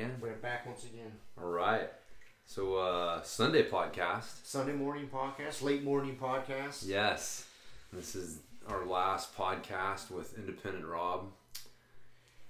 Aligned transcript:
Again. 0.00 0.16
We're 0.22 0.32
back 0.36 0.64
once 0.64 0.84
again. 0.84 1.12
All 1.38 1.50
right. 1.50 1.90
So 2.46 2.76
uh 2.76 3.20
Sunday 3.20 3.68
podcast. 3.68 4.46
Sunday 4.46 4.72
morning 4.72 5.10
podcast, 5.12 5.60
late 5.60 5.84
morning 5.84 6.16
podcast. 6.18 6.86
Yes. 6.86 7.46
This 7.92 8.14
is 8.14 8.38
our 8.66 8.86
last 8.86 9.36
podcast 9.36 10.10
with 10.10 10.38
Independent 10.38 10.86
Rob. 10.86 11.26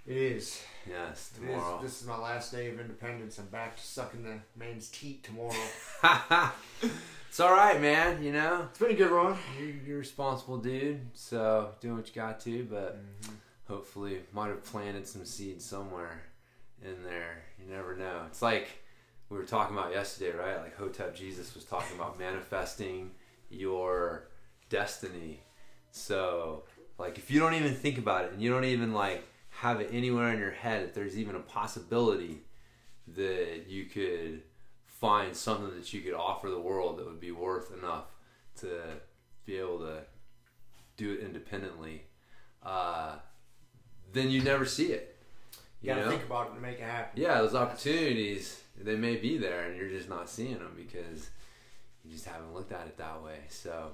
It 0.07 0.17
is. 0.17 0.63
Yes, 0.89 1.33
It 1.37 1.43
is. 1.43 1.51
tomorrow. 1.51 1.83
This 1.83 2.01
is 2.01 2.07
my 2.07 2.17
last 2.17 2.53
day 2.53 2.71
of 2.71 2.79
independence. 2.79 3.37
I'm 3.41 3.47
back 3.47 3.75
to 3.77 3.83
sucking 3.83 4.23
the 4.23 4.39
man's 4.57 4.89
teat 4.89 5.25
tomorrow. 5.25 5.51
it's 7.29 7.41
all 7.41 7.51
right, 7.51 7.81
man. 7.83 8.23
You 8.23 8.31
know, 8.33 8.69
it's 8.71 8.79
been 8.79 8.93
a 8.93 8.95
good 8.95 9.11
run. 9.11 9.37
you're, 9.59 9.71
you're 9.85 9.97
a 9.97 9.99
responsible 9.99 10.59
dude, 10.59 11.01
so 11.15 11.71
doing 11.81 11.97
what 11.97 12.07
you 12.07 12.15
got 12.15 12.39
to, 12.43 12.63
but 12.71 12.97
Mm-hmm. 12.97 13.35
hopefully, 13.67 14.21
might 14.33 14.51
have 14.51 14.63
planted 14.63 15.09
some 15.09 15.25
seeds 15.25 15.65
somewhere 15.65 16.23
in 16.83 17.03
there. 17.05 17.43
You 17.59 17.73
never 17.73 17.97
know. 17.97 18.23
It's 18.27 18.43
like 18.43 18.69
we 19.29 19.37
were 19.37 19.45
talking 19.45 19.77
about 19.77 19.93
yesterday, 19.93 20.37
right? 20.37 20.61
Like 20.61 20.77
Hotep 20.77 21.15
Jesus 21.15 21.55
was 21.55 21.65
talking 21.65 21.97
about 21.97 22.19
manifesting 22.19 23.13
your 23.49 24.29
destiny. 24.69 25.41
So, 25.91 26.65
like, 26.99 27.19
if 27.19 27.31
you 27.31 27.41
don't 27.41 27.55
even 27.55 27.75
think 27.75 27.99
about 27.99 28.25
it 28.25 28.33
and 28.33 28.43
you 28.43 28.51
don't 28.51 28.65
even 28.65 28.93
like 28.93 29.25
have 29.51 29.81
it 29.81 29.91
anywhere 29.93 30.33
in 30.33 30.39
your 30.39 30.53
head 30.53 30.85
that 30.85 30.95
there's 30.95 31.19
even 31.19 31.35
a 31.37 31.41
possibility 31.41 32.43
that 33.09 33.65
you 33.69 33.87
could 33.87 34.43
find 34.87 35.35
something 35.35 35.75
that 35.77 35.93
you 35.93 36.01
could 36.01 36.15
offer 36.15 36.49
the 36.49 36.61
world 36.61 36.99
that 36.99 37.07
would 37.07 37.21
be 37.21 37.33
worth 37.33 37.73
enough 37.77 38.05
to 38.61 38.81
be 39.45 39.57
able 39.57 39.79
to 39.79 40.03
do 40.97 41.15
it 41.15 41.21
independently, 41.21 42.03
uh, 42.63 43.17
then 44.13 44.31
you 44.31 44.43
never 44.43 44.65
see 44.65 44.93
it. 44.93 45.17
You 45.83 45.95
gotta 45.95 46.11
think 46.11 46.25
about 46.25 46.49
it 46.49 46.55
to 46.55 46.61
make 46.61 46.79
it 46.79 46.85
happen. 46.85 47.21
Yeah, 47.21 47.41
those 47.41 47.55
opportunities 47.55 48.61
they 48.79 48.97
may 48.97 49.17
be 49.17 49.39
there, 49.39 49.65
and 49.65 49.77
you're 49.77 49.89
just 49.89 50.09
not 50.09 50.29
seeing 50.29 50.59
them 50.59 50.75
because 50.77 51.31
you 52.05 52.11
just 52.11 52.27
haven't 52.27 52.55
looked 52.55 52.73
at 52.73 52.87
it 52.87 52.97
that 52.99 53.23
way. 53.23 53.41
So 53.49 53.93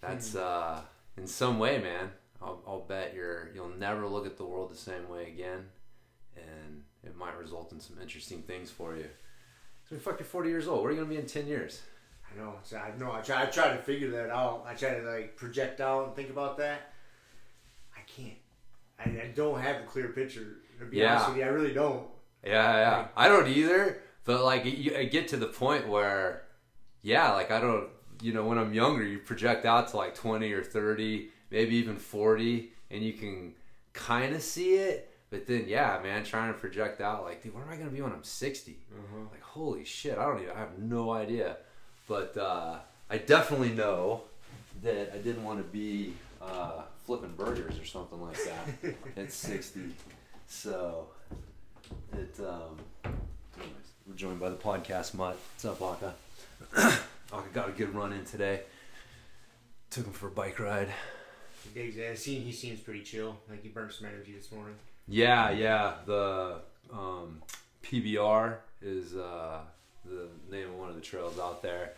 that's 0.00 0.34
uh, 0.36 0.80
in 1.16 1.26
some 1.26 1.58
way, 1.58 1.78
man. 1.78 2.10
I'll, 2.42 2.62
I'll 2.66 2.80
bet 2.80 3.14
you're 3.14 3.50
you'll 3.54 3.70
never 3.70 4.06
look 4.06 4.26
at 4.26 4.36
the 4.36 4.44
world 4.44 4.70
the 4.70 4.76
same 4.76 5.08
way 5.08 5.28
again, 5.28 5.64
and 6.36 6.82
it 7.02 7.16
might 7.16 7.36
result 7.38 7.72
in 7.72 7.80
some 7.80 7.96
interesting 8.00 8.42
things 8.42 8.70
for 8.70 8.94
you. 8.96 9.08
So 9.88 9.94
you're 9.94 10.00
fucking 10.00 10.26
40 10.26 10.48
years 10.50 10.68
old. 10.68 10.82
Where 10.82 10.90
are 10.90 10.94
you 10.94 10.98
gonna 10.98 11.10
be 11.10 11.18
in 11.18 11.26
10 11.26 11.46
years? 11.46 11.82
I 12.30 12.38
know. 12.38 12.54
So 12.62 12.76
I 12.76 12.96
know. 12.98 13.12
I 13.12 13.20
try. 13.20 13.42
I 13.42 13.46
try 13.46 13.68
to 13.76 13.82
figure 13.82 14.10
that 14.10 14.30
out. 14.30 14.64
I 14.68 14.74
try 14.74 14.98
to 14.98 15.02
like 15.02 15.36
project 15.36 15.80
out 15.80 16.06
and 16.06 16.16
think 16.16 16.30
about 16.30 16.58
that. 16.58 16.92
I 17.96 18.00
can't. 18.06 18.36
I, 18.98 19.26
I 19.26 19.32
don't 19.34 19.60
have 19.60 19.76
a 19.76 19.84
clear 19.84 20.08
picture. 20.08 20.58
To 20.78 20.84
be 20.86 20.98
Yeah. 20.98 21.14
honest 21.14 21.28
with 21.30 21.38
you, 21.38 21.44
I 21.44 21.48
really 21.48 21.72
don't. 21.74 22.06
Yeah, 22.44 22.76
yeah. 22.76 23.08
I 23.16 23.28
don't 23.28 23.48
either. 23.48 24.02
But 24.24 24.44
like, 24.44 24.64
you, 24.64 24.96
I 24.96 25.04
get 25.04 25.28
to 25.28 25.36
the 25.36 25.46
point 25.46 25.88
where, 25.88 26.42
yeah, 27.02 27.32
like 27.32 27.50
I 27.50 27.60
don't. 27.60 27.88
You 28.22 28.32
know, 28.32 28.44
when 28.46 28.56
I'm 28.58 28.72
younger, 28.72 29.04
you 29.04 29.18
project 29.18 29.66
out 29.66 29.88
to 29.88 29.96
like 29.98 30.14
20 30.14 30.50
or 30.52 30.62
30, 30.62 31.28
maybe 31.50 31.76
even 31.76 31.96
40, 31.96 32.70
and 32.90 33.02
you 33.02 33.12
can 33.12 33.54
kind 33.92 34.34
of 34.34 34.42
see 34.42 34.74
it. 34.76 35.12
But 35.28 35.46
then, 35.46 35.64
yeah, 35.68 35.98
man, 36.02 36.24
trying 36.24 36.52
to 36.52 36.58
project 36.58 37.00
out 37.02 37.24
like, 37.24 37.42
dude, 37.42 37.54
where 37.54 37.62
am 37.62 37.68
I 37.70 37.76
gonna 37.76 37.90
be 37.90 38.00
when 38.00 38.12
I'm 38.12 38.24
60? 38.24 38.78
Like, 39.30 39.42
holy 39.42 39.84
shit, 39.84 40.16
I 40.18 40.24
don't 40.24 40.40
even. 40.42 40.56
I 40.56 40.60
have 40.60 40.78
no 40.78 41.10
idea. 41.10 41.58
But 42.08 42.36
uh, 42.38 42.78
I 43.10 43.18
definitely 43.18 43.70
know 43.70 44.22
that 44.82 45.12
I 45.14 45.18
didn't 45.18 45.44
want 45.44 45.58
to 45.58 45.64
be 45.64 46.14
uh, 46.40 46.82
flipping 47.04 47.32
burgers 47.36 47.78
or 47.78 47.84
something 47.84 48.20
like 48.22 48.38
that 48.44 48.94
at 49.16 49.32
60. 49.32 49.80
So 50.46 51.08
it 52.12 52.38
um 52.40 52.78
we're 54.06 54.14
joined 54.14 54.40
by 54.40 54.50
the 54.50 54.56
podcast 54.56 55.14
mutt. 55.14 55.36
What's 55.54 55.64
up, 55.64 55.82
Aka? 55.82 56.14
Aka 57.32 57.48
got 57.52 57.68
a 57.68 57.72
good 57.72 57.94
run 57.94 58.12
in 58.12 58.24
today. 58.24 58.60
Took 59.90 60.06
him 60.06 60.12
for 60.12 60.28
a 60.28 60.30
bike 60.30 60.58
ride. 60.60 60.88
He 61.64 61.80
digs 61.80 61.96
it. 61.96 62.10
I 62.10 62.14
seen 62.14 62.42
he 62.42 62.52
seems 62.52 62.80
pretty 62.80 63.02
chill. 63.02 63.36
Like 63.50 63.62
he 63.62 63.68
burned 63.68 63.92
some 63.92 64.06
energy 64.06 64.32
this 64.32 64.52
morning. 64.52 64.76
Yeah, 65.08 65.50
yeah. 65.50 65.94
The 66.06 66.60
um, 66.92 67.42
PBR 67.82 68.56
is 68.82 69.14
uh, 69.14 69.60
the 70.04 70.28
name 70.50 70.68
of 70.68 70.78
one 70.78 70.88
of 70.88 70.94
the 70.94 71.00
trails 71.00 71.38
out 71.38 71.62
there. 71.62 71.92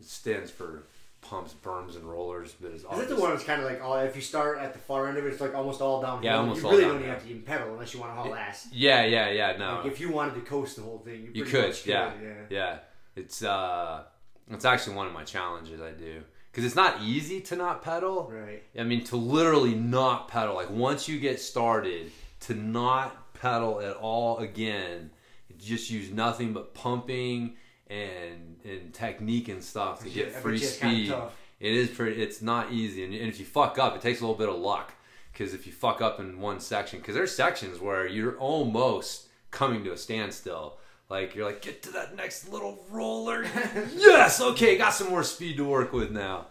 It 0.00 0.06
stands 0.06 0.50
for 0.50 0.82
pumps, 1.24 1.54
berms, 1.62 1.96
and 1.96 2.04
rollers. 2.04 2.54
But 2.60 2.72
it's 2.72 2.84
Is 2.84 2.98
it 3.00 3.08
the 3.08 3.16
one 3.16 3.30
that's 3.30 3.44
kind 3.44 3.62
of 3.62 3.68
like 3.68 3.82
all? 3.82 3.96
If 3.98 4.14
you 4.14 4.22
start 4.22 4.58
at 4.58 4.72
the 4.72 4.78
far 4.78 5.08
end 5.08 5.18
of 5.18 5.24
it, 5.24 5.32
it's 5.32 5.40
like 5.40 5.54
almost 5.54 5.80
all 5.80 6.00
downhill. 6.00 6.24
Yeah, 6.24 6.36
almost 6.38 6.62
you 6.62 6.66
all 6.66 6.72
really 6.72 6.84
don't 6.84 6.96
even 7.00 7.10
have 7.10 7.22
to 7.22 7.28
even 7.30 7.42
pedal 7.42 7.72
unless 7.72 7.94
you 7.94 8.00
want 8.00 8.12
to 8.12 8.22
haul 8.22 8.34
ass. 8.34 8.68
Yeah, 8.72 9.04
yeah, 9.04 9.30
yeah. 9.30 9.56
No, 9.56 9.76
Like 9.76 9.86
if 9.86 10.00
you 10.00 10.10
wanted 10.10 10.34
to 10.34 10.40
coast 10.42 10.76
the 10.76 10.82
whole 10.82 10.98
thing, 10.98 11.22
you, 11.22 11.30
You 11.32 11.42
pretty 11.44 11.50
could, 11.50 11.66
much 11.68 11.86
yeah. 11.86 12.12
yeah. 12.22 12.32
yeah. 12.50 12.78
It's 13.16 13.42
uh, 13.42 14.04
it's 14.50 14.64
actually 14.64 14.96
one 14.96 15.06
of 15.06 15.12
my 15.12 15.24
challenges 15.24 15.80
I 15.80 15.92
do 15.92 16.22
because 16.50 16.64
it's 16.64 16.76
not 16.76 17.02
easy 17.02 17.40
to 17.40 17.56
not 17.56 17.82
pedal. 17.82 18.30
Right. 18.32 18.62
I 18.78 18.84
mean, 18.84 19.04
to 19.04 19.16
literally 19.16 19.74
not 19.74 20.28
pedal. 20.28 20.54
Like 20.54 20.70
once 20.70 21.08
you 21.08 21.18
get 21.18 21.40
started, 21.40 22.10
to 22.40 22.54
not 22.54 23.34
pedal 23.34 23.80
at 23.80 23.96
all 23.96 24.38
again, 24.38 25.10
just 25.58 25.90
use 25.90 26.10
nothing 26.10 26.52
but 26.52 26.74
pumping 26.74 27.56
and 27.88 28.56
and 28.64 28.92
technique 28.94 29.48
and 29.48 29.62
stuff 29.62 30.02
to 30.02 30.10
get 30.10 30.32
free 30.32 30.58
speed. 30.58 31.14
It 31.60 31.72
is 31.72 31.90
pretty. 31.90 32.20
It's 32.20 32.42
not 32.42 32.72
easy, 32.72 33.04
and, 33.04 33.14
and 33.14 33.28
if 33.28 33.38
you 33.38 33.46
fuck 33.46 33.78
up, 33.78 33.94
it 33.94 34.02
takes 34.02 34.20
a 34.20 34.22
little 34.22 34.38
bit 34.38 34.48
of 34.48 34.56
luck. 34.56 34.92
Because 35.32 35.52
if 35.54 35.66
you 35.66 35.72
fuck 35.72 36.00
up 36.00 36.20
in 36.20 36.38
one 36.38 36.60
section, 36.60 37.00
because 37.00 37.14
there's 37.14 37.34
sections 37.34 37.80
where 37.80 38.06
you're 38.06 38.38
almost 38.38 39.28
coming 39.50 39.84
to 39.84 39.92
a 39.92 39.96
standstill. 39.96 40.78
Like 41.08 41.34
you're 41.34 41.44
like, 41.44 41.62
get 41.62 41.82
to 41.84 41.92
that 41.92 42.16
next 42.16 42.48
little 42.50 42.84
roller. 42.90 43.44
yes, 43.94 44.40
okay, 44.40 44.76
got 44.76 44.94
some 44.94 45.10
more 45.10 45.22
speed 45.22 45.56
to 45.58 45.64
work 45.64 45.92
with 45.92 46.10
now. 46.10 46.46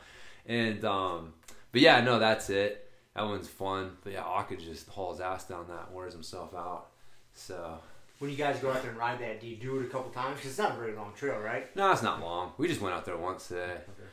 And 0.45 0.83
um, 0.86 1.33
but 1.71 1.81
yeah, 1.81 2.01
no, 2.01 2.19
that's 2.19 2.50
it. 2.50 2.91
That 3.15 3.25
one's 3.25 3.47
fun. 3.47 3.97
But 4.03 4.13
yeah, 4.13 4.24
Aka 4.24 4.57
just 4.57 4.88
hauls 4.89 5.19
ass 5.19 5.45
down 5.45 5.68
that, 5.68 5.88
and 5.88 5.95
wears 5.95 6.13
himself 6.13 6.53
out. 6.56 6.88
So 7.33 7.79
When 8.23 8.31
you 8.31 8.37
guys 8.37 8.57
go 8.59 8.71
out 8.71 8.81
there 8.81 8.91
and 8.91 8.97
ride 8.97 9.19
that, 9.19 9.41
do 9.41 9.47
you 9.47 9.57
do 9.57 9.81
it 9.81 9.85
a 9.85 9.89
couple 9.89 10.09
times? 10.09 10.37
Because 10.37 10.51
it's 10.51 10.57
not 10.57 10.71
a 10.71 10.79
very 10.79 10.95
long 10.95 11.11
trail, 11.13 11.37
right? 11.41 11.75
no, 11.75 11.91
it's 11.91 12.01
not 12.01 12.21
long. 12.21 12.53
We 12.57 12.69
just 12.69 12.79
went 12.79 12.95
out 12.95 13.03
there 13.03 13.17
once 13.17 13.49
today. 13.49 13.63
Okay. 13.63 14.09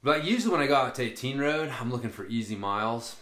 But 0.00 0.24
usually 0.24 0.52
when 0.52 0.60
I 0.60 0.68
go 0.68 0.76
out 0.76 0.94
to 0.94 1.02
18 1.02 1.40
road, 1.40 1.68
I'm 1.80 1.90
looking 1.90 2.10
for 2.10 2.24
easy 2.28 2.54
miles, 2.54 3.16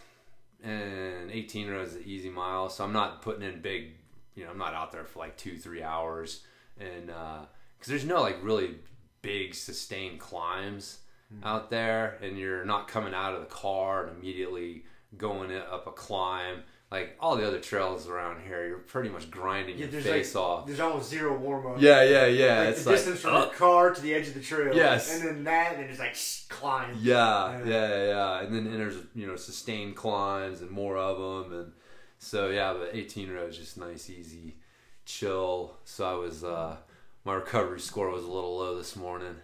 and 0.62 1.30
18 1.30 1.70
road 1.70 1.86
is 1.86 1.94
the 1.94 2.06
easy 2.06 2.28
mile. 2.28 2.68
So 2.68 2.84
I'm 2.84 2.92
not 2.92 3.22
putting 3.22 3.44
in 3.44 3.62
big, 3.62 3.92
you 4.34 4.44
know, 4.44 4.50
I'm 4.50 4.58
not 4.58 4.74
out 4.74 4.92
there 4.92 5.04
for 5.04 5.20
like 5.20 5.38
two, 5.38 5.56
three 5.56 5.82
hours, 5.82 6.42
and 6.78 7.08
uh, 7.08 7.46
because 7.78 7.88
there's 7.88 8.04
no 8.04 8.20
like 8.20 8.36
really 8.42 8.74
big 9.22 9.54
sustained 9.54 10.20
climbs 10.20 10.98
hmm. 11.32 11.46
out 11.46 11.70
there, 11.70 12.18
and 12.20 12.36
you're 12.36 12.66
not 12.66 12.88
coming 12.88 13.14
out 13.14 13.32
of 13.32 13.40
the 13.40 13.46
car 13.46 14.04
and 14.04 14.18
immediately 14.18 14.84
going 15.16 15.50
up 15.50 15.86
a 15.86 15.92
climb. 15.92 16.62
Like 16.90 17.16
all 17.18 17.36
the 17.36 17.44
other 17.46 17.58
trails 17.58 18.08
around 18.08 18.42
here, 18.46 18.64
you're 18.66 18.78
pretty 18.78 19.08
much 19.08 19.28
grinding 19.28 19.76
Yeah, 19.76 19.86
your 19.86 20.00
face 20.00 20.36
like, 20.36 20.44
off. 20.44 20.66
There's 20.66 20.78
almost 20.78 21.10
zero 21.10 21.36
warm 21.36 21.66
up. 21.66 21.82
Yeah, 21.82 22.02
yeah, 22.04 22.26
yeah. 22.26 22.58
Like 22.60 22.68
it's 22.68 22.84
the 22.84 22.90
like 22.90 22.98
distance 22.98 23.20
from 23.20 23.34
uh, 23.34 23.40
the 23.46 23.50
car 23.54 23.92
to 23.92 24.00
the 24.00 24.14
edge 24.14 24.28
of 24.28 24.34
the 24.34 24.40
trail. 24.40 24.74
Yes. 24.74 25.12
And 25.12 25.28
then 25.28 25.44
that, 25.44 25.72
and 25.72 25.82
then 25.82 25.90
it's 25.90 25.98
like 25.98 26.14
shh, 26.14 26.44
climb. 26.48 26.96
Yeah, 27.00 27.58
Yeah. 27.58 27.64
yeah, 27.66 28.06
yeah, 28.06 28.40
and 28.42 28.54
then 28.54 28.66
and 28.68 28.78
there's 28.78 28.98
you 29.16 29.26
know 29.26 29.34
sustained 29.34 29.96
climbs 29.96 30.60
and 30.60 30.70
more 30.70 30.96
of 30.96 31.18
them, 31.48 31.58
and 31.58 31.72
so 32.20 32.50
yeah, 32.50 32.72
but 32.72 32.90
18 32.94 33.32
road 33.32 33.50
is 33.50 33.58
just 33.58 33.76
nice, 33.76 34.08
easy, 34.08 34.58
chill. 35.04 35.76
So 35.84 36.08
I 36.08 36.14
was 36.14 36.44
uh, 36.44 36.76
my 37.24 37.34
recovery 37.34 37.80
score 37.80 38.10
was 38.10 38.22
a 38.22 38.30
little 38.30 38.58
low 38.58 38.76
this 38.76 38.94
morning, 38.94 39.34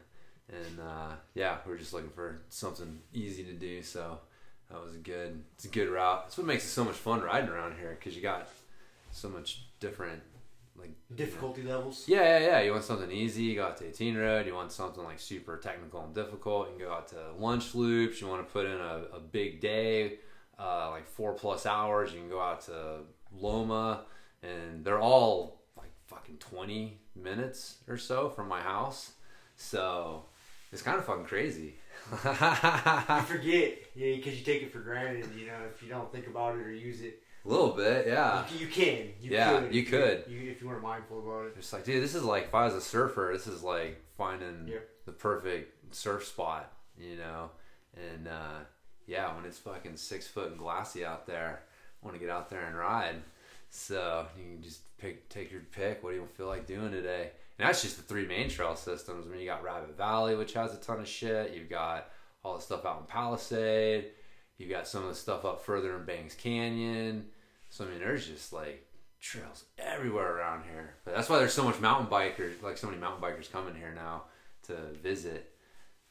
and 0.49 0.79
uh, 0.81 1.15
yeah, 1.35 1.57
we 1.67 1.73
are 1.73 1.77
just 1.77 1.93
looking 1.93 2.11
for 2.11 2.43
something 2.51 3.01
easy 3.13 3.43
to 3.43 3.53
do. 3.53 3.83
So 3.83 4.21
that 4.73 4.83
was 4.83 4.97
good. 4.97 5.43
It's 5.55 5.65
a 5.65 5.69
good 5.69 5.89
route. 5.89 6.25
That's 6.25 6.39
what 6.39 6.47
makes 6.47 6.65
it 6.65 6.69
so 6.69 6.85
much 6.85 6.97
fun 6.97 7.21
riding 7.21 7.51
around 7.51 7.77
here 7.79 7.97
because 7.99 8.17
you 8.17 8.23
got 8.23 8.49
so 9.13 9.29
much 9.29 9.67
different 9.81 10.23
like 10.79 10.91
Difficulty 11.15 11.63
levels. 11.63 12.05
yeah, 12.09 12.39
yeah, 12.39 12.47
yeah. 12.47 12.61
You 12.63 12.73
want 12.73 12.85
something 12.85 13.11
easy, 13.11 13.43
you 13.45 13.57
go 13.57 13.67
out 13.67 13.77
to 13.79 13.87
18 13.89 14.17
road. 14.17 14.47
You 14.47 14.55
want 14.55 14.73
something 14.73 15.05
like 15.05 15.21
super 15.21 15.59
technical 15.59 16.03
and 16.03 16.15
difficult, 16.15 16.71
you 16.71 16.79
can 16.79 16.87
go 16.87 16.93
out 16.93 17.09
to 17.09 17.17
lunch 17.39 17.75
loops. 17.75 18.21
You 18.21 18.27
want 18.27 18.47
to 18.47 18.53
put 18.53 18.67
in 18.67 18.81
a, 18.81 19.03
a 19.15 19.21
big 19.21 19.61
day, 19.61 20.19
uh, 20.59 20.91
like 20.91 21.07
four 21.07 21.35
plus 21.35 21.67
hours. 21.67 22.13
You 22.13 22.21
can 22.21 22.31
go 22.31 22.41
out 22.41 22.63
to 22.63 23.01
Loma, 23.37 24.05
and 24.43 24.85
they're 24.85 25.01
all 25.01 25.63
like 25.77 25.93
fucking 26.07 26.39
20 26.39 26.99
minutes 27.15 27.79
or 27.87 27.99
so 27.99 28.31
from 28.31 28.49
my 28.49 28.61
house. 28.61 29.13
So 29.57 30.25
it's 30.73 30.83
kind 30.83 30.99
of 30.99 31.05
fucking 31.05 31.27
crazy. 31.27 31.75
You 32.13 33.23
forget, 33.23 33.79
yeah, 33.95 34.17
because 34.17 34.39
you 34.39 34.45
take 34.45 34.63
it 34.63 34.73
for 34.73 34.81
granted. 34.81 35.27
You 35.39 35.47
know, 35.47 35.55
if 35.75 35.83
you 35.83 35.89
don't 35.89 36.11
think 36.13 36.27
about 36.27 36.57
it 36.57 36.63
or 36.63 36.73
use 36.73 37.01
it, 37.03 37.23
A 37.45 37.49
little 37.49 37.71
bit, 37.71 38.07
yeah. 38.07 38.45
you, 38.53 38.61
you 38.61 38.67
can. 38.67 39.09
You 39.21 39.31
Yeah, 39.31 39.61
could, 39.61 39.75
you 39.75 39.83
could. 39.85 40.25
You, 40.29 40.51
if 40.51 40.61
you 40.61 40.69
weren't 40.69 40.83
mindful 40.83 41.19
about 41.21 41.47
it. 41.47 41.55
It's 41.59 41.73
like, 41.73 41.85
dude, 41.85 42.03
this 42.03 42.15
is 42.15 42.23
like 42.25 42.45
if 42.45 42.55
I 42.55 42.65
was 42.65 42.75
a 42.75 42.81
surfer, 42.81 43.31
this 43.33 43.47
is 43.47 43.63
like 43.63 44.01
finding 44.17 44.69
Yep. 44.69 44.89
the 45.07 45.13
perfect 45.13 45.95
surf 45.95 46.25
spot, 46.27 46.73
you 46.99 47.17
know. 47.17 47.51
And 47.97 48.29
uh, 48.29 48.61
yeah, 49.07 49.35
when 49.35 49.45
it's 49.45 49.59
fucking 49.59 49.97
six 49.97 50.27
foot 50.29 50.51
and 50.51 50.59
glassy 50.59 51.05
out 51.05 51.27
there, 51.27 51.63
I 52.03 52.07
want 52.07 52.17
to 52.17 52.21
get 52.25 52.31
out 52.31 52.49
there 52.51 52.65
and 52.67 52.77
ride. 52.77 53.17
So 53.71 54.27
you 54.39 54.55
can 54.55 54.63
just 54.63 54.81
pick, 54.99 55.29
take 55.29 55.51
your 55.51 55.63
pick. 55.73 56.03
What 56.03 56.11
do 56.11 56.17
you 56.17 56.29
feel 56.37 56.47
like 56.47 56.67
doing 56.67 56.91
today? 56.91 57.31
And 57.59 57.69
that's 57.69 57.83
just 57.83 57.97
the 57.97 58.03
three 58.03 58.27
main 58.27 58.49
trail 58.49 58.75
systems. 58.77 59.27
I 59.27 59.31
mean, 59.31 59.41
you 59.41 59.47
got 59.47 59.63
Rabbit 59.63 59.97
Valley, 59.97 60.35
which 60.37 60.55
has 60.55 60.75
a 60.75 60.79
ton 60.79 61.01
of 61.01 61.07
shit. 61.09 61.53
You've 61.55 61.69
got 61.71 62.09
all 62.45 62.57
the 62.57 62.63
stuff 62.63 62.85
out 62.85 63.01
in 63.01 63.07
Palisade. 63.07 64.07
You've 64.59 64.71
got 64.71 64.87
some 64.89 65.03
of 65.03 65.09
the 65.09 65.15
stuff 65.15 65.45
up 65.45 65.61
further 65.65 65.97
in 65.97 66.05
Bangs 66.05 66.35
Canyon. 66.35 67.27
So 67.71 67.85
I 67.85 67.89
mean, 67.89 67.99
there's 68.01 68.27
just 68.27 68.53
like 68.53 68.87
trails 69.21 69.65
everywhere 69.79 70.37
around 70.37 70.65
here. 70.65 70.95
But 71.05 71.15
that's 71.15 71.29
why 71.29 71.39
there's 71.39 71.53
so 71.53 71.65
much 71.65 71.79
mountain 71.81 72.07
bikers, 72.09 72.63
like 72.63 72.77
so 72.79 72.89
many 72.89 72.99
mountain 72.99 73.23
bikers 73.23 73.51
coming 73.51 73.75
here 73.75 73.93
now 73.95 74.25
to 74.65 74.77
visit. 75.03 75.55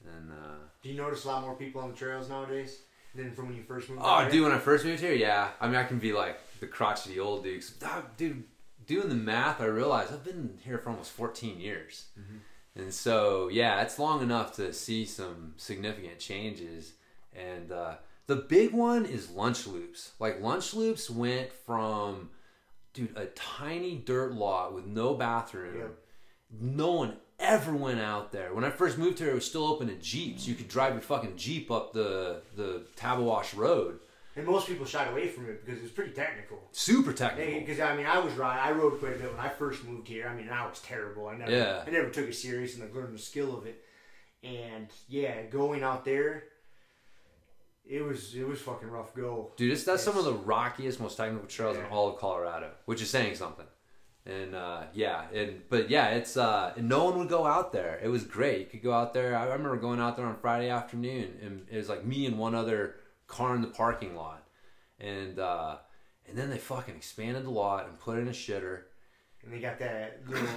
And 0.05 0.31
uh, 0.31 0.55
Do 0.81 0.89
you 0.89 0.95
notice 0.97 1.25
a 1.25 1.27
lot 1.27 1.41
more 1.43 1.55
people 1.55 1.81
on 1.81 1.91
the 1.91 1.95
trails 1.97 2.29
nowadays 2.29 2.79
than 3.13 3.31
from 3.33 3.47
when 3.47 3.55
you 3.57 3.63
first 3.63 3.89
moved? 3.89 4.01
oh, 4.03 4.21
here? 4.21 4.29
dude, 4.31 4.43
when 4.43 4.51
I 4.51 4.57
first 4.57 4.85
moved 4.85 5.01
here, 5.01 5.13
yeah. 5.13 5.49
I 5.59 5.67
mean, 5.67 5.75
I 5.75 5.83
can 5.83 5.99
be 5.99 6.13
like 6.13 6.39
the 6.59 6.67
crotchety 6.67 7.19
old. 7.19 7.45
Ah, 7.83 8.03
Dude, 8.17 8.43
doing 8.91 9.09
the 9.09 9.15
math, 9.15 9.61
I 9.61 9.65
realized 9.65 10.11
I've 10.11 10.23
been 10.23 10.59
here 10.65 10.77
for 10.77 10.89
almost 10.89 11.11
14 11.11 11.59
years. 11.59 12.07
And 12.75 12.93
so, 12.93 13.47
yeah, 13.47 13.81
it's 13.81 13.97
long 13.97 14.21
enough 14.21 14.53
to 14.57 14.73
see 14.73 15.05
some 15.05 15.53
significant 15.57 16.19
changes. 16.19 16.93
And 17.33 17.71
uh, 17.71 17.95
the 18.27 18.35
big 18.35 18.73
one 18.73 19.05
is 19.05 19.29
lunch 19.29 19.65
loops. 19.65 20.11
Like, 20.19 20.41
lunch 20.41 20.73
loops 20.73 21.09
went 21.09 21.53
from, 21.53 22.31
dude, 22.93 23.15
a 23.15 23.27
tiny 23.27 23.95
dirt 23.97 24.33
lot 24.33 24.73
with 24.73 24.85
no 24.85 25.13
bathroom. 25.13 25.77
Yep. 25.79 25.97
No 26.59 26.91
one 26.91 27.17
ever 27.39 27.73
went 27.73 28.01
out 28.01 28.33
there. 28.33 28.53
When 28.53 28.65
I 28.65 28.69
first 28.69 28.97
moved 28.97 29.19
here, 29.19 29.31
it 29.31 29.35
was 29.35 29.45
still 29.45 29.65
open 29.65 29.87
to 29.87 29.95
Jeeps. 29.95 30.45
You 30.45 30.55
could 30.55 30.67
drive 30.67 30.93
your 30.93 31.01
fucking 31.01 31.37
Jeep 31.37 31.71
up 31.71 31.93
the, 31.93 32.41
the 32.57 32.83
Tabeguache 32.97 33.55
Road. 33.55 33.99
And 34.35 34.45
most 34.45 34.67
people 34.67 34.85
shied 34.85 35.09
away 35.11 35.27
from 35.27 35.49
it 35.49 35.65
because 35.65 35.79
it 35.79 35.83
was 35.83 35.91
pretty 35.91 36.11
technical. 36.13 36.57
Super 36.71 37.11
technical. 37.11 37.59
Because 37.59 37.79
I 37.81 37.95
mean, 37.97 38.05
I 38.05 38.17
was 38.19 38.33
right. 38.35 38.65
I 38.65 38.71
rode 38.71 38.99
quite 38.99 39.15
a 39.15 39.19
bit 39.19 39.31
when 39.31 39.39
I 39.45 39.49
first 39.49 39.83
moved 39.83 40.07
here. 40.07 40.27
I 40.27 40.33
mean, 40.35 40.49
I 40.49 40.65
was 40.65 40.79
terrible. 40.79 41.27
I 41.27 41.35
never, 41.37 41.51
Yeah. 41.51 41.83
I 41.85 41.89
never 41.89 42.09
took 42.09 42.27
it 42.27 42.35
serious 42.35 42.75
and 42.75 42.83
I 42.83 42.95
learned 42.95 43.13
the 43.13 43.21
skill 43.21 43.57
of 43.57 43.65
it. 43.65 43.83
And 44.43 44.87
yeah, 45.09 45.43
going 45.43 45.83
out 45.83 46.05
there, 46.05 46.45
it 47.85 48.01
was 48.03 48.33
it 48.33 48.47
was 48.47 48.61
fucking 48.61 48.89
rough 48.89 49.13
go. 49.13 49.51
Dude, 49.57 49.71
it's, 49.73 49.83
that's 49.83 50.01
some 50.03 50.17
of 50.17 50.23
the 50.23 50.33
rockiest, 50.33 50.99
most 51.01 51.17
technical 51.17 51.47
trails 51.47 51.77
in 51.77 51.83
all 51.85 52.09
of 52.09 52.17
Colorado, 52.19 52.71
which 52.85 53.01
is 53.01 53.09
saying 53.09 53.35
something. 53.35 53.65
And 54.25 54.55
uh, 54.55 54.83
yeah, 54.93 55.25
and 55.33 55.61
but 55.69 55.89
yeah, 55.89 56.09
it's 56.11 56.37
uh, 56.37 56.73
no 56.77 57.03
one 57.05 57.17
would 57.19 57.27
go 57.29 57.45
out 57.45 57.73
there. 57.73 57.99
It 58.01 58.07
was 58.07 58.23
great. 58.23 58.59
You 58.59 58.65
could 58.67 58.83
go 58.83 58.93
out 58.93 59.13
there. 59.13 59.35
I 59.35 59.43
remember 59.45 59.75
going 59.77 59.99
out 59.99 60.15
there 60.15 60.25
on 60.25 60.37
Friday 60.37 60.69
afternoon, 60.69 61.37
and 61.43 61.65
it 61.69 61.77
was 61.77 61.89
like 61.89 62.05
me 62.05 62.25
and 62.27 62.37
one 62.37 62.55
other 62.55 62.95
car 63.31 63.55
in 63.55 63.61
the 63.61 63.67
parking 63.67 64.15
lot, 64.15 64.43
and 64.99 65.39
uh, 65.39 65.77
and 66.27 66.37
then 66.37 66.49
they 66.49 66.57
fucking 66.57 66.95
expanded 66.95 67.45
the 67.45 67.49
lot 67.49 67.87
and 67.87 67.97
put 67.99 68.19
in 68.19 68.27
a 68.27 68.31
shitter. 68.31 68.81
And 69.43 69.51
they 69.51 69.59
got 69.59 69.79
that 69.79 70.21
little. 70.27 70.47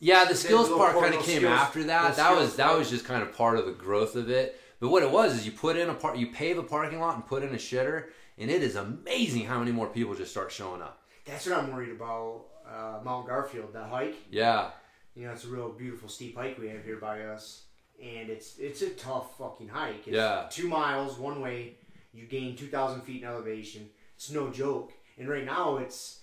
Yeah, 0.00 0.24
the 0.24 0.34
skills 0.34 0.68
part 0.68 0.94
kind 0.98 1.14
of 1.14 1.22
came 1.22 1.38
skills- 1.38 1.52
after 1.58 1.84
that. 1.84 2.16
That 2.16 2.36
was 2.36 2.56
that 2.56 2.66
part. 2.66 2.78
was 2.78 2.90
just 2.90 3.04
kind 3.04 3.22
of 3.22 3.32
part 3.36 3.58
of 3.58 3.66
the 3.66 3.72
growth 3.72 4.16
of 4.16 4.28
it. 4.28 4.60
But 4.80 4.88
what 4.90 5.02
it 5.02 5.10
was 5.10 5.34
is 5.34 5.46
you 5.46 5.52
put 5.52 5.76
in 5.76 5.88
a 5.88 5.94
part, 5.94 6.18
you 6.18 6.26
pave 6.26 6.58
a 6.58 6.62
parking 6.62 7.00
lot 7.00 7.14
and 7.14 7.24
put 7.26 7.42
in 7.42 7.54
a 7.54 7.58
shitter, 7.58 8.06
and 8.36 8.50
it 8.50 8.62
is 8.62 8.76
amazing 8.76 9.46
how 9.46 9.58
many 9.58 9.70
more 9.72 9.86
people 9.86 10.14
just 10.14 10.30
start 10.32 10.50
showing 10.52 10.82
up. 10.82 11.00
That's 11.24 11.46
what 11.46 11.58
I'm 11.58 11.72
worried 11.72 11.92
about. 11.92 12.46
Uh, 12.68 12.98
Mount 13.04 13.26
Garfield, 13.28 13.72
that 13.74 13.88
hike. 13.88 14.16
Yeah, 14.30 14.70
You 15.14 15.26
know, 15.26 15.32
it's 15.32 15.44
a 15.44 15.48
real 15.48 15.70
beautiful 15.70 16.08
steep 16.08 16.36
hike 16.36 16.58
we 16.58 16.68
have 16.68 16.82
here 16.84 16.96
by 16.96 17.20
us, 17.22 17.64
and 18.02 18.28
it's 18.30 18.58
it's 18.58 18.82
a 18.82 18.90
tough 18.90 19.36
fucking 19.38 19.68
hike. 19.68 20.06
It's 20.06 20.16
Yeah. 20.16 20.46
two 20.50 20.68
miles 20.68 21.18
one 21.18 21.40
way. 21.40 21.76
You 22.12 22.26
gain 22.26 22.56
two 22.56 22.68
thousand 22.68 23.02
feet 23.02 23.22
in 23.22 23.28
elevation. 23.28 23.88
It's 24.16 24.30
no 24.30 24.50
joke. 24.50 24.92
And 25.18 25.28
right 25.28 25.44
now, 25.44 25.76
it's 25.78 26.20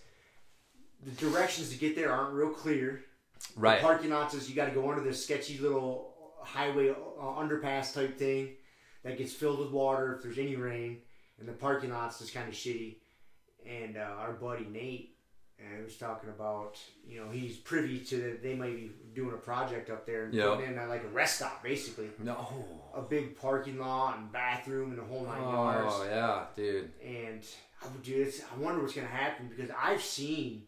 the 1.04 1.12
directions 1.12 1.70
to 1.72 1.78
get 1.78 1.96
there 1.96 2.12
aren't 2.12 2.34
real 2.34 2.50
clear. 2.50 3.04
right. 3.56 3.80
The 3.82 3.88
parking 3.88 4.10
lots 4.12 4.34
is 4.34 4.50
you 4.50 4.56
got 4.56 4.66
to 4.68 4.72
go 4.74 4.90
under 4.90 5.04
this 5.04 5.24
sketchy 5.24 5.58
little 5.58 6.14
highway 6.44 6.90
uh, 6.90 6.94
underpass 7.24 7.94
type 7.94 8.18
thing. 8.18 8.56
that 9.04 9.18
gets 9.18 9.34
filled 9.34 9.60
with 9.60 9.72
water 9.72 10.16
if 10.16 10.22
there's 10.24 10.38
any 10.38 10.56
rain, 10.56 11.00
and 11.40 11.48
the 11.48 11.54
parking 11.54 11.90
lot's 11.90 12.22
is 12.22 12.30
kind 12.32 12.48
of 12.48 12.54
shitty. 12.54 12.98
And 13.68 13.98
uh, 13.98 14.02
our 14.20 14.34
buddy 14.34 14.66
Nate 14.66 15.16
uh, 15.64 15.84
was 15.84 15.96
talking 15.98 16.30
about, 16.30 16.78
you 17.08 17.20
know, 17.24 17.30
he's 17.30 17.58
privy 17.58 18.00
to 18.00 18.18
that 18.22 18.44
they 18.44 18.56
might 18.56 18.76
be 18.76 18.92
doing 19.14 19.34
a 19.34 19.38
project 19.38 19.90
up 19.90 20.06
there 20.06 20.26
and 20.26 20.34
Yeah. 20.34 20.48
putting 20.56 20.72
in 20.74 20.80
uh, 20.80 20.88
like 20.88 21.04
a 21.04 21.08
rest 21.10 21.38
stop, 21.38 21.62
basically, 21.64 22.10
No. 22.20 22.92
a 22.94 23.02
big 23.02 23.38
parking 23.38 23.78
lot 23.80 24.18
and 24.18 24.32
bathroom 24.32 24.90
and 24.92 25.00
the 25.00 25.04
whole 25.04 25.26
nine 25.26 25.42
yards. 25.42 25.94
Oh 25.98 26.04
yeah, 26.06 26.46
dude. 26.56 26.92
And 27.04 27.46
I 27.84 27.88
would 27.88 28.04
do 28.04 28.24
this. 28.24 28.44
I 28.54 28.58
wonder 28.58 28.82
what's 28.82 28.94
going 28.94 29.08
to 29.08 29.14
happen 29.14 29.50
because 29.50 29.70
I've 29.80 30.02
seen 30.02 30.64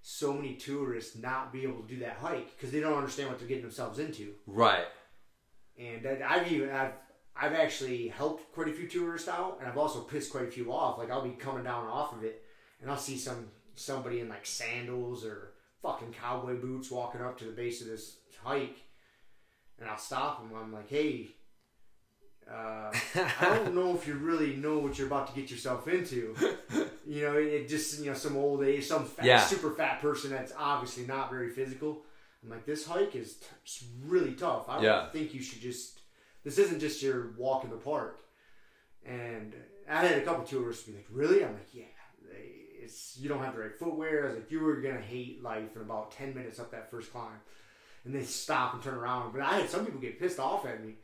so 0.00 0.32
many 0.32 0.54
tourists 0.56 1.16
not 1.16 1.52
be 1.52 1.62
able 1.62 1.80
to 1.82 1.88
do 1.88 1.98
that 2.00 2.16
hike 2.16 2.56
because 2.56 2.72
they 2.72 2.80
don't 2.80 2.94
understand 2.98 3.28
what 3.28 3.38
they're 3.38 3.48
getting 3.48 3.62
themselves 3.62 3.98
into. 3.98 4.34
Right. 4.46 4.86
And 5.78 6.06
I've 6.06 6.50
even 6.52 6.70
I've 6.70 6.92
I've 7.34 7.54
actually 7.54 8.08
helped 8.08 8.52
quite 8.52 8.68
a 8.68 8.72
few 8.72 8.86
tourists 8.88 9.26
out, 9.28 9.56
and 9.58 9.68
I've 9.68 9.78
also 9.78 10.00
pissed 10.00 10.30
quite 10.30 10.44
a 10.44 10.50
few 10.50 10.70
off. 10.72 10.98
Like 10.98 11.10
I'll 11.10 11.22
be 11.22 11.30
coming 11.30 11.64
down 11.64 11.86
off 11.86 12.12
of 12.12 12.24
it, 12.24 12.44
and 12.80 12.90
I'll 12.90 12.98
see 12.98 13.16
some 13.16 13.48
somebody 13.74 14.20
in 14.20 14.28
like 14.28 14.46
sandals 14.46 15.24
or 15.24 15.52
fucking 15.82 16.12
cowboy 16.12 16.56
boots 16.56 16.90
walking 16.90 17.20
up 17.20 17.38
to 17.38 17.44
the 17.44 17.52
base 17.52 17.80
of 17.82 17.88
this 17.88 18.16
hike, 18.42 18.78
and 19.80 19.88
I'll 19.88 19.98
stop 19.98 20.40
them. 20.40 20.56
I'm 20.58 20.72
like, 20.72 20.88
hey. 20.88 21.28
Uh, 22.50 22.92
I 23.14 23.54
don't 23.56 23.74
know 23.74 23.94
if 23.94 24.06
you 24.06 24.14
really 24.14 24.56
know 24.56 24.78
what 24.78 24.98
you're 24.98 25.06
about 25.06 25.28
to 25.32 25.40
get 25.40 25.50
yourself 25.50 25.86
into. 25.86 26.34
You 27.06 27.22
know, 27.22 27.36
it, 27.36 27.68
just 27.68 28.00
you 28.00 28.06
know 28.06 28.14
some 28.14 28.36
old 28.36 28.64
age, 28.64 28.84
some 28.84 29.04
fat, 29.04 29.24
Yeah. 29.24 29.38
super 29.38 29.70
fat 29.70 30.00
person 30.00 30.30
that's 30.30 30.52
obviously 30.58 31.06
not 31.06 31.30
very 31.30 31.50
physical. 31.50 32.02
I'm 32.42 32.50
like, 32.50 32.66
this 32.66 32.84
hike 32.84 33.14
is 33.14 33.34
t- 33.64 33.86
really 34.04 34.32
tough. 34.32 34.68
I 34.68 34.82
don't 35.02 35.12
think 35.12 35.32
you 35.34 35.40
should 35.40 35.60
just. 35.60 36.00
This 36.42 36.58
isn't 36.58 36.80
just 36.80 37.00
your 37.00 37.30
walk 37.38 37.62
in 37.62 37.70
the 37.70 37.76
park. 37.76 38.20
And 39.06 39.54
I 39.88 40.04
had 40.04 40.18
a 40.18 40.22
couple 40.22 40.44
tourists 40.44 40.82
be 40.84 40.92
like, 40.94 41.06
really? 41.10 41.44
I'm 41.44 41.52
like, 41.52 41.72
yeah. 41.72 41.84
It's 42.82 43.16
you 43.20 43.28
don't 43.28 43.42
have 43.42 43.54
the 43.54 43.60
right 43.60 43.78
footwear. 43.78 44.24
I 44.24 44.26
was 44.28 44.36
like, 44.36 44.50
you 44.50 44.60
were 44.60 44.76
gonna 44.80 45.00
hate 45.00 45.42
life 45.42 45.76
in 45.76 45.82
about 45.82 46.12
ten 46.12 46.34
minutes 46.34 46.58
up 46.58 46.70
that 46.72 46.90
first 46.90 47.12
climb. 47.12 47.40
And 48.04 48.14
they 48.14 48.24
stop 48.24 48.74
and 48.74 48.82
turn 48.82 48.94
around. 48.94 49.32
But 49.32 49.42
I 49.42 49.60
had 49.60 49.70
some 49.70 49.84
people 49.84 50.00
get 50.00 50.18
pissed 50.18 50.40
off 50.40 50.66
at 50.66 50.84
me. 50.84 50.94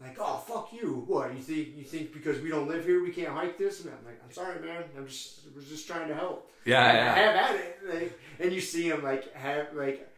Like, 0.00 0.18
oh 0.20 0.36
fuck 0.46 0.72
you! 0.72 1.04
What 1.06 1.32
you 1.32 1.40
think? 1.40 1.76
You 1.76 1.84
think 1.84 2.12
because 2.12 2.40
we 2.40 2.50
don't 2.50 2.68
live 2.68 2.84
here, 2.84 3.02
we 3.02 3.10
can't 3.10 3.30
hike 3.30 3.56
this? 3.56 3.80
And 3.84 3.90
I'm 3.90 4.04
like, 4.04 4.20
I'm 4.22 4.32
sorry, 4.32 4.60
man. 4.60 4.84
I'm 4.96 5.06
just 5.06 5.40
was 5.54 5.68
just 5.68 5.86
trying 5.86 6.08
to 6.08 6.14
help. 6.14 6.50
Yeah, 6.64 6.84
Like, 6.84 6.94
yeah. 6.94 7.14
Have 7.14 7.36
at 7.36 7.54
it. 7.56 7.78
Like, 7.88 8.20
and 8.40 8.52
you 8.52 8.60
see 8.60 8.88
them 8.88 9.02
like 9.02 9.32
have 9.34 9.74
like. 9.74 10.10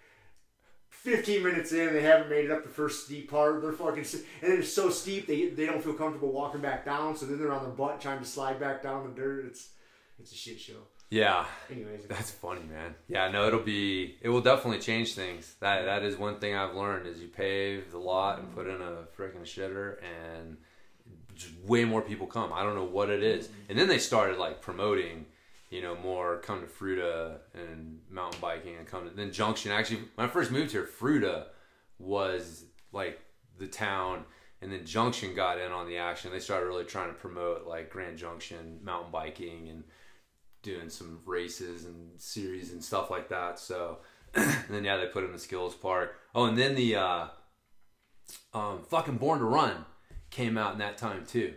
15 0.88 1.44
minutes 1.44 1.70
in, 1.72 1.92
they 1.92 2.02
haven't 2.02 2.28
made 2.28 2.46
it 2.46 2.50
up 2.50 2.64
the 2.64 2.68
first 2.68 3.04
steep 3.04 3.30
part. 3.30 3.62
They're 3.62 3.70
fucking, 3.70 4.04
and 4.42 4.54
it's 4.54 4.72
so 4.72 4.90
steep 4.90 5.28
they 5.28 5.50
they 5.50 5.64
don't 5.66 5.80
feel 5.80 5.92
comfortable 5.92 6.32
walking 6.32 6.60
back 6.60 6.84
down. 6.84 7.14
So 7.14 7.26
then 7.26 7.38
they're 7.38 7.52
on 7.52 7.62
their 7.62 7.72
butt 7.72 8.00
trying 8.00 8.18
to 8.18 8.24
slide 8.24 8.58
back 8.58 8.82
down 8.82 9.04
the 9.04 9.14
dirt. 9.14 9.46
It's 9.46 9.68
it's 10.18 10.32
a 10.32 10.34
shit 10.34 10.58
show. 10.58 10.82
Yeah. 11.10 11.46
Anyways, 11.70 12.06
That's 12.08 12.30
funny, 12.30 12.62
man. 12.62 12.94
Yeah, 13.08 13.30
no, 13.30 13.46
it'll 13.46 13.60
be 13.60 14.16
it 14.20 14.28
will 14.28 14.40
definitely 14.40 14.80
change 14.80 15.14
things. 15.14 15.54
That 15.60 15.84
that 15.84 16.02
is 16.02 16.16
one 16.16 16.38
thing 16.38 16.54
I've 16.56 16.74
learned 16.74 17.06
is 17.06 17.20
you 17.20 17.28
pave 17.28 17.90
the 17.92 17.98
lot 17.98 18.38
and 18.38 18.52
put 18.54 18.66
in 18.66 18.80
a 18.80 19.04
freaking 19.16 19.42
shitter 19.42 19.96
and 20.02 20.56
just 21.34 21.54
way 21.64 21.84
more 21.84 22.02
people 22.02 22.26
come. 22.26 22.52
I 22.52 22.62
don't 22.62 22.74
know 22.74 22.84
what 22.84 23.10
it 23.10 23.22
is. 23.22 23.46
Mm-hmm. 23.46 23.70
And 23.70 23.78
then 23.78 23.88
they 23.88 23.98
started 23.98 24.38
like 24.38 24.60
promoting, 24.60 25.26
you 25.70 25.82
know, 25.82 25.96
more 25.96 26.38
come 26.38 26.60
to 26.60 26.66
Fruita 26.66 27.38
and 27.54 28.00
mountain 28.10 28.40
biking 28.40 28.76
and 28.76 28.86
come 28.86 29.08
to 29.08 29.14
then 29.14 29.32
Junction. 29.32 29.70
Actually, 29.70 30.00
when 30.16 30.26
I 30.26 30.30
first 30.30 30.50
moved 30.50 30.72
here, 30.72 30.88
Fruita 31.00 31.46
was 31.98 32.64
like 32.92 33.20
the 33.58 33.66
town 33.66 34.24
and 34.62 34.72
then 34.72 34.84
Junction 34.84 35.34
got 35.34 35.58
in 35.60 35.70
on 35.70 35.86
the 35.86 35.98
action. 35.98 36.32
They 36.32 36.40
started 36.40 36.66
really 36.66 36.84
trying 36.84 37.08
to 37.08 37.14
promote 37.14 37.66
like 37.66 37.90
Grand 37.90 38.18
Junction 38.18 38.80
mountain 38.82 39.12
biking 39.12 39.68
and 39.68 39.84
doing 40.66 40.90
some 40.90 41.20
races 41.24 41.84
and 41.84 42.20
series 42.20 42.72
and 42.72 42.82
stuff 42.82 43.08
like 43.10 43.28
that. 43.28 43.58
So 43.58 43.98
and 44.34 44.52
then 44.68 44.84
yeah, 44.84 44.96
they 44.96 45.06
put 45.06 45.24
him 45.24 45.32
in 45.32 45.38
Skills 45.38 45.74
Park. 45.74 46.16
Oh, 46.34 46.44
and 46.46 46.58
then 46.58 46.74
the 46.74 46.96
uh, 46.96 47.26
um, 48.52 48.82
fucking 48.82 49.16
Born 49.18 49.38
to 49.38 49.44
Run 49.44 49.84
came 50.30 50.58
out 50.58 50.72
in 50.72 50.78
that 50.80 50.98
time 50.98 51.24
too. 51.24 51.54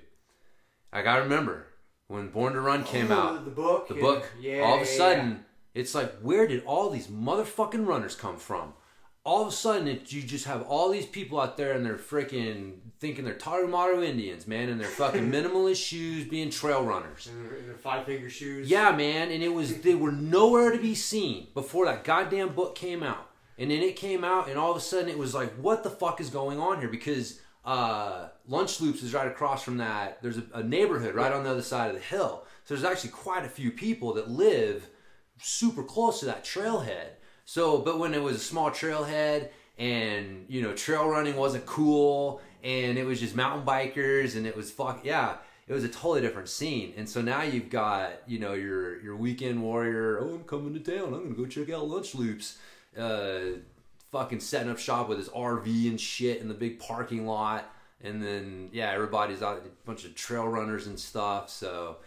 Like 0.93 1.07
I 1.07 1.17
remember 1.17 1.65
when 2.07 2.29
Born 2.29 2.53
to 2.53 2.61
Run 2.61 2.83
came 2.83 3.11
Oh, 3.11 3.15
out, 3.19 3.45
the 3.45 3.51
book, 3.51 3.87
the 3.87 3.95
book. 3.95 4.31
yeah, 4.39 4.61
all 4.61 4.75
of 4.75 4.81
a 4.87 4.91
yeah, 4.91 4.97
sudden, 4.97 5.45
it's 5.73 5.93
like 5.95 6.13
where 6.19 6.47
did 6.47 6.63
all 6.65 6.89
these 6.89 7.07
motherfucking 7.07 7.85
runners 7.85 8.15
come 8.15 8.37
from? 8.37 8.73
All 9.29 9.43
of 9.43 9.47
a 9.47 9.51
sudden, 9.51 9.87
it, 9.87 10.11
you 10.11 10.23
just 10.23 10.45
have 10.45 10.63
all 10.63 10.89
these 10.89 11.05
people 11.05 11.39
out 11.39 11.55
there 11.55 11.73
and 11.73 11.85
they're 11.85 11.97
freaking 11.97 12.77
thinking 12.99 13.25
they're 13.25 13.35
Tarahumara 13.35 14.03
Indians, 14.03 14.47
man, 14.47 14.69
and 14.69 14.81
they're 14.81 14.87
fucking 14.87 15.31
minimalist 15.35 15.85
shoes, 15.85 16.25
being 16.27 16.49
trail 16.49 16.83
runners. 16.83 17.27
yeah. 17.29 17.33
and, 17.39 17.45
their- 17.45 17.57
and 17.59 17.67
their 17.69 17.75
five 17.75 18.05
finger 18.07 18.27
shoes. 18.29 18.67
Yeah, 18.67 18.91
man, 18.91 19.29
and 19.29 19.43
it 19.43 19.53
was 19.53 19.81
they 19.81 19.93
were 19.93 20.11
nowhere 20.11 20.71
to 20.71 20.79
be 20.79 20.95
seen 20.95 21.47
before 21.53 21.85
that 21.85 22.03
goddamn 22.03 22.55
book 22.55 22.73
came 22.73 23.03
out. 23.03 23.29
And 23.59 23.69
then 23.69 23.81
it 23.83 23.95
came 23.97 24.23
out, 24.23 24.49
and 24.49 24.57
all 24.57 24.71
of 24.71 24.77
a 24.77 24.81
sudden 24.81 25.09
it 25.09 25.17
was 25.17 25.35
like, 25.35 25.51
what 25.57 25.83
the 25.83 25.91
fuck 25.91 26.19
is 26.19 26.31
going 26.31 26.59
on 26.59 26.79
here? 26.79 26.89
Because 26.89 27.39
uh, 27.65 28.29
Lunch 28.47 28.81
Loops 28.81 29.03
is 29.03 29.13
right 29.13 29.27
across 29.27 29.61
from 29.61 29.77
that. 29.77 30.23
There's 30.23 30.39
a, 30.39 30.43
a 30.55 30.63
neighborhood 30.63 31.13
right 31.13 31.31
on 31.31 31.43
the 31.43 31.51
other 31.51 31.61
side 31.61 31.89
of 31.89 31.95
the 31.95 32.01
hill. 32.01 32.45
So 32.65 32.73
there's 32.73 32.83
actually 32.91 33.11
quite 33.11 33.45
a 33.45 33.49
few 33.49 33.69
people 33.69 34.13
that 34.13 34.27
live 34.31 34.87
super 35.39 35.83
close 35.83 36.19
to 36.21 36.25
that 36.25 36.43
trailhead. 36.43 37.09
So, 37.49 37.79
but 37.79 37.97
when 37.97 38.13
it 38.13 38.21
was 38.21 38.35
a 38.35 38.39
small 38.39 38.69
trailhead 38.69 39.49
and, 39.79 40.45
you 40.47 40.61
know, 40.61 40.71
trail 40.73 41.07
running 41.07 41.35
wasn't 41.35 41.65
cool 41.65 42.41
and 42.63 42.95
it 42.95 43.07
was 43.07 43.19
just 43.19 43.35
mountain 43.35 43.65
bikers 43.65 44.35
and 44.35 44.45
it 44.45 44.55
was 44.55 44.69
fuck, 44.69 45.03
yeah, 45.03 45.37
it 45.67 45.73
was 45.73 45.83
a 45.83 45.87
totally 45.87 46.21
different 46.21 46.47
scene. 46.47 46.93
And 46.95 47.09
so 47.09 47.23
now 47.23 47.41
you've 47.41 47.71
got, 47.71 48.21
you 48.27 48.37
know, 48.37 48.53
your, 48.53 49.01
your 49.01 49.15
weekend 49.15 49.63
warrior, 49.63 50.19
oh, 50.21 50.35
I'm 50.35 50.43
coming 50.43 50.75
to 50.75 50.79
town. 50.79 51.05
I'm 51.05 51.23
going 51.23 51.33
to 51.33 51.41
go 51.41 51.47
check 51.47 51.73
out 51.73 51.87
Lunch 51.87 52.13
Loops. 52.13 52.59
Uh, 52.95 53.61
fucking 54.11 54.41
setting 54.41 54.69
up 54.69 54.77
shop 54.77 55.09
with 55.09 55.17
his 55.17 55.29
RV 55.29 55.89
and 55.89 55.99
shit 55.99 56.41
in 56.41 56.49
the 56.49 56.53
big 56.53 56.77
parking 56.77 57.25
lot. 57.25 57.73
And 58.03 58.21
then, 58.21 58.69
yeah, 58.71 58.91
everybody's 58.91 59.41
out, 59.41 59.57
a 59.65 59.85
bunch 59.87 60.05
of 60.05 60.13
trail 60.13 60.47
runners 60.47 60.85
and 60.85 60.99
stuff. 60.99 61.49
So, 61.49 61.97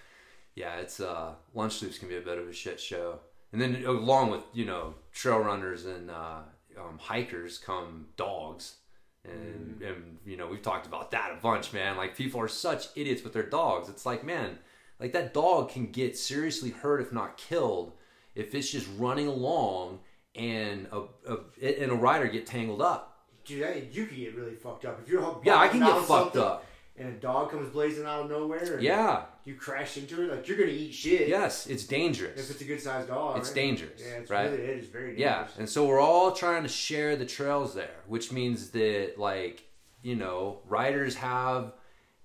yeah, 0.55 0.77
it's 0.77 1.01
uh, 1.01 1.33
lunch 1.53 1.83
loops 1.83 1.99
can 1.99 2.09
be 2.09 2.17
a 2.17 2.21
bit 2.21 2.39
of 2.39 2.47
a 2.47 2.53
shit 2.53 2.79
show. 2.79 3.19
And 3.53 3.61
then 3.61 3.85
along 3.85 4.31
with 4.31 4.43
you 4.53 4.65
know 4.65 4.95
trail 5.13 5.39
runners 5.39 5.85
and 5.85 6.11
uh, 6.11 6.41
um, 6.79 6.99
hikers 6.99 7.59
come 7.59 8.07
dogs, 8.17 8.77
and 9.25 9.83
and 9.83 10.19
you 10.25 10.37
know 10.37 10.47
we've 10.47 10.63
talked 10.63 10.87
about 10.87 11.11
that 11.11 11.33
a 11.33 11.41
bunch, 11.41 11.73
man. 11.73 11.97
Like 11.97 12.17
people 12.17 12.41
are 12.41 12.49
such 12.49 12.89
idiots 12.97 13.23
with 13.23 13.33
their 13.33 13.43
dogs. 13.43 13.89
It's 13.89 14.07
like 14.07 14.25
man, 14.25 14.59
like 14.99 15.13
that 15.13 15.35
dog 15.35 15.71
can 15.71 15.91
get 15.91 16.17
seriously 16.17 16.71
hurt 16.71 17.01
if 17.01 17.13
not 17.13 17.37
killed 17.37 17.93
if 18.35 18.55
it's 18.55 18.71
just 18.71 18.89
running 18.99 19.27
along 19.27 20.01
and 20.35 20.87
a, 20.93 21.03
a 21.29 21.83
and 21.83 21.93
a 21.93 21.95
rider 21.95 22.29
get 22.29 22.47
tangled 22.47 22.81
up. 22.81 23.27
Dude, 23.45 23.63
that, 23.63 23.93
you 23.93 24.07
can 24.07 24.17
get 24.17 24.37
really 24.37 24.55
fucked 24.55 24.85
up 24.85 25.01
if 25.03 25.09
you're. 25.09 25.41
Yeah, 25.45 25.57
I 25.57 25.69
can 25.69 25.81
get 25.81 26.03
fucked 26.05 26.37
up. 26.37 26.65
And 26.97 27.09
a 27.09 27.13
dog 27.13 27.51
comes 27.51 27.71
blazing 27.71 28.05
out 28.05 28.25
of 28.25 28.31
nowhere. 28.31 28.75
And 28.75 28.83
Yeah. 28.83 29.25
You 29.45 29.55
crash 29.55 29.97
into 29.97 30.23
it, 30.23 30.31
like 30.31 30.47
you're 30.47 30.59
gonna 30.59 30.71
eat 30.71 30.93
shit. 30.93 31.27
Yes, 31.27 31.67
it's 31.67 31.85
dangerous. 31.85 32.39
If 32.39 32.51
it's 32.51 32.61
a 32.61 32.65
good 32.65 32.81
sized 32.81 33.09
dog. 33.09 33.39
It's 33.39 33.49
right? 33.49 33.55
dangerous, 33.55 34.01
Yeah, 34.01 34.19
it's 34.19 34.31
right? 34.31 34.51
really 34.51 34.63
it 34.63 34.79
is 34.79 34.87
very 34.87 35.17
dangerous. 35.17 35.51
Yeah, 35.55 35.59
and 35.59 35.69
so 35.69 35.87
we're 35.87 36.01
all 36.01 36.33
trying 36.33 36.63
to 36.63 36.69
share 36.69 37.17
the 37.17 37.27
trails 37.27 37.75
there, 37.75 37.97
which 38.07 38.31
means 38.31 38.71
that 38.71 39.15
like 39.19 39.65
you 40.03 40.15
know 40.15 40.61
riders 40.67 41.17
have 41.17 41.73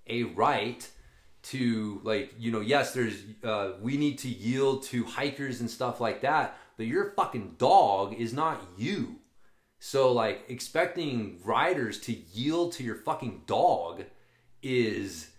a 0.05 0.23
right 0.23 0.87
to 1.43 2.01
like 2.03 2.33
you 2.37 2.51
know 2.51 2.59
yes 2.61 2.93
there's 2.93 3.23
uh, 3.43 3.71
we 3.81 3.97
need 3.97 4.17
to 4.19 4.27
yield 4.27 4.83
to 4.83 5.03
hikers 5.05 5.59
and 5.61 5.71
stuff 5.71 5.99
like 6.01 6.21
that, 6.21 6.57
but 6.75 6.85
your 6.85 7.13
fucking 7.15 7.55
dog 7.57 8.13
is 8.13 8.31
not 8.33 8.61
you. 8.77 9.15
So 9.79 10.11
like 10.11 10.43
expecting 10.49 11.39
riders 11.43 11.99
to 12.01 12.13
yield 12.13 12.73
to 12.73 12.83
your 12.83 12.95
fucking 12.95 13.43
dog 13.47 14.03
is 14.67 15.29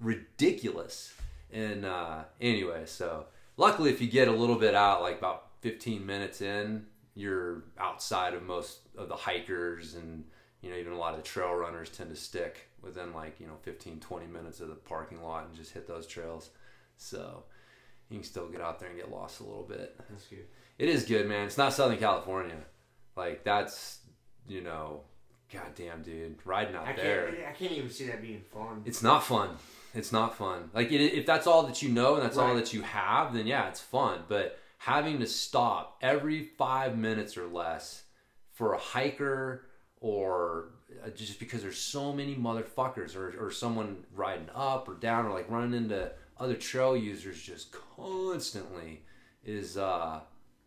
ridiculous. 0.00 1.14
And 1.52 1.84
uh, 1.84 2.24
anyway, 2.40 2.82
so 2.86 3.26
luckily, 3.56 3.90
if 3.90 4.00
you 4.00 4.08
get 4.08 4.28
a 4.28 4.32
little 4.32 4.56
bit 4.56 4.74
out, 4.74 5.02
like 5.02 5.18
about 5.18 5.48
15 5.60 6.04
minutes 6.04 6.40
in, 6.40 6.86
you're 7.14 7.64
outside 7.78 8.34
of 8.34 8.42
most 8.42 8.78
of 8.96 9.08
the 9.08 9.16
hikers 9.16 9.94
and 9.94 10.24
you 10.62 10.70
know 10.70 10.76
even 10.76 10.92
a 10.92 10.98
lot 10.98 11.12
of 11.12 11.22
the 11.22 11.28
trail 11.28 11.52
runners 11.52 11.90
tend 11.90 12.08
to 12.08 12.16
stick 12.16 12.68
within 12.80 13.12
like 13.12 13.38
you 13.38 13.46
know 13.46 13.56
15 13.62 14.00
20 14.00 14.26
minutes 14.26 14.60
of 14.60 14.68
the 14.68 14.74
parking 14.74 15.22
lot 15.22 15.44
and 15.46 15.54
just 15.54 15.72
hit 15.72 15.86
those 15.86 16.06
trails 16.06 16.48
so 16.96 17.44
you 18.08 18.16
can 18.16 18.24
still 18.24 18.48
get 18.48 18.62
out 18.62 18.80
there 18.80 18.88
and 18.88 18.96
get 18.96 19.10
lost 19.10 19.40
a 19.40 19.44
little 19.44 19.62
bit 19.62 19.94
That's 20.08 20.26
good. 20.26 20.46
it 20.78 20.88
is 20.88 21.04
good 21.04 21.28
man 21.28 21.46
it's 21.46 21.58
not 21.58 21.74
southern 21.74 21.98
california 21.98 22.56
like 23.14 23.44
that's 23.44 23.98
you 24.48 24.62
know 24.62 25.02
goddamn 25.52 26.02
dude 26.02 26.38
riding 26.44 26.74
out 26.74 26.86
I 26.86 26.92
there 26.94 27.26
can't. 27.32 27.46
I 27.48 27.52
can't 27.52 27.72
even 27.72 27.90
see 27.90 28.06
that 28.06 28.22
being 28.22 28.42
fun. 28.52 28.82
it's 28.84 29.02
not 29.02 29.24
fun. 29.24 29.50
It's 29.94 30.12
not 30.12 30.36
fun. 30.36 30.70
Like 30.74 30.90
it, 30.90 31.00
if 31.00 31.26
that's 31.26 31.46
all 31.46 31.64
that 31.64 31.82
you 31.82 31.90
know 31.90 32.14
and 32.14 32.22
that's 32.24 32.38
all 32.38 32.54
that 32.54 32.72
you 32.72 32.82
have, 32.82 33.34
then 33.34 33.46
yeah, 33.46 33.68
it's 33.68 33.80
fun. 33.80 34.20
But 34.28 34.58
having 34.78 35.20
to 35.20 35.26
stop 35.26 35.98
every 36.00 36.42
five 36.42 36.96
minutes 36.96 37.36
or 37.36 37.46
less 37.46 38.04
for 38.52 38.72
a 38.74 38.78
hiker 38.78 39.66
or 40.00 40.70
uh, 41.04 41.10
just 41.10 41.38
because 41.38 41.62
there's 41.62 41.78
so 41.78 42.12
many 42.12 42.34
motherfuckers 42.34 43.14
or, 43.14 43.34
or 43.46 43.50
someone 43.50 44.04
riding 44.14 44.48
up 44.54 44.88
or 44.88 44.94
down 44.94 45.26
or 45.26 45.32
like 45.32 45.50
running 45.50 45.74
into 45.74 46.10
other 46.38 46.54
trail 46.54 46.96
users 46.96 47.40
just 47.40 47.72
constantly 47.96 49.02
is 49.44 49.76
uh 49.76 50.20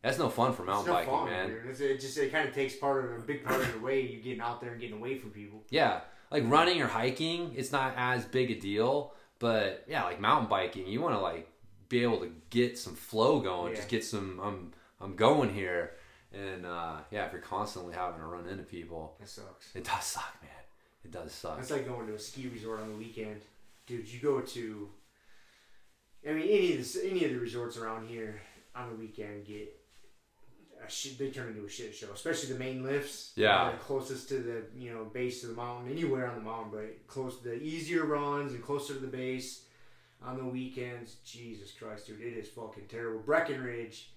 that's 0.05 0.17
no 0.19 0.29
fun 0.29 0.53
for 0.53 0.63
It's 0.63 0.67
mountain 0.67 0.87
no 0.87 0.93
biking 0.93 1.13
fun, 1.13 1.25
man. 1.29 1.51
It 1.79 1.99
just 1.99 2.17
it 2.17 2.31
kind 2.31 2.47
of 2.47 2.53
takes 2.55 2.75
part 2.75 3.03
of 3.05 3.11
a 3.17 3.21
big 3.21 3.43
part 3.43 3.59
of 3.61 3.73
the 3.73 3.79
way. 3.79 4.01
You 4.01 4.19
getting 4.21 4.39
out 4.41 4.61
there 4.61 4.71
and 4.71 4.79
getting 4.79 4.97
away 4.97 5.17
from 5.17 5.31
people. 5.31 5.63
yeah 5.69 6.01
like 6.31 6.43
running 6.47 6.81
or 6.81 6.87
hiking 6.87 7.53
it's 7.55 7.71
not 7.71 7.93
as 7.97 8.25
big 8.25 8.49
a 8.51 8.55
deal 8.59 9.13
but 9.39 9.83
yeah 9.87 10.03
like 10.03 10.19
mountain 10.19 10.49
biking 10.49 10.87
you 10.87 10.99
want 11.01 11.13
to 11.13 11.19
like 11.19 11.47
be 11.87 12.01
able 12.01 12.19
to 12.19 12.31
get 12.49 12.77
some 12.79 12.95
flow 12.95 13.39
going 13.39 13.71
Yeah. 13.71 13.75
just 13.77 13.89
get 13.89 14.03
some 14.03 14.39
i'm 14.43 14.71
i'm 14.99 15.15
going 15.15 15.53
here 15.53 15.91
and 16.33 16.65
uh 16.65 16.95
yeah 17.11 17.25
if 17.27 17.31
you're 17.31 17.41
constantly 17.41 17.93
having 17.93 18.19
to 18.19 18.25
run 18.25 18.47
into 18.49 18.63
people 18.63 19.15
That 19.19 19.29
sucks. 19.29 19.69
it 19.75 19.83
does 19.83 20.03
suck 20.03 20.35
man 20.41 20.51
it 21.03 21.11
does 21.11 21.31
suck 21.31 21.57
That's 21.57 21.69
like 21.71 21.87
going 21.87 22.07
to 22.07 22.15
a 22.15 22.19
ski 22.19 22.47
resort 22.51 22.79
on 22.81 22.89
the 22.89 22.95
weekend, 22.97 23.41
dude. 23.85 24.11
You 24.11 24.19
go 24.19 24.41
to, 24.41 24.89
I 26.27 26.33
mean, 26.33 26.47
any 26.49 26.73
of 26.75 26.91
the 26.93 27.07
any 27.07 27.23
of 27.25 27.31
the 27.33 27.37
resorts 27.39 27.77
around 27.77 28.07
here 28.09 28.41
on 28.75 28.89
the 28.89 28.95
weekend 28.95 29.45
get 29.45 29.74
shit. 30.91 31.17
They 31.17 31.29
turn 31.29 31.49
into 31.49 31.65
a 31.65 31.69
shit 31.69 31.95
show, 31.95 32.07
especially 32.13 32.53
the 32.53 32.59
main 32.59 32.83
lifts. 32.83 33.31
Yeah. 33.35 33.55
are 33.55 33.77
closest 33.77 34.29
to 34.29 34.35
the 34.39 34.63
you 34.77 34.93
know 34.93 35.05
base 35.05 35.43
of 35.43 35.49
the 35.49 35.55
mountain, 35.55 35.91
anywhere 35.91 36.27
on 36.27 36.35
the 36.35 36.41
mountain, 36.41 36.71
but 36.71 37.07
close 37.07 37.41
the 37.41 37.55
easier 37.61 38.05
runs 38.05 38.53
and 38.53 38.63
closer 38.63 38.93
to 38.93 38.99
the 38.99 39.07
base 39.07 39.63
on 40.23 40.37
the 40.37 40.45
weekends. 40.45 41.17
Jesus 41.25 41.71
Christ, 41.71 42.07
dude, 42.07 42.21
it 42.21 42.37
is 42.37 42.49
fucking 42.49 42.85
terrible. 42.89 43.19
Breckenridge 43.19 44.09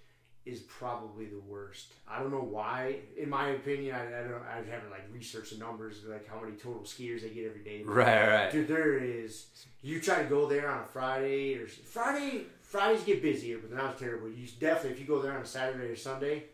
is 0.49 0.61
probably 0.61 1.27
the 1.27 1.41
worst. 1.47 1.93
I 2.09 2.21
don't 2.21 2.31
know 2.31 2.39
why. 2.39 3.01
In 3.17 3.29
my 3.29 3.51
opinion, 3.51 3.95
I, 3.95 4.07
I 4.07 4.23
don't. 4.23 4.43
I 4.43 4.57
haven't 4.57 4.91
like 4.91 5.05
researched 5.13 5.53
the 5.53 5.59
numbers 5.59 6.03
like 6.09 6.27
how 6.29 6.41
many 6.41 6.57
total 6.57 6.83
skiers 6.83 7.23
they 7.23 7.31
get 7.31 7.47
every 7.47 7.63
day. 7.63 7.83
right 7.87 8.29
right 8.29 8.51
Dude, 8.51 8.69
there 8.69 8.97
is. 8.97 9.47
You 9.83 10.01
try 10.01 10.23
to 10.23 10.29
go 10.29 10.47
there 10.49 10.71
on 10.71 10.83
a 10.83 10.87
Friday 10.87 11.55
or 11.57 11.67
Friday. 11.69 12.47
Fridays 12.63 13.03
get 13.03 13.23
busier, 13.23 13.59
but 13.59 13.71
they're 13.71 13.79
not 13.79 13.99
terrible. 13.99 14.29
You 14.29 14.47
definitely, 14.61 14.91
if 14.91 15.01
you 15.01 15.07
go 15.07 15.23
there 15.23 15.33
on 15.33 15.43
a 15.43 15.47
Saturday 15.47 15.87
or 15.87 15.97
Sunday, 15.97 16.45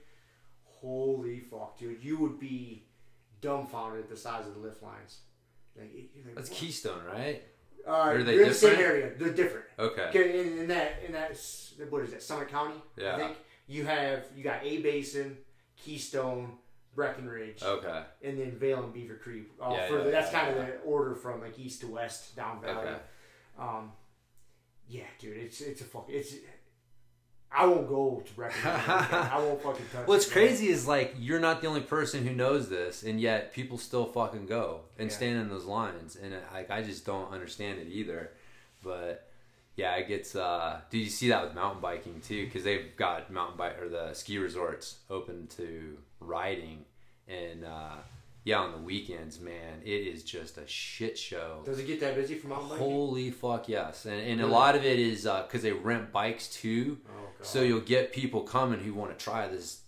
holy 0.84 1.40
fuck, 1.40 1.78
dude, 1.78 2.02
you 2.04 2.18
would 2.18 2.38
be 2.38 2.84
dumbfounded 3.40 4.04
at 4.04 4.08
the 4.10 4.16
size 4.16 4.46
of 4.46 4.54
the 4.54 4.60
lift 4.60 4.82
lines. 4.82 5.20
Like, 5.76 5.90
like, 6.26 6.34
that's 6.36 6.50
what? 6.50 6.58
keystone 6.58 7.00
right 7.04 7.42
Uh, 7.86 7.90
Are 7.90 8.22
they 8.22 8.36
they're 8.36 8.42
in 8.44 8.48
the 8.50 8.54
same 8.54 8.70
different? 8.76 8.90
area. 8.90 9.12
They're 9.18 9.32
different. 9.32 9.64
okay 9.78 10.02
Okay, 10.10 10.40
in, 10.40 10.58
in 10.60 10.68
that 10.68 11.02
in 11.06 11.12
that 11.12 11.30
what 11.90 12.02
is 12.02 12.10
that? 12.12 12.22
Summit 12.22 12.48
County. 12.48 12.80
Yeah. 12.96 13.14
I 13.16 13.18
think 13.18 13.36
you 13.66 13.84
have 13.86 14.24
you 14.36 14.44
got 14.44 14.62
A 14.64 14.78
Basin, 14.82 15.36
Keystone, 15.76 16.58
Breckenridge, 16.94 17.62
okay 17.62 18.02
and 18.22 18.38
then 18.38 18.52
Vail 18.52 18.84
and 18.84 18.92
Beaver 18.92 19.16
Creek. 19.16 19.48
All 19.60 19.74
Yeah, 19.74 19.88
further. 19.88 20.04
yeah, 20.04 20.10
That's 20.20 20.32
yeah, 20.32 20.40
kind 20.44 20.58
of 20.58 20.66
the 20.66 20.76
order 20.82 21.14
from 21.16 21.40
like 21.40 21.58
east 21.58 21.80
to 21.80 21.88
west 21.88 22.36
down 22.36 22.60
valley. 22.60 22.86
Okay. 22.88 22.96
Um, 23.58 23.92
yeah, 24.88 25.04
dude, 25.18 25.36
it's 25.38 25.60
it's 25.60 25.80
a 25.80 25.84
fuck. 25.84 26.06
It's 26.08 26.34
I 27.56 27.66
won't 27.66 27.88
go 27.88 28.22
to 28.26 28.32
Breckenridge. 28.34 28.64
I 28.66 29.38
won't 29.38 29.62
fucking 29.62 29.86
touch. 29.92 30.06
What's 30.06 30.26
it, 30.26 30.32
crazy 30.32 30.68
is 30.68 30.86
like 30.88 31.14
you're 31.18 31.40
not 31.40 31.60
the 31.60 31.68
only 31.68 31.82
person 31.82 32.26
who 32.26 32.34
knows 32.34 32.68
this, 32.68 33.02
and 33.02 33.20
yet 33.20 33.52
people 33.52 33.78
still 33.78 34.06
fucking 34.06 34.46
go 34.46 34.80
and 34.98 35.08
Yeah. 35.10 35.16
stand 35.16 35.38
in 35.40 35.48
those 35.48 35.64
lines, 35.64 36.16
and 36.16 36.34
like 36.52 36.70
I 36.70 36.82
just 36.82 37.06
don't 37.06 37.30
understand 37.32 37.78
it 37.78 37.88
either. 37.88 38.32
But 38.82 39.28
yeah, 39.76 39.94
it 39.96 40.08
gets. 40.08 40.34
uh 40.36 40.80
Do 40.90 40.98
you 40.98 41.08
see 41.08 41.28
that 41.28 41.44
with 41.44 41.54
mountain 41.54 41.80
biking 41.80 42.20
too? 42.20 42.44
Because 42.46 42.64
they've 42.64 42.94
got 42.96 43.30
mountain 43.30 43.56
bike 43.56 43.80
or 43.80 43.88
the 43.88 44.14
ski 44.14 44.38
resorts 44.38 44.98
open 45.08 45.46
to 45.56 45.96
riding, 46.20 46.84
and 47.28 47.64
uh 47.64 47.96
yeah, 48.44 48.58
on 48.58 48.72
the 48.72 48.78
weekends, 48.78 49.40
man, 49.40 49.80
it 49.82 49.88
is 49.88 50.22
just 50.22 50.58
a 50.58 50.66
shit 50.66 51.16
show. 51.16 51.62
Does 51.64 51.78
it 51.78 51.86
get 51.86 51.98
that 52.00 52.14
busy 52.14 52.34
for 52.34 52.48
mountain 52.48 52.68
biking? 52.68 52.84
Holy 52.84 53.30
fuck 53.30 53.70
yes, 53.70 54.04
and, 54.04 54.20
and 54.20 54.42
a 54.42 54.46
lot 54.46 54.76
of 54.76 54.84
it 54.84 54.98
is 54.98 55.22
because 55.22 55.62
they 55.62 55.72
rent 55.72 56.12
bikes 56.12 56.48
too. 56.48 56.98
Oh 57.08 57.28
god. 57.38 57.46
So 57.46 57.62
you'll 57.62 57.80
get 57.80 58.12
people 58.12 58.42
coming 58.42 58.80
who 58.80 58.92
want 58.92 59.18
to 59.18 59.24
try 59.24 59.48
this 59.48 59.80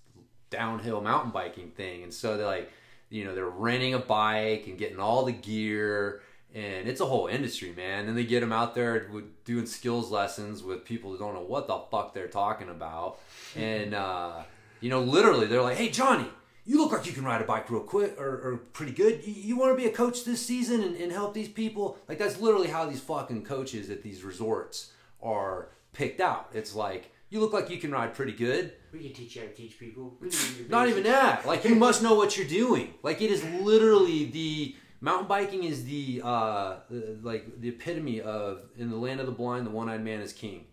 downhill 0.49 1.03
mountain 1.03 1.33
biking 1.33 1.71
thing, 1.71 2.03
and 2.03 2.15
so 2.15 2.39
they're 2.39 2.47
like, 2.47 2.73
you 3.11 3.25
know, 3.27 3.35
they're 3.35 3.45
renting 3.45 3.93
a 3.93 3.99
bike 3.99 4.67
and 4.67 4.79
getting 4.79 5.01
all 5.01 5.27
the 5.27 5.33
gear, 5.33 6.23
and 6.55 6.89
it's 6.89 7.03
a 7.03 7.07
whole 7.07 7.27
industry, 7.27 7.75
man. 7.77 8.09
And 8.09 8.17
they 8.17 8.25
get 8.25 8.41
them 8.41 8.53
out 8.53 8.75
there 8.75 9.07
with 9.13 9.45
doing 9.45 9.67
skills 9.67 10.11
lessons 10.11 10.63
with 10.63 10.83
people 10.87 11.11
who 11.11 11.19
don't 11.19 11.35
know 11.35 11.43
what 11.43 11.67
the 11.67 11.79
fuck 11.91 12.15
they're 12.15 12.27
talking 12.27 12.71
about, 12.71 13.19
and 13.55 13.93
uh, 13.93 14.45
you 14.81 14.89
know, 14.89 15.03
literally, 15.03 15.47
they're 15.47 15.61
like, 15.61 15.77
"Hey, 15.77 15.91
Johnny." 15.91 16.31
You 16.67 16.79
look 16.79 16.93
like 16.93 17.07
you 17.07 17.13
can 17.13 17.25
ride 17.25 17.41
a 17.41 17.45
bike 17.45 17.71
real 17.71 17.81
quick 17.81 18.21
or, 18.21 18.27
or 18.29 18.57
pretty 18.73 18.93
good. 18.93 19.25
You, 19.25 19.33
you 19.33 19.57
want 19.57 19.73
to 19.73 19.77
be 19.83 19.89
a 19.89 19.93
coach 19.93 20.25
this 20.25 20.45
season 20.45 20.83
and, 20.83 20.97
and 20.97 21.13
help 21.13 21.33
these 21.33 21.49
people? 21.49 21.97
Like, 22.09 22.19
that's 22.19 22.41
literally 22.41 22.67
how 22.69 22.87
these 22.87 23.01
fucking 23.01 23.45
coaches 23.45 23.89
at 23.89 24.03
these 24.03 24.25
resorts 24.25 24.91
are 25.23 25.69
picked 25.93 26.21
out. 26.21 26.51
It's 26.53 26.75
like, 26.75 27.13
you 27.31 27.41
look 27.41 27.53
like 27.53 27.71
you 27.71 27.79
can 27.79 27.91
ride 27.93 28.15
pretty 28.15 28.33
good. 28.33 28.73
we 28.93 28.99
can 29.01 29.13
teach 29.13 29.37
you 29.37 29.43
how 29.43 29.49
to 29.49 29.55
teach 29.55 29.79
people. 29.79 30.17
We 30.21 30.29
can 30.29 30.39
give 30.39 30.59
you 30.59 30.65
the 30.65 30.71
Not 30.71 30.89
even 30.89 31.05
that. 31.05 31.47
Like 31.47 31.65
you 31.65 31.75
must 31.75 32.03
know 32.03 32.15
what 32.15 32.37
you're 32.37 32.47
doing. 32.47 32.95
Like 33.03 33.21
it 33.23 33.31
is 33.31 33.45
literally 33.45 34.25
the 34.27 34.77
mountain 35.01 35.27
biking 35.27 35.65
is 35.65 35.85
the 35.85 36.23
uh 36.25 36.77
the- 36.89 37.19
like 37.23 37.61
the 37.61 37.69
epitome 37.71 38.21
of 38.21 38.63
in 38.77 38.91
the 38.91 38.97
land 38.97 39.19
of 39.21 39.27
the 39.27 39.33
blind, 39.33 39.67
the 39.67 39.71
one-eyed 39.71 40.05
man 40.05 40.21
is 40.21 40.33
king. 40.33 40.67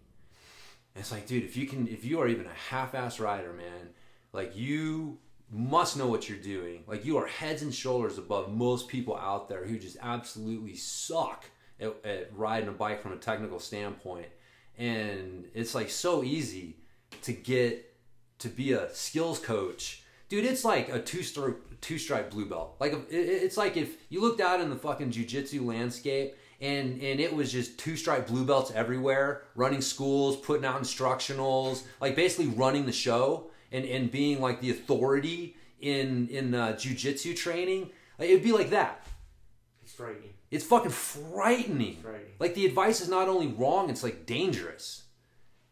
And 0.95 1.01
it's 1.01 1.12
like, 1.12 1.25
dude, 1.25 1.43
if 1.43 1.58
you 1.58 1.65
can, 1.65 1.88
if 1.88 2.06
you 2.06 2.19
are 2.19 2.27
even 2.27 2.45
a 2.45 2.53
half-ass 2.69 3.19
rider, 3.19 3.51
man, 3.51 3.89
like 4.32 4.56
you 4.56 5.17
must 5.51 5.97
know 5.97 6.08
what 6.08 6.27
you're 6.27 6.38
doing. 6.38 6.84
Like 6.88 7.06
you 7.06 7.17
are 7.17 7.27
heads 7.27 7.62
and 7.62 7.73
shoulders 7.73 8.17
above 8.17 8.51
most 8.51 8.88
people 8.88 9.15
out 9.15 9.49
there 9.49 9.65
who 9.65 9.77
just 9.77 9.97
absolutely 10.01 10.75
suck 10.75 11.45
at, 11.79 11.93
at 12.03 12.36
riding 12.36 12.69
a 12.69 12.73
bike 12.73 13.01
from 13.01 13.13
a 13.13 13.17
technical 13.17 13.60
standpoint. 13.60 14.27
And 14.77 15.45
it's 15.53 15.75
like 15.75 15.89
so 15.89 16.23
easy 16.23 16.77
to 17.21 17.34
get 17.34 17.93
to 18.39 18.49
be 18.49 18.73
a 18.73 18.93
skills 18.93 19.39
coach, 19.39 20.03
dude. 20.29 20.45
It's 20.45 20.65
like 20.65 20.89
a 20.89 20.99
two 20.99 21.21
stripe 21.21 21.79
two 21.82 21.97
stripe 21.97 22.32
blue 22.32 22.45
belt. 22.45 22.75
Like 22.79 22.95
it's 23.10 23.58
like 23.58 23.77
if 23.77 23.97
you 24.10 24.21
looked 24.21 24.41
out 24.41 24.62
in 24.62 24.69
the 24.69 24.75
fucking 24.75 25.12
jujitsu 25.12 25.63
landscape 25.65 26.36
and 26.60 27.01
and 27.01 27.19
it 27.19 27.34
was 27.36 27.51
just 27.51 27.77
two 27.77 27.95
stripe 27.95 28.27
blue 28.27 28.45
belts 28.45 28.71
everywhere, 28.71 29.43
running 29.56 29.82
schools, 29.82 30.38
putting 30.38 30.65
out 30.65 30.82
instructionals, 30.82 31.84
like 32.01 32.15
basically 32.15 32.47
running 32.47 32.86
the 32.86 32.91
show 32.91 33.51
and 33.73 33.83
and 33.86 34.12
being 34.12 34.39
like 34.39 34.62
the 34.62 34.69
authority 34.69 35.57
in 35.81 36.29
in 36.29 36.55
uh, 36.55 36.73
jujitsu 36.73 37.36
training. 37.36 37.89
Like, 38.17 38.29
it'd 38.29 38.43
be 38.43 38.53
like 38.53 38.69
that. 38.69 39.05
It's 39.81 39.93
frightening. 39.93 40.29
It's 40.51 40.63
fucking 40.63 40.91
frightening. 40.91 41.97
Frightening. 41.97 42.33
Like 42.39 42.53
the 42.53 42.65
advice 42.65 43.01
is 43.01 43.09
not 43.09 43.27
only 43.27 43.47
wrong, 43.47 43.89
it's 43.89 44.03
like 44.03 44.25
dangerous. 44.25 45.01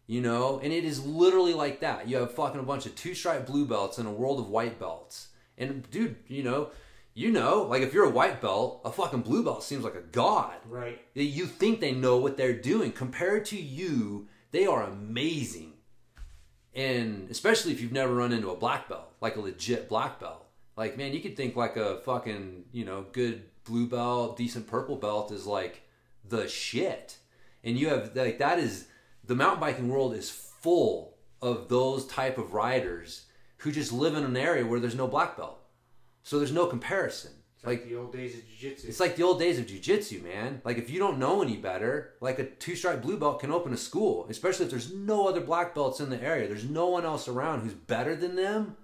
You 0.07 0.19
know, 0.19 0.59
and 0.61 0.73
it 0.73 0.83
is 0.83 1.05
literally 1.05 1.53
like 1.53 1.79
that. 1.79 2.09
You 2.09 2.17
have 2.17 2.33
fucking 2.33 2.59
a 2.59 2.63
bunch 2.63 2.85
of 2.85 2.95
two 2.95 3.13
stripe 3.13 3.45
blue 3.45 3.65
belts 3.65 3.97
in 3.97 4.05
a 4.05 4.11
world 4.11 4.39
of 4.39 4.49
white 4.49 4.77
belts. 4.77 5.29
And 5.57 5.89
dude, 5.89 6.17
you 6.27 6.43
know, 6.43 6.71
you 7.13 7.31
know, 7.31 7.63
like 7.63 7.81
if 7.81 7.93
you're 7.93 8.05
a 8.05 8.09
white 8.09 8.41
belt, 8.41 8.81
a 8.83 8.91
fucking 8.91 9.21
blue 9.21 9.43
belt 9.43 9.63
seems 9.63 9.83
like 9.83 9.95
a 9.95 10.01
god. 10.01 10.55
Right. 10.67 10.99
You 11.13 11.45
think 11.45 11.79
they 11.79 11.93
know 11.93 12.17
what 12.17 12.35
they're 12.35 12.59
doing. 12.59 12.91
Compared 12.91 13.45
to 13.45 13.61
you, 13.61 14.27
they 14.51 14.65
are 14.65 14.83
amazing. 14.83 15.70
And 16.73 17.29
especially 17.29 17.71
if 17.71 17.81
you've 17.81 17.91
never 17.91 18.15
run 18.15 18.31
into 18.31 18.49
a 18.49 18.55
black 18.55 18.87
belt, 18.87 19.11
like 19.19 19.35
a 19.35 19.41
legit 19.41 19.89
black 19.89 20.19
belt. 20.19 20.45
Like, 20.77 20.97
man, 20.97 21.13
you 21.13 21.19
could 21.19 21.35
think 21.35 21.55
like 21.55 21.75
a 21.75 21.97
fucking, 21.97 22.65
you 22.71 22.85
know, 22.85 23.05
good 23.11 23.43
blue 23.65 23.87
belt, 23.87 24.37
decent 24.37 24.67
purple 24.67 24.95
belt 24.95 25.31
is 25.31 25.45
like 25.45 25.83
the 26.27 26.47
shit. 26.47 27.17
And 27.63 27.77
you 27.77 27.89
have 27.89 28.15
like 28.15 28.39
that 28.39 28.57
is 28.57 28.87
the 29.23 29.35
mountain 29.35 29.59
biking 29.59 29.89
world 29.89 30.13
is 30.13 30.29
full 30.29 31.17
of 31.41 31.67
those 31.69 32.07
type 32.07 32.37
of 32.37 32.53
riders 32.53 33.25
who 33.57 33.71
just 33.71 33.91
live 33.91 34.15
in 34.15 34.23
an 34.23 34.37
area 34.37 34.65
where 34.65 34.79
there's 34.79 34.95
no 34.95 35.07
black 35.07 35.37
belt. 35.37 35.59
So 36.23 36.37
there's 36.37 36.51
no 36.51 36.67
comparison. 36.67 37.31
It's 37.63 37.67
like, 37.67 37.87
the 37.87 37.95
old 37.95 38.11
days 38.11 38.33
of 38.33 38.41
jiu-jitsu. 38.47 38.87
It's 38.87 38.99
like 38.99 39.15
the 39.15 39.21
old 39.21 39.37
days 39.37 39.59
of 39.59 39.67
jujitsu, 39.67 40.23
man. 40.23 40.61
Like 40.65 40.79
if 40.79 40.89
you 40.89 40.97
don't 40.97 41.19
know 41.19 41.43
any 41.43 41.57
better, 41.57 42.13
like 42.19 42.39
a 42.39 42.45
two 42.45 42.75
stripe 42.75 43.03
blue 43.03 43.17
belt 43.17 43.39
can 43.39 43.51
open 43.51 43.71
a 43.71 43.77
school, 43.77 44.25
especially 44.31 44.65
if 44.65 44.71
there's 44.71 44.91
no 44.91 45.27
other 45.27 45.41
black 45.41 45.75
belts 45.75 45.99
in 45.99 46.09
the 46.09 46.19
area. 46.23 46.47
There's 46.47 46.67
no 46.67 46.87
one 46.87 47.05
else 47.05 47.27
around 47.27 47.61
who's 47.61 47.75
better 47.75 48.15
than 48.15 48.35
them. 48.35 48.77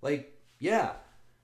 Like, 0.00 0.34
yeah. 0.58 0.92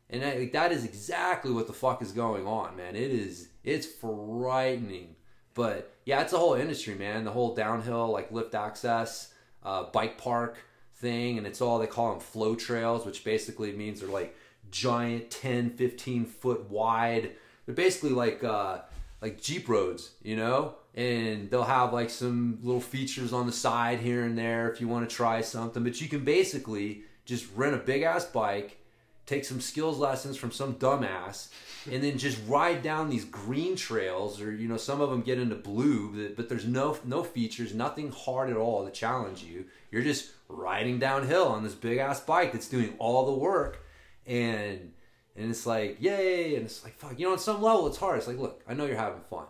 And 0.09 0.24
I, 0.24 0.38
like, 0.38 0.53
that 0.53 0.72
is 0.72 0.87
exactly 0.87 1.53
what 1.53 1.66
the 1.66 1.74
fuck 1.74 2.01
is 2.01 2.12
going 2.12 2.46
on, 2.46 2.74
man. 2.74 2.96
It 2.96 3.11
is, 3.11 3.51
it's 3.64 3.87
frightening. 3.87 5.16
But 5.53 5.92
yeah, 6.07 6.22
it's 6.22 6.33
a 6.33 6.38
whole 6.38 6.55
industry, 6.55 6.94
man. 6.94 7.24
The 7.24 7.33
whole 7.33 7.55
downhill, 7.55 8.11
like 8.11 8.33
lift 8.33 8.55
access, 8.55 9.35
uh, 9.62 9.90
bike 9.92 10.16
park 10.16 10.57
thing. 10.94 11.37
And 11.37 11.46
it's 11.46 11.61
all, 11.61 11.79
they 11.79 11.87
call 11.87 12.12
them 12.12 12.20
flow 12.20 12.55
trails, 12.55 13.05
which 13.05 13.24
basically 13.24 13.72
means 13.72 14.01
they're 14.01 14.09
like 14.09 14.35
giant 14.70 15.31
10, 15.31 15.70
15 15.70 16.24
foot 16.24 16.70
wide. 16.70 17.33
They're 17.66 17.74
basically 17.74 18.11
like, 18.11 18.42
uh, 18.42 18.78
like 19.20 19.40
Jeep 19.40 19.68
roads, 19.68 20.12
you 20.22 20.37
know? 20.37 20.74
And 20.94 21.50
they'll 21.50 21.64
have 21.64 21.92
like 21.92 22.11
some 22.11 22.59
little 22.62 22.81
features 22.81 23.33
on 23.33 23.46
the 23.46 23.52
side 23.52 24.00
here 24.00 24.24
and 24.24 24.37
there 24.37 24.70
if 24.70 24.81
you 24.81 24.88
want 24.88 25.09
to 25.09 25.14
try 25.14 25.40
something. 25.40 25.85
But 25.85 26.00
you 26.00 26.09
can 26.09 26.24
basically 26.24 27.02
just 27.24 27.46
rent 27.54 27.74
a 27.74 27.78
big 27.78 28.02
ass 28.02 28.24
bike, 28.24 28.78
take 29.26 29.44
some 29.44 29.61
skills 29.61 29.98
lessons 29.98 30.37
from 30.37 30.50
some 30.50 30.74
dumbass, 30.76 31.48
and 31.90 32.02
then 32.02 32.16
just 32.18 32.38
ride 32.48 32.83
down 32.83 33.11
these 33.11 33.26
green 33.26 33.76
trails, 33.76 34.40
or 34.40 34.50
you 34.50 34.66
know, 34.66 34.78
some 34.78 35.00
of 35.00 35.11
them 35.11 35.20
get 35.20 35.38
into 35.38 35.54
blue, 35.54 36.33
but 36.35 36.48
there's 36.48 36.66
no 36.66 36.96
no 37.04 37.22
features, 37.22 37.74
nothing 37.74 38.11
hard 38.11 38.48
at 38.50 38.57
all 38.57 38.85
to 38.85 38.90
challenge 38.90 39.42
you. 39.42 39.66
You're 39.90 40.02
just 40.02 40.31
riding 40.48 40.98
downhill 40.98 41.48
on 41.48 41.62
this 41.62 41.74
big 41.74 41.98
ass 41.98 42.20
bike 42.20 42.52
that's 42.52 42.68
doing 42.68 42.94
all 42.98 43.26
the 43.26 43.38
work, 43.38 43.85
and 44.28 44.92
and 45.34 45.50
it's 45.50 45.66
like 45.66 45.96
yay, 46.00 46.54
and 46.54 46.66
it's 46.66 46.84
like 46.84 46.94
fuck, 46.94 47.18
you 47.18 47.26
know, 47.26 47.32
on 47.32 47.38
some 47.38 47.62
level 47.62 47.86
it's 47.86 47.96
hard. 47.96 48.18
It's 48.18 48.28
like 48.28 48.38
look, 48.38 48.62
I 48.68 48.74
know 48.74 48.84
you're 48.84 48.96
having 48.96 49.22
fun, 49.22 49.46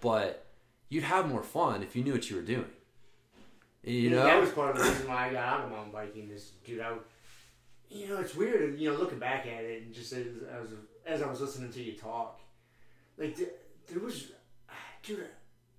but 0.00 0.46
you'd 0.88 1.04
have 1.04 1.28
more 1.28 1.42
fun 1.42 1.82
if 1.82 1.96
you 1.96 2.04
knew 2.04 2.12
what 2.12 2.30
you 2.30 2.36
were 2.36 2.42
doing. 2.42 2.70
You 3.82 4.10
know, 4.10 4.22
that 4.22 4.40
was 4.40 4.50
part 4.50 4.76
of 4.76 4.82
the 4.82 4.88
reason 4.88 5.08
why 5.08 5.28
I 5.28 5.32
got 5.32 5.44
out 5.44 5.64
of 5.64 5.70
mountain 5.70 5.90
biking. 5.90 6.30
Is 6.30 6.52
dude, 6.64 6.80
I, 6.80 6.92
you 7.90 8.08
know, 8.08 8.20
it's 8.20 8.34
weird. 8.36 8.78
You 8.78 8.92
know, 8.92 8.96
looking 8.96 9.18
back 9.18 9.46
at 9.46 9.64
it, 9.64 9.82
and 9.82 9.92
just 9.92 10.12
as, 10.12 10.26
as, 10.26 10.68
as 11.04 11.22
I 11.22 11.28
was 11.28 11.40
listening 11.40 11.72
to 11.72 11.82
you 11.82 11.94
talk, 11.94 12.40
like 13.18 13.36
there 13.36 13.98
was, 13.98 14.28
dude, 15.02 15.26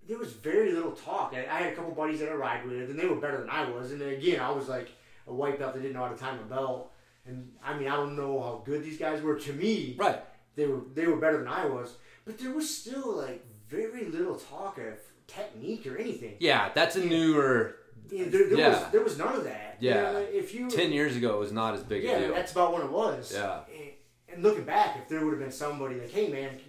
there 0.06 0.17
was 0.17 0.34
very 0.34 0.73
little 0.73 0.91
talk. 0.91 1.34
I, 1.34 1.45
I 1.45 1.62
had 1.62 1.73
a 1.73 1.75
couple 1.75 1.91
buddies 1.91 2.19
that 2.19 2.29
I 2.29 2.34
ride 2.34 2.65
with, 2.65 2.89
and 2.89 2.99
they 2.99 3.06
were 3.06 3.15
better 3.15 3.39
than 3.39 3.49
I 3.49 3.69
was. 3.69 3.91
And 3.91 4.01
again, 4.01 4.41
I 4.41 4.51
was 4.51 4.67
like 4.67 4.89
a 5.27 5.34
white 5.34 5.58
belt 5.58 5.73
that 5.73 5.82
didn't 5.82 5.93
know 5.93 6.03
how 6.03 6.10
to 6.10 6.17
time 6.17 6.39
a 6.39 6.43
belt. 6.43 6.91
And 7.25 7.51
I 7.63 7.77
mean, 7.77 7.88
I 7.88 7.95
don't 7.95 8.15
know 8.15 8.41
how 8.41 8.62
good 8.65 8.83
these 8.83 8.97
guys 8.97 9.21
were. 9.21 9.36
To 9.36 9.53
me, 9.53 9.95
right? 9.97 10.21
They 10.55 10.67
were 10.67 10.81
they 10.93 11.07
were 11.07 11.17
better 11.17 11.38
than 11.38 11.47
I 11.47 11.65
was, 11.65 11.95
but 12.25 12.38
there 12.38 12.51
was 12.51 12.75
still 12.75 13.17
like 13.17 13.45
very 13.69 14.05
little 14.05 14.36
talk 14.36 14.77
of 14.77 14.99
technique 15.27 15.88
or 15.88 15.97
anything. 15.97 16.36
Yeah, 16.39 16.69
that's 16.73 16.95
a 16.95 17.05
newer 17.05 17.77
yeah, 18.09 18.25
there, 18.25 18.49
there 18.49 18.57
yeah. 18.57 18.69
was 18.69 18.91
there 18.91 19.03
was 19.03 19.17
none 19.17 19.36
of 19.36 19.43
that. 19.45 19.77
Yeah. 19.79 19.95
You 19.95 20.01
know, 20.13 20.27
if 20.31 20.53
you 20.53 20.69
ten 20.69 20.91
years 20.91 21.15
ago, 21.15 21.36
it 21.36 21.39
was 21.39 21.51
not 21.51 21.73
as 21.73 21.83
big 21.83 22.03
yeah, 22.03 22.12
a 22.12 22.19
deal. 22.19 22.33
that's 22.33 22.51
about 22.51 22.73
when 22.73 22.81
it 22.81 22.91
was. 22.91 23.31
Yeah. 23.33 23.62
And, 23.73 23.89
and 24.29 24.43
looking 24.43 24.63
back, 24.63 24.97
if 24.97 25.09
there 25.09 25.23
would 25.23 25.31
have 25.31 25.39
been 25.39 25.51
somebody 25.51 25.99
like, 25.99 26.12
"Hey, 26.12 26.27
man, 26.29 26.59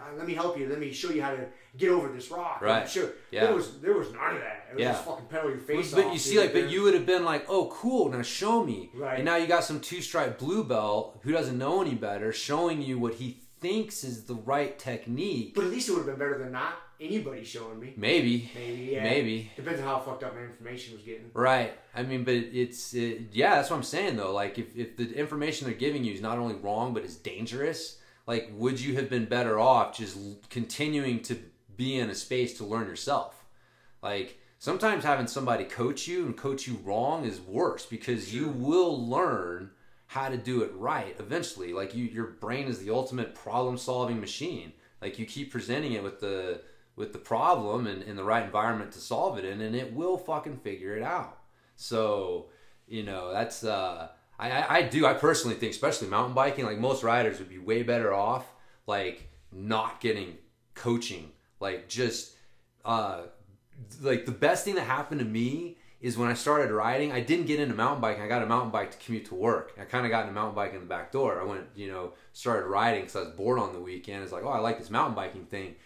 uh, 0.00 0.16
let 0.16 0.26
me 0.26 0.34
help 0.34 0.58
you. 0.58 0.68
Let 0.68 0.78
me 0.78 0.92
show 0.92 1.10
you 1.10 1.22
how 1.22 1.30
to 1.30 1.46
get 1.76 1.90
over 1.90 2.08
this 2.08 2.30
rock." 2.30 2.60
Right. 2.60 2.88
Sure. 2.88 3.10
Yeah. 3.30 3.46
There 3.46 3.54
was 3.54 3.78
there 3.80 3.94
was 3.94 4.12
none 4.12 4.36
of 4.36 4.40
that. 4.40 4.68
It 4.70 4.74
was 4.76 4.82
yeah. 4.82 4.92
just 4.92 5.04
fucking 5.04 5.26
pedal 5.26 5.50
your 5.50 5.58
face 5.58 5.92
but, 5.92 6.06
off. 6.06 6.12
you 6.12 6.18
see, 6.18 6.38
like, 6.38 6.52
but 6.52 6.70
you 6.70 6.82
would 6.82 6.94
have 6.94 7.06
been 7.06 7.24
like, 7.24 7.46
"Oh, 7.48 7.66
cool. 7.72 8.08
Now 8.08 8.22
show 8.22 8.64
me." 8.64 8.90
Right. 8.94 9.16
And 9.16 9.24
now 9.24 9.36
you 9.36 9.46
got 9.46 9.64
some 9.64 9.80
two 9.80 10.00
stripe 10.00 10.38
blue 10.38 10.64
belt 10.64 11.20
who 11.22 11.32
doesn't 11.32 11.58
know 11.58 11.82
any 11.82 11.94
better, 11.94 12.32
showing 12.32 12.82
you 12.82 12.98
what 12.98 13.14
he 13.14 13.42
thinks 13.60 14.04
is 14.04 14.24
the 14.24 14.34
right 14.34 14.78
technique. 14.78 15.54
But 15.54 15.64
at 15.64 15.70
least 15.70 15.88
it 15.88 15.92
would 15.92 15.98
have 15.98 16.06
been 16.06 16.18
better 16.18 16.38
than 16.38 16.52
not 16.52 16.74
anybody 17.00 17.44
showing 17.44 17.80
me. 17.80 17.94
Maybe. 17.96 18.50
Maybe. 18.54 18.92
Yeah. 18.92 19.02
Maybe. 19.02 19.50
Depends 19.56 19.80
on 19.80 19.86
how 19.86 19.98
fucked 20.00 20.24
up 20.24 20.34
my 20.34 20.42
information 20.42 20.94
was 20.94 21.02
getting. 21.02 21.30
Right. 21.32 21.72
I 21.94 22.02
mean, 22.02 22.24
but 22.24 22.34
it's 22.34 22.94
it, 22.94 23.28
yeah. 23.32 23.56
That's 23.56 23.70
what 23.70 23.76
I'm 23.76 23.82
saying 23.82 24.16
though. 24.16 24.32
Like, 24.32 24.58
if 24.58 24.76
if 24.76 24.96
the 24.96 25.12
information 25.12 25.66
they're 25.66 25.76
giving 25.76 26.04
you 26.04 26.12
is 26.12 26.20
not 26.20 26.38
only 26.38 26.54
wrong 26.54 26.94
but 26.94 27.04
is 27.04 27.16
dangerous, 27.16 27.98
like, 28.26 28.50
would 28.52 28.80
you 28.80 28.94
have 28.96 29.10
been 29.10 29.24
better 29.26 29.58
off 29.58 29.96
just 29.96 30.16
continuing 30.48 31.20
to 31.24 31.38
be 31.82 31.90
in 31.98 32.10
a 32.10 32.14
space 32.14 32.52
to 32.58 32.64
learn 32.72 32.86
yourself? 32.86 33.32
Like. 34.02 34.28
Sometimes 34.70 35.02
having 35.02 35.26
somebody 35.26 35.64
coach 35.64 36.06
you 36.06 36.24
and 36.24 36.36
coach 36.36 36.68
you 36.68 36.74
wrong 36.84 37.24
is 37.24 37.40
worse 37.40 37.84
because 37.84 38.28
sure. 38.28 38.38
you 38.38 38.48
will 38.66 38.94
learn 39.16 39.72
how 40.06 40.28
to 40.28 40.36
do 40.36 40.62
it 40.62 40.70
right 40.74 41.16
eventually. 41.18 41.72
Like 41.72 41.96
you, 41.96 42.04
your 42.04 42.28
brain 42.44 42.68
is 42.68 42.78
the 42.78 42.90
ultimate 42.90 43.34
problem-solving 43.34 44.20
machine. 44.20 44.72
Like 45.00 45.18
you 45.18 45.26
keep 45.26 45.50
presenting 45.50 45.94
it 45.94 46.02
with 46.04 46.20
the 46.20 46.60
with 46.94 47.12
the 47.12 47.18
problem 47.18 47.86
and 47.86 48.02
in 48.02 48.14
the 48.14 48.22
right 48.32 48.44
environment 48.44 48.92
to 48.92 49.00
solve 49.00 49.38
it 49.38 49.44
in, 49.44 49.62
and 49.62 49.74
it 49.74 49.92
will 49.92 50.18
fucking 50.18 50.58
figure 50.58 50.94
it 50.96 51.02
out. 51.02 51.38
So, 51.74 52.50
you 52.86 53.02
know, 53.02 53.32
that's 53.32 53.64
uh, 53.64 54.08
I, 54.38 54.78
I 54.78 54.82
do 54.82 55.06
I 55.06 55.14
personally 55.14 55.56
think, 55.56 55.72
especially 55.72 56.08
mountain 56.08 56.34
biking, 56.34 56.66
like 56.66 56.78
most 56.78 57.02
riders 57.02 57.38
would 57.38 57.48
be 57.48 57.58
way 57.58 57.82
better 57.82 58.12
off 58.14 58.46
like 58.86 59.28
not 59.50 60.00
getting 60.00 60.38
coaching, 60.74 61.32
like 61.62 61.88
just 61.88 62.34
uh, 62.84 63.22
like 64.00 64.26
the 64.26 64.32
best 64.32 64.64
thing 64.64 64.74
that 64.74 64.82
happened 64.82 65.20
to 65.20 65.26
me 65.26 65.78
is 66.00 66.18
when 66.18 66.28
I 66.28 66.34
started 66.34 66.72
riding, 66.72 67.12
I 67.12 67.20
didn't 67.20 67.46
get 67.46 67.60
into 67.60 67.76
mountain 67.76 68.00
biking. 68.00 68.24
I 68.24 68.28
got 68.28 68.42
a 68.42 68.46
mountain 68.46 68.70
bike 68.70 68.90
to 68.90 68.98
commute 68.98 69.26
to 69.26 69.36
work. 69.36 69.72
I 69.80 69.84
kind 69.84 70.04
of 70.04 70.10
got 70.10 70.22
into 70.22 70.32
mountain 70.32 70.56
biking 70.56 70.74
in 70.74 70.80
the 70.82 70.88
back 70.88 71.12
door. 71.12 71.40
I 71.40 71.44
went, 71.44 71.64
you 71.76 71.88
know, 71.88 72.14
started 72.32 72.66
riding 72.66 73.02
because 73.02 73.14
I 73.14 73.20
was 73.20 73.30
bored 73.30 73.60
on 73.60 73.72
the 73.72 73.80
weekend. 73.80 74.24
It's 74.24 74.32
like, 74.32 74.42
oh, 74.44 74.48
I 74.48 74.58
like 74.58 74.78
this 74.78 74.90
mountain 74.90 75.14
biking 75.14 75.46
thing. 75.46 75.76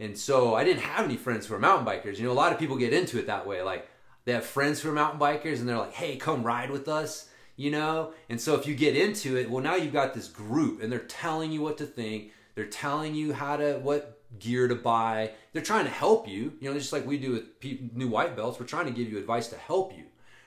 And 0.00 0.18
so 0.18 0.54
I 0.54 0.64
didn't 0.64 0.82
have 0.82 1.04
any 1.04 1.16
friends 1.16 1.46
who 1.46 1.54
are 1.54 1.60
mountain 1.60 1.86
bikers. 1.86 2.18
You 2.18 2.24
know, 2.24 2.32
a 2.32 2.34
lot 2.34 2.52
of 2.52 2.58
people 2.58 2.76
get 2.76 2.92
into 2.92 3.18
it 3.18 3.28
that 3.28 3.46
way. 3.46 3.62
Like 3.62 3.88
they 4.24 4.32
have 4.32 4.44
friends 4.44 4.80
who 4.80 4.90
are 4.90 4.92
mountain 4.92 5.20
bikers 5.20 5.60
and 5.60 5.68
they're 5.68 5.78
like, 5.78 5.92
hey, 5.92 6.16
come 6.16 6.42
ride 6.42 6.70
with 6.70 6.88
us, 6.88 7.28
you 7.54 7.70
know? 7.70 8.12
And 8.28 8.40
so 8.40 8.56
if 8.56 8.66
you 8.66 8.74
get 8.74 8.96
into 8.96 9.36
it, 9.36 9.48
well, 9.48 9.62
now 9.62 9.76
you've 9.76 9.92
got 9.92 10.14
this 10.14 10.26
group 10.26 10.82
and 10.82 10.90
they're 10.90 11.00
telling 11.00 11.52
you 11.52 11.62
what 11.62 11.78
to 11.78 11.86
think. 11.86 12.32
They're 12.56 12.64
telling 12.64 13.14
you 13.14 13.34
how 13.34 13.56
to, 13.56 13.78
what 13.78 14.19
gear 14.38 14.68
to 14.68 14.74
buy. 14.74 15.32
They're 15.52 15.62
trying 15.62 15.84
to 15.84 15.90
help 15.90 16.28
you, 16.28 16.52
you 16.60 16.70
know, 16.70 16.78
just 16.78 16.92
like 16.92 17.06
we 17.06 17.18
do 17.18 17.32
with 17.32 17.94
new 17.94 18.08
white 18.08 18.36
belts. 18.36 18.60
We're 18.60 18.66
trying 18.66 18.86
to 18.86 18.92
give 18.92 19.10
you 19.10 19.18
advice 19.18 19.48
to 19.48 19.56
help 19.56 19.96
you, 19.96 20.04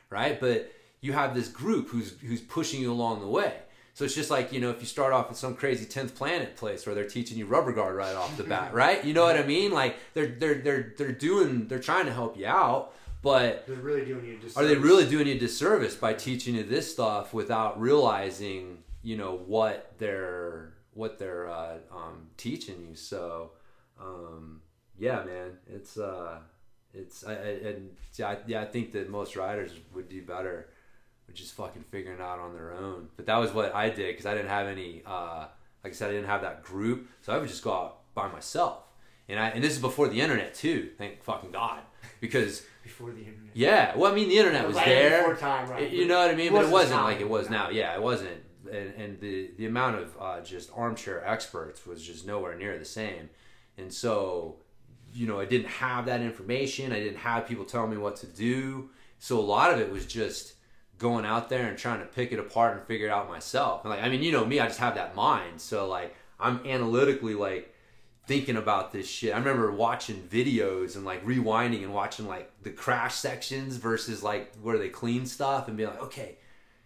right? 0.09 0.39
But 0.39 0.71
you 1.01 1.13
have 1.13 1.35
this 1.35 1.49
group 1.49 1.89
who's, 1.89 2.17
who's 2.21 2.41
pushing 2.41 2.81
you 2.81 2.91
along 2.91 3.21
the 3.21 3.27
way. 3.27 3.53
So 3.95 4.05
it's 4.05 4.15
just 4.15 4.31
like, 4.31 4.51
you 4.51 4.59
know, 4.59 4.71
if 4.71 4.79
you 4.79 4.87
start 4.87 5.13
off 5.13 5.29
at 5.29 5.37
some 5.37 5.55
crazy 5.55 5.85
10th 5.85 6.15
planet 6.15 6.55
place 6.55 6.85
where 6.85 6.95
they're 6.95 7.07
teaching 7.07 7.37
you 7.37 7.45
rubber 7.45 7.71
guard 7.71 7.95
right 7.95 8.15
off 8.15 8.35
the 8.37 8.43
bat, 8.43 8.73
right? 8.73 9.03
You 9.05 9.13
know 9.13 9.23
what 9.23 9.37
I 9.37 9.43
mean? 9.43 9.71
Like 9.71 9.97
they're 10.15 10.27
they're 10.27 10.55
they're 10.55 10.93
they're 10.97 11.11
doing 11.11 11.67
they're 11.67 11.79
trying 11.79 12.05
to 12.07 12.13
help 12.13 12.35
you 12.35 12.47
out, 12.47 12.93
but 13.21 13.67
they're 13.67 13.75
really 13.75 14.03
doing 14.03 14.25
you 14.25 14.33
a 14.33 14.37
disservice. 14.37 14.57
Are 14.57 14.67
they 14.67 14.75
really 14.75 15.07
doing 15.07 15.27
you 15.27 15.35
a 15.35 15.37
disservice 15.37 15.95
by 15.95 16.13
teaching 16.13 16.55
you 16.55 16.63
this 16.63 16.91
stuff 16.91 17.35
without 17.35 17.79
realizing, 17.79 18.79
you 19.03 19.15
know, 19.15 19.37
what 19.45 19.93
they're 19.99 20.73
what 20.95 21.19
they're 21.19 21.47
uh, 21.47 21.77
um, 21.91 22.29
teaching 22.35 22.87
you? 22.89 22.95
So, 22.95 23.51
um, 23.99 24.61
yeah, 24.97 25.23
man, 25.23 25.57
it's 25.67 25.97
uh, 25.97 26.39
it's 26.93 27.25
I, 27.25 27.33
I, 27.33 27.35
and 27.35 27.89
yeah, 28.15 28.27
I, 28.29 28.37
yeah, 28.47 28.61
I 28.61 28.65
think 28.65 28.91
that 28.93 29.09
most 29.09 29.35
riders 29.35 29.71
would 29.93 30.09
do 30.09 30.21
better 30.21 30.69
with 31.27 31.35
just 31.35 31.53
fucking 31.55 31.83
figuring 31.89 32.19
it 32.19 32.21
out 32.21 32.39
on 32.39 32.53
their 32.53 32.73
own. 32.73 33.09
But 33.15 33.25
that 33.25 33.37
was 33.37 33.51
what 33.51 33.73
I 33.73 33.89
did 33.89 34.13
because 34.13 34.25
I 34.25 34.33
didn't 34.33 34.49
have 34.49 34.67
any, 34.67 35.01
uh, 35.05 35.47
like 35.83 35.93
I 35.93 35.95
said, 35.95 36.09
I 36.09 36.13
didn't 36.13 36.27
have 36.27 36.41
that 36.41 36.63
group, 36.63 37.09
so 37.21 37.33
I 37.33 37.37
would 37.37 37.49
just 37.49 37.63
go 37.63 37.73
out 37.73 38.13
by 38.13 38.27
myself. 38.27 38.83
And 39.29 39.39
I 39.39 39.49
and 39.49 39.63
this 39.63 39.73
is 39.73 39.79
before 39.79 40.07
the 40.09 40.21
internet 40.21 40.53
too. 40.53 40.89
Thank 40.97 41.23
fucking 41.23 41.51
God, 41.51 41.81
because 42.19 42.63
before 42.83 43.11
the 43.11 43.19
internet. 43.19 43.51
Yeah, 43.53 43.95
well, 43.95 44.11
I 44.11 44.15
mean, 44.15 44.29
the 44.29 44.37
internet 44.37 44.67
was 44.67 44.75
right 44.75 44.85
there. 44.85 45.35
Time, 45.37 45.69
right? 45.69 45.89
You 45.89 46.05
know 46.05 46.19
what 46.19 46.29
I 46.29 46.35
mean? 46.35 46.51
But 46.51 46.65
it 46.65 46.71
wasn't 46.71 46.95
time, 46.95 47.05
like 47.05 47.21
it 47.21 47.29
was 47.29 47.49
now. 47.49 47.69
Yeah, 47.69 47.95
it 47.95 48.01
wasn't. 48.01 48.43
And, 48.71 48.93
and 48.95 49.19
the 49.19 49.51
the 49.57 49.65
amount 49.65 49.97
of 49.97 50.15
uh, 50.19 50.41
just 50.41 50.69
armchair 50.75 51.25
experts 51.25 51.85
was 51.85 52.05
just 52.05 52.27
nowhere 52.27 52.55
near 52.55 52.77
the 52.77 52.85
same. 52.85 53.29
And 53.77 53.91
so, 53.91 54.57
you 55.13 55.27
know, 55.27 55.39
I 55.39 55.45
didn't 55.45 55.67
have 55.67 56.05
that 56.05 56.21
information. 56.21 56.91
I 56.91 56.99
didn't 56.99 57.17
have 57.17 57.47
people 57.47 57.65
telling 57.65 57.91
me 57.91 57.97
what 57.97 58.15
to 58.17 58.27
do. 58.27 58.89
So 59.19 59.39
a 59.39 59.41
lot 59.41 59.71
of 59.71 59.79
it 59.79 59.91
was 59.91 60.05
just 60.05 60.53
going 60.97 61.25
out 61.25 61.49
there 61.49 61.67
and 61.67 61.77
trying 61.77 61.99
to 61.99 62.05
pick 62.05 62.31
it 62.31 62.39
apart 62.39 62.77
and 62.77 62.85
figure 62.87 63.07
it 63.07 63.11
out 63.11 63.27
myself. 63.27 63.83
And 63.83 63.91
like, 63.91 64.03
I 64.03 64.09
mean, 64.09 64.23
you 64.23 64.31
know 64.31 64.45
me, 64.45 64.59
I 64.59 64.67
just 64.67 64.79
have 64.79 64.95
that 64.95 65.15
mind. 65.15 65.59
So 65.59 65.87
like, 65.87 66.15
I'm 66.39 66.65
analytically 66.65 67.35
like 67.35 67.73
thinking 68.25 68.55
about 68.55 68.91
this 68.91 69.07
shit. 69.07 69.33
I 69.33 69.37
remember 69.37 69.71
watching 69.71 70.21
videos 70.21 70.95
and 70.95 71.03
like 71.03 71.25
rewinding 71.25 71.83
and 71.83 71.93
watching 71.93 72.27
like 72.27 72.51
the 72.61 72.69
crash 72.69 73.15
sections 73.15 73.77
versus 73.77 74.23
like 74.23 74.55
where 74.61 74.77
they 74.77 74.89
clean 74.89 75.25
stuff 75.25 75.67
and 75.67 75.75
being 75.75 75.89
like, 75.89 76.01
okay, 76.01 76.37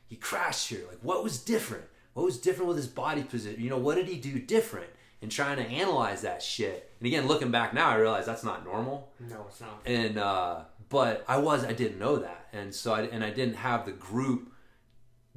he 0.07 0.15
crashed 0.15 0.69
here. 0.69 0.83
Like, 0.87 0.99
what 1.01 1.23
was 1.23 1.37
different? 1.39 1.85
What 2.13 2.25
was 2.25 2.39
different 2.39 2.69
with 2.69 2.77
his 2.77 2.87
body 2.87 3.23
position? 3.23 3.61
You 3.61 3.69
know, 3.69 3.77
what 3.77 3.95
did 3.95 4.07
he 4.07 4.17
do 4.17 4.39
different? 4.39 4.89
And 5.21 5.31
trying 5.31 5.57
to 5.57 5.63
analyze 5.63 6.21
that 6.21 6.43
shit. 6.43 6.91
And 6.99 7.07
again, 7.07 7.27
looking 7.27 7.49
back 7.49 7.73
now, 7.73 7.89
I 7.89 7.95
realize 7.95 8.27
that's 8.27 8.43
not 8.43 8.63
normal. 8.63 9.11
No, 9.19 9.45
it's 9.47 9.59
not. 9.59 9.81
And 9.85 10.17
uh, 10.19 10.61
but 10.89 11.25
I 11.27 11.37
was 11.37 11.65
I 11.65 11.73
didn't 11.73 11.97
know 11.97 12.17
that, 12.17 12.47
and 12.53 12.73
so 12.73 12.93
I 12.93 13.01
and 13.03 13.23
I 13.23 13.31
didn't 13.31 13.55
have 13.55 13.85
the 13.85 13.93
group 13.93 14.51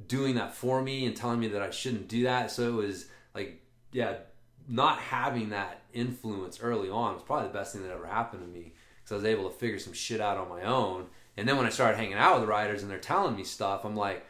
doing 0.07 0.35
that 0.35 0.53
for 0.53 0.81
me 0.81 1.05
and 1.05 1.15
telling 1.15 1.39
me 1.39 1.47
that 1.49 1.61
I 1.61 1.71
shouldn't 1.71 2.07
do 2.07 2.23
that. 2.23 2.51
So 2.51 2.67
it 2.67 2.73
was 2.73 3.07
like, 3.33 3.61
yeah, 3.91 4.17
not 4.67 4.99
having 4.99 5.49
that 5.49 5.81
influence 5.93 6.59
early 6.61 6.89
on 6.89 7.13
was 7.13 7.23
probably 7.23 7.47
the 7.47 7.53
best 7.53 7.73
thing 7.73 7.83
that 7.83 7.91
ever 7.91 8.05
happened 8.05 8.41
to 8.41 8.47
me 8.47 8.73
because 8.97 9.11
I 9.11 9.15
was 9.15 9.25
able 9.25 9.49
to 9.49 9.55
figure 9.55 9.79
some 9.79 9.93
shit 9.93 10.21
out 10.21 10.37
on 10.37 10.49
my 10.49 10.63
own. 10.63 11.07
And 11.37 11.47
then 11.47 11.57
when 11.57 11.65
I 11.65 11.69
started 11.69 11.97
hanging 11.97 12.13
out 12.13 12.35
with 12.35 12.43
the 12.43 12.47
riders 12.47 12.81
and 12.81 12.91
they're 12.91 12.99
telling 12.99 13.35
me 13.35 13.43
stuff, 13.43 13.85
I'm 13.85 13.95
like, 13.95 14.25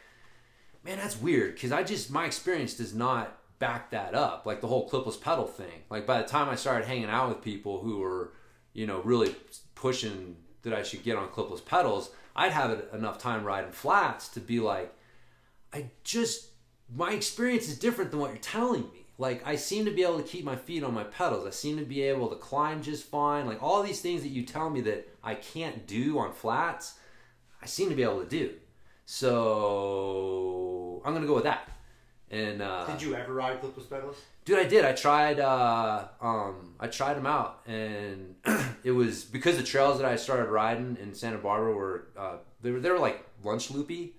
man, 0.84 0.98
that's 0.98 1.20
weird 1.20 1.54
because 1.54 1.72
I 1.72 1.82
just 1.82 2.10
my 2.10 2.26
experience 2.26 2.74
does 2.74 2.94
not 2.94 3.38
back 3.62 3.92
that 3.92 4.12
up. 4.12 4.44
Like 4.44 4.60
the 4.60 4.66
whole 4.66 4.90
clipless 4.90 5.20
pedal 5.20 5.46
thing. 5.46 5.84
Like 5.88 6.04
by 6.04 6.20
the 6.20 6.26
time 6.26 6.48
I 6.48 6.56
started 6.56 6.84
hanging 6.84 7.08
out 7.08 7.28
with 7.28 7.42
people 7.42 7.78
who 7.80 7.98
were, 7.98 8.32
you 8.72 8.88
know, 8.88 9.00
really 9.02 9.36
pushing 9.76 10.36
that 10.62 10.72
I 10.72 10.82
should 10.82 11.04
get 11.04 11.16
on 11.16 11.28
clipless 11.28 11.64
pedals, 11.64 12.10
I'd 12.34 12.50
have 12.50 12.82
enough 12.92 13.18
time 13.18 13.44
riding 13.44 13.70
flats 13.70 14.26
to 14.30 14.40
be 14.40 14.58
like, 14.58 14.92
I 15.72 15.90
just, 16.02 16.48
my 16.92 17.12
experience 17.12 17.68
is 17.68 17.78
different 17.78 18.10
than 18.10 18.18
what 18.18 18.30
you're 18.30 18.38
telling 18.38 18.82
me. 18.82 19.06
Like, 19.16 19.46
I 19.46 19.54
seem 19.54 19.84
to 19.84 19.92
be 19.92 20.02
able 20.02 20.18
to 20.18 20.24
keep 20.24 20.44
my 20.44 20.56
feet 20.56 20.82
on 20.82 20.92
my 20.92 21.04
pedals. 21.04 21.46
I 21.46 21.50
seem 21.50 21.78
to 21.78 21.84
be 21.84 22.02
able 22.02 22.28
to 22.30 22.36
climb 22.36 22.82
just 22.82 23.04
fine. 23.04 23.46
Like, 23.46 23.62
all 23.62 23.84
these 23.84 24.00
things 24.00 24.22
that 24.22 24.30
you 24.30 24.42
tell 24.42 24.70
me 24.70 24.80
that 24.80 25.08
I 25.22 25.36
can't 25.36 25.86
do 25.86 26.18
on 26.18 26.32
flats, 26.32 26.94
I 27.62 27.66
seem 27.66 27.90
to 27.90 27.94
be 27.94 28.02
able 28.02 28.24
to 28.24 28.28
do. 28.28 28.54
So, 29.06 31.02
I'm 31.04 31.14
to 31.14 31.26
go 31.26 31.34
with 31.36 31.44
that. 31.44 31.71
And 32.32 32.62
uh, 32.62 32.86
Did 32.86 33.02
you 33.02 33.14
ever 33.14 33.34
ride 33.34 33.60
clipless 33.60 33.88
pedals? 33.88 34.16
Dude, 34.46 34.58
I 34.58 34.64
did. 34.64 34.86
I 34.86 34.92
tried. 34.92 35.38
Uh, 35.38 36.08
um, 36.20 36.74
I 36.80 36.86
tried 36.86 37.14
them 37.14 37.26
out, 37.26 37.60
and 37.66 38.34
it 38.82 38.92
was 38.92 39.22
because 39.22 39.58
the 39.58 39.62
trails 39.62 39.98
that 39.98 40.10
I 40.10 40.16
started 40.16 40.48
riding 40.48 40.96
in 41.00 41.14
Santa 41.14 41.36
Barbara 41.36 41.74
were 41.74 42.06
uh, 42.16 42.36
they 42.62 42.70
were 42.70 42.80
they 42.80 42.90
were 42.90 42.98
like 42.98 43.22
lunch 43.44 43.70
loopy, 43.70 44.14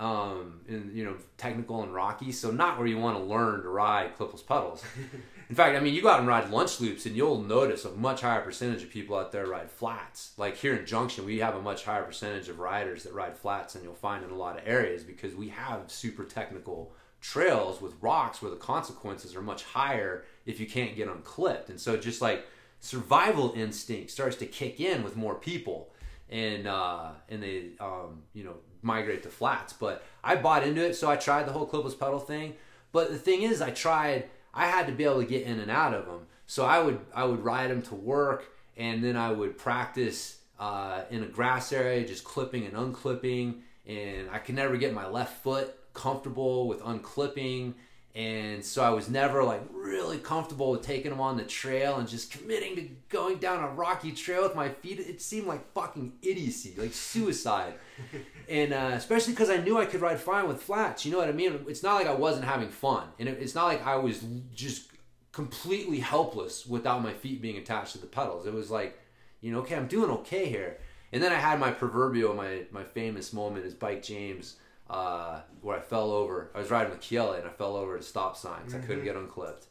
um, 0.00 0.62
and 0.68 0.92
you 0.92 1.04
know 1.04 1.14
technical 1.36 1.84
and 1.84 1.94
rocky. 1.94 2.32
So 2.32 2.50
not 2.50 2.76
where 2.76 2.88
you 2.88 2.98
want 2.98 3.18
to 3.18 3.22
learn 3.22 3.62
to 3.62 3.68
ride 3.68 4.18
clipless 4.18 4.44
pedals. 4.44 4.84
in 5.48 5.54
fact, 5.54 5.76
I 5.76 5.80
mean, 5.80 5.94
you 5.94 6.02
go 6.02 6.08
out 6.08 6.18
and 6.18 6.26
ride 6.26 6.50
lunch 6.50 6.80
loops, 6.80 7.06
and 7.06 7.16
you'll 7.16 7.40
notice 7.40 7.84
a 7.84 7.92
much 7.92 8.22
higher 8.22 8.40
percentage 8.42 8.82
of 8.82 8.90
people 8.90 9.16
out 9.16 9.30
there 9.30 9.46
ride 9.46 9.70
flats. 9.70 10.32
Like 10.36 10.56
here 10.56 10.74
in 10.74 10.84
Junction, 10.86 11.24
we 11.24 11.38
have 11.38 11.54
a 11.54 11.62
much 11.62 11.84
higher 11.84 12.02
percentage 12.02 12.48
of 12.48 12.58
riders 12.58 13.04
that 13.04 13.14
ride 13.14 13.38
flats 13.38 13.74
than 13.74 13.84
you'll 13.84 13.94
find 13.94 14.24
in 14.24 14.30
a 14.30 14.36
lot 14.36 14.58
of 14.58 14.66
areas 14.66 15.04
because 15.04 15.36
we 15.36 15.50
have 15.50 15.82
super 15.86 16.24
technical 16.24 16.92
trails 17.24 17.80
with 17.80 17.94
rocks 18.02 18.42
where 18.42 18.50
the 18.50 18.56
consequences 18.56 19.34
are 19.34 19.40
much 19.40 19.64
higher 19.64 20.24
if 20.44 20.60
you 20.60 20.66
can't 20.66 20.94
get 20.94 21.06
them 21.06 21.22
clipped. 21.24 21.70
And 21.70 21.80
so 21.80 21.96
just 21.96 22.20
like 22.20 22.46
survival 22.80 23.54
instinct 23.56 24.10
starts 24.10 24.36
to 24.36 24.46
kick 24.46 24.78
in 24.78 25.02
with 25.02 25.16
more 25.16 25.34
people 25.34 25.90
and 26.28 26.66
uh, 26.66 27.12
and 27.30 27.42
they 27.42 27.70
um, 27.80 28.24
you 28.34 28.44
know 28.44 28.56
migrate 28.82 29.22
to 29.22 29.30
flats. 29.30 29.72
But 29.72 30.04
I 30.22 30.36
bought 30.36 30.66
into 30.66 30.84
it, 30.84 30.94
so 30.96 31.10
I 31.10 31.16
tried 31.16 31.44
the 31.44 31.52
whole 31.52 31.66
clipless 31.66 31.98
pedal 31.98 32.18
thing. 32.18 32.54
But 32.92 33.10
the 33.10 33.18
thing 33.18 33.42
is, 33.42 33.62
I 33.62 33.70
tried. 33.70 34.28
I 34.52 34.66
had 34.66 34.86
to 34.86 34.92
be 34.92 35.04
able 35.04 35.20
to 35.20 35.26
get 35.26 35.44
in 35.44 35.58
and 35.60 35.70
out 35.70 35.94
of 35.94 36.04
them. 36.04 36.26
So 36.46 36.66
I 36.66 36.78
would 36.80 37.00
I 37.14 37.24
would 37.24 37.42
ride 37.42 37.70
them 37.70 37.80
to 37.82 37.94
work, 37.94 38.52
and 38.76 39.02
then 39.02 39.16
I 39.16 39.32
would 39.32 39.56
practice 39.56 40.40
uh, 40.60 41.02
in 41.10 41.22
a 41.22 41.26
grass 41.26 41.72
area, 41.72 42.06
just 42.06 42.24
clipping 42.24 42.66
and 42.66 42.74
unclipping. 42.74 43.60
And 43.86 44.30
I 44.30 44.38
could 44.38 44.54
never 44.54 44.76
get 44.76 44.92
my 44.92 45.06
left 45.06 45.42
foot 45.42 45.74
comfortable 45.94 46.68
with 46.68 46.80
unclipping 46.82 47.74
and 48.14 48.64
so 48.64 48.84
I 48.84 48.90
was 48.90 49.08
never 49.08 49.42
like 49.42 49.62
really 49.72 50.18
comfortable 50.18 50.70
with 50.70 50.82
taking 50.82 51.10
them 51.10 51.20
on 51.20 51.36
the 51.36 51.42
trail 51.42 51.96
and 51.96 52.08
just 52.08 52.30
committing 52.30 52.76
to 52.76 52.88
going 53.08 53.38
down 53.38 53.64
a 53.64 53.68
rocky 53.68 54.12
trail 54.12 54.44
with 54.44 54.54
my 54.54 54.68
feet. 54.68 55.00
It 55.00 55.20
seemed 55.20 55.48
like 55.48 55.72
fucking 55.72 56.12
idiocy, 56.22 56.74
like 56.78 56.92
suicide. 56.92 57.74
and 58.48 58.72
uh, 58.72 58.92
especially 58.92 59.32
because 59.32 59.50
I 59.50 59.56
knew 59.56 59.78
I 59.78 59.86
could 59.86 60.00
ride 60.00 60.20
fine 60.20 60.46
with 60.46 60.62
flats. 60.62 61.04
You 61.04 61.10
know 61.10 61.18
what 61.18 61.28
I 61.28 61.32
mean? 61.32 61.64
It's 61.66 61.82
not 61.82 61.96
like 61.96 62.06
I 62.06 62.14
wasn't 62.14 62.44
having 62.44 62.68
fun, 62.68 63.08
and 63.18 63.28
it, 63.28 63.38
it's 63.40 63.54
not 63.54 63.66
like 63.66 63.84
I 63.84 63.96
was 63.96 64.24
just 64.54 64.90
completely 65.32 65.98
helpless 65.98 66.64
without 66.64 67.02
my 67.02 67.14
feet 67.14 67.42
being 67.42 67.56
attached 67.56 67.92
to 67.92 67.98
the 67.98 68.06
pedals. 68.06 68.46
It 68.46 68.54
was 68.54 68.70
like, 68.70 68.96
you 69.40 69.50
know, 69.50 69.58
okay, 69.60 69.74
I'm 69.74 69.88
doing 69.88 70.10
okay 70.10 70.48
here. 70.48 70.78
And 71.12 71.20
then 71.20 71.32
I 71.32 71.36
had 71.36 71.58
my 71.58 71.72
proverbial, 71.72 72.32
my 72.34 72.62
my 72.70 72.84
famous 72.84 73.32
moment 73.32 73.66
is 73.66 73.74
Bike 73.74 74.04
James 74.04 74.54
uh, 74.90 75.40
where 75.62 75.78
I 75.78 75.80
fell 75.80 76.10
over. 76.12 76.50
I 76.54 76.58
was 76.58 76.70
riding 76.70 76.90
with 76.90 77.00
Kiela 77.00 77.38
and 77.38 77.48
I 77.48 77.50
fell 77.50 77.76
over 77.76 77.94
at 77.94 78.00
a 78.00 78.04
stop 78.04 78.36
sign 78.36 78.60
because 78.64 78.74
I 78.74 78.86
couldn't 78.86 79.04
get 79.04 79.16
unclipped. 79.16 79.66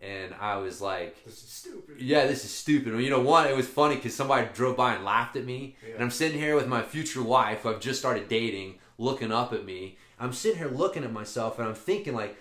And 0.00 0.32
I 0.40 0.56
was 0.58 0.80
like, 0.80 1.24
This 1.24 1.42
is 1.42 1.48
stupid. 1.50 2.00
yeah, 2.00 2.26
this 2.26 2.44
is 2.44 2.52
stupid. 2.52 2.92
Well, 2.92 3.00
you 3.02 3.10
know, 3.10 3.20
one, 3.20 3.48
it 3.48 3.56
was 3.56 3.66
funny 3.66 3.96
because 3.96 4.14
somebody 4.14 4.46
drove 4.54 4.76
by 4.76 4.94
and 4.94 5.04
laughed 5.04 5.34
at 5.36 5.44
me. 5.44 5.76
Yeah. 5.84 5.94
And 5.94 6.02
I'm 6.04 6.10
sitting 6.10 6.38
here 6.38 6.54
with 6.54 6.68
my 6.68 6.82
future 6.82 7.22
wife, 7.22 7.62
who 7.62 7.70
I've 7.70 7.80
just 7.80 7.98
started 7.98 8.28
dating, 8.28 8.78
looking 8.96 9.32
up 9.32 9.52
at 9.52 9.64
me. 9.64 9.98
I'm 10.20 10.32
sitting 10.32 10.58
here 10.58 10.70
looking 10.70 11.02
at 11.04 11.12
myself 11.12 11.58
and 11.58 11.66
I'm 11.68 11.74
thinking, 11.74 12.14
like, 12.14 12.36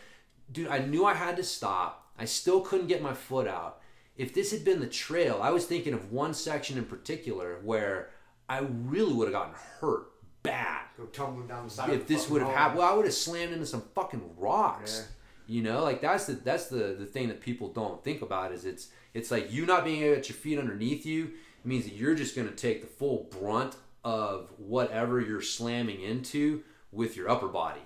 dude, 0.52 0.68
I 0.68 0.80
knew 0.80 1.06
I 1.06 1.14
had 1.16 1.36
to 1.38 1.44
stop. 1.44 2.08
I 2.20 2.26
still 2.26 2.62
couldn't 2.62 2.88
get 2.88 3.02
my 3.02 3.14
foot 3.14 3.48
out. 3.48 3.80
If 4.18 4.34
this 4.34 4.52
had 4.52 4.64
been 4.66 4.80
the 4.80 4.88
trail, 4.88 5.40
I 5.42 5.52
was 5.52 5.66
thinking 5.66 5.94
of 5.94 6.12
one 6.12 6.34
section 6.34 6.78
in 6.78 6.86
particular 6.86 7.60
where 7.64 8.10
I 8.50 8.60
really 8.60 9.14
would 9.14 9.28
have 9.28 9.34
gotten 9.34 9.54
hurt 9.80 10.08
bad 10.48 10.82
Go 10.98 11.06
tumbling 11.06 11.48
down 11.48 11.66
the 11.66 11.70
side. 11.70 11.90
of 11.90 11.96
if 11.96 12.08
the 12.08 12.14
this 12.16 12.30
would 12.30 12.42
have 12.42 12.52
happened, 12.52 12.80
well, 12.80 12.92
I 12.92 12.96
would 12.96 13.06
have 13.06 13.14
slammed 13.14 13.54
into 13.54 13.66
some 13.66 13.84
fucking 13.94 14.22
rocks. 14.38 15.04
Yeah. 15.06 15.56
You 15.56 15.62
know, 15.64 15.84
like 15.84 16.02
that's 16.02 16.26
the 16.26 16.34
that's 16.34 16.68
the 16.68 16.96
the 17.00 17.06
thing 17.06 17.28
that 17.30 17.40
people 17.42 17.70
don't 17.70 18.04
think 18.04 18.22
about 18.22 18.52
is 18.52 18.66
it's 18.66 18.90
it's 19.14 19.32
like 19.32 19.52
you 19.52 19.66
not 19.66 19.86
being 19.86 20.02
able 20.02 20.16
to 20.16 20.22
get 20.22 20.30
your 20.30 20.38
feet 20.38 20.60
underneath 20.60 21.06
you 21.06 21.32
means 21.64 21.86
that 21.86 21.94
you're 21.94 22.16
just 22.16 22.36
going 22.36 22.48
to 22.50 22.56
take 22.56 22.82
the 22.82 22.88
full 22.88 23.28
brunt 23.40 23.76
of 24.04 24.50
whatever 24.58 25.20
you're 25.22 25.42
slamming 25.42 26.02
into 26.02 26.64
with 26.92 27.16
your 27.16 27.30
upper 27.30 27.48
body, 27.48 27.82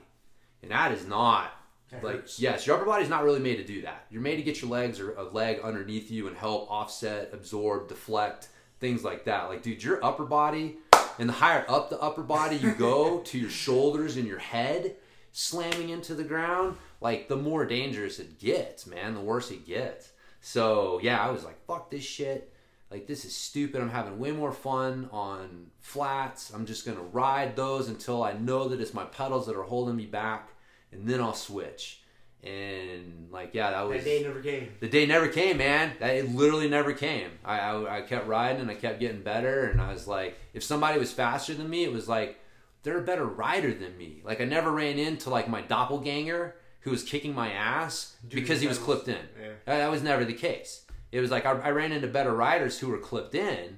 and 0.64 0.72
that 0.72 0.92
is 0.92 1.06
not 1.08 1.52
That 1.92 2.04
like 2.04 2.16
hurts. 2.18 2.40
yes, 2.40 2.66
your 2.66 2.76
upper 2.78 2.86
body's 2.86 3.10
not 3.10 3.24
really 3.24 3.40
made 3.40 3.58
to 3.58 3.64
do 3.64 3.82
that. 3.84 4.06
You're 4.10 4.22
made 4.22 4.38
to 4.38 4.44
get 4.44 4.62
your 4.62 4.70
legs 4.72 5.00
or 5.00 5.14
a 5.16 5.24
leg 5.24 5.60
underneath 5.62 6.10
you 6.12 6.28
and 6.28 6.36
help 6.38 6.70
offset, 6.72 7.30
absorb, 7.34 7.88
deflect 7.90 8.50
things 8.80 9.04
like 9.04 9.26
that. 9.26 9.50
Like, 9.50 9.62
dude, 9.64 9.84
your 9.84 10.04
upper 10.04 10.26
body 10.26 10.78
and 11.22 11.30
the 11.30 11.34
higher 11.34 11.64
up 11.70 11.92
the 11.92 12.02
upper 12.02 12.24
body 12.24 12.56
you 12.56 12.72
go 12.72 13.20
to 13.26 13.38
your 13.38 13.52
shoulders 13.52 14.18
and 14.18 14.28
your 14.28 14.40
head 14.40 14.96
slamming 15.32 15.90
into 15.90 16.16
the 16.16 16.24
ground, 16.24 16.76
like 17.00 17.28
the 17.28 17.36
more 17.38 17.64
dangerous 17.64 18.18
it 18.18 18.40
gets, 18.40 18.88
man, 18.88 19.14
the 19.14 19.22
worse 19.22 19.52
it 19.52 19.64
gets. 19.64 20.10
So 20.42 21.00
yeah, 21.04 21.24
I 21.24 21.30
was 21.30 21.44
like, 21.44 21.64
fuck 21.68 21.92
this 21.92 22.04
shit. 22.04 22.52
Like 22.90 23.06
this 23.06 23.24
is 23.24 23.36
stupid. 23.36 23.82
I'm 23.82 23.92
having 23.92 24.18
way 24.18 24.32
more 24.32 24.52
fun 24.52 25.10
on 25.12 25.68
flats. 25.80 26.52
I'm 26.56 26.66
just 26.66 26.88
gonna 26.88 27.04
ride 27.04 27.56
those 27.56 27.88
until 27.88 28.24
I 28.24 28.34
know 28.34 28.68
that 28.70 28.82
it's 28.82 28.96
my 28.96 29.06
pedals 29.06 29.46
that 29.46 29.56
are 29.56 29.62
holding 29.62 29.96
me 29.96 30.08
back, 30.08 30.50
and 30.92 31.08
then 31.08 31.22
I'll 31.22 31.36
switch. 31.36 32.01
And 32.44 33.28
like 33.32 33.52
yeah, 33.54 33.70
that 33.72 33.88
was 33.88 34.04
the 34.04 34.10
day 34.10 34.24
never 34.24 34.42
came. 34.42 34.70
the 34.80 34.90
day 34.90 35.06
never 35.06 35.28
came, 35.28 35.58
man. 35.58 35.94
That 36.00 36.16
it 36.16 36.34
literally 36.34 36.68
never 36.68 36.92
came. 36.94 37.30
I, 37.46 37.60
I 37.60 37.98
I 37.98 38.02
kept 38.02 38.28
riding 38.28 38.62
and 38.62 38.72
I 38.72 38.76
kept 38.76 39.00
getting 39.00 39.22
better, 39.22 39.66
and 39.66 39.80
I 39.80 39.94
was 39.94 40.08
like, 40.08 40.38
if 40.54 40.64
somebody 40.64 40.98
was 40.98 41.12
faster 41.12 41.54
than 41.54 41.70
me, 41.70 41.84
it 41.84 41.92
was 41.92 42.10
like 42.10 42.40
they're 42.84 42.98
a 42.98 43.04
better 43.04 43.26
rider 43.26 43.74
than 43.74 43.98
me. 43.98 44.22
Like 44.24 44.42
I 44.42 44.46
never 44.46 44.72
ran 44.72 44.98
into 44.98 45.30
like 45.30 45.48
my 45.48 45.62
doppelganger 45.62 46.56
who 46.82 46.92
was 46.92 47.04
kicking 47.04 47.36
my 47.36 47.52
ass 47.52 48.16
Dude, 48.28 48.42
because 48.42 48.60
he 48.62 48.68
was 48.68 48.80
that 48.80 48.86
clipped 48.86 49.08
in. 49.08 49.28
Yeah. 49.40 49.50
That, 49.66 49.78
that 49.78 49.92
was 49.92 50.02
never 50.02 50.26
the 50.26 50.34
case. 50.34 50.86
It 51.12 51.20
was 51.20 51.30
like 51.30 51.46
I, 51.46 51.52
I 51.52 51.70
ran 51.72 51.92
into 51.92 52.08
better 52.08 52.34
riders 52.34 52.80
who 52.80 52.88
were 52.88 52.98
clipped 52.98 53.36
in, 53.36 53.78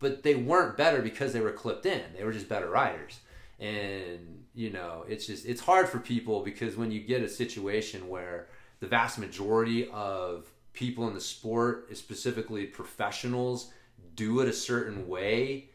but 0.00 0.22
they 0.22 0.34
weren't 0.34 0.76
better 0.76 1.00
because 1.00 1.32
they 1.32 1.40
were 1.40 1.52
clipped 1.52 1.86
in. 1.86 2.02
They 2.16 2.24
were 2.24 2.32
just 2.32 2.48
better 2.48 2.68
riders. 2.68 3.20
And 3.60 4.39
you 4.54 4.70
know, 4.70 5.04
it's 5.08 5.26
just 5.26 5.46
it's 5.46 5.60
hard 5.60 5.88
for 5.88 5.98
people 5.98 6.42
because 6.42 6.76
when 6.76 6.90
you 6.90 7.00
get 7.00 7.22
a 7.22 7.28
situation 7.28 8.08
where 8.08 8.48
the 8.80 8.86
vast 8.86 9.18
majority 9.18 9.88
of 9.92 10.50
people 10.72 11.06
in 11.08 11.14
the 11.14 11.20
sport, 11.20 11.96
specifically 11.96 12.66
professionals, 12.66 13.72
do 14.14 14.40
it 14.40 14.48
a 14.48 14.52
certain 14.52 15.08
way, 15.08 15.68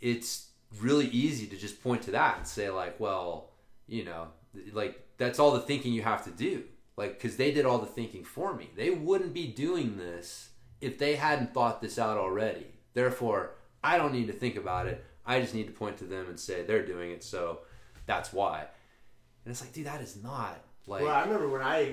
it's 0.00 0.48
really 0.80 1.06
easy 1.08 1.46
to 1.46 1.56
just 1.56 1.82
point 1.82 2.02
to 2.02 2.10
that 2.10 2.38
and 2.38 2.46
say 2.46 2.70
like, 2.70 2.98
well, 2.98 3.50
you 3.86 4.04
know, 4.04 4.28
like 4.72 5.06
that's 5.16 5.38
all 5.38 5.52
the 5.52 5.60
thinking 5.60 5.92
you 5.92 6.02
have 6.02 6.24
to 6.24 6.30
do. 6.30 6.64
Like 6.96 7.20
cuz 7.20 7.36
they 7.36 7.52
did 7.52 7.66
all 7.66 7.78
the 7.78 7.86
thinking 7.86 8.24
for 8.24 8.54
me. 8.54 8.70
They 8.76 8.90
wouldn't 8.90 9.32
be 9.34 9.46
doing 9.46 9.96
this 9.96 10.50
if 10.80 10.98
they 10.98 11.16
hadn't 11.16 11.54
thought 11.54 11.80
this 11.80 11.98
out 11.98 12.18
already. 12.18 12.66
Therefore, 12.94 13.54
I 13.82 13.96
don't 13.96 14.12
need 14.12 14.26
to 14.26 14.32
think 14.32 14.56
about 14.56 14.86
it. 14.86 15.04
I 15.24 15.40
just 15.40 15.54
need 15.54 15.66
to 15.66 15.72
point 15.72 15.98
to 15.98 16.04
them 16.04 16.26
and 16.28 16.40
say 16.40 16.62
they're 16.62 16.86
doing 16.86 17.10
it, 17.10 17.22
so 17.22 17.60
that's 18.08 18.32
why. 18.32 18.60
And 19.44 19.52
it's 19.52 19.60
like, 19.60 19.72
dude, 19.72 19.86
that 19.86 20.00
is 20.00 20.20
not 20.22 20.58
like 20.88 21.02
well, 21.02 21.14
I 21.14 21.22
remember 21.22 21.48
when 21.48 21.62
I, 21.62 21.92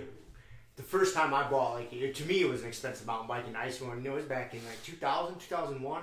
the 0.77 0.83
first 0.83 1.13
time 1.13 1.33
I 1.33 1.47
bought, 1.49 1.75
like, 1.75 1.93
it, 1.93 2.15
to 2.15 2.25
me, 2.25 2.41
it 2.41 2.49
was 2.49 2.63
an 2.63 2.69
expensive 2.69 3.05
mountain 3.05 3.27
bike, 3.27 3.45
a 3.47 3.51
nice 3.51 3.79
one. 3.79 3.97
You 4.03 4.09
know, 4.09 4.13
it 4.13 4.21
was 4.21 4.25
back 4.25 4.53
in 4.53 4.65
like 4.65 4.81
2000, 4.83 5.37
2001. 5.39 6.01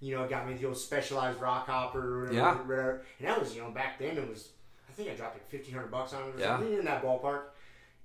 You 0.00 0.16
know, 0.16 0.24
it 0.24 0.30
got 0.30 0.46
me 0.48 0.54
the 0.54 0.66
old 0.66 0.76
Specialized 0.76 1.38
Rockhopper 1.38 1.94
or 1.94 2.20
whatever. 2.22 2.34
Yeah. 2.36 2.54
whatever. 2.56 3.02
And 3.20 3.28
that 3.28 3.40
was, 3.40 3.54
you 3.54 3.62
know, 3.62 3.70
back 3.70 3.98
then 3.98 4.18
it 4.18 4.28
was, 4.28 4.48
I 4.88 4.92
think 4.92 5.08
I 5.08 5.14
dropped 5.14 5.36
like 5.36 5.52
1500 5.52 5.90
bucks 5.90 6.12
on 6.12 6.22
it 6.28 6.34
or 6.36 6.40
Yeah. 6.40 6.56
something 6.58 6.72
in 6.76 6.84
that 6.84 7.02
ballpark. 7.02 7.42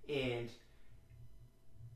And 0.07 0.49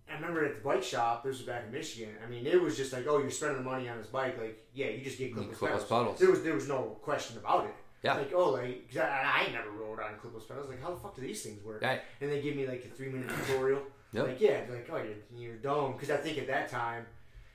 I 0.10 0.15
remember 0.15 0.43
at 0.43 0.56
the 0.56 0.62
bike 0.62 0.84
shop, 0.84 1.24
this 1.24 1.38
was 1.38 1.45
back 1.45 1.63
in 1.67 1.71
Michigan. 1.71 2.15
I 2.26 2.30
mean, 2.30 2.45
it 2.45 2.60
was 2.62 2.76
just 2.76 2.91
like, 2.91 3.06
oh, 3.08 3.19
you're 3.19 3.32
spending 3.32 3.63
money 3.63 3.88
on 3.88 3.97
this 3.97 4.08
bike. 4.08 4.38
Like, 4.39 4.67
yeah, 4.74 4.88
you 4.88 5.04
just 5.04 5.17
get 5.17 5.34
clipless 5.36 5.54
clipless 5.54 5.60
pedals. 5.60 5.84
pedals. 5.88 6.19
There 6.19 6.30
was 6.32 6.43
there 6.43 6.54
was 6.56 6.67
no 6.67 6.97
question 7.02 7.38
about 7.38 7.65
it. 7.65 7.76
Yeah. 8.04 8.16
Like, 8.16 8.32
oh, 8.34 8.50
like 8.52 8.88
'cause 8.90 8.98
I, 9.02 9.46
I 9.48 9.52
never 9.52 9.70
rode 9.72 10.00
on 10.00 10.14
clipless 10.16 10.48
pedals. 10.48 10.70
Like, 10.70 10.82
how 10.82 10.90
the 10.92 10.98
fuck 11.00 11.16
do 11.16 11.22
these 11.22 11.44
things 11.44 11.64
work? 11.64 11.82
Right. 11.84 12.02
And 12.20 12.32
they 12.32 12.42
give 12.42 12.56
me 12.56 12.68
like 12.68 12.84
a 12.86 12.96
three 12.96 13.10
minute 13.10 13.30
tutorial. 13.30 13.82
Yep. 14.14 14.28
Like, 14.28 14.42
yeah, 14.42 14.62
like, 14.70 14.90
oh, 14.92 14.98
you're, 14.98 15.40
you're 15.50 15.58
dumb. 15.58 15.94
Because 15.94 16.10
I 16.10 16.18
think 16.18 16.38
at 16.40 16.48
that 16.48 16.68
time, 16.70 17.06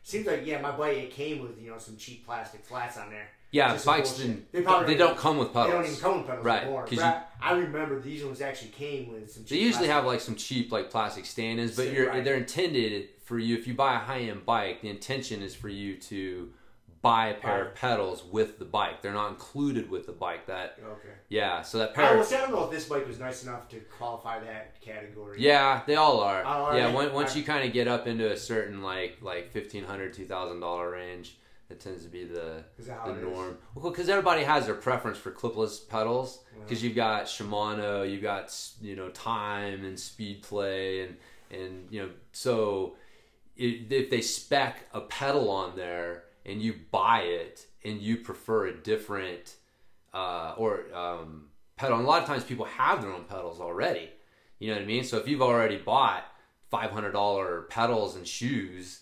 seems 0.02 0.26
like 0.26 0.46
yeah, 0.46 0.60
my 0.60 0.70
bike 0.70 0.96
it 0.96 1.10
came 1.10 1.42
with 1.42 1.60
you 1.60 1.70
know 1.70 1.78
some 1.78 1.96
cheap 1.96 2.24
plastic 2.24 2.64
flats 2.64 2.96
on 2.96 3.10
there. 3.10 3.28
yeah, 3.50 3.76
bikes 3.84 4.12
didn't 4.18 4.50
They 4.52 4.62
probably 4.62 4.94
they, 4.94 4.98
don't 4.98 5.18
come 5.18 5.36
with 5.38 5.52
pedals. 5.52 5.66
They 5.68 5.72
don't 5.78 5.84
even 5.86 5.98
come 5.98 6.18
with 6.18 6.26
pedals 6.28 6.44
Right, 6.46 6.62
anymore. 6.62 6.86
you- 6.90 7.00
I, 7.02 7.22
I 7.40 7.52
remember 7.54 8.00
these 8.00 8.24
ones 8.24 8.40
actually 8.40 8.70
came 8.70 9.12
with 9.12 9.32
some. 9.32 9.42
Cheap 9.44 9.50
They 9.50 9.56
usually 9.56 9.86
plastic. 9.88 9.90
have 9.90 10.04
like 10.06 10.20
some 10.20 10.36
cheap 10.36 10.70
like 10.70 10.90
plastic 10.90 11.26
stand-ins, 11.26 11.74
but 11.76 11.92
you're 11.92 12.08
right. 12.08 12.22
they're 12.24 12.36
intended 12.36 13.08
for 13.24 13.38
you. 13.38 13.56
If 13.56 13.66
you 13.66 13.74
buy 13.74 13.96
a 13.96 13.98
high-end 13.98 14.46
bike, 14.46 14.80
the 14.82 14.88
intention 14.90 15.42
is 15.42 15.54
for 15.56 15.68
you 15.68 15.96
to 15.96 16.50
buy 17.06 17.28
a 17.28 17.34
pair 17.34 17.66
of 17.66 17.74
pedals 17.74 18.24
with 18.24 18.58
the 18.58 18.64
bike. 18.64 19.02
They're 19.02 19.12
not 19.12 19.30
included 19.30 19.90
with 19.90 20.06
the 20.06 20.12
bike. 20.12 20.46
That 20.46 20.78
Okay. 20.82 21.08
yeah, 21.28 21.62
so 21.62 21.78
that 21.78 21.90
I, 21.90 21.92
pair. 21.94 22.14
well, 22.16 22.24
see, 22.24 22.36
I 22.36 22.40
don't 22.42 22.52
know 22.52 22.64
if 22.64 22.70
this 22.70 22.86
bike 22.88 23.06
was 23.06 23.18
nice 23.18 23.42
enough 23.44 23.68
to 23.70 23.80
qualify 23.98 24.40
that 24.40 24.80
category. 24.80 25.36
Yeah, 25.40 25.82
they 25.86 25.96
all 25.96 26.20
are. 26.20 26.42
Oh, 26.44 26.48
are 26.66 26.76
yeah, 26.78 26.88
they? 26.88 27.08
once, 27.08 27.36
you 27.36 27.42
kind 27.44 27.66
of 27.66 27.72
get 27.72 27.88
up 27.88 28.06
into 28.06 28.30
a 28.30 28.36
certain 28.36 28.82
like 28.82 29.18
like 29.22 29.50
fifteen 29.50 29.84
hundred, 29.84 30.12
two 30.14 30.26
thousand 30.26 30.60
dollar 30.60 30.90
range, 30.90 31.38
That 31.68 31.80
tends 31.80 32.02
to 32.04 32.08
be 32.08 32.24
the 32.24 32.64
Is 32.78 32.86
that 32.86 32.98
how 33.00 33.06
the 33.12 33.18
it 33.18 33.22
norm. 33.22 33.58
Well, 33.74 33.90
because 33.90 34.08
everybody 34.08 34.42
has 34.44 34.66
their 34.66 34.74
preference 34.76 35.18
for 35.18 35.30
clipless 35.30 35.88
pedals. 35.88 36.40
Because 36.60 36.82
you've 36.82 36.96
got 36.96 37.26
Shimano, 37.26 38.08
you've 38.10 38.22
got 38.22 38.52
you 38.80 38.96
know 38.96 39.08
Time 39.10 39.84
and 39.84 39.96
Speedplay, 39.96 41.04
and 41.04 41.16
and 41.50 41.86
you 41.90 42.02
know 42.02 42.10
so 42.32 42.96
i- 43.58 43.86
if 43.90 44.10
they 44.10 44.20
spec 44.20 44.86
a 44.92 45.00
pedal 45.02 45.50
on 45.50 45.76
there 45.76 46.24
and 46.46 46.62
you 46.62 46.74
buy 46.90 47.22
it 47.22 47.66
and 47.84 48.00
you 48.00 48.16
prefer 48.16 48.68
a 48.68 48.74
different 48.74 49.56
uh, 50.14 50.54
or 50.56 50.84
um, 50.94 51.48
pedal, 51.76 51.98
and 51.98 52.06
a 52.06 52.08
lot 52.08 52.22
of 52.22 52.28
times 52.28 52.44
people 52.44 52.64
have 52.64 53.02
their 53.02 53.10
own 53.10 53.24
pedals 53.24 53.60
already. 53.60 54.10
You 54.58 54.68
know 54.68 54.76
what 54.76 54.82
I 54.82 54.86
mean? 54.86 55.04
So 55.04 55.18
if 55.18 55.28
you've 55.28 55.42
already 55.42 55.76
bought 55.76 56.24
five 56.70 56.90
hundred 56.90 57.12
dollar 57.12 57.62
pedals 57.62 58.16
and 58.16 58.26
shoes, 58.26 59.00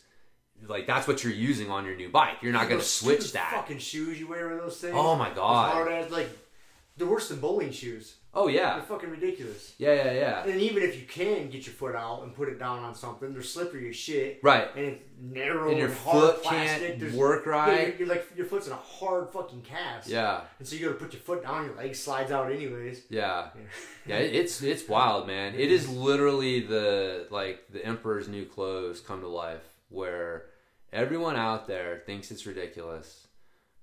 like 0.66 0.86
that's 0.86 1.06
what 1.06 1.22
you're 1.22 1.32
using 1.32 1.70
on 1.70 1.84
your 1.84 1.94
new 1.94 2.08
bike. 2.08 2.38
You're 2.42 2.52
not 2.52 2.68
going 2.68 2.80
to 2.80 2.86
switch 2.86 3.32
that. 3.32 3.52
Fucking 3.52 3.78
shoes 3.78 4.18
you 4.18 4.26
wear 4.26 4.48
with 4.48 4.58
those 4.58 4.78
things. 4.78 4.94
Oh 4.96 5.14
my 5.14 5.30
God. 5.30 5.68
As 5.68 5.72
hard 5.72 5.92
as 5.92 6.10
like 6.10 6.28
they're 6.96 7.06
worse 7.06 7.28
than 7.28 7.38
bowling 7.40 7.70
shoes. 7.70 8.16
Oh 8.36 8.48
yeah, 8.48 8.74
They're 8.74 8.82
fucking 8.84 9.10
ridiculous. 9.10 9.74
yeah, 9.78 9.94
yeah, 9.94 10.12
yeah. 10.12 10.44
And 10.44 10.60
even 10.60 10.82
if 10.82 10.96
you 10.98 11.06
can 11.06 11.48
get 11.50 11.66
your 11.66 11.74
foot 11.74 11.94
out 11.94 12.22
and 12.24 12.34
put 12.34 12.48
it 12.48 12.58
down 12.58 12.80
on 12.80 12.94
something, 12.94 13.32
they're 13.32 13.42
slippery 13.42 13.88
as 13.90 13.96
shit. 13.96 14.40
Right. 14.42 14.68
And 14.74 14.86
it's 14.86 15.02
narrow 15.20 15.68
And 15.70 15.78
your 15.78 15.92
hard 15.92 16.34
foot 16.34 16.42
plastic. 16.42 16.98
can't 16.98 17.12
work 17.14 17.46
right. 17.46 17.88
You're, 17.90 17.98
you're 17.98 18.08
like 18.08 18.26
your 18.36 18.46
foot's 18.46 18.66
in 18.66 18.72
a 18.72 18.76
hard 18.76 19.30
fucking 19.30 19.62
cast. 19.62 20.08
Yeah, 20.08 20.40
And 20.58 20.66
so 20.66 20.74
you 20.74 20.86
got 20.86 20.98
to 20.98 21.04
put 21.04 21.12
your 21.12 21.22
foot 21.22 21.42
down, 21.44 21.64
your 21.66 21.76
leg 21.76 21.94
slides 21.94 22.32
out 22.32 22.50
anyways. 22.50 23.02
yeah, 23.08 23.50
Yeah. 23.54 23.62
yeah. 24.06 24.16
It's 24.16 24.60
it's 24.62 24.88
wild, 24.88 25.26
man. 25.28 25.54
It 25.54 25.70
is 25.70 25.88
literally 25.88 26.60
the 26.60 27.28
like 27.30 27.68
the 27.72 27.84
emperor's 27.86 28.26
new 28.28 28.44
clothes 28.46 29.00
come 29.00 29.20
to 29.20 29.28
life, 29.28 29.62
where 29.90 30.46
everyone 30.92 31.36
out 31.36 31.66
there 31.68 32.02
thinks 32.04 32.30
it's 32.30 32.46
ridiculous, 32.46 33.23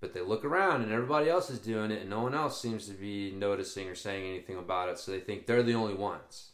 but 0.01 0.13
they 0.13 0.21
look 0.21 0.43
around 0.43 0.81
and 0.81 0.91
everybody 0.91 1.29
else 1.29 1.49
is 1.49 1.59
doing 1.59 1.91
it, 1.91 2.01
and 2.01 2.09
no 2.09 2.21
one 2.21 2.33
else 2.35 2.59
seems 2.59 2.87
to 2.87 2.93
be 2.93 3.31
noticing 3.31 3.87
or 3.87 3.95
saying 3.95 4.27
anything 4.27 4.57
about 4.57 4.89
it. 4.89 4.97
So 4.99 5.11
they 5.11 5.19
think 5.19 5.45
they're 5.45 5.63
the 5.63 5.75
only 5.75 5.93
ones, 5.93 6.49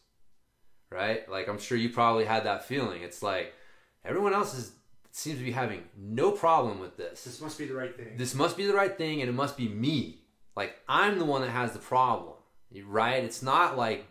right? 0.91 1.27
Like 1.29 1.47
I'm 1.47 1.57
sure 1.59 1.77
you 1.77 1.89
probably 1.89 2.25
had 2.25 2.43
that 2.45 2.65
feeling. 2.65 3.01
It's 3.01 3.23
like 3.23 3.53
everyone 4.05 4.33
else 4.33 4.53
is 4.53 4.73
seems 5.11 5.39
to 5.39 5.43
be 5.43 5.51
having 5.51 5.83
no 5.97 6.31
problem 6.31 6.79
with 6.79 6.95
this. 6.95 7.23
This 7.23 7.41
must 7.41 7.57
be 7.57 7.65
the 7.65 7.73
right 7.73 7.95
thing. 7.95 8.17
this 8.17 8.35
must 8.35 8.55
be 8.55 8.67
the 8.67 8.73
right 8.75 8.95
thing 8.95 9.21
and 9.21 9.29
it 9.29 9.33
must 9.33 9.57
be 9.57 9.67
me 9.67 10.21
like 10.55 10.75
i'm 10.89 11.17
the 11.17 11.25
one 11.25 11.41
that 11.41 11.49
has 11.49 11.71
the 11.71 11.79
problem 11.79 12.33
right 12.85 13.23
it's 13.23 13.41
not 13.41 13.77
like 13.77 14.05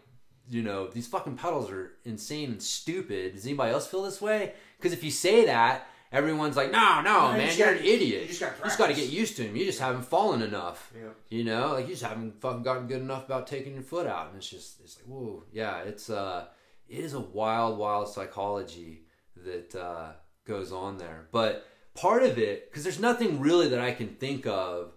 you 0.49 0.63
know 0.63 0.87
these 0.89 1.07
fucking 1.07 1.37
pedals 1.37 1.71
are 1.71 1.93
insane 2.05 2.51
and 2.51 2.63
stupid 2.63 3.35
does 3.35 3.45
anybody 3.45 3.73
else 3.73 3.87
feel 3.87 4.03
this 4.03 4.21
way 4.21 4.55
because 4.79 4.93
if 4.93 5.05
you 5.05 5.11
say 5.11 5.45
that 5.45 5.87
everyone's 6.13 6.57
like 6.57 6.71
no 6.71 7.01
no 7.03 7.33
No, 7.33 7.37
man 7.39 7.57
you're 7.57 7.67
gotta- 7.67 7.81
an 7.81 7.85
idiot. 7.85 8.23
you 8.23 8.29
just 8.29 8.41
gotta 8.41 8.77
got 8.79 8.87
to 8.89 8.95
get 8.95 9.09
used 9.11 9.37
to 9.37 9.43
him 9.45 9.57
you 9.57 9.65
just 9.65 9.81
haven't 9.81 10.05
fallen 10.05 10.43
enough 10.43 10.93
Yeah. 10.95 11.09
you 11.29 11.45
know? 11.45 11.73
Like 11.73 11.87
you 11.87 11.93
just 11.93 12.03
haven't 12.05 12.41
fucking 12.41 12.63
gotten 12.63 12.87
good 12.87 13.01
enough 13.03 13.25
about 13.27 13.47
taking 13.47 13.75
your 13.75 13.83
foot 13.83 14.07
out. 14.07 14.29
And 14.29 14.37
it's 14.37 14.49
just 14.49 14.81
it's 14.83 14.97
like 14.99 15.07
whoa 15.07 15.43
yeah 15.53 15.79
it's 15.83 16.09
uh 16.11 16.47
it 16.89 16.99
is 16.99 17.15
a 17.15 17.21
wild 17.21 17.79
wild 17.79 18.09
psychology 18.09 19.03
that 19.45 19.75
uh 19.75 20.13
goes 20.47 20.71
on 20.73 20.99
there. 20.99 21.27
But 21.33 21.67
part 21.95 22.23
of 22.23 22.39
it 22.39 22.71
because 22.71 22.85
there's 22.85 23.01
nothing 23.01 23.41
really 23.41 23.69
that 23.69 23.81
i 23.81 23.91
can 23.91 24.09
think 24.17 24.47
of 24.47 24.93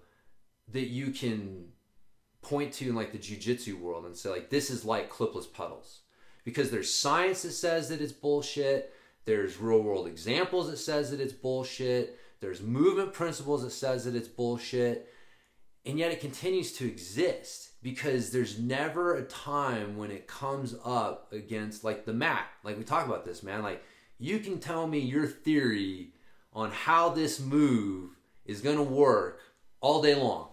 that 0.72 0.88
you 0.88 1.12
can 1.12 1.69
point 2.41 2.74
to 2.74 2.89
in 2.89 2.95
like 2.95 3.12
the 3.13 3.17
jiu-jitsu 3.17 3.78
world 3.78 4.06
and 4.06 4.15
say 4.15 4.30
like 4.30 4.50
this 4.50 4.69
is 4.69 4.86
like 4.86 5.10
clipless 5.12 5.52
pedals. 5.52 6.02
Because 6.45 6.72
there's 6.72 6.93
science 6.93 7.41
that 7.43 7.52
says 7.52 7.89
that 7.89 8.02
it's 8.02 8.12
bullshit 8.13 8.93
there's 9.30 9.60
real 9.60 9.84
world 9.84 10.08
examples 10.08 10.72
that 10.72 10.78
says 10.78 11.12
that 11.12 11.22
it's 11.22 11.34
bullshit. 11.34 12.20
There's 12.39 12.63
movement 12.63 13.13
principles 13.13 13.62
that 13.62 13.70
says 13.70 14.06
that 14.06 14.15
it's 14.15 14.28
bullshit. 14.28 15.08
And 15.86 16.00
yet 16.00 16.12
it 16.12 16.20
continues 16.20 16.74
to 16.74 16.88
exist 16.88 17.74
because 17.84 18.32
there's 18.32 18.58
never 18.58 19.15
a 19.15 19.22
time 19.22 19.98
when 19.98 20.10
it 20.10 20.26
comes 20.26 20.76
up 20.84 21.32
against 21.32 21.84
like 21.84 22.06
the 22.06 22.13
mat 22.13 22.48
like 22.63 22.76
we 22.76 22.84
talk 22.84 23.06
about 23.06 23.24
this 23.24 23.44
man. 23.44 23.62
Like 23.62 23.84
you 24.18 24.39
can 24.39 24.58
tell 24.58 24.88
me 24.88 24.98
your 24.98 25.28
theory 25.28 26.13
on 26.52 26.72
how 26.72 27.10
this 27.10 27.39
move 27.39 28.10
is 28.46 28.62
going 28.62 28.78
to 28.78 28.84
work 28.84 29.42
all 29.80 30.02
day 30.02 30.15
long. 30.15 30.48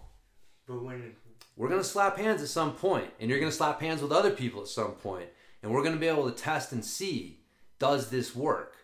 But 0.66 0.82
when 0.82 1.14
we're 1.56 1.70
going 1.70 1.80
to 1.80 1.88
slap 1.88 2.18
hands 2.18 2.42
at 2.42 2.48
some 2.48 2.74
point 2.74 3.08
and 3.20 3.30
you're 3.30 3.40
going 3.40 3.50
to 3.50 3.56
slap 3.56 3.80
hands 3.80 4.02
with 4.02 4.12
other 4.12 4.32
people 4.32 4.60
at 4.60 4.68
some 4.68 4.92
point 4.92 5.30
and 5.62 5.72
we're 5.72 5.82
going 5.82 5.94
to 5.94 6.00
be 6.00 6.08
able 6.08 6.30
to 6.30 6.36
test 6.36 6.72
and 6.72 6.84
see 6.84 7.40
does 7.78 8.10
this 8.10 8.34
work? 8.34 8.74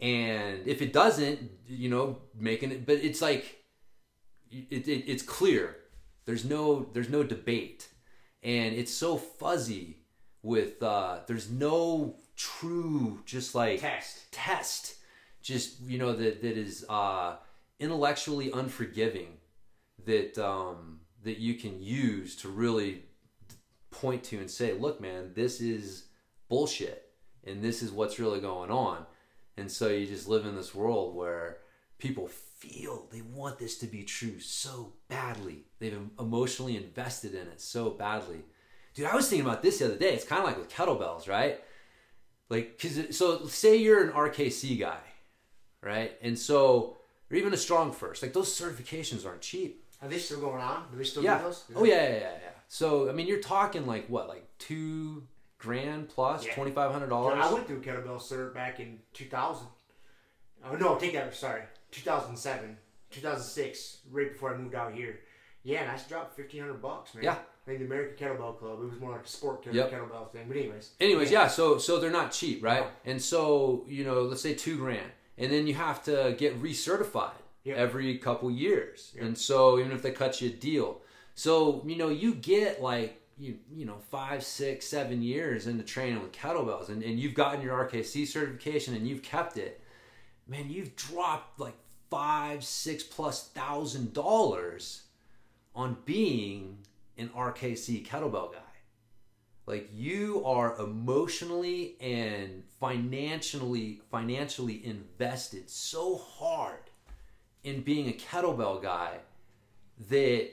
And 0.00 0.66
if 0.66 0.82
it 0.82 0.92
doesn't 0.92 1.50
you 1.66 1.88
know 1.88 2.18
making 2.34 2.72
it 2.72 2.86
but 2.86 2.96
it's 2.96 3.22
like 3.22 3.64
it, 4.50 4.88
it, 4.88 5.04
it's 5.10 5.22
clear. 5.22 5.76
There's 6.24 6.44
no 6.44 6.88
there's 6.92 7.08
no 7.08 7.22
debate. 7.22 7.88
And 8.42 8.74
it's 8.74 8.92
so 8.92 9.16
fuzzy 9.16 9.98
with 10.42 10.82
uh 10.82 11.20
there's 11.26 11.50
no 11.50 12.16
true 12.36 13.20
just 13.24 13.54
like 13.54 13.80
Test. 13.80 14.32
test. 14.32 14.96
Just 15.42 15.80
you 15.82 15.98
know 15.98 16.12
that 16.12 16.42
that 16.42 16.56
is 16.56 16.84
uh 16.88 17.36
intellectually 17.78 18.50
unforgiving 18.52 19.38
that 20.04 20.38
um 20.38 21.00
that 21.22 21.38
you 21.38 21.54
can 21.54 21.80
use 21.82 22.36
to 22.36 22.48
really 22.48 23.04
point 23.90 24.24
to 24.24 24.38
and 24.38 24.50
say 24.50 24.72
look 24.72 25.00
man 25.00 25.32
this 25.34 25.60
is 25.60 26.06
bullshit 26.48 27.11
and 27.46 27.62
this 27.62 27.82
is 27.82 27.90
what's 27.90 28.18
really 28.18 28.40
going 28.40 28.70
on. 28.70 29.06
And 29.56 29.70
so 29.70 29.88
you 29.88 30.06
just 30.06 30.28
live 30.28 30.46
in 30.46 30.56
this 30.56 30.74
world 30.74 31.14
where 31.14 31.58
people 31.98 32.28
feel 32.28 33.06
they 33.12 33.20
want 33.20 33.58
this 33.58 33.78
to 33.78 33.86
be 33.86 34.02
true 34.02 34.40
so 34.40 34.92
badly. 35.08 35.64
They've 35.78 35.98
emotionally 36.18 36.76
invested 36.76 37.34
in 37.34 37.48
it 37.48 37.60
so 37.60 37.90
badly. 37.90 38.42
Dude 38.94 39.06
i 39.06 39.16
was 39.16 39.28
thinking 39.28 39.46
about 39.46 39.62
this 39.62 39.78
the 39.78 39.86
other 39.86 39.96
day. 39.96 40.14
It's 40.14 40.24
kind 40.24 40.40
of 40.40 40.46
like 40.46 40.58
with 40.58 40.70
kettlebells 40.70 41.28
right? 41.28 41.60
Like 42.48 42.78
because 42.78 43.16
so 43.16 43.46
say 43.46 43.76
you're 43.76 44.04
an 44.04 44.12
rkc 44.12 44.78
guy 44.78 45.00
right? 45.80 46.12
And 46.22 46.38
so 46.38 46.96
or 47.30 47.36
even 47.36 47.52
a 47.52 47.56
StrongFirst 47.56 48.22
like 48.22 48.32
those 48.32 48.48
certifications 48.48 49.26
aren't 49.26 49.40
cheap. 49.40 49.84
Are 50.02 50.08
they 50.08 50.18
still 50.18 50.40
going 50.40 50.60
on? 50.60 50.84
Do 50.90 50.98
they 50.98 51.04
still 51.04 51.22
yeah. 51.22 51.38
do 51.38 51.44
those? 51.44 51.64
oh 51.76 51.84
yeah, 51.84 52.02
yeah 52.02 52.08
yeah 52.08 52.20
yeah. 52.20 52.50
So 52.68 53.08
i 53.08 53.12
mean 53.12 53.26
you're 53.26 53.40
talking 53.40 53.86
like 53.86 54.08
what 54.08 54.28
like 54.28 54.46
two 54.58 55.26
grand 55.62 56.08
plus 56.08 56.44
Yeah. 56.44 56.54
$2500 56.54 57.36
I 57.36 57.52
went 57.52 57.66
through 57.66 57.82
kettlebell 57.82 58.20
cert 58.20 58.52
back 58.54 58.80
in 58.80 58.98
2000. 59.14 59.66
Oh 60.64 60.74
no, 60.76 60.96
take 60.98 61.12
that. 61.14 61.34
Sorry, 61.34 61.62
2007, 61.92 62.76
2006, 63.10 63.98
right 64.10 64.32
before 64.32 64.54
I 64.54 64.56
moved 64.56 64.74
out 64.74 64.92
here. 64.92 65.20
Yeah, 65.64 65.82
and 65.82 65.90
I 65.90 65.98
dropped 66.08 66.36
1500 66.38 66.82
bucks, 66.82 67.14
man. 67.14 67.24
Yeah. 67.24 67.36
Like 67.66 67.78
the 67.78 67.84
American 67.84 68.16
Kettlebell 68.16 68.58
Club. 68.58 68.80
It 68.82 68.90
was 68.90 68.98
more 69.00 69.12
like 69.12 69.24
a 69.24 69.28
sport 69.28 69.64
Yep. 69.70 69.92
kettlebell 69.92 70.30
thing. 70.32 70.46
But 70.48 70.56
anyways. 70.56 70.90
anyways 71.00 71.30
yeah 71.30 71.46
so 71.46 71.78
so 71.78 72.00
they're 72.00 72.10
not 72.10 72.32
cheap 72.32 72.60
right 72.62 72.80
No. 72.82 72.90
and 73.12 73.22
so 73.22 73.84
you 73.86 74.04
know 74.04 74.22
let's 74.22 74.42
say 74.42 74.52
two 74.54 74.76
grand 74.76 75.08
and 75.38 75.52
then 75.52 75.68
you 75.68 75.74
have 75.74 76.02
to 76.04 76.34
get 76.36 76.60
recertified 76.60 77.38
Yep. 77.62 77.76
every 77.76 78.18
couple 78.18 78.50
years 78.50 79.12
Yep. 79.14 79.24
and 79.24 79.38
so 79.38 79.78
even 79.78 79.92
if 79.92 80.02
they 80.02 80.10
cut 80.10 80.40
you 80.40 80.50
a 80.50 80.52
deal 80.52 81.02
so 81.36 81.84
you 81.86 81.94
know 81.94 82.08
you 82.08 82.34
get 82.34 82.82
like 82.82 83.21
you 83.42 83.58
you 83.72 83.84
know 83.84 83.98
five 84.10 84.44
six 84.44 84.86
seven 84.86 85.22
years 85.22 85.66
into 85.66 85.82
training 85.82 86.22
with 86.22 86.32
kettlebells 86.32 86.88
and, 86.88 87.02
and 87.02 87.18
you've 87.18 87.34
gotten 87.34 87.60
your 87.60 87.86
rkc 87.86 88.26
certification 88.26 88.94
and 88.94 89.06
you've 89.06 89.22
kept 89.22 89.56
it 89.56 89.82
man 90.46 90.70
you've 90.70 90.94
dropped 90.96 91.58
like 91.58 91.74
five 92.12 92.62
six 92.62 93.02
plus 93.02 93.48
thousand 93.48 94.12
dollars 94.12 95.04
on 95.74 95.96
being 96.04 96.76
an 97.16 97.30
rkc 97.30 98.06
kettlebell 98.06 98.52
guy. 98.52 98.58
Like 99.64 99.88
you 99.94 100.44
are 100.44 100.76
emotionally 100.78 101.96
and 102.00 102.64
financially 102.80 104.02
financially 104.10 104.84
invested 104.84 105.70
so 105.70 106.16
hard 106.16 106.90
in 107.64 107.80
being 107.80 108.08
a 108.08 108.12
kettlebell 108.12 108.82
guy 108.82 109.18
that 110.10 110.50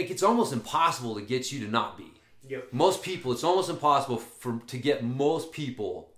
like 0.00 0.10
it's 0.10 0.22
almost 0.22 0.52
impossible 0.52 1.14
to 1.14 1.20
get 1.20 1.52
you 1.52 1.64
to 1.64 1.70
not 1.70 1.96
be. 1.96 2.12
Yep. 2.48 2.72
most 2.72 3.02
people 3.02 3.30
it's 3.32 3.44
almost 3.44 3.70
impossible 3.70 4.16
for 4.16 4.60
to 4.66 4.78
get 4.78 5.04
most 5.04 5.52
people 5.52 6.10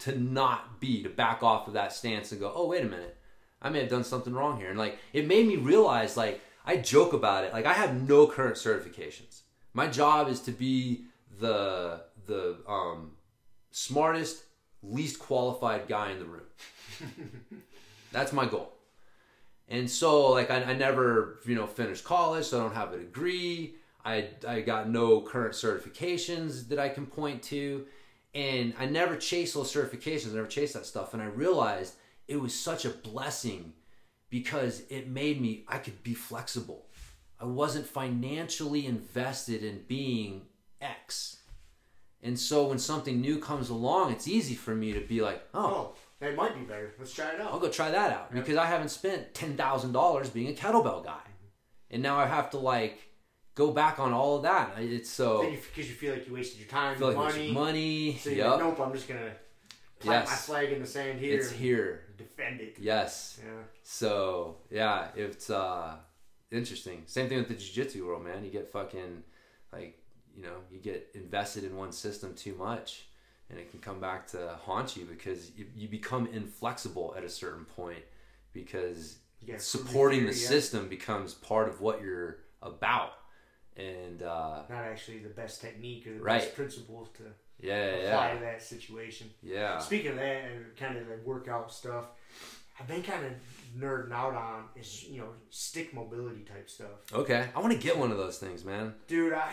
to 0.00 0.18
not 0.18 0.80
be 0.80 1.04
to 1.04 1.08
back 1.08 1.42
off 1.42 1.68
of 1.68 1.74
that 1.74 1.92
stance 1.92 2.32
and 2.32 2.40
go 2.40 2.52
oh 2.54 2.66
wait 2.66 2.82
a 2.82 2.88
minute. 2.88 3.16
I 3.60 3.70
may 3.70 3.80
have 3.80 3.88
done 3.88 4.04
something 4.04 4.32
wrong 4.32 4.58
here. 4.58 4.70
And 4.70 4.78
like 4.78 4.98
it 5.12 5.26
made 5.26 5.46
me 5.46 5.56
realize 5.56 6.16
like 6.16 6.40
i 6.64 6.76
joke 6.76 7.12
about 7.12 7.44
it. 7.44 7.52
Like 7.52 7.66
i 7.66 7.74
have 7.74 8.08
no 8.08 8.26
current 8.26 8.56
certifications. 8.56 9.42
My 9.74 9.86
job 9.86 10.28
is 10.28 10.40
to 10.40 10.52
be 10.52 11.04
the 11.38 12.02
the 12.26 12.56
um, 12.66 13.12
smartest 13.70 14.42
least 14.82 15.18
qualified 15.18 15.86
guy 15.86 16.10
in 16.10 16.18
the 16.18 16.24
room. 16.24 16.46
That's 18.12 18.32
my 18.32 18.46
goal 18.46 18.77
and 19.68 19.90
so 19.90 20.30
like 20.30 20.50
I, 20.50 20.62
I 20.62 20.74
never 20.74 21.40
you 21.46 21.54
know 21.54 21.66
finished 21.66 22.04
college 22.04 22.46
so 22.46 22.58
i 22.58 22.62
don't 22.62 22.74
have 22.74 22.92
a 22.92 22.98
degree 22.98 23.74
I, 24.04 24.28
I 24.46 24.60
got 24.62 24.88
no 24.88 25.20
current 25.20 25.54
certifications 25.54 26.68
that 26.68 26.78
i 26.78 26.88
can 26.88 27.06
point 27.06 27.42
to 27.44 27.86
and 28.34 28.74
i 28.78 28.86
never 28.86 29.16
chased 29.16 29.54
those 29.54 29.72
certifications 29.72 30.32
I 30.32 30.36
never 30.36 30.46
chased 30.46 30.74
that 30.74 30.86
stuff 30.86 31.14
and 31.14 31.22
i 31.22 31.26
realized 31.26 31.94
it 32.28 32.40
was 32.40 32.54
such 32.54 32.84
a 32.84 32.90
blessing 32.90 33.72
because 34.30 34.82
it 34.90 35.08
made 35.08 35.40
me 35.40 35.64
I 35.66 35.78
could 35.78 36.02
be 36.02 36.14
flexible. 36.14 36.86
I 37.40 37.44
wasn't 37.44 37.86
financially 37.86 38.86
invested 38.86 39.62
in 39.62 39.84
being 39.88 40.42
X. 40.80 41.38
And 42.22 42.38
so 42.38 42.66
when 42.66 42.78
something 42.78 43.20
new 43.20 43.38
comes 43.38 43.70
along, 43.70 44.12
it's 44.12 44.26
easy 44.26 44.54
for 44.54 44.74
me 44.74 44.92
to 44.92 45.00
be 45.00 45.20
like, 45.20 45.42
oh, 45.54 45.94
Oh, 45.94 45.94
that 46.20 46.34
might 46.36 46.54
be 46.54 46.62
better. 46.62 46.94
Let's 46.98 47.12
try 47.12 47.30
it 47.30 47.40
out. 47.40 47.52
I'll 47.52 47.60
go 47.60 47.68
try 47.68 47.90
that 47.90 48.12
out 48.12 48.32
because 48.32 48.56
I 48.56 48.66
haven't 48.66 48.90
spent 48.90 49.34
ten 49.34 49.56
thousand 49.56 49.92
dollars 49.92 50.30
being 50.30 50.48
a 50.48 50.52
kettlebell 50.52 51.04
guy, 51.04 51.26
and 51.90 52.02
now 52.02 52.18
I 52.18 52.26
have 52.26 52.50
to 52.50 52.58
like 52.58 52.98
go 53.54 53.72
back 53.72 53.98
on 53.98 54.12
all 54.12 54.36
of 54.36 54.42
that. 54.42 54.72
It's 54.78 55.10
so 55.10 55.42
because 55.50 55.88
you 55.88 55.94
feel 55.94 56.12
like 56.12 56.26
you 56.28 56.34
wasted 56.34 56.60
your 56.60 56.68
time, 56.68 56.98
like 57.00 57.16
money. 57.16 57.52
money. 57.52 58.16
So 58.16 58.30
you're 58.30 58.38
yep, 58.38 58.50
like, 58.52 58.60
nope, 58.60 58.80
I'm 58.80 58.92
just 58.92 59.08
gonna 59.08 59.32
plant 59.98 60.26
my 60.26 60.34
flag 60.34 60.72
in 60.72 60.80
the 60.80 60.86
sand 60.86 61.18
here. 61.18 61.38
it's 61.38 61.50
here. 61.50 62.04
Defend 62.16 62.60
it. 62.60 62.76
Yes. 62.80 63.40
Yeah. 63.44 63.62
So 63.82 64.56
yeah, 64.70 65.08
it's 65.16 65.50
uh 65.50 65.96
interesting. 66.50 67.02
Same 67.06 67.28
thing 67.28 67.38
with 67.38 67.48
the 67.48 67.54
jiu-jitsu 67.54 68.06
world, 68.06 68.24
man. 68.24 68.44
You 68.44 68.50
get 68.50 68.68
fucking 68.68 69.22
like 69.72 69.98
you 70.34 70.42
know 70.42 70.62
you 70.70 70.78
get 70.78 71.10
invested 71.14 71.64
in 71.64 71.76
one 71.76 71.92
system 71.92 72.34
too 72.34 72.54
much, 72.54 73.07
and 73.50 73.58
it 73.58 73.70
can 73.70 73.80
come 73.80 74.00
back 74.00 74.26
to 74.28 74.56
haunt 74.64 74.96
you 74.96 75.04
because 75.04 75.50
you, 75.56 75.66
you 75.76 75.88
become 75.88 76.26
inflexible 76.32 77.14
at 77.16 77.24
a 77.24 77.28
certain 77.28 77.64
point 77.64 78.02
because 78.52 79.18
got 79.46 79.60
supporting 79.60 80.26
the 80.26 80.32
theory, 80.32 80.42
yeah. 80.42 80.48
system 80.48 80.88
becomes 80.88 81.34
part 81.34 81.68
of 81.68 81.80
what 81.80 82.02
you're 82.02 82.38
about. 82.62 83.12
And 83.76 84.22
uh, 84.22 84.62
Not 84.68 84.82
actually 84.84 85.18
the 85.18 85.28
best 85.28 85.60
technique 85.60 86.06
or 86.06 86.14
the 86.14 86.20
Right. 86.20 86.40
best 86.40 86.54
principles 86.56 87.08
to 87.18 87.22
yeah, 87.60 87.74
apply 87.84 88.28
yeah, 88.28 88.34
to 88.34 88.40
that 88.40 88.62
situation. 88.62 89.30
yeah. 89.42 89.78
Speaking 89.78 90.10
of 90.12 90.16
that 90.16 90.44
and 90.44 90.76
kind 90.76 90.96
of 90.96 91.06
the 91.06 91.18
workout 91.24 91.72
stuff, 91.72 92.06
I've 92.80 92.86
been 92.86 93.02
kind 93.02 93.24
of 93.26 93.32
nerding 93.76 94.12
out 94.12 94.34
on 94.34 94.64
is 94.76 95.04
you 95.04 95.20
know 95.20 95.28
stick 95.50 95.92
mobility 95.94 96.42
type 96.42 96.68
stuff. 96.70 96.90
Okay, 97.12 97.46
I 97.54 97.60
want 97.60 97.72
to 97.72 97.78
get 97.78 97.96
one 97.98 98.10
of 98.12 98.18
those 98.18 98.38
things, 98.38 98.64
man. 98.64 98.94
Dude, 99.08 99.32
I 99.32 99.50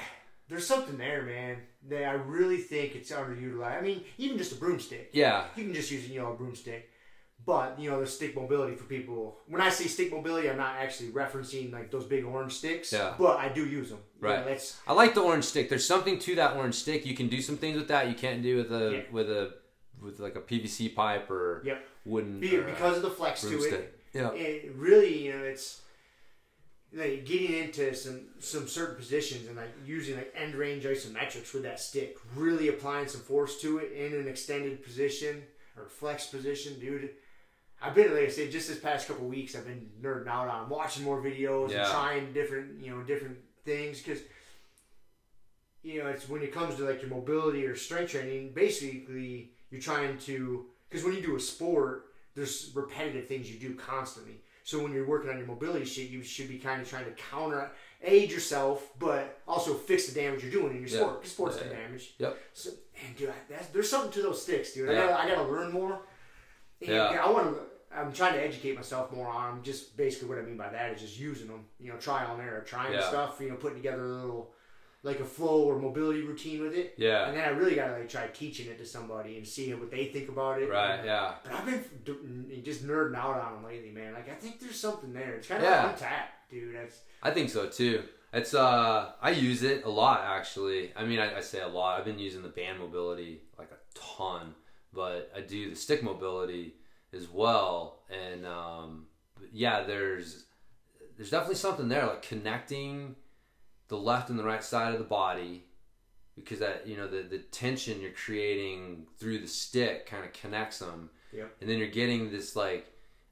there's 0.49 0.65
something 0.67 0.97
there, 0.97 1.23
man. 1.23 1.57
That 1.89 2.05
I 2.05 2.13
really 2.13 2.57
think 2.57 2.95
it's 2.95 3.11
underutilized. 3.11 3.77
I 3.77 3.81
mean, 3.81 4.03
even 4.17 4.37
just 4.37 4.51
a 4.53 4.55
broomstick. 4.55 5.09
Yeah, 5.13 5.45
You 5.55 5.65
can 5.65 5.73
just 5.73 5.91
use 5.91 6.07
you 6.09 6.19
know 6.19 6.31
a 6.33 6.35
broomstick. 6.35 6.89
But 7.45 7.79
you 7.79 7.91
know 7.91 7.99
the 7.99 8.07
stick 8.07 8.35
mobility 8.35 8.75
for 8.75 8.85
people. 8.85 9.37
When 9.47 9.61
I 9.61 9.69
say 9.69 9.85
stick 9.85 10.11
mobility, 10.11 10.49
I'm 10.49 10.57
not 10.57 10.77
actually 10.77 11.09
referencing 11.09 11.71
like 11.71 11.91
those 11.91 12.05
big 12.05 12.23
orange 12.25 12.53
sticks. 12.53 12.91
Yeah. 12.91 13.13
But 13.19 13.37
I 13.37 13.49
do 13.49 13.65
use 13.67 13.89
them. 13.89 13.99
You 14.21 14.27
Right. 14.27 14.39
know, 14.39 14.45
that's 14.49 14.79
I 14.87 14.93
like 14.93 15.13
the 15.13 15.21
orange 15.21 15.43
stick. 15.43 15.69
There's 15.69 15.85
something 15.85 16.17
to 16.19 16.35
that 16.35 16.55
orange 16.55 16.75
stick. 16.75 17.05
You 17.05 17.13
can 17.15 17.27
do 17.27 17.41
some 17.41 17.57
things 17.57 17.77
with 17.77 17.87
that 17.89 18.07
you 18.07 18.15
can't 18.15 18.41
do 18.41 18.55
with 18.57 18.71
a 18.71 18.91
Yeah. 18.93 19.01
with 19.11 19.29
a 19.29 19.53
with 20.01 20.19
like 20.19 20.35
a 20.35 20.41
PVC 20.41 20.89
pipe 20.95 21.29
or 21.29 21.61
Yep. 21.65 21.85
wooden 22.05 22.39
be- 22.39 22.57
or 22.57 22.63
because 22.63 22.97
of 22.97 23.03
the 23.03 23.11
flex 23.11 23.41
to 23.41 23.61
it. 23.63 23.99
Yeah, 24.13 24.31
it 24.33 24.71
really, 24.75 25.25
you 25.27 25.33
know, 25.33 25.43
it's 25.43 25.81
like 26.95 27.25
getting 27.25 27.53
into 27.53 27.93
some 27.93 28.21
some 28.39 28.67
certain 28.67 28.95
positions 28.95 29.47
and 29.47 29.57
like 29.57 29.73
using 29.85 30.15
like 30.15 30.33
end 30.35 30.55
range 30.55 30.85
isometrics 30.85 31.53
with 31.53 31.63
that 31.63 31.79
stick, 31.79 32.17
really 32.35 32.69
applying 32.69 33.07
some 33.07 33.21
force 33.21 33.59
to 33.61 33.79
it 33.79 33.91
in 33.91 34.13
an 34.19 34.27
extended 34.27 34.81
position 34.83 35.43
or 35.77 35.87
flex 35.87 36.27
position, 36.27 36.79
dude. 36.79 37.09
I've 37.81 37.93
been 37.93 38.13
like 38.13 38.23
I 38.23 38.29
said, 38.29 38.49
just 38.51 38.69
this 38.69 38.79
past 38.79 39.07
couple 39.07 39.27
weeks, 39.27 39.55
I've 39.55 39.65
been 39.65 39.89
nerding 40.01 40.27
out 40.27 40.47
on 40.47 40.69
watching 40.69 41.03
more 41.03 41.21
videos 41.21 41.71
Yeah. 41.71 41.81
and 41.83 41.91
trying 41.91 42.33
different, 42.33 42.81
you 42.83 42.91
know, 42.91 43.03
different 43.03 43.37
things 43.65 44.01
because. 44.01 44.21
You 45.83 46.01
know, 46.01 46.09
it's 46.09 46.27
when 46.27 46.41
it 46.41 46.51
comes 46.51 46.77
to 46.77 46.83
like 46.83 47.01
your 47.01 47.11
mobility 47.11 47.63
or 47.63 47.75
strength 47.75 48.11
training. 48.13 48.53
Basically, 48.53 49.51
you're 49.69 49.79
trying 49.81 50.17
to 50.19 50.65
because 50.89 51.05
when 51.05 51.13
you 51.13 51.21
do 51.21 51.35
a 51.35 51.39
sport, 51.39 52.05
there's 52.33 52.71
repetitive 52.73 53.27
things 53.27 53.51
you 53.51 53.59
do 53.59 53.75
constantly. 53.75 54.41
So 54.65 54.81
when 54.81 54.91
you're 54.93 55.05
working 55.07 55.29
on 55.29 55.37
your 55.37 55.45
mobility 55.45 55.85
shit, 55.85 56.09
you 56.09 56.23
should 56.23 56.49
be 56.49 56.57
kind 56.57 56.81
of 56.81 56.89
trying 56.89 57.05
to 57.05 57.11
counter 57.11 57.69
aid 58.01 58.31
yourself, 58.31 58.89
but 58.97 59.39
also 59.47 59.75
fix 59.75 60.07
the 60.07 60.19
damage 60.19 60.41
you're 60.43 60.51
doing 60.51 60.71
in 60.75 60.79
your 60.81 60.89
Yeah. 60.89 60.97
sport. 60.97 61.27
Sports 61.27 61.59
Yeah, 61.63 61.69
damage. 61.69 62.15
Yep. 62.17 62.37
So, 62.53 62.69
and 63.05 63.15
dude, 63.15 63.29
I, 63.29 63.33
that's, 63.47 63.67
there's 63.67 63.87
something 63.89 64.11
to 64.13 64.23
those 64.23 64.41
sticks, 64.41 64.73
dude. 64.73 64.89
I, 64.89 64.93
gotta, 64.95 65.19
I 65.19 65.29
gotta 65.29 65.47
learn 65.47 65.71
more. 65.71 66.01
And 66.81 66.89
Yeah. 66.89 67.23
I 67.23 67.29
want 67.31 67.55
to. 67.55 67.61
I'm 67.95 68.11
trying 68.11 68.33
to 68.33 68.41
educate 68.41 68.75
myself 68.75 69.11
more 69.13 69.27
on 69.29 69.55
them. 69.55 69.63
Just 69.63 69.95
basically 69.95 70.29
what 70.29 70.39
I 70.39 70.41
mean 70.41 70.57
by 70.57 70.69
that 70.69 70.93
is 70.93 70.99
just 71.01 71.19
using 71.19 71.47
them. 71.47 71.65
You 71.79 71.91
know, 71.91 71.97
trial 71.97 72.33
and 72.33 72.41
error, 72.41 72.61
trying 72.61 72.91
Yeah. 72.93 73.07
stuff. 73.07 73.37
You 73.39 73.49
know, 73.51 73.55
putting 73.55 73.77
together 73.77 74.03
a 74.03 74.07
little 74.07 74.51
like 75.05 75.19
a 75.19 75.25
flow 75.25 75.63
or 75.63 75.77
mobility 75.79 76.21
routine 76.21 76.61
with 76.61 76.73
it. 76.73 76.95
Yeah. 76.97 77.27
And 77.27 77.37
then 77.37 77.43
I 77.47 77.49
really 77.51 77.75
gotta 77.75 77.93
like 77.93 78.09
try 78.09 78.27
teaching 78.27 78.67
it 78.67 78.77
to 78.79 78.85
somebody 78.85 79.37
and 79.37 79.47
see 79.47 79.71
what 79.73 79.91
they 79.91 80.05
think 80.05 80.29
about 80.29 80.61
it. 80.61 80.69
right. 80.69 81.05
Yeah. 81.05 81.35
But 81.43 81.53
I've 81.53 81.65
been 81.65 82.61
just 82.63 82.85
nerding 82.85 83.15
out 83.15 83.39
on 83.39 83.53
them 83.53 83.65
lately, 83.65 83.91
man. 83.91 84.13
Like 84.13 84.29
I 84.29 84.33
think 84.33 84.59
there's 84.59 84.79
something 84.79 85.13
there. 85.13 85.35
It's 85.35 85.47
kind 85.47 85.63
of 85.63 85.69
Yeah. 85.69 85.91
untapped, 85.91 86.49
dude. 86.49 86.75
That's 86.75 86.99
I 87.21 87.31
think 87.31 87.49
so 87.49 87.67
too. 87.67 88.03
It's 88.33 88.53
uh, 88.53 89.11
I 89.21 89.29
use 89.29 89.63
it 89.63 89.85
a 89.85 89.89
lot 89.89 90.21
actually. 90.25 90.91
I 90.95 91.05
mean, 91.05 91.19
I, 91.19 91.37
I 91.37 91.41
say 91.41 91.61
a 91.61 91.67
lot. 91.67 91.97
I've 91.99 92.05
been 92.05 92.19
using 92.19 92.41
the 92.41 92.49
band 92.49 92.79
mobility 92.79 93.43
like 93.57 93.71
a 93.71 93.77
ton, 93.97 94.55
but 94.91 95.31
I 95.35 95.41
do 95.41 95.69
the 95.69 95.75
stick 95.75 96.01
mobility 96.03 96.73
as 97.13 97.29
well. 97.29 98.01
And 98.09 98.45
um, 98.45 99.05
yeah, 99.53 99.83
there's 99.83 100.45
there's 101.15 101.29
definitely 101.29 101.55
something 101.55 101.87
there, 101.87 102.07
like 102.07 102.23
connecting 102.23 103.15
the 103.87 103.97
left 103.97 104.29
and 104.29 104.37
the 104.39 104.43
right 104.43 104.63
side 104.63 104.93
of 104.93 104.99
the 104.99 105.05
body, 105.05 105.63
because 106.35 106.59
that 106.59 106.87
you 106.87 106.97
know 106.97 107.07
the 107.07 107.23
the 107.23 107.39
tension 107.39 108.01
you're 108.01 108.11
creating 108.11 109.05
through 109.17 109.39
the 109.39 109.47
stick 109.47 110.05
kind 110.05 110.25
of 110.25 110.33
connects 110.33 110.79
them, 110.79 111.09
Yep. 111.33 111.55
and 111.61 111.69
then 111.69 111.77
you're 111.77 111.87
getting 111.87 112.31
this 112.31 112.55
like 112.55 112.87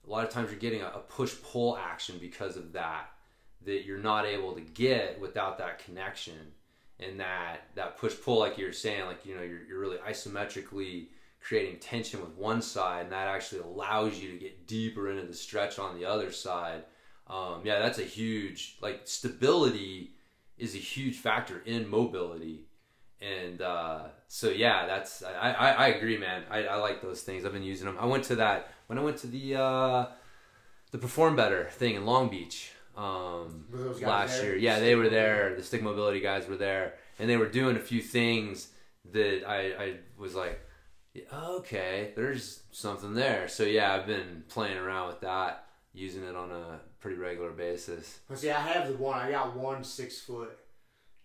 a 0.05 0.09
lot 0.09 0.25
of 0.25 0.29
times 0.29 0.51
you're 0.51 0.59
getting 0.59 0.81
a, 0.81 0.87
a 0.87 0.99
push 0.99 1.33
pull 1.43 1.77
action 1.77 2.17
because 2.19 2.57
of 2.57 2.73
that 2.73 3.09
that 3.65 3.85
you're 3.85 3.97
not 3.99 4.25
able 4.25 4.53
to 4.53 4.61
get 4.61 5.19
without 5.21 5.57
that 5.57 5.79
connection. 5.79 6.51
And 6.99 7.19
that 7.19 7.61
that 7.75 7.97
push 7.97 8.13
pull 8.21 8.39
like 8.39 8.57
you're 8.57 8.71
saying 8.71 9.05
like 9.07 9.25
you 9.25 9.35
know 9.35 9.41
you're, 9.41 9.63
you're 9.63 9.79
really 9.79 9.97
isometrically 9.97 11.07
creating 11.41 11.79
tension 11.79 12.21
with 12.21 12.29
one 12.37 12.61
side 12.61 13.03
and 13.03 13.11
that 13.11 13.27
actually 13.27 13.59
allows 13.61 14.17
you 14.19 14.31
to 14.31 14.37
get 14.37 14.67
deeper 14.67 15.09
into 15.09 15.23
the 15.23 15.33
stretch 15.33 15.79
on 15.79 15.97
the 15.99 16.05
other 16.05 16.31
side. 16.31 16.83
Um, 17.27 17.61
yeah 17.63 17.79
that's 17.79 17.99
a 17.99 18.03
huge 18.03 18.77
like 18.81 19.01
stability 19.05 20.12
is 20.63 20.75
a 20.75 20.79
huge 20.79 21.17
factor 21.17 21.61
in 21.65 21.87
mobility. 21.89 22.61
And 23.21 23.61
uh, 23.61 23.99
so 24.27 24.49
yeah 24.49 24.85
that's 24.85 25.23
I, 25.23 25.51
I, 25.51 25.69
I 25.71 25.87
agree 25.95 26.17
man. 26.17 26.43
I, 26.49 26.59
I 26.65 26.75
like 26.75 27.01
those 27.01 27.21
things. 27.21 27.45
I've 27.45 27.53
been 27.53 27.63
using 27.73 27.85
them 27.87 27.97
i 27.99 28.05
went 28.05 28.23
to 28.25 28.35
that 28.35 28.59
when 28.87 28.97
i 28.99 29.01
went 29.01 29.17
to 29.23 29.27
the 29.27 29.45
uh, 29.55 30.05
the 30.91 30.97
perform 30.97 31.35
better 31.35 31.61
thing 31.71 31.95
in 31.95 32.05
long 32.05 32.29
beach 32.29 32.71
um, 32.97 33.65
Were 33.71 33.79
those 33.85 33.99
guys 33.99 34.07
last 34.07 34.33
there? 34.41 34.49
year. 34.51 34.57
Yeah 34.67 34.79
they 34.79 34.95
were 34.95 35.09
there. 35.09 35.55
The 35.55 35.63
stick 35.63 35.81
mobility 35.81 36.19
guys 36.19 36.47
were 36.47 36.57
there. 36.57 36.93
And 37.19 37.29
they 37.29 37.37
were 37.37 37.47
doing 37.61 37.75
a 37.77 37.85
few 37.91 38.01
things 38.01 38.69
that 39.11 39.37
i, 39.47 39.59
I 39.85 39.87
was 40.17 40.33
like 40.35 40.59
okay 41.31 42.11
there's 42.15 42.63
something 42.71 43.13
there. 43.13 43.47
So 43.47 43.63
yeah 43.63 43.93
i've 43.95 44.07
been 44.07 44.43
playing 44.49 44.77
around 44.77 45.07
with 45.11 45.21
that 45.21 45.65
using 45.93 46.23
it 46.23 46.35
on 46.35 46.49
a 46.51 46.79
pretty 47.03 47.17
regular 47.17 47.51
basis 47.51 48.19
Well, 48.29 48.39
see, 48.39 48.49
I 48.49 48.61
have 48.61 48.87
the 48.87 48.95
one. 48.95 49.19
I 49.19 49.29
got 49.29 49.57
one 49.57 49.83
six 49.83 50.21
foot. 50.21 50.57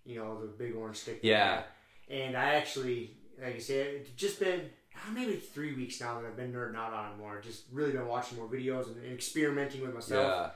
You 0.04 0.18
know, 0.18 0.40
the 0.40 0.48
big 0.48 0.74
orange 0.74 0.96
stick. 0.96 1.20
Yeah. 1.22 1.62
And 2.10 2.36
I 2.36 2.54
actually, 2.54 3.12
like 3.40 3.54
I 3.54 3.58
said, 3.58 3.86
it's 3.94 4.10
just 4.10 4.40
been 4.40 4.62
uh, 4.96 5.12
maybe 5.12 5.36
three 5.36 5.74
weeks 5.76 6.00
now 6.00 6.18
that 6.20 6.26
I've 6.26 6.36
been 6.36 6.52
nerding 6.52 6.74
out 6.74 6.92
on 6.92 7.12
it 7.12 7.18
more. 7.18 7.40
Just 7.40 7.64
really 7.70 7.92
been 7.92 8.08
watching 8.08 8.38
more 8.38 8.48
videos 8.48 8.86
and, 8.88 9.12
experimenting 9.12 9.82
with 9.82 9.94
myself. 9.94 10.52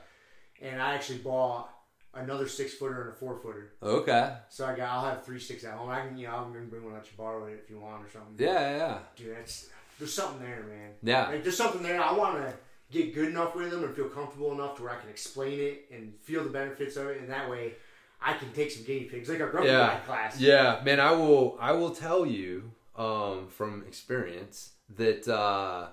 yeah 0.61 0.67
And 0.69 0.81
I 0.81 0.95
actually 0.95 1.19
bought 1.19 1.69
another 2.13 2.49
six 2.49 2.73
footer 2.73 3.03
and 3.03 3.11
a 3.11 3.15
four 3.15 3.37
footer. 3.37 3.73
okay 3.81 4.35
So 4.49 4.65
I 4.65 4.75
got, 4.75 4.89
I'll 4.89 5.05
have 5.09 5.23
three 5.23 5.39
sticks 5.39 5.63
at 5.63 5.75
home. 5.75 5.89
I 5.89 6.05
can, 6.05 6.17
you 6.17 6.27
know, 6.27 6.35
I'm 6.35 6.51
gonna 6.51 6.65
bring 6.65 6.83
one 6.83 6.95
let 6.95 7.05
you 7.05 7.13
borrow 7.17 7.45
it 7.45 7.61
if 7.63 7.69
you 7.69 7.79
want 7.79 8.03
or 8.05 8.09
something. 8.11 8.35
yeah 8.37 8.59
yeah, 8.59 8.77
yeah 8.77 8.97
Dude, 9.15 9.37
that's 9.37 9.69
there's 9.99 10.13
something 10.13 10.41
there, 10.41 10.63
man. 10.63 10.91
Yeah. 11.01 11.27
Like 11.29 11.43
there's 11.43 11.55
something 11.55 11.81
there. 11.81 12.01
I 12.01 12.11
want 12.11 12.37
to 12.39 12.53
get 12.93 13.13
good 13.13 13.29
enough 13.29 13.55
with 13.55 13.71
them 13.71 13.83
and 13.83 13.95
feel 13.95 14.07
comfortable 14.09 14.51
enough 14.53 14.77
to 14.77 14.83
where 14.83 14.93
I 14.93 14.99
can 15.01 15.09
explain 15.09 15.59
it 15.59 15.85
and 15.91 16.13
feel 16.21 16.43
the 16.43 16.49
benefits 16.49 16.95
of 16.95 17.07
it, 17.07 17.19
and 17.19 17.29
that 17.29 17.49
way 17.49 17.73
I 18.21 18.33
can 18.33 18.53
take 18.53 18.71
some 18.71 18.83
guinea 18.85 19.05
pigs, 19.05 19.27
like 19.27 19.41
our 19.41 19.49
grumpy 19.49 19.69
Yeah. 19.69 19.87
guy 19.87 19.99
class. 20.05 20.39
Yeah, 20.39 20.79
man, 20.85 20.99
I 20.99 21.11
will 21.11 21.57
I 21.59 21.71
will 21.73 21.91
tell 21.91 22.25
you 22.25 22.71
um 22.95 23.47
from 23.47 23.83
experience 23.87 24.73
that 24.95 25.27
uh 25.27 25.87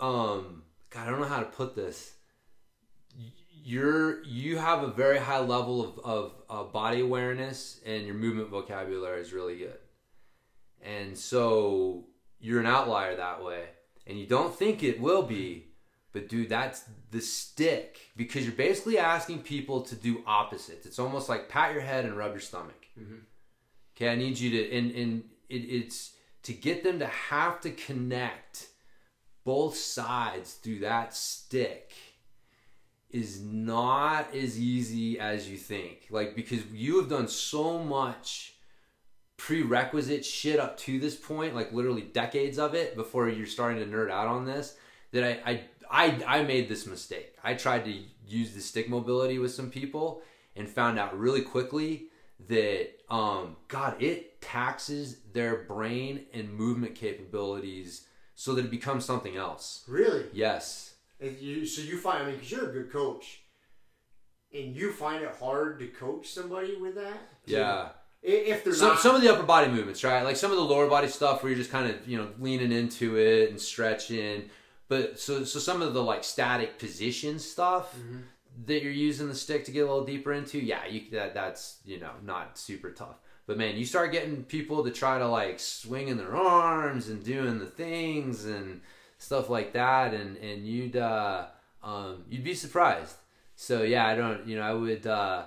um 0.00 0.62
God, 0.90 1.08
I 1.08 1.10
don't 1.10 1.20
know 1.20 1.26
how 1.26 1.40
to 1.40 1.46
put 1.46 1.74
this. 1.74 2.12
You're 3.66 4.22
you 4.24 4.58
have 4.58 4.82
a 4.82 4.88
very 4.88 5.18
high 5.18 5.40
level 5.40 5.82
of, 5.82 5.98
of 6.04 6.32
uh, 6.50 6.64
body 6.64 7.00
awareness 7.00 7.80
and 7.86 8.04
your 8.06 8.14
movement 8.14 8.50
vocabulary 8.50 9.20
is 9.20 9.32
really 9.32 9.56
good. 9.58 9.78
And 10.82 11.16
so 11.16 12.04
you're 12.38 12.60
an 12.60 12.66
outlier 12.66 13.16
that 13.16 13.42
way. 13.42 13.64
And 14.06 14.18
you 14.18 14.26
don't 14.26 14.54
think 14.54 14.82
it 14.82 15.00
will 15.00 15.22
be, 15.22 15.68
but 16.12 16.28
dude, 16.28 16.48
that's 16.48 16.84
the 17.10 17.20
stick 17.20 17.98
because 18.16 18.44
you're 18.44 18.54
basically 18.54 18.98
asking 18.98 19.40
people 19.42 19.82
to 19.82 19.94
do 19.94 20.22
opposites. 20.26 20.86
It's 20.86 20.98
almost 20.98 21.28
like 21.28 21.48
pat 21.48 21.72
your 21.72 21.82
head 21.82 22.04
and 22.04 22.16
rub 22.16 22.32
your 22.32 22.40
stomach. 22.40 22.86
Mm-hmm. 23.00 23.16
Okay, 23.96 24.10
I 24.10 24.16
need 24.16 24.38
you 24.38 24.50
to, 24.50 24.76
and, 24.76 24.90
and 24.92 25.24
it, 25.48 25.56
it's 25.56 26.12
to 26.42 26.52
get 26.52 26.84
them 26.84 26.98
to 26.98 27.06
have 27.06 27.60
to 27.62 27.70
connect 27.70 28.68
both 29.44 29.76
sides 29.76 30.54
through 30.54 30.80
that 30.80 31.14
stick 31.14 31.92
is 33.10 33.40
not 33.40 34.34
as 34.34 34.58
easy 34.58 35.20
as 35.20 35.48
you 35.48 35.56
think. 35.56 36.06
Like 36.10 36.34
because 36.34 36.66
you 36.72 36.98
have 36.98 37.08
done 37.08 37.28
so 37.28 37.78
much 37.78 38.53
prerequisite 39.36 40.24
shit 40.24 40.58
up 40.60 40.76
to 40.78 40.98
this 40.98 41.16
point, 41.16 41.54
like 41.54 41.72
literally 41.72 42.02
decades 42.02 42.58
of 42.58 42.74
it 42.74 42.96
before 42.96 43.28
you're 43.28 43.46
starting 43.46 43.78
to 43.78 43.96
nerd 43.96 44.10
out 44.10 44.28
on 44.28 44.44
this, 44.44 44.76
that 45.12 45.24
I 45.24 45.50
I 45.50 45.62
I, 45.90 46.38
I 46.38 46.42
made 46.42 46.68
this 46.68 46.86
mistake. 46.86 47.36
I 47.42 47.54
tried 47.54 47.84
to 47.84 47.94
use 48.26 48.54
the 48.54 48.60
stick 48.60 48.88
mobility 48.88 49.38
with 49.38 49.52
some 49.52 49.70
people 49.70 50.22
and 50.56 50.68
found 50.68 50.98
out 50.98 51.18
really 51.18 51.42
quickly 51.42 52.06
that 52.48 52.90
um 53.10 53.56
God, 53.68 54.02
it 54.02 54.40
taxes 54.40 55.18
their 55.32 55.64
brain 55.64 56.26
and 56.32 56.52
movement 56.52 56.94
capabilities 56.94 58.06
so 58.34 58.54
that 58.54 58.64
it 58.64 58.70
becomes 58.70 59.04
something 59.04 59.36
else. 59.36 59.84
Really? 59.88 60.24
Yes. 60.32 60.94
And 61.20 61.38
you, 61.38 61.64
so 61.64 61.82
you 61.82 61.96
find, 61.96 62.22
I 62.22 62.26
mean, 62.26 62.34
because 62.34 62.50
you're 62.50 62.70
a 62.70 62.72
good 62.72 62.92
coach, 62.92 63.42
and 64.52 64.74
you 64.74 64.92
find 64.92 65.22
it 65.22 65.34
hard 65.40 65.78
to 65.78 65.86
coach 65.88 66.28
somebody 66.28 66.76
with 66.76 66.96
that. 66.96 67.16
Yeah. 67.46 67.90
If 68.26 68.64
they're 68.64 68.72
Some, 68.72 68.88
not. 68.88 69.00
some 69.00 69.14
of 69.14 69.20
the 69.22 69.30
upper 69.32 69.42
body 69.42 69.70
movements, 69.70 70.02
right? 70.02 70.22
Like 70.22 70.36
some 70.36 70.50
of 70.50 70.56
the 70.56 70.64
lower 70.64 70.88
body 70.88 71.08
stuff 71.08 71.42
where 71.42 71.50
you're 71.50 71.58
just 71.58 71.70
kind 71.70 71.90
of, 71.90 72.08
you 72.08 72.16
know, 72.16 72.28
leaning 72.38 72.72
into 72.72 73.16
it 73.18 73.50
and 73.50 73.60
stretching. 73.60 74.48
But 74.88 75.20
so 75.20 75.44
so 75.44 75.58
some 75.58 75.82
of 75.82 75.92
the 75.94 76.02
like 76.02 76.24
static 76.24 76.78
position 76.78 77.38
stuff 77.38 77.94
Mm-hmm. 77.96 78.18
that 78.66 78.82
you're 78.82 78.92
using 78.92 79.28
the 79.28 79.34
stick 79.34 79.64
to 79.66 79.72
get 79.72 79.80
a 79.80 79.86
little 79.86 80.04
deeper 80.04 80.32
into, 80.32 80.58
yeah, 80.58 80.86
you 80.86 81.02
that 81.12 81.34
that's, 81.34 81.80
you 81.84 82.00
know, 82.00 82.12
not 82.24 82.56
super 82.58 82.90
tough. 82.90 83.16
But 83.46 83.58
man, 83.58 83.76
you 83.76 83.84
start 83.84 84.10
getting 84.12 84.44
people 84.44 84.84
to 84.84 84.90
try 84.90 85.18
to 85.18 85.28
like 85.28 85.60
swinging 85.60 86.16
their 86.16 86.34
arms 86.34 87.08
and 87.08 87.22
doing 87.22 87.58
the 87.58 87.66
things 87.66 88.46
and 88.46 88.80
stuff 89.18 89.50
like 89.50 89.74
that 89.74 90.14
and 90.14 90.36
and 90.38 90.66
you'd 90.66 90.96
uh 90.96 91.46
um 91.82 92.24
you'd 92.30 92.44
be 92.44 92.54
surprised. 92.54 93.16
So 93.56 93.82
yeah, 93.82 94.06
I 94.06 94.14
don't, 94.14 94.46
you 94.46 94.56
know, 94.56 94.62
I 94.62 94.72
would 94.72 95.06
uh 95.06 95.42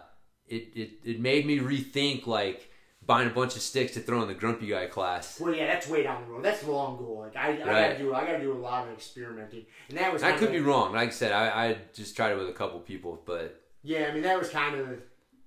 it, 0.48 0.70
it, 0.76 0.92
it 1.04 1.20
made 1.20 1.46
me 1.46 1.58
rethink 1.60 2.26
like 2.28 2.67
buying 3.08 3.28
a 3.28 3.34
bunch 3.34 3.56
of 3.56 3.62
sticks 3.62 3.94
to 3.94 4.02
throw 4.02 4.22
in 4.22 4.28
the 4.28 4.34
grumpy 4.36 4.68
guy 4.68 4.86
class. 4.86 5.40
well, 5.40 5.56
yeah, 5.56 5.66
that's 5.66 5.88
way 5.88 6.04
down 6.04 6.22
the 6.26 6.32
road. 6.32 6.44
That's 6.44 6.62
the 6.62 6.72
long 6.72 6.98
goal. 6.98 7.20
Like 7.26 7.36
I, 7.36 7.48
I 7.48 7.50
Right. 7.52 7.64
gotta 7.64 7.98
do, 7.98 8.14
I 8.14 8.26
gotta 8.26 8.40
do 8.40 8.52
a 8.54 8.60
lot 8.60 8.88
of 8.88 8.94
experimenting, 8.94 9.66
and 9.90 9.98
that 9.98 10.12
was. 10.14 10.22
I 10.24 10.34
could 10.34 10.52
be 10.52 10.60
wrong. 10.60 10.94
Like 10.94 11.10
I 11.10 11.12
said, 11.12 11.32
I, 11.32 11.68
I 11.70 11.78
just 11.94 12.16
tried 12.16 12.34
it 12.34 12.38
with 12.38 12.50
a 12.50 12.54
couple 12.54 12.80
people, 12.82 13.22
but 13.26 13.64
Yeah, 13.82 14.08
I 14.10 14.14
mean 14.14 14.24
that 14.24 14.38
was 14.38 14.50
kind 14.50 14.76
of, 14.80 15.00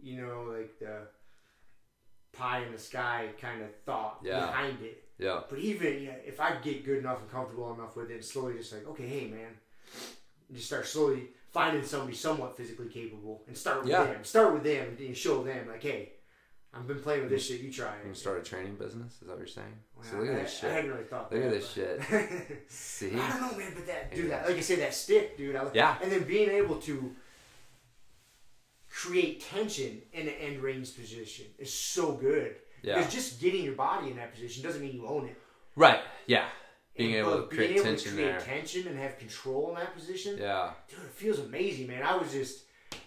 you 0.03 0.21
know, 0.23 0.53
like 0.57 0.79
the 0.81 1.03
pie 2.33 2.63
in 2.65 2.73
the 2.73 2.79
sky 2.79 3.29
kind 3.41 3.63
of 3.63 3.69
thought 3.85 4.21
Yeah. 4.23 4.47
behind 4.47 4.83
it. 4.83 5.05
yeah, 5.19 5.41
But 5.49 5.59
even 5.59 6.03
yeah, 6.03 6.15
if 6.25 6.41
I 6.41 6.57
get 6.63 6.85
good 6.85 6.99
enough 6.99 7.21
and 7.21 7.31
comfortable 7.31 7.75
enough 7.75 7.97
with 7.97 8.11
it, 8.11 8.25
slowly 8.25 8.55
just 8.57 8.73
like, 8.73 8.87
okay, 8.89 9.07
hey 9.07 9.27
man, 9.27 9.53
just 10.53 10.67
start 10.67 10.87
slowly 10.87 11.29
finding 11.51 11.85
somebody 11.85 12.15
somewhat 12.17 12.57
physically 12.57 12.89
capable, 12.89 13.43
and 13.47 13.57
start 13.57 13.81
with 13.81 13.89
Yeah. 13.91 14.05
them. 14.05 14.25
Start 14.25 14.55
with 14.55 14.63
them 14.63 14.97
and 14.99 15.17
show 15.17 15.43
them 15.43 15.69
like, 15.69 15.83
hey, 15.83 16.13
I've 16.73 16.87
been 16.87 17.01
playing 17.01 17.23
with 17.23 17.31
this 17.31 17.47
shit. 17.47 17.61
You 17.61 17.73
try 17.73 17.93
you 18.07 18.15
start 18.15 18.39
a 18.39 18.43
training 18.49 18.77
business. 18.77 19.15
Is 19.15 19.21
that 19.23 19.31
what 19.31 19.39
you're 19.39 19.47
saying? 19.49 19.75
So 20.03 20.19
look 20.19 20.29
at 20.29 20.35
I, 20.37 20.43
this 20.43 20.59
I 20.59 20.61
shit. 20.61 20.71
hadn't 20.71 20.91
really 20.93 21.05
thought. 21.05 21.33
Look 21.33 21.43
at 21.43 21.51
this 21.51 21.73
shit. 21.73 22.01
See? 22.69 23.13
I 23.13 23.29
don't 23.31 23.41
know, 23.53 23.59
man, 23.59 23.73
but 23.75 23.87
that, 23.89 24.15
dude, 24.15 24.31
that, 24.31 24.47
like 24.47 24.57
I 24.57 24.61
say, 24.61 24.77
that 24.77 24.95
stick, 24.95 25.37
dude. 25.37 25.57
I, 25.57 25.67
Yeah. 25.75 25.97
And 26.01 26.13
then 26.13 26.23
being 26.23 26.49
able 26.51 26.77
to 26.83 27.11
create 28.89 29.41
tension 29.41 30.03
in 30.13 30.29
an 30.29 30.35
end 30.41 30.61
range 30.63 30.95
position 30.97 31.47
is 31.59 31.73
so 31.73 32.13
good. 32.13 32.57
Yeah. 32.83 32.99
Because 32.99 33.13
just 33.13 33.41
getting 33.41 33.65
your 33.65 33.75
body 33.75 34.11
in 34.11 34.17
that 34.17 34.33
position 34.33 34.63
doesn't 34.63 34.81
mean 34.81 34.95
you 34.95 35.07
own 35.07 35.27
it. 35.27 35.37
Right. 35.77 36.01
Yeah. 36.27 36.45
Being 36.97 37.15
And, 37.17 37.27
able 37.27 37.37
to 37.43 37.47
create 37.47 37.69
being 37.69 37.81
able 37.81 37.85
tension 37.85 38.11
to 38.13 38.17
create 38.17 38.31
there. 38.31 38.41
tension 38.41 38.87
and 38.89 38.99
have 38.99 39.19
control 39.19 39.71
in 39.71 39.75
that 39.77 39.95
position, 39.95 40.39
Yeah. 40.39 40.71
dude, 40.89 41.01
it 41.01 41.11
feels 41.13 41.39
amazing, 41.39 41.87
man. 41.89 42.03
I 42.03 42.17
was 42.17 42.33
just, 42.33 42.65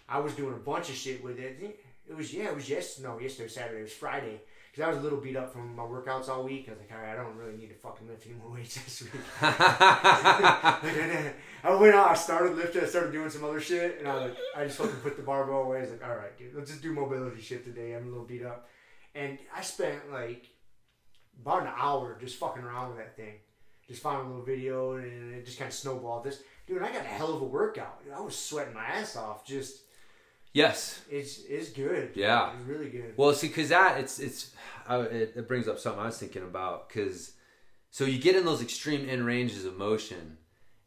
I 0.07 0.20
was 0.20 0.34
doing 0.34 0.53
a 0.53 0.57
bunch 0.57 0.89
of 0.89 0.95
shit 0.95 1.24
with 1.24 1.39
it. 1.39 1.80
It 2.09 2.15
was 2.15 2.33
yeah, 2.33 2.45
it 2.45 2.55
was 2.55 2.69
yes, 2.69 2.99
no, 2.99 3.19
yesterday, 3.19 3.43
was 3.45 3.53
Saturday, 3.53 3.79
it 3.79 3.83
was 3.83 3.93
Friday. 3.93 4.41
Because 4.71 4.87
I 4.87 4.89
was 4.89 4.97
a 4.97 5.01
little 5.01 5.19
beat 5.19 5.35
up 5.35 5.53
from 5.53 5.75
my 5.75 5.83
workouts 5.83 6.29
all 6.29 6.43
week. 6.43 6.65
I 6.67 6.71
was 6.71 6.79
like, 6.79 6.91
all 6.91 6.97
right, 6.97 7.11
I 7.11 7.15
don't 7.15 7.35
really 7.35 7.55
need 7.55 7.67
to 7.67 7.75
fucking 7.75 8.07
lift 8.07 8.25
any 8.25 8.33
more 8.35 8.49
weights 8.51 8.73
this 8.73 9.03
week. 9.03 9.11
I 11.63 11.75
went 11.79 11.93
out, 11.93 12.09
I 12.09 12.15
started 12.15 12.57
lifting, 12.57 12.81
I 12.81 12.87
started 12.87 13.11
doing 13.11 13.29
some 13.29 13.43
other 13.43 13.59
shit, 13.59 13.99
and 13.99 14.07
I 14.07 14.15
was 14.15 14.23
like, 14.23 14.37
I 14.57 14.65
just 14.65 14.79
fucking 14.79 14.95
put 14.95 15.15
the 15.15 15.21
barbell 15.21 15.61
away. 15.63 15.77
I 15.77 15.81
was 15.81 15.91
like, 15.91 16.03
all 16.03 16.15
right, 16.15 16.35
dude, 16.37 16.55
let's 16.55 16.71
just 16.71 16.81
do 16.81 16.91
mobility 16.91 17.39
shit 17.39 17.63
today. 17.63 17.93
I'm 17.93 18.07
a 18.07 18.09
little 18.09 18.25
beat 18.25 18.43
up, 18.43 18.67
and 19.13 19.37
I 19.55 19.61
spent 19.61 20.11
like 20.11 20.47
about 21.39 21.61
an 21.61 21.73
hour 21.77 22.17
just 22.19 22.37
fucking 22.37 22.63
around 22.63 22.89
with 22.89 22.97
that 22.97 23.15
thing, 23.15 23.35
just 23.87 24.01
found 24.01 24.25
a 24.25 24.29
little 24.29 24.43
video, 24.43 24.95
and 24.95 25.35
it 25.35 25.45
just 25.45 25.59
kind 25.59 25.69
of 25.69 25.75
snowballed. 25.75 26.23
This 26.23 26.41
dude, 26.65 26.81
I 26.81 26.91
got 26.91 27.05
a 27.05 27.09
hell 27.09 27.33
of 27.35 27.43
a 27.43 27.45
workout. 27.45 28.01
I 28.11 28.21
was 28.21 28.35
sweating 28.35 28.73
my 28.73 28.85
ass 28.85 29.15
off. 29.15 29.45
Just 29.45 29.83
yes. 30.53 31.01
it's 31.09 31.39
it's 31.45 31.69
good. 31.69 32.11
Yeah. 32.15 32.51
it's 32.57 32.67
really 32.67 32.89
good. 32.89 33.13
Well, 33.17 33.33
see, 33.33 33.47
because 33.47 33.69
that 33.69 33.99
it's 33.99 34.19
it's 34.19 34.51
it, 34.89 35.33
it 35.35 35.47
brings 35.47 35.67
up 35.67 35.79
something 35.79 36.01
I 36.01 36.05
was 36.07 36.17
thinking 36.17 36.43
about 36.43 36.89
because 36.89 37.33
so 37.89 38.05
you 38.05 38.19
get 38.19 38.35
in 38.35 38.45
those 38.45 38.61
extreme 38.61 39.07
end 39.07 39.25
ranges 39.25 39.65
of 39.65 39.77
motion, 39.77 40.37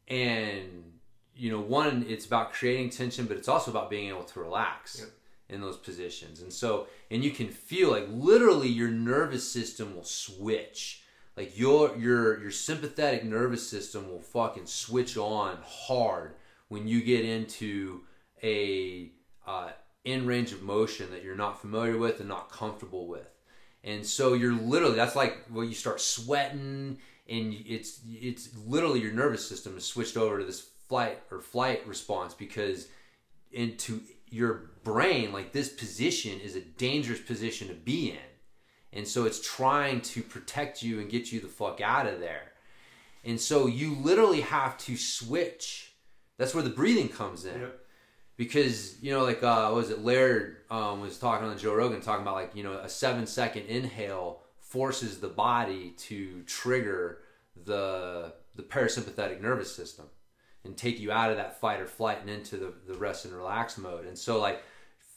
and 0.08 0.92
you 1.34 1.50
know 1.50 1.60
one 1.60 2.04
it's 2.08 2.26
about 2.26 2.52
creating 2.52 2.90
tension, 2.90 3.26
but 3.26 3.36
it's 3.36 3.48
also 3.48 3.70
about 3.70 3.90
being 3.90 4.08
able 4.08 4.24
to 4.24 4.40
relax 4.40 5.00
Yep. 5.00 5.08
in 5.48 5.60
those 5.60 5.76
positions, 5.76 6.40
and 6.40 6.52
so 6.52 6.86
and 7.10 7.22
you 7.24 7.30
can 7.30 7.48
feel 7.48 7.90
like 7.90 8.06
literally 8.10 8.68
your 8.68 8.88
nervous 8.90 9.50
system 9.50 9.94
will 9.94 10.04
switch. 10.04 11.02
Like 11.36 11.58
your 11.58 11.96
your 11.98 12.40
your 12.40 12.50
sympathetic 12.50 13.22
nervous 13.24 13.68
system 13.68 14.08
will 14.08 14.22
fucking 14.22 14.66
switch 14.66 15.16
on 15.18 15.58
hard 15.62 16.34
when 16.68 16.88
you 16.88 17.02
get 17.02 17.24
into 17.24 18.00
a 18.42 19.12
uh, 19.46 19.70
end 20.04 20.26
range 20.26 20.52
of 20.52 20.62
motion 20.62 21.10
that 21.10 21.22
you're 21.22 21.36
not 21.36 21.60
familiar 21.60 21.98
with 21.98 22.20
and 22.20 22.28
not 22.28 22.50
comfortable 22.50 23.06
with. 23.06 23.28
And 23.84 24.04
so 24.04 24.34
you're 24.34 24.52
literally 24.52 24.96
that's 24.96 25.16
like 25.16 25.38
when 25.48 25.68
you 25.68 25.74
start 25.74 26.00
sweating 26.00 26.98
and 27.28 27.54
it's 27.66 28.00
it's 28.08 28.50
literally 28.66 29.00
your 29.00 29.12
nervous 29.12 29.46
system 29.46 29.76
is 29.76 29.84
switched 29.84 30.16
over 30.16 30.38
to 30.38 30.44
this 30.44 30.68
fight 30.88 31.20
or 31.30 31.40
flight 31.40 31.86
response 31.86 32.34
because 32.34 32.88
into 33.52 34.00
your 34.28 34.70
brain 34.82 35.32
like 35.32 35.52
this 35.52 35.68
position 35.68 36.40
is 36.40 36.56
a 36.56 36.60
dangerous 36.60 37.20
position 37.20 37.68
to 37.68 37.74
be 37.74 38.10
in. 38.10 38.18
And 38.92 39.06
so 39.06 39.24
it's 39.24 39.46
trying 39.46 40.00
to 40.02 40.22
protect 40.22 40.82
you 40.82 41.00
and 41.00 41.10
get 41.10 41.30
you 41.30 41.40
the 41.40 41.48
fuck 41.48 41.80
out 41.80 42.06
of 42.06 42.18
there. 42.18 42.52
And 43.24 43.40
so 43.40 43.66
you 43.66 43.94
literally 43.94 44.40
have 44.40 44.78
to 44.78 44.96
switch. 44.96 45.94
That's 46.38 46.54
where 46.54 46.64
the 46.64 46.70
breathing 46.70 47.08
comes 47.08 47.44
in 47.44 47.60
Yep. 47.60 47.80
Because 48.36 49.00
you 49.02 49.12
know 49.12 49.24
like 49.24 49.42
uh 49.42 49.70
was 49.74 49.90
it 49.90 50.00
laird 50.00 50.58
um 50.70 51.00
was 51.00 51.18
talking 51.18 51.48
on 51.48 51.56
joe 51.58 51.74
rogan 51.74 52.00
talking 52.00 52.22
about 52.22 52.34
like 52.34 52.54
you 52.54 52.62
know 52.62 52.72
a 52.72 52.88
seven 52.88 53.26
second 53.26 53.64
inhale 53.66 54.40
forces 54.60 55.18
the 55.18 55.28
body 55.28 55.94
to 55.96 56.42
trigger 56.42 57.18
the 57.64 58.32
the 58.56 58.62
parasympathetic 58.62 59.40
nervous 59.40 59.74
system 59.74 60.06
and 60.64 60.76
take 60.76 60.98
you 60.98 61.12
out 61.12 61.30
of 61.30 61.36
that 61.36 61.60
fight 61.60 61.80
or 61.80 61.86
flight 61.86 62.18
and 62.20 62.28
into 62.28 62.56
the, 62.56 62.72
the 62.86 62.98
rest 62.98 63.24
and 63.24 63.34
relax 63.34 63.78
mode. 63.78 64.06
And 64.06 64.18
so 64.18 64.40
like 64.40 64.62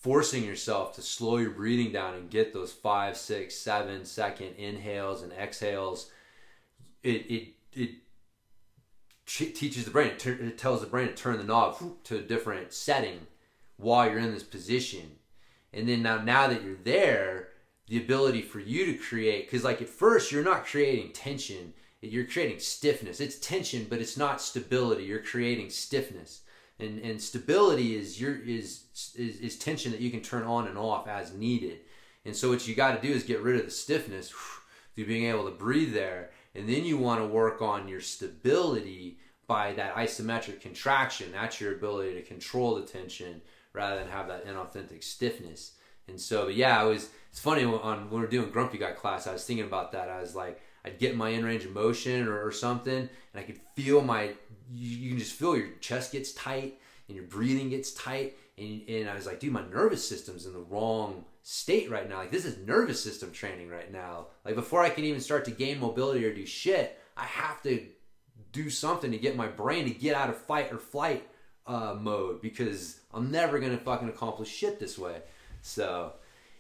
forcing 0.02 0.46
yourself 0.46 0.96
to 0.96 1.02
slow 1.02 1.38
your 1.38 1.50
breathing 1.50 1.92
down 1.92 2.14
and 2.14 2.30
get 2.30 2.54
those 2.54 2.72
five 2.72 3.18
six 3.18 3.56
seven 3.56 4.06
second 4.06 4.56
inhales 4.58 5.24
and 5.24 5.34
exhales 5.34 6.10
it 7.04 7.26
it 7.30 7.48
it 7.74 7.90
teaches 9.30 9.86
the 9.86 9.92
brain, 9.92 10.08
it, 10.08 10.20
tur- 10.20 10.40
it 10.40 10.58
tells 10.58 10.82
the 10.82 10.88
brain 10.88 11.08
to 11.08 11.14
turn 11.14 11.38
the 11.38 11.44
knob 11.44 11.78
to 12.06 12.18
a 12.18 12.22
different 12.22 12.74
setting 12.74 13.28
while 13.78 14.10
you're 14.10 14.20
in 14.20 14.34
this 14.34 14.44
position. 14.44 15.12
And 15.72 15.88
then 15.88 16.02
now, 16.02 16.22
now 16.22 16.48
that 16.48 16.64
you're 16.64 16.76
there, 16.84 17.50
the 17.88 17.98
ability 17.98 18.42
for 18.42 18.60
you 18.60 18.86
to 18.88 18.98
create, 18.98 19.46
because 19.46 19.64
like 19.64 19.82
at 19.82 19.90
first 19.90 20.32
you're 20.32 20.44
not 20.44 20.66
creating 20.66 21.12
tension, 21.12 21.74
you're 22.02 22.26
creating 22.26 22.60
stiffness. 22.60 23.20
It's 23.20 23.40
tension, 23.40 23.86
but 23.90 24.00
it's 24.00 24.18
not 24.18 24.42
stability. 24.42 25.04
You're 25.04 25.20
creating 25.20 25.70
stiffness. 25.70 26.42
And, 26.80 27.00
and 27.00 27.22
stability 27.22 27.96
is 27.96 28.22
your 28.22 28.36
is, 28.36 28.84
is 29.16 29.40
is 29.42 29.58
tension 29.58 29.92
that 29.92 30.00
you 30.00 30.10
can 30.10 30.22
turn 30.22 30.44
on 30.44 30.68
and 30.68 30.78
off 30.78 31.08
as 31.08 31.34
needed. 31.34 31.80
And 32.26 32.36
so 32.36 32.50
what 32.50 32.68
you 32.68 32.76
got 32.76 33.00
to 33.00 33.08
do 33.08 33.14
is 33.14 33.24
get 33.24 33.42
rid 33.42 33.60
of 33.60 33.66
the 33.66 33.72
stiffness 33.72 34.32
through 34.96 35.06
being 35.06 35.26
able 35.26 35.46
to 35.46 35.52
breathe 35.52 35.94
there. 35.94 36.32
And 36.56 36.68
then 36.68 36.86
you 36.86 36.98
want 36.98 37.22
to 37.22 37.28
work 37.28 37.62
on 37.62 37.88
your 37.88 38.02
stability 38.02 39.20
by 39.48 39.74
that 39.74 39.96
isometric 39.96 40.62
contraction. 40.62 41.32
That's 41.32 41.60
your 41.60 41.76
ability 41.76 42.14
to 42.16 42.22
control 42.22 42.76
the 42.76 42.84
tension 42.84 43.42
rather 43.74 44.00
than 44.00 44.10
have 44.10 44.28
that 44.28 44.46
inauthentic 44.46 45.04
stiffness. 45.04 45.74
And 46.08 46.20
so, 46.20 46.48
yeah, 46.48 46.84
it 46.84 46.88
was. 46.88 47.10
It's 47.30 47.40
funny 47.40 47.64
on 47.64 48.10
when 48.10 48.22
we 48.22 48.26
are 48.26 48.30
doing 48.30 48.50
Grumpy 48.50 48.80
Guy 48.80 48.92
class. 48.92 49.28
I 49.28 49.34
was 49.34 49.46
thinking 49.46 49.66
about 49.66 49.92
that. 49.92 50.10
I 50.10 50.20
was 50.20 50.36
like, 50.36 50.60
I'd 50.84 50.98
get 50.98 51.16
my 51.16 51.32
end 51.32 51.46
range 51.46 51.66
of 51.66 51.74
motion 51.74 52.28
or, 52.28 52.44
or 52.44 52.52
something, 52.52 52.98
and 52.98 53.10
I 53.36 53.44
could 53.44 53.60
feel 53.76 54.02
my. 54.02 54.34
You, 54.72 54.98
you 54.98 55.10
can 55.10 55.20
just 55.20 55.34
feel 55.34 55.56
your 55.56 55.70
chest 55.80 56.12
gets 56.12 56.32
tight 56.34 56.80
and 57.08 57.16
your 57.16 57.26
breathing 57.26 57.70
gets 57.70 57.92
tight, 57.94 58.38
and 58.58 58.82
and 58.90 59.10
I 59.10 59.16
was 59.16 59.26
like, 59.26 59.40
dude, 59.40 59.54
my 59.54 59.66
nervous 59.68 60.08
system's 60.08 60.46
in 60.46 60.54
the 60.54 60.60
wrong 60.60 61.26
state 61.42 61.90
right 61.90 62.10
now. 62.10 62.18
Like 62.18 62.32
this 62.32 62.46
is 62.46 62.66
nervous 62.66 63.04
system 63.04 63.32
training 63.32 63.70
right 63.70 63.92
now. 63.92 64.28
Like 64.46 64.56
before 64.56 64.82
I 64.82 64.90
can 64.90 65.04
even 65.04 65.22
start 65.22 65.46
to 65.46 65.52
gain 65.52 65.80
mobility 65.80 66.26
or 66.26 66.34
do 66.34 66.46
shit, 66.46 67.00
I 67.18 67.24
have 67.24 67.62
to 67.64 67.86
do 68.52 68.70
something 68.70 69.12
to 69.12 69.18
get 69.18 69.36
my 69.36 69.48
brain 69.48 69.86
to 69.86 69.92
get 69.92 70.16
out 70.16 70.30
of 70.30 70.38
fight 70.38 70.72
or 70.72 70.78
flight 70.78 71.28
uh, 71.68 71.96
mode 72.00 72.42
because 72.42 73.00
I'm 73.14 73.32
never 73.32 73.60
gonna 73.60 73.78
fucking 73.78 74.10
accomplish 74.10 74.50
shit 74.50 74.80
this 74.80 74.98
way. 74.98 75.22
So, 75.62 76.14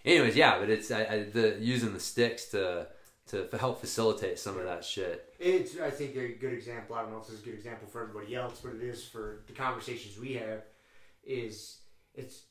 anyways, 0.06 0.36
yeah, 0.36 0.60
but 0.60 0.70
it's 0.70 0.92
I, 0.92 1.04
I, 1.04 1.24
the 1.24 1.58
using 1.60 1.94
the 1.94 2.00
sticks 2.00 2.46
to 2.52 2.88
to 3.28 3.48
help 3.60 3.80
facilitate 3.80 4.40
some 4.40 4.58
of 4.58 4.66
that 4.66 4.84
shit. 4.84 5.34
It's 5.40 5.80
I 5.80 5.90
think 5.90 6.16
a 6.16 6.30
good 6.30 6.54
example. 6.54 6.96
I 6.96 7.04
don't 7.04 7.12
know 7.12 7.20
if 7.20 7.28
this 7.28 7.36
is 7.36 7.42
a 7.42 7.46
good 7.46 7.56
example 7.56 7.88
for 7.88 8.02
everybody 8.02 8.36
else, 8.36 8.62
but 8.64 8.74
it 8.74 8.82
is 8.82 9.06
for 9.06 9.44
the 9.48 9.54
conversations 9.54 10.20
we 10.20 10.34
have. 10.34 10.64
Is 11.24 11.80
it's 12.16 12.44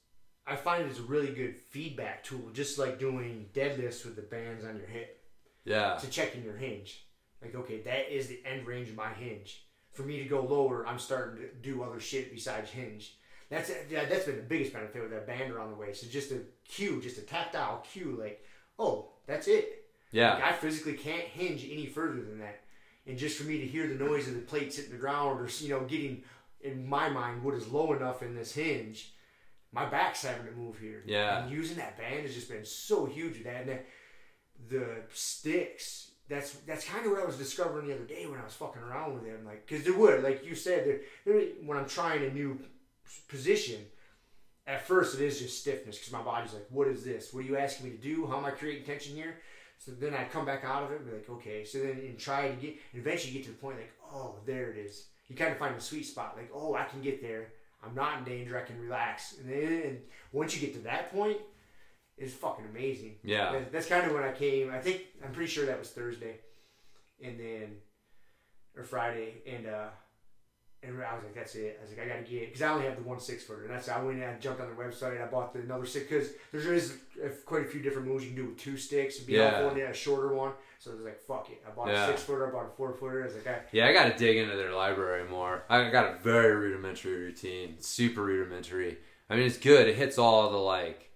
I 0.49 0.57
find 0.57 0.85
it 0.85 0.91
is 0.91 0.99
a 0.99 1.03
really 1.03 1.33
good 1.33 1.57
feedback 1.57 2.25
tool, 2.25 2.51
just 2.53 2.79
like 2.79 2.99
doing 2.99 3.47
deadlifts 3.55 4.05
with 4.05 4.17
the 4.17 4.23
bands 4.23 4.65
on 4.65 4.77
your 4.77 4.87
hip. 4.87 5.21
Yeah. 5.65 5.97
To 5.97 6.09
checking 6.09 6.45
your 6.45 6.57
hinge, 6.57 7.05
like 7.43 7.55
okay, 7.55 7.81
that 7.83 8.15
is 8.15 8.29
the 8.29 8.41
end 8.47 8.67
range 8.67 8.89
of 8.89 8.97
my 8.97 9.13
hinge. 9.13 9.65
For 9.93 10.03
me 10.03 10.19
to 10.19 10.25
go 10.25 10.41
lower, 10.41 10.87
I'm 10.87 10.99
starting 10.99 11.43
to 11.43 11.49
do 11.63 11.83
other 11.83 12.01
shit 12.01 12.33
besides 12.33 12.71
hinge. 12.71 13.17
That's 13.51 13.71
that's 13.91 14.25
been 14.25 14.37
the 14.37 14.43
biggest 14.43 14.73
benefit 14.73 15.03
with 15.03 15.11
that 15.11 15.27
band 15.27 15.53
around 15.53 15.71
the 15.71 15.77
waist. 15.77 16.03
It's 16.03 16.13
just 16.13 16.33
a 16.33 16.41
cue, 16.67 17.01
just 17.03 17.19
a 17.19 17.23
tactile 17.23 17.85
cue, 17.93 18.17
like 18.19 18.43
oh, 18.79 19.11
that's 19.27 19.49
it. 19.49 19.85
Yeah. 20.13 20.35
Like, 20.35 20.45
I 20.45 20.53
physically 20.53 20.95
can't 20.95 21.25
hinge 21.25 21.65
any 21.71 21.87
further 21.87 22.23
than 22.23 22.39
that. 22.39 22.61
And 23.07 23.19
just 23.19 23.39
for 23.39 23.45
me 23.45 23.59
to 23.59 23.67
hear 23.67 23.87
the 23.87 23.95
noise 23.95 24.29
of 24.29 24.35
the 24.35 24.41
plates 24.41 24.77
hitting 24.77 24.93
the 24.93 24.99
ground, 24.99 25.41
or 25.41 25.49
you 25.61 25.71
know, 25.71 25.81
getting 25.81 26.23
in 26.61 26.89
my 26.89 27.09
mind 27.09 27.43
what 27.43 27.55
is 27.55 27.69
low 27.69 27.93
enough 27.93 28.23
in 28.23 28.35
this 28.35 28.53
hinge, 28.53 29.13
my 29.79 29.87
back's 29.87 30.23
having 30.23 30.47
to 30.47 30.53
move 30.53 30.79
here. 30.79 31.03
Yeah. 31.07 31.43
And 31.43 31.51
using 31.51 31.77
that 31.77 31.97
band 31.99 32.23
has 32.23 32.35
just 32.35 32.49
been 32.49 32.65
so 32.65 33.07
huge 33.07 33.35
with 33.35 33.45
that. 33.45 33.69
And 33.69 33.71
the, 33.71 33.79
the 34.77 34.87
sticks, 35.13 36.11
that's 36.29 36.53
that's 36.67 36.85
kind 36.85 37.05
of 37.07 37.13
what 37.13 37.23
I 37.23 37.27
was 37.27 37.37
discovering 37.37 37.87
the 37.87 37.95
other 37.95 38.05
day 38.05 38.27
when 38.27 38.41
I 38.41 38.45
was 38.45 38.55
fucking 38.55 38.83
around 38.83 39.15
with 39.15 39.25
them. 39.25 39.45
Like, 39.45 39.67
because 39.67 39.85
there 39.85 39.97
would, 39.97 40.23
like 40.23 40.45
you 40.45 40.55
said, 40.55 40.87
there, 40.87 41.01
there, 41.25 41.49
when 41.65 41.79
I'm 41.79 41.89
trying 41.89 42.25
a 42.25 42.33
new 42.33 42.59
position, 43.29 43.81
at 44.67 44.87
first 44.87 45.15
it 45.15 45.23
is 45.23 45.39
just 45.39 45.61
stiffness 45.61 45.97
because 45.97 46.13
my 46.13 46.23
body's 46.23 46.53
like, 46.53 46.67
what 46.71 46.89
is 46.89 47.05
this? 47.05 47.33
What 47.33 47.45
are 47.45 47.49
you 47.49 47.57
asking 47.57 47.87
me 47.87 47.97
to 47.97 48.03
do? 48.03 48.27
How 48.27 48.39
am 48.39 48.45
I 48.45 48.51
creating 48.51 48.85
tension 48.85 49.15
here? 49.15 49.37
So 49.79 49.93
then 49.93 50.13
I'd 50.13 50.33
come 50.33 50.45
back 50.45 50.65
out 50.65 50.83
of 50.83 50.91
it 50.91 51.01
and 51.01 51.07
be 51.07 51.13
like, 51.13 51.31
okay. 51.31 51.65
So 51.65 51.79
then 51.79 52.01
and 52.05 52.19
try 52.19 52.49
to 52.49 52.55
get, 52.57 52.77
and 52.93 53.01
eventually 53.01 53.33
get 53.33 53.45
to 53.45 53.51
the 53.51 53.57
point 53.57 53.79
like, 53.79 53.93
oh, 54.13 54.35
there 54.45 54.71
it 54.71 54.77
is. 54.77 55.07
You 55.29 55.37
kind 55.37 55.53
of 55.53 55.59
find 55.59 55.77
the 55.77 55.81
sweet 55.81 56.07
spot, 56.07 56.35
like, 56.37 56.51
oh, 56.55 56.75
I 56.75 56.85
can 56.85 57.01
get 57.01 57.23
there. 57.23 57.53
I'm 57.85 57.95
not 57.95 58.19
in 58.19 58.25
danger. 58.25 58.59
I 58.59 58.63
can 58.63 58.81
relax. 58.81 59.37
And 59.39 59.51
then 59.51 59.83
and 59.85 59.99
once 60.33 60.55
you 60.55 60.61
get 60.61 60.75
to 60.75 60.81
that 60.81 61.13
point, 61.13 61.39
it's 62.17 62.35
fucking 62.35 62.65
amazing. 62.71 63.17
Yeah. 63.23 63.53
That, 63.53 63.73
that's 63.73 63.87
kind 63.87 64.07
of 64.07 64.13
when 64.13 64.25
I 64.25 64.33
came. 64.33 64.71
I 64.73 64.79
think 64.81 65.03
I'm 65.25 65.33
pretty 65.33 65.51
sure 65.51 65.67
that 65.67 65.79
was 65.79 65.91
Thursday, 65.91 66.37
and 67.23 67.39
then 67.39 67.77
or 68.77 68.83
Friday, 68.83 69.35
and 69.47 69.67
uh, 69.67 69.87
and 70.83 70.93
I 71.03 71.15
was 71.15 71.25
like, 71.25 71.35
that's 71.35 71.55
it. 71.55 71.79
I 71.81 71.83
was 71.83 71.91
like, 71.97 72.05
I 72.05 72.09
gotta 72.09 72.23
get 72.23 72.43
it 72.43 72.47
because 72.47 72.63
I 72.63 72.71
only 72.73 72.87
have 72.87 72.97
the 72.97 73.03
one 73.03 73.21
six 73.21 73.45
footer, 73.45 73.63
and 73.63 73.71
that's 73.71 73.89
I 73.89 74.03
went 74.03 74.21
and 74.21 74.25
I 74.31 74.35
jumped 74.39 74.61
on 74.61 74.67
their 74.75 74.89
website. 74.89 75.15
and 75.15 75.23
I 75.23 75.27
bought 75.27 75.53
the 75.53 75.61
another 75.61 75.87
six 75.87 76.09
because 76.09 76.31
there 76.53 76.75
is 76.75 76.97
quite 77.47 77.63
a 77.63 77.67
few 77.69 77.81
different 77.81 78.09
moves 78.09 78.25
you 78.25 78.31
can 78.31 78.43
do 78.43 78.49
with 78.51 78.59
two 78.59 78.77
sticks. 78.77 79.15
It'd 79.17 79.27
be 79.27 79.35
Yeah. 79.35 79.51
helpful, 79.51 79.69
and 79.71 79.81
then 79.81 79.91
a 79.91 79.95
shorter 79.95 80.33
one. 80.35 80.53
So 80.79 80.93
I 80.93 80.95
was 80.95 81.03
like, 81.03 81.21
fuck 81.21 81.51
it. 81.51 81.63
I 81.67 81.71
bought 81.71 81.89
Yeah. 81.89 82.05
a 82.05 82.09
six 82.09 82.23
footer. 82.23 82.49
I 82.49 82.51
bought 82.53 82.67
a 82.67 82.77
four 82.77 82.93
footer. 82.93 83.23
I 83.23 83.27
was 83.27 83.35
like, 83.35 83.47
I, 83.49 83.61
Yeah, 83.73 83.89
I 83.89 83.93
got 83.93 84.13
to 84.13 84.17
dig 84.17 84.37
into 84.37 84.57
their 84.57 84.73
library 84.73 85.29
more. 85.29 85.65
I 85.69 85.91
got 85.91 86.15
a 86.15 86.19
very 86.23 86.55
rudimentary 86.55 87.17
routine, 87.17 87.77
super 87.81 88.23
rudimentary. 88.23 88.99
I 89.29 89.35
mean, 89.37 89.47
it's 89.47 89.59
good. 89.59 89.89
It 89.89 89.97
hits 89.97 90.19
all 90.19 90.51
the 90.51 90.57
like 90.57 91.11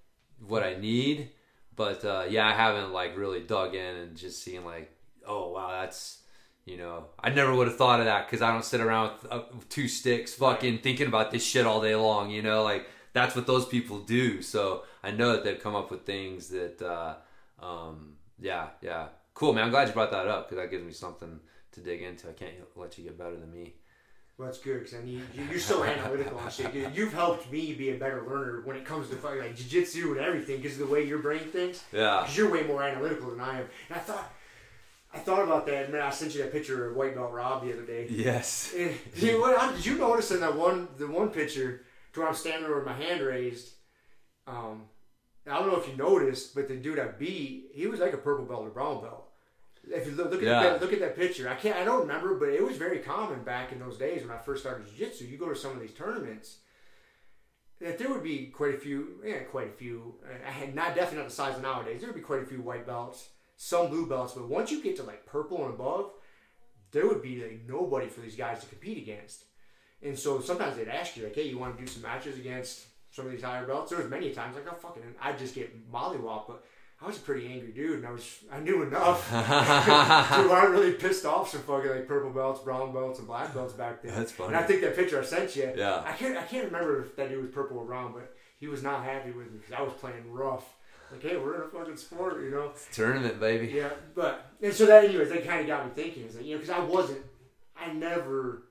what 0.47 0.65
I 0.65 0.75
need, 0.75 1.31
but 1.77 2.05
uh, 2.05 2.25
yeah, 2.29 2.47
I 2.49 2.53
haven't 2.53 2.93
like 2.93 3.17
really 3.17 3.41
dug 3.41 3.75
in 3.75 3.97
and 3.97 4.17
just 4.17 4.43
seen 4.43 4.65
like, 4.65 4.91
oh 5.27 5.51
wow, 5.51 5.81
that's 5.81 6.19
you 6.65 6.77
know, 6.77 7.07
I 7.19 7.31
never 7.31 7.53
would 7.55 7.67
have 7.67 7.77
thought 7.77 7.99
of 8.01 8.07
that 8.07 8.27
because 8.27 8.41
I 8.41 8.53
don't 8.53 8.65
sit 8.65 8.81
around 8.81 9.15
with, 9.23 9.33
uh, 9.33 9.43
two 9.69 9.89
sticks, 9.89 10.33
fucking 10.35 10.79
thinking 10.79 11.09
about 11.09 11.31
this 11.33 11.45
shit 11.45 11.67
all 11.67 11.81
day 11.81 11.95
long. 11.97 12.31
You 12.31 12.43
know, 12.43 12.63
like 12.63 12.87
that's 13.13 13.35
what 13.35 13.47
those 13.47 13.67
people 13.67 13.99
do. 14.01 14.43
So 14.43 14.85
I 15.03 15.11
know 15.11 15.33
that 15.33 15.45
they've 15.45 15.59
come 15.61 15.75
up 15.75 15.91
with 15.91 16.05
things 16.07 16.49
that, 16.49 16.81
uh, 16.81 17.15
um, 17.65 18.15
yeah, 18.41 18.69
yeah, 18.81 19.09
cool, 19.35 19.53
man. 19.53 19.65
I'm 19.65 19.71
glad 19.71 19.89
you 19.89 19.95
brought 19.95 20.11
that 20.11 20.27
up 20.27 20.49
because 20.49 20.63
that 20.63 20.71
gives 20.71 20.85
me 20.85 20.93
something 20.93 21.41
to 21.73 21.81
dig 21.81 22.03
into. 22.03 22.29
I 22.29 22.33
can't 22.33 22.53
let 22.77 22.97
you 22.99 23.05
get 23.05 23.19
better 23.19 23.37
than 23.37 23.51
me. 23.51 23.75
Well, 24.39 24.47
that's 24.49 24.59
good 24.61 24.79
because 24.81 24.95
I 24.95 25.05
need 25.05 25.23
you, 25.35 25.45
you're 25.51 25.59
so 25.61 25.85
analytical 25.85 26.39
and 26.39 26.51
shit. 26.53 26.73
You- 26.75 26.91
You've 26.95 27.13
helped 27.13 27.51
me 27.53 27.75
be 27.75 27.91
a 27.91 27.95
better 27.99 28.23
learner 28.27 28.63
when 28.65 28.77
it 28.77 28.85
comes 28.85 29.09
to 29.11 29.15
like 29.17 29.57
jujitsu 29.57 30.13
and 30.13 30.19
everything 30.21 30.57
because 30.61 30.81
of 30.81 30.87
the 30.89 30.93
way 30.93 31.07
your 31.07 31.19
brain 31.19 31.41
thinks. 31.41 31.85
Yeah. 31.93 32.21
Because 32.23 32.37
you're 32.37 32.51
way 32.51 32.63
more 32.65 32.83
analytical 32.83 33.31
than 33.31 33.41
I 33.41 33.61
am. 33.61 33.67
And 33.91 33.97
I 33.97 33.99
thought, 33.99 34.33
I 35.15 35.19
thought 35.19 35.43
about 35.43 35.67
that. 35.67 35.85
and 35.85 35.93
Man, 35.93 36.03
I 36.03 36.11
sent 36.11 36.35
you 36.35 36.43
that 36.43 36.51
picture 36.53 36.89
of 36.89 36.97
white 36.97 37.15
belt 37.15 37.31
Rob 37.33 37.63
the 37.63 37.73
other 37.75 37.83
day. 37.83 38.07
Yes. 38.11 38.73
And, 38.77 38.95
you 39.17 39.33
know 39.33 39.41
what, 39.41 39.59
how- 39.59 39.71
did 39.73 39.85
you 39.85 39.99
notice 39.99 40.31
in 40.31 40.41
that 40.41 40.57
one, 40.57 40.89
the 40.97 41.07
one 41.07 41.29
picture, 41.29 41.83
to 42.15 42.21
where 42.21 42.29
I'm 42.29 42.35
standing 42.35 42.63
there 42.67 42.75
with 42.77 42.87
my 42.87 42.95
hand 42.95 43.21
raised? 43.21 43.75
Um, 44.47 44.85
I 45.47 45.59
don't 45.59 45.69
know 45.71 45.77
if 45.79 45.87
you 45.89 45.97
noticed, 45.97 46.55
but 46.55 46.69
the 46.69 46.77
dude 46.77 46.99
I 46.99 47.09
beat, 47.09 47.71
he 47.75 47.87
was 47.87 48.01
like 48.01 48.15
a 48.15 48.19
purple 48.19 48.47
belt 48.47 48.67
or 48.67 48.71
brown 48.71 49.03
belt. 49.03 49.22
If 49.91 50.07
you 50.07 50.13
look, 50.13 50.31
look 50.31 50.43
at 50.43 50.47
Yeah. 50.47 50.63
that, 50.63 50.81
look 50.81 50.93
at 50.93 51.01
that 51.01 51.17
picture. 51.17 51.49
I 51.49 51.55
can't, 51.57 51.77
I 51.77 51.85
don't 51.85 52.03
remember, 52.03 52.35
but 52.37 52.51
it 52.51 52.63
was 52.65 52.77
very 52.77 53.01
common 53.01 53.43
back 53.43 53.73
in 53.73 53.79
those 53.81 53.99
days 53.99 54.23
when 54.23 54.31
I 54.31 54.39
first 54.39 54.63
started 54.63 54.87
jiu-jitsu. 54.87 55.25
You 55.25 55.39
go 55.39 55.49
to 55.49 55.57
some 55.57 55.73
of 55.73 55.81
these 55.81 55.93
tournaments, 55.93 56.59
that 57.81 57.99
there 57.99 58.09
would 58.09 58.23
be 58.23 58.47
quite 58.47 58.75
a 58.77 58.79
few, 58.79 59.21
yeah, 59.25 59.41
quite 59.41 59.69
a 59.69 59.73
few. 59.73 60.15
Uh, 60.25 60.35
I 60.47 60.51
had 60.53 60.75
not 60.75 60.95
definitely 60.95 61.19
not 61.19 61.29
the 61.31 61.35
size 61.35 61.57
of 61.57 61.63
nowadays. 61.63 62.01
There 62.01 62.09
would 62.11 62.17
be 62.17 62.23
quite 62.23 62.43
a 62.43 62.47
few 62.47 62.63
white 62.63 62.87
belts, 62.87 63.31
some 63.57 63.89
blue 63.89 64.07
belts, 64.07 64.35
but 64.35 64.49
once 64.49 64.71
you 64.71 64.81
get 64.83 64.95
to 64.97 65.03
like 65.03 65.27
purple 65.27 65.65
and 65.65 65.75
above, 65.75 66.13
there 66.93 67.09
would 67.09 67.23
be 67.23 67.43
like 67.43 67.63
nobody 67.67 68.07
for 68.07 68.21
these 68.21 68.37
guys 68.37 68.61
to 68.61 68.67
compete 68.67 68.99
against. 68.99 69.45
And 70.01 70.17
so 70.17 70.41
sometimes 70.41 70.77
they'd 70.77 70.89
ask 70.89 71.17
you 71.17 71.25
like, 71.25 71.35
"Hey, 71.35 71.49
you 71.49 71.59
want 71.59 71.77
to 71.77 71.83
do 71.83 71.89
some 71.89 72.03
matches 72.03 72.37
against 72.39 72.87
some 73.11 73.27
of 73.27 73.33
these 73.33 73.43
higher 73.43 73.67
belts?" 73.67 73.91
There 73.91 73.99
was 73.99 74.09
many 74.09 74.33
times 74.33 74.55
like, 74.55 74.67
"Oh 74.71 74.75
fucking," 74.77 75.03
I'd 75.21 75.39
just 75.39 75.55
get 75.57 75.91
mollywopped, 75.91 76.47
but. 76.49 76.65
I 77.03 77.07
was 77.07 77.17
a 77.17 77.21
pretty 77.21 77.47
angry 77.49 77.73
dude, 77.73 77.99
and 77.99 78.07
I 78.07 78.13
was 78.13 78.39
I 78.51 78.61
knew 78.61 78.83
enough 78.83 79.31
where 79.33 79.43
I 80.57 80.67
really 80.71 80.93
pissed 80.93 81.27
off 81.27 81.51
some 81.51 81.63
fucking 81.63 81.91
like 81.91 82.07
purple 82.07 82.31
belts, 82.31 82.61
brown 82.61 82.93
belts, 82.93 83.19
and 83.19 83.27
black 83.27 83.53
belts 83.53 83.73
back 83.73 84.03
then. 84.03 84.15
That's 84.15 84.33
funny. 84.33 84.49
And 84.55 84.57
I 84.57 84.63
think 84.63 84.83
that 84.83 84.95
picture 84.95 85.21
I 85.21 85.25
sent 85.25 85.57
you, 85.57 85.73
Yeah. 85.77 86.03
I 86.07 86.13
can't 86.13 86.37
I 86.37 86.43
can't 86.43 86.67
remember 86.67 87.03
if 87.03 87.17
that 87.17 87.29
dude 87.29 87.43
was 87.43 87.51
purple 87.53 87.79
or 87.79 87.85
brown, 87.85 88.13
but 88.13 88.35
he 88.59 88.69
was 88.69 88.83
not 88.83 89.05
happy 89.05 89.33
with 89.33 89.51
me 89.51 89.59
because 89.59 89.73
I 89.73 89.83
was 89.83 89.93
playing 89.95 90.31
rough. 90.31 90.65
Like, 91.11 91.23
hey, 91.23 91.37
we're 91.37 91.57
in 91.57 91.63
a 91.63 91.69
fucking 91.69 91.97
sport, 91.97 92.43
you 92.43 92.51
know. 92.51 92.73
Tournament, 92.93 93.39
baby. 93.39 93.67
Yeah, 93.75 93.91
but 94.15 94.47
and 94.63 94.73
so 94.73 94.87
that 94.87 95.05
anyways, 95.05 95.29
that 95.29 95.45
kind 95.45 95.61
of 95.61 95.67
got 95.67 95.85
me 95.85 95.93
thinking. 95.95 96.25
Is 96.25 96.37
like 96.37 96.47
you 96.47 96.55
know, 96.55 96.61
because 96.61 96.75
I 96.75 96.81
wasn't, 96.81 97.21
I 97.77 97.93
never 97.93 98.63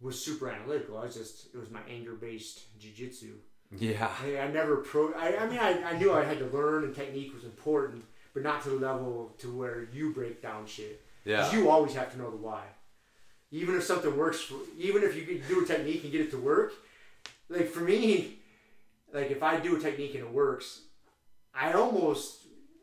was 0.00 0.22
super 0.22 0.48
analytical. 0.48 0.98
I 0.98 1.04
was 1.04 1.14
just 1.14 1.54
it 1.54 1.58
was 1.58 1.70
my 1.70 1.80
anger 1.88 2.14
based 2.14 2.78
jujitsu. 2.80 3.34
Yeah. 3.76 4.10
I, 4.22 4.38
I 4.38 4.48
never 4.48 4.76
pro. 4.76 5.12
I, 5.14 5.36
I 5.38 5.46
mean, 5.48 5.58
I, 5.58 5.82
I 5.82 5.98
knew 5.98 6.12
I 6.12 6.24
had 6.24 6.38
to 6.38 6.46
learn 6.46 6.84
and 6.84 6.94
technique 6.94 7.34
was 7.34 7.44
important, 7.44 8.04
but 8.34 8.42
not 8.42 8.62
to 8.64 8.70
the 8.70 8.76
level 8.76 9.32
to 9.38 9.52
where 9.52 9.88
you 9.92 10.12
break 10.12 10.42
down 10.42 10.66
shit. 10.66 11.02
Yeah. 11.24 11.50
you 11.52 11.68
always 11.68 11.94
have 11.94 12.12
to 12.12 12.18
know 12.18 12.30
the 12.30 12.36
why. 12.36 12.62
Even 13.50 13.74
if 13.74 13.82
something 13.82 14.16
works, 14.16 14.40
for, 14.40 14.56
even 14.78 15.02
if 15.02 15.16
you 15.16 15.22
can 15.22 15.42
do 15.48 15.64
a 15.64 15.66
technique 15.66 16.04
and 16.04 16.12
get 16.12 16.20
it 16.20 16.30
to 16.30 16.38
work, 16.38 16.72
like 17.48 17.68
for 17.68 17.80
me, 17.80 18.38
like 19.12 19.30
if 19.30 19.42
I 19.42 19.58
do 19.58 19.76
a 19.76 19.80
technique 19.80 20.14
and 20.14 20.24
it 20.24 20.32
works, 20.32 20.82
I 21.54 21.72
almost, 21.72 22.42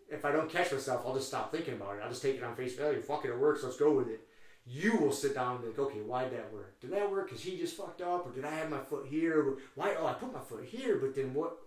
if 0.10 0.26
I 0.26 0.32
don't 0.32 0.50
catch 0.50 0.72
myself, 0.72 1.04
I'll 1.06 1.16
just 1.16 1.28
stop 1.28 1.52
thinking 1.52 1.76
about 1.76 1.98
it. 1.98 2.02
I'll 2.04 2.10
just 2.10 2.22
take 2.22 2.36
it 2.36 2.44
on 2.44 2.56
face 2.56 2.76
value. 2.76 3.02
Fuck 3.02 3.26
it, 3.26 3.30
it 3.30 3.38
works. 3.38 3.64
Let's 3.64 3.78
go 3.78 3.92
with 3.94 4.10
it. 4.10 4.28
You 4.66 4.98
will 4.98 5.12
sit 5.12 5.36
down 5.36 5.56
and 5.56 5.62
be 5.62 5.68
like, 5.68 5.80
okay, 5.80 6.00
why 6.00 6.24
did 6.24 6.34
that 6.34 6.54
work? 6.54 6.80
Did 6.80 6.92
that 6.92 7.12
work 7.12 7.28
because 7.28 7.44
he 7.44 7.58
just 7.58 7.76
fucked 7.76 8.02
up, 8.02 8.26
or 8.26 8.32
did 8.32 8.46
I 8.46 8.52
have 8.52 8.70
my 8.70 8.80
foot 8.80 9.08
here? 9.10 9.58
Why? 9.76 9.96
Oh, 10.00 10.08
I 10.08 10.14
put 10.14 10.32
my 10.32 10.40
foot 10.40 10.64
here, 10.64 10.98
but 10.98 11.16
then 11.16 11.34
what? 11.34 11.58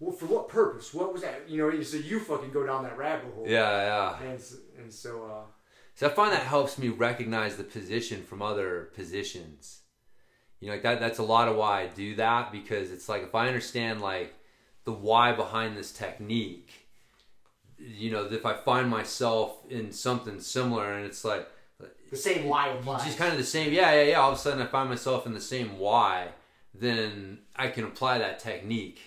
Well, 0.00 0.12
for 0.12 0.26
what 0.26 0.48
purpose? 0.48 0.94
What 0.94 1.12
was 1.12 1.22
that? 1.22 1.48
You 1.48 1.58
know, 1.58 1.82
so 1.82 1.96
you 1.98 2.20
fucking 2.20 2.52
go 2.52 2.64
down 2.64 2.84
that 2.84 2.96
rabbit 2.96 3.34
hole. 3.34 3.44
Yeah, 3.46 4.16
yeah. 4.20 4.30
And 4.30 4.42
and 4.78 4.92
so 4.92 5.24
uh, 5.24 5.46
So 5.94 6.06
I 6.06 6.10
find 6.10 6.32
that 6.32 6.42
helps 6.42 6.78
me 6.78 6.88
recognize 6.88 7.56
the 7.56 7.64
position 7.64 8.22
from 8.22 8.40
other 8.40 8.90
positions. 8.94 9.80
You 10.60 10.68
know, 10.68 10.74
like 10.74 10.82
that 10.84 11.00
that's 11.00 11.18
a 11.18 11.24
lot 11.24 11.48
of 11.48 11.56
why 11.56 11.82
I 11.82 11.86
do 11.88 12.14
that 12.16 12.50
because 12.50 12.90
it's 12.90 13.08
like 13.08 13.22
if 13.22 13.34
I 13.34 13.46
understand 13.46 14.00
like 14.00 14.34
the 14.84 14.92
why 14.92 15.32
behind 15.32 15.76
this 15.76 15.92
technique, 15.92 16.88
you 17.78 18.10
know, 18.10 18.24
if 18.24 18.46
I 18.46 18.54
find 18.54 18.88
myself 18.88 19.58
in 19.68 19.92
something 19.92 20.40
similar 20.40 20.94
and 20.94 21.04
it's 21.04 21.24
like 21.24 21.46
the 22.10 22.16
same 22.16 22.48
why 22.48 22.68
applies. 22.68 23.04
just 23.04 23.18
kind 23.18 23.32
of 23.32 23.38
the 23.38 23.44
same, 23.44 23.72
yeah, 23.72 23.92
yeah, 23.92 24.02
yeah. 24.02 24.20
All 24.20 24.32
of 24.32 24.36
a 24.36 24.40
sudden 24.40 24.60
I 24.60 24.66
find 24.66 24.88
myself 24.88 25.26
in 25.26 25.34
the 25.34 25.40
same 25.40 25.78
why, 25.78 26.28
then 26.74 27.38
I 27.56 27.68
can 27.68 27.84
apply 27.84 28.18
that 28.18 28.38
technique. 28.38 29.00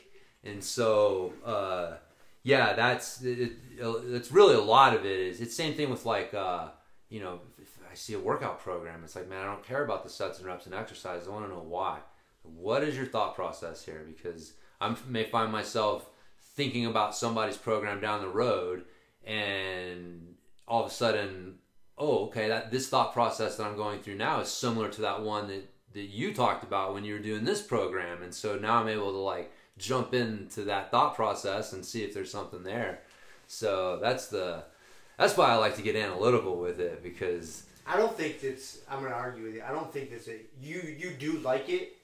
And 0.44 0.64
so, 0.64 1.34
uh, 1.46 1.98
yeah, 2.44 2.74
that's 2.74 3.22
it, 3.22 3.40
it, 3.40 3.52
it's 3.80 4.32
really 4.32 4.56
a 4.56 4.62
lot 4.62 4.96
of 4.96 5.06
it 5.06 5.20
is 5.20 5.42
it's 5.42 5.56
same 5.56 5.76
thing 5.76 5.90
with 5.90 6.06
like 6.06 6.34
uh, 6.34 6.70
you 7.10 7.20
know 7.20 7.40
if 7.62 7.78
I 7.90 7.94
see 7.94 8.14
a 8.14 8.20
workout 8.20 8.60
program, 8.60 9.02
it's 9.04 9.16
like 9.16 9.30
man, 9.30 9.42
I 9.42 9.46
don't 9.46 9.64
care 9.64 9.84
about 9.84 10.04
the 10.04 10.10
sets 10.10 10.40
and 10.40 10.48
reps 10.48 10.66
and 10.66 10.76
exercise. 10.76 11.28
I 11.28 11.32
want 11.32 11.46
to 11.46 11.52
know 11.52 11.64
why. 11.68 12.00
What 12.44 12.84
is 12.84 12.98
your 12.98 13.06
thought 13.06 13.36
process 13.36 13.86
here? 13.86 14.04
Because 14.08 14.54
I 14.80 14.96
may 15.08 15.26
find 15.26 15.52
myself 15.52 16.10
thinking 16.56 16.88
about 16.88 17.16
somebody's 17.16 17.58
program 17.58 18.02
down 18.02 18.22
the 18.22 18.28
road, 18.28 18.86
and 19.24 20.34
all 20.68 20.84
of 20.84 20.90
a 20.90 20.94
sudden, 20.94 21.56
oh, 22.02 22.26
okay, 22.26 22.48
that 22.48 22.72
this 22.72 22.90
thought 22.90 23.14
process 23.14 23.58
that 23.58 23.68
I'm 23.68 23.76
going 23.76 24.00
through 24.00 24.16
now 24.16 24.42
is 24.42 24.50
similar 24.50 24.90
to 24.90 25.02
that 25.02 25.22
one 25.22 25.48
that 25.48 25.70
that 25.94 26.10
you 26.10 26.34
talked 26.34 26.64
about 26.64 26.94
when 26.94 27.04
you 27.04 27.14
were 27.14 27.20
doing 27.20 27.44
this 27.44 27.62
program, 27.62 28.24
and 28.24 28.34
so 28.34 28.56
now 28.56 28.78
I'm 28.78 28.88
able 28.88 29.12
to 29.12 29.18
like 29.18 29.52
jump 29.78 30.14
into 30.14 30.64
that 30.64 30.90
thought 30.90 31.16
process 31.16 31.74
and 31.74 31.86
see 31.86 32.04
if 32.04 32.14
there's 32.14 32.32
something 32.32 32.64
there. 32.64 33.02
So 33.48 34.00
that's 34.02 34.28
the 34.28 34.64
that's 35.18 35.38
why 35.38 35.50
I 35.50 35.56
like 35.56 35.76
to 35.76 35.82
get 35.82 35.96
analytical 35.96 36.58
with 36.58 36.80
it 36.80 37.04
because 37.04 37.64
I 37.86 37.98
don't 37.98 38.16
think 38.18 38.42
that's. 38.42 38.80
I'm 38.90 39.04
gonna 39.04 39.14
argue 39.14 39.44
with 39.44 39.56
you. 39.56 39.64
I 39.68 39.72
don't 39.72 39.94
think 39.94 40.12
that's 40.12 40.28
a. 40.28 40.40
You 40.62 40.82
you 40.98 41.12
do 41.12 41.34
like 41.40 41.70
it, 41.70 41.98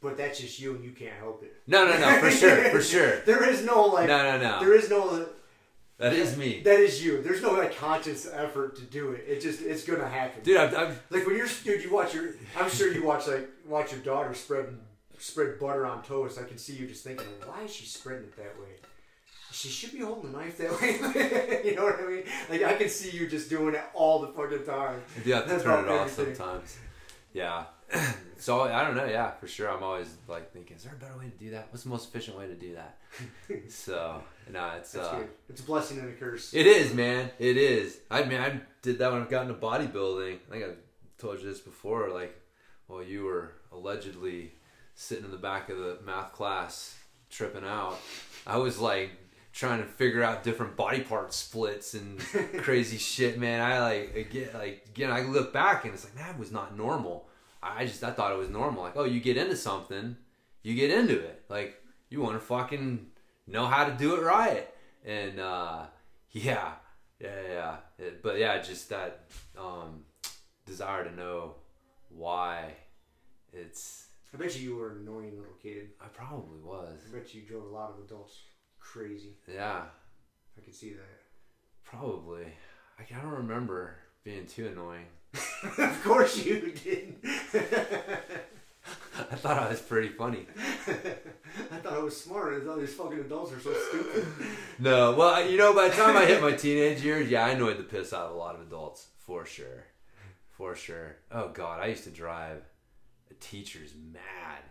but 0.00 0.16
that's 0.16 0.40
just 0.40 0.58
you 0.58 0.74
and 0.74 0.84
you 0.84 0.90
can't 0.90 1.14
help 1.14 1.44
it. 1.44 1.54
no, 1.68 1.84
no, 1.84 1.98
no, 1.98 2.18
for 2.18 2.30
sure, 2.30 2.64
for 2.70 2.82
sure. 2.82 3.20
There 3.26 3.48
is 3.48 3.64
no 3.64 3.86
like. 3.86 4.08
No, 4.08 4.22
no, 4.22 4.38
no. 4.40 4.60
There 4.60 4.74
is 4.74 4.90
no. 4.90 5.26
That 6.02 6.12
is 6.14 6.36
me, 6.36 6.62
That 6.64 6.80
is 6.80 7.04
you. 7.04 7.22
There's 7.22 7.40
no 7.42 7.52
like 7.52 7.76
conscious 7.76 8.26
effort 8.32 8.76
to 8.76 8.82
do 8.82 9.12
it. 9.12 9.24
It 9.28 9.40
just 9.40 9.62
it's 9.62 9.84
gonna 9.84 10.08
happen. 10.08 10.42
dude. 10.42 10.56
I'm, 10.56 10.74
I'm 10.74 10.96
Like 11.10 11.26
when 11.26 11.36
you're 11.36 11.46
dude, 11.64 11.82
you 11.84 11.92
watch 11.92 12.12
your. 12.14 12.30
I'm 12.58 12.68
sure 12.70 12.92
you 12.92 13.04
watch 13.04 13.26
like 13.28 13.48
watch 13.66 13.92
your 13.92 14.00
daughter 14.00 14.34
spread 14.34 14.76
spread 15.18 15.58
butter 15.60 15.86
on 15.86 16.02
toast. 16.02 16.38
I 16.38 16.42
can 16.44 16.58
see 16.58 16.74
you 16.74 16.86
just 16.88 17.04
thinking, 17.04 17.26
why 17.46 17.62
is 17.62 17.72
she 17.74 17.86
spreading 17.86 18.24
it 18.24 18.36
that 18.36 18.58
way? 18.60 18.74
She 19.52 19.68
should 19.68 19.92
be 19.92 20.00
holding 20.00 20.32
the 20.32 20.38
knife 20.38 20.56
that 20.58 20.72
way. 20.80 21.62
you 21.70 21.76
know 21.76 21.84
what 21.84 22.00
I 22.00 22.06
mean? 22.06 22.24
Like 22.50 22.62
I 22.64 22.74
can 22.74 22.88
see 22.88 23.16
you 23.16 23.28
just 23.28 23.48
doing 23.50 23.74
it 23.74 23.82
all 23.94 24.20
the 24.20 24.28
fucking 24.28 24.64
time. 24.64 25.00
Do 25.22 25.30
have 25.32 25.44
to 25.44 25.50
That's 25.50 25.62
turn 25.62 25.84
it 25.84 25.90
off 25.90 26.18
everything. 26.18 26.34
sometimes. 26.34 26.78
Yeah. 27.32 27.64
so 28.38 28.62
I 28.62 28.82
don't 28.84 28.96
know. 28.96 29.04
Yeah, 29.04 29.30
for 29.32 29.46
sure. 29.46 29.68
I'm 29.70 29.82
always 29.82 30.08
like 30.26 30.52
thinking, 30.52 30.76
is 30.78 30.84
there 30.84 30.94
a 30.94 30.96
better 30.96 31.16
way 31.18 31.26
to 31.26 31.44
do 31.44 31.50
that? 31.50 31.68
What's 31.70 31.84
the 31.84 31.90
most 31.90 32.08
efficient 32.08 32.38
way 32.38 32.46
to 32.46 32.54
do 32.54 32.74
that? 32.74 32.98
so 33.70 34.22
no, 34.50 34.72
it's 34.78 34.92
That's 34.92 35.08
uh, 35.08 35.18
good. 35.18 35.28
It's 35.48 35.60
a 35.60 35.64
blessing 35.64 35.98
and 35.98 36.08
a 36.08 36.12
curse. 36.12 36.54
it 36.54 36.66
is, 36.66 36.94
man. 36.94 37.30
It 37.38 37.56
is. 37.56 37.98
I 38.10 38.24
mean, 38.24 38.40
I 38.40 38.60
did 38.82 38.98
that 38.98 39.12
when 39.12 39.22
I 39.22 39.26
got 39.26 39.42
into 39.42 39.54
bodybuilding. 39.54 40.38
I 40.48 40.50
think 40.50 40.64
I 40.64 40.68
told 41.18 41.40
you 41.40 41.46
this 41.46 41.60
before. 41.60 42.10
Like, 42.10 42.34
well, 42.88 43.02
you 43.02 43.24
were 43.24 43.52
allegedly 43.70 44.52
sitting 44.94 45.24
in 45.24 45.30
the 45.30 45.36
back 45.36 45.68
of 45.68 45.78
the 45.78 45.98
math 46.04 46.32
class 46.32 46.98
tripping 47.30 47.64
out. 47.64 47.98
I 48.46 48.58
was 48.58 48.78
like 48.78 49.10
trying 49.52 49.80
to 49.80 49.86
figure 49.86 50.22
out 50.22 50.42
different 50.42 50.76
body 50.76 51.00
part 51.00 51.32
splits 51.32 51.94
and 51.94 52.18
crazy 52.58 52.98
shit, 52.98 53.38
man. 53.38 53.60
I 53.60 53.80
like 53.80 54.16
again, 54.16 54.48
like 54.54 54.86
again, 54.88 55.10
I 55.10 55.22
look 55.22 55.52
back 55.52 55.84
and 55.84 55.94
it's 55.94 56.04
like 56.04 56.16
that 56.16 56.38
was 56.38 56.52
not 56.52 56.76
normal. 56.76 57.28
I 57.62 57.86
just 57.86 58.02
I 58.02 58.10
thought 58.10 58.32
it 58.32 58.38
was 58.38 58.50
normal. 58.50 58.82
Like, 58.82 58.96
oh, 58.96 59.04
you 59.04 59.20
get 59.20 59.36
into 59.36 59.56
something, 59.56 60.16
you 60.62 60.74
get 60.74 60.90
into 60.90 61.18
it. 61.18 61.44
Like, 61.48 61.80
you 62.10 62.20
want 62.20 62.34
to 62.34 62.40
fucking 62.40 63.06
know 63.46 63.66
how 63.66 63.84
to 63.84 63.92
do 63.92 64.14
it 64.16 64.22
right. 64.22 64.68
And 65.04 65.38
uh, 65.40 65.86
yeah, 66.30 66.72
yeah, 67.20 67.40
yeah. 67.48 67.76
It- 67.98 68.22
but 68.22 68.38
yeah, 68.38 68.60
just 68.60 68.88
that 68.90 69.24
um, 69.58 70.04
desire 70.66 71.04
to 71.04 71.14
know 71.14 71.56
why 72.08 72.74
it's. 73.52 74.06
I 74.34 74.38
bet 74.38 74.58
you 74.58 74.70
you 74.70 74.76
were 74.76 74.92
an 74.92 74.98
annoying 75.02 75.36
little 75.36 75.56
kid. 75.62 75.90
I 76.00 76.06
probably 76.08 76.60
was. 76.60 76.98
I 77.06 77.14
bet 77.18 77.34
you 77.34 77.42
drove 77.42 77.64
a 77.64 77.68
lot 77.68 77.90
of 77.90 78.02
adults 78.04 78.38
crazy. 78.80 79.36
Yeah, 79.46 79.82
I 80.56 80.60
could 80.64 80.74
see 80.74 80.90
that. 80.94 81.20
probably. 81.84 82.46
I, 82.98 83.02
I 83.02 83.20
don't 83.22 83.32
remember 83.32 83.96
being 84.24 84.46
too 84.46 84.68
annoying. 84.68 85.06
of 85.78 86.02
course 86.04 86.44
you 86.44 86.72
did. 86.72 87.16
I 89.18 89.34
thought 89.34 89.58
I 89.58 89.68
was 89.68 89.80
pretty 89.80 90.08
funny. 90.08 90.46
I 90.86 91.76
thought 91.76 91.92
I 91.92 91.98
was 91.98 92.18
smart. 92.18 92.54
I 92.60 92.64
thought 92.64 92.80
these 92.80 92.94
fucking 92.94 93.20
adults 93.20 93.52
are 93.52 93.60
so 93.60 93.72
stupid. 93.90 94.26
No, 94.78 95.12
well, 95.12 95.48
you 95.48 95.58
know, 95.58 95.72
by 95.74 95.88
the 95.88 95.94
time 95.94 96.16
I 96.16 96.24
hit 96.24 96.42
my 96.42 96.52
teenage 96.52 97.02
years, 97.02 97.28
yeah, 97.30 97.44
I 97.44 97.50
annoyed 97.50 97.78
the 97.78 97.84
piss 97.84 98.12
out 98.12 98.26
of 98.26 98.34
a 98.34 98.38
lot 98.38 98.54
of 98.56 98.62
adults, 98.62 99.08
for 99.18 99.44
sure, 99.46 99.84
for 100.50 100.74
sure. 100.74 101.16
Oh 101.30 101.50
God, 101.50 101.78
I 101.80 101.86
used 101.86 102.04
to 102.04 102.10
drive 102.10 102.62
the 103.28 103.34
teachers 103.34 103.92
mad. 104.12 104.62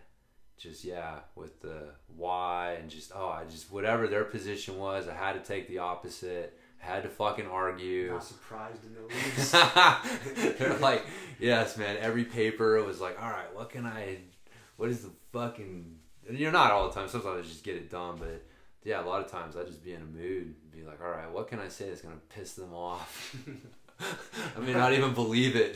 Just 0.57 0.83
yeah, 0.83 1.19
with 1.35 1.61
the 1.61 1.91
why 2.07 2.77
and 2.79 2.89
just 2.89 3.11
oh, 3.15 3.29
I 3.29 3.45
just 3.49 3.71
whatever 3.71 4.07
their 4.07 4.25
position 4.25 4.77
was, 4.77 5.07
I 5.07 5.13
had 5.13 5.33
to 5.33 5.39
take 5.39 5.67
the 5.67 5.77
opposite. 5.77 6.59
Had 6.81 7.03
to 7.03 7.09
fucking 7.09 7.45
argue. 7.47 8.11
Not 8.11 8.23
surprised 8.23 8.83
in 8.83 8.93
the 8.95 9.01
least. 10.43 10.57
They're 10.59 10.77
like, 10.79 11.05
yes, 11.39 11.77
man. 11.77 11.95
Every 12.01 12.25
paper 12.25 12.83
was 12.83 12.99
like, 12.99 13.21
all 13.21 13.29
right, 13.29 13.53
what 13.55 13.69
can 13.69 13.85
I? 13.85 14.17
What 14.77 14.89
is 14.89 15.03
the 15.03 15.11
fucking? 15.31 15.97
And 16.27 16.37
you're 16.37 16.51
not 16.51 16.71
all 16.71 16.87
the 16.89 16.93
time. 16.95 17.07
Sometimes 17.07 17.45
I 17.45 17.47
just 17.47 17.63
get 17.63 17.75
it 17.75 17.89
done, 17.91 18.15
but 18.19 18.43
yeah, 18.83 19.03
a 19.03 19.05
lot 19.05 19.23
of 19.23 19.29
times 19.31 19.55
I 19.55 19.63
just 19.63 19.83
be 19.83 19.93
in 19.93 20.01
a 20.01 20.05
mood, 20.05 20.43
and 20.47 20.71
be 20.71 20.83
like, 20.83 20.99
all 21.03 21.11
right, 21.11 21.31
what 21.31 21.47
can 21.47 21.59
I 21.59 21.67
say 21.67 21.87
that's 21.89 22.01
gonna 22.01 22.15
piss 22.35 22.53
them 22.53 22.73
off? 22.73 23.35
I 24.57 24.59
may 24.59 24.73
not 24.73 24.93
even 24.93 25.13
believe 25.13 25.55
it. 25.55 25.75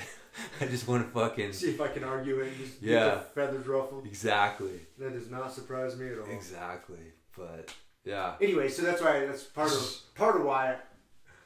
I 0.60 0.66
just 0.66 0.88
want 0.88 1.06
to 1.06 1.10
fucking 1.18 1.54
See 1.54 1.70
if 1.70 1.80
I 1.82 1.88
can 1.88 2.04
argue 2.04 2.40
it. 2.40 2.48
and 2.48 2.58
Just 2.58 2.82
get 2.82 2.90
Yeah. 2.90 3.16
the 3.16 3.22
feathers 3.22 3.66
ruffled. 3.68 4.06
exactly, 4.08 4.80
That 4.98 5.14
does 5.14 5.30
not 5.30 5.54
surprise 5.54 5.96
me 5.98 6.10
at 6.10 6.18
all. 6.20 6.26
exactly. 6.30 7.14
But 7.38 7.74
yeah, 8.04 8.34
Anyway, 8.42 8.68
so 8.70 8.82
that's 8.82 9.02
why 9.02 9.26
that's 9.26 9.44
part 9.44 9.72
of 9.72 9.98
part 10.16 10.36
of 10.38 10.44
why 10.44 10.78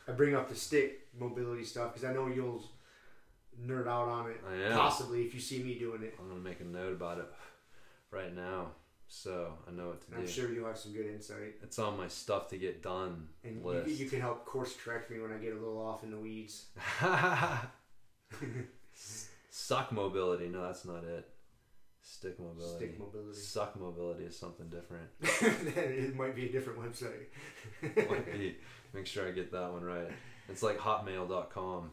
I 0.09 0.11
bring 0.13 0.35
up 0.35 0.49
the 0.49 0.55
stick 0.55 1.07
mobility 1.17 1.63
stuff 1.63 1.93
because 1.93 2.09
I 2.09 2.13
know 2.13 2.27
you'll 2.27 2.63
nerd 3.65 3.87
out 3.87 4.07
on 4.07 4.29
it. 4.29 4.41
Possibly 4.75 5.23
if 5.23 5.33
you 5.33 5.39
see 5.39 5.61
me 5.61 5.77
doing 5.77 6.01
it. 6.03 6.15
I'm 6.19 6.27
gonna 6.27 6.39
make 6.39 6.59
a 6.61 6.65
note 6.65 6.93
about 6.93 7.19
it 7.19 7.25
right 8.11 8.35
now, 8.35 8.71
so 9.07 9.53
I 9.67 9.71
know 9.71 9.89
what 9.89 10.01
to 10.01 10.07
And 10.11 10.21
I'm 10.21 10.27
sure 10.27 10.51
you'll 10.51 10.67
have 10.67 10.77
some 10.77 10.93
good 10.93 11.05
insight. 11.05 11.55
It's 11.61 11.77
on 11.77 11.97
my 11.97 12.07
stuff 12.07 12.47
to 12.49 12.57
get 12.57 12.81
done 12.81 13.27
And 13.43 13.63
you, 13.63 13.93
you 13.93 14.09
can 14.09 14.19
help 14.21 14.45
course 14.45 14.75
correct 14.83 15.11
me 15.11 15.19
when 15.19 15.31
I 15.31 15.37
get 15.37 15.53
a 15.53 15.57
little 15.57 15.79
off 15.79 16.03
in 16.03 16.11
the 16.11 16.17
weeds. 16.17 16.65
Suck 19.51 19.91
mobility. 19.91 20.47
No, 20.47 20.63
that's 20.63 20.85
not 20.85 21.03
it. 21.03 21.27
Stick 22.11 22.39
mobility. 22.39 22.75
Stick 22.75 22.99
mobility. 22.99 23.39
Suck 23.39 23.79
mobility 23.79 24.23
is 24.25 24.37
something 24.37 24.67
different. 24.67 25.07
it 25.77 26.15
might 26.15 26.35
be 26.35 26.47
a 26.47 26.51
different 26.51 26.79
website. 26.79 27.27
Might 28.09 28.25
be. 28.33 28.57
Make 28.93 29.05
sure 29.05 29.27
I 29.27 29.31
get 29.31 29.51
that 29.51 29.71
one 29.71 29.83
right. 29.83 30.09
It's 30.49 30.63
like 30.63 30.79
hotmail.com. 30.79 31.91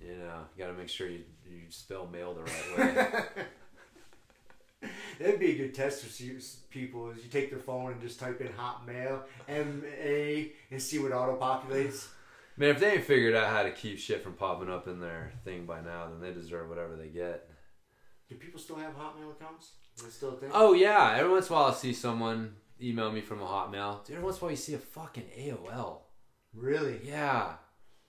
You 0.00 0.16
know, 0.16 0.40
you 0.56 0.64
gotta 0.64 0.72
make 0.72 0.88
sure 0.88 1.06
you, 1.06 1.20
you 1.44 1.60
spell 1.68 2.06
mail 2.06 2.32
the 2.34 2.42
right 2.42 2.78
way. 2.78 3.06
That'd 5.20 5.38
be 5.38 5.52
a 5.52 5.56
good 5.56 5.74
test 5.74 6.02
for 6.02 6.08
see- 6.08 6.38
people 6.70 7.10
is 7.10 7.22
you 7.22 7.28
take 7.30 7.50
their 7.50 7.60
phone 7.60 7.92
and 7.92 8.00
just 8.00 8.18
type 8.18 8.40
in 8.40 8.48
Hotmail 8.48 9.20
M 9.48 9.84
A 10.02 10.50
and 10.70 10.80
see 10.82 10.98
what 10.98 11.12
auto 11.12 11.38
populates. 11.38 12.08
Man, 12.56 12.70
if 12.70 12.80
they 12.80 12.94
ain't 12.94 13.04
figured 13.04 13.34
out 13.34 13.50
how 13.50 13.62
to 13.62 13.70
keep 13.70 13.98
shit 13.98 14.24
from 14.24 14.32
popping 14.32 14.70
up 14.70 14.88
in 14.88 14.98
their 14.98 15.30
thing 15.44 15.66
by 15.66 15.82
now, 15.82 16.08
then 16.08 16.20
they 16.20 16.32
deserve 16.32 16.70
whatever 16.70 16.96
they 16.96 17.08
get. 17.08 17.51
Do 18.32 18.38
people 18.38 18.60
still 18.60 18.76
have 18.76 18.94
Hotmail 18.96 19.30
accounts? 19.32 19.72
Is 19.96 20.04
that 20.04 20.12
still 20.12 20.30
a 20.30 20.36
thing? 20.36 20.50
Oh 20.54 20.72
yeah, 20.72 21.14
every 21.18 21.30
once 21.30 21.48
in 21.48 21.52
a 21.52 21.56
while 21.56 21.66
I'll 21.66 21.74
see 21.74 21.92
someone 21.92 22.56
email 22.80 23.12
me 23.12 23.20
from 23.20 23.42
a 23.42 23.44
Hotmail. 23.46 24.04
Dude, 24.06 24.16
every 24.16 24.24
once 24.24 24.36
in 24.36 24.40
a 24.40 24.44
while 24.44 24.50
you 24.52 24.56
see 24.56 24.74
a 24.74 24.78
fucking 24.78 25.24
AOL. 25.38 25.98
Really? 26.54 27.00
Yeah, 27.04 27.54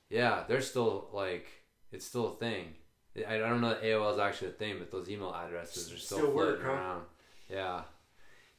yeah, 0.09 0.43
they're 0.47 0.61
still 0.61 1.09
like 1.11 1.47
it's 1.91 2.05
still 2.05 2.33
a 2.33 2.35
thing. 2.37 2.73
I 3.27 3.35
I 3.35 3.37
don't 3.39 3.59
know 3.61 3.69
that 3.69 3.83
AOL 3.83 4.13
is 4.13 4.19
actually 4.19 4.49
a 4.49 4.51
thing, 4.51 4.77
but 4.79 4.91
those 4.91 5.09
email 5.09 5.33
addresses 5.33 5.91
are 5.91 5.97
still, 5.97 6.17
Still 6.19 6.31
work, 6.31 6.61
floating 6.61 6.65
huh? 6.65 6.71
around. 6.71 7.03
Yeah. 7.49 7.81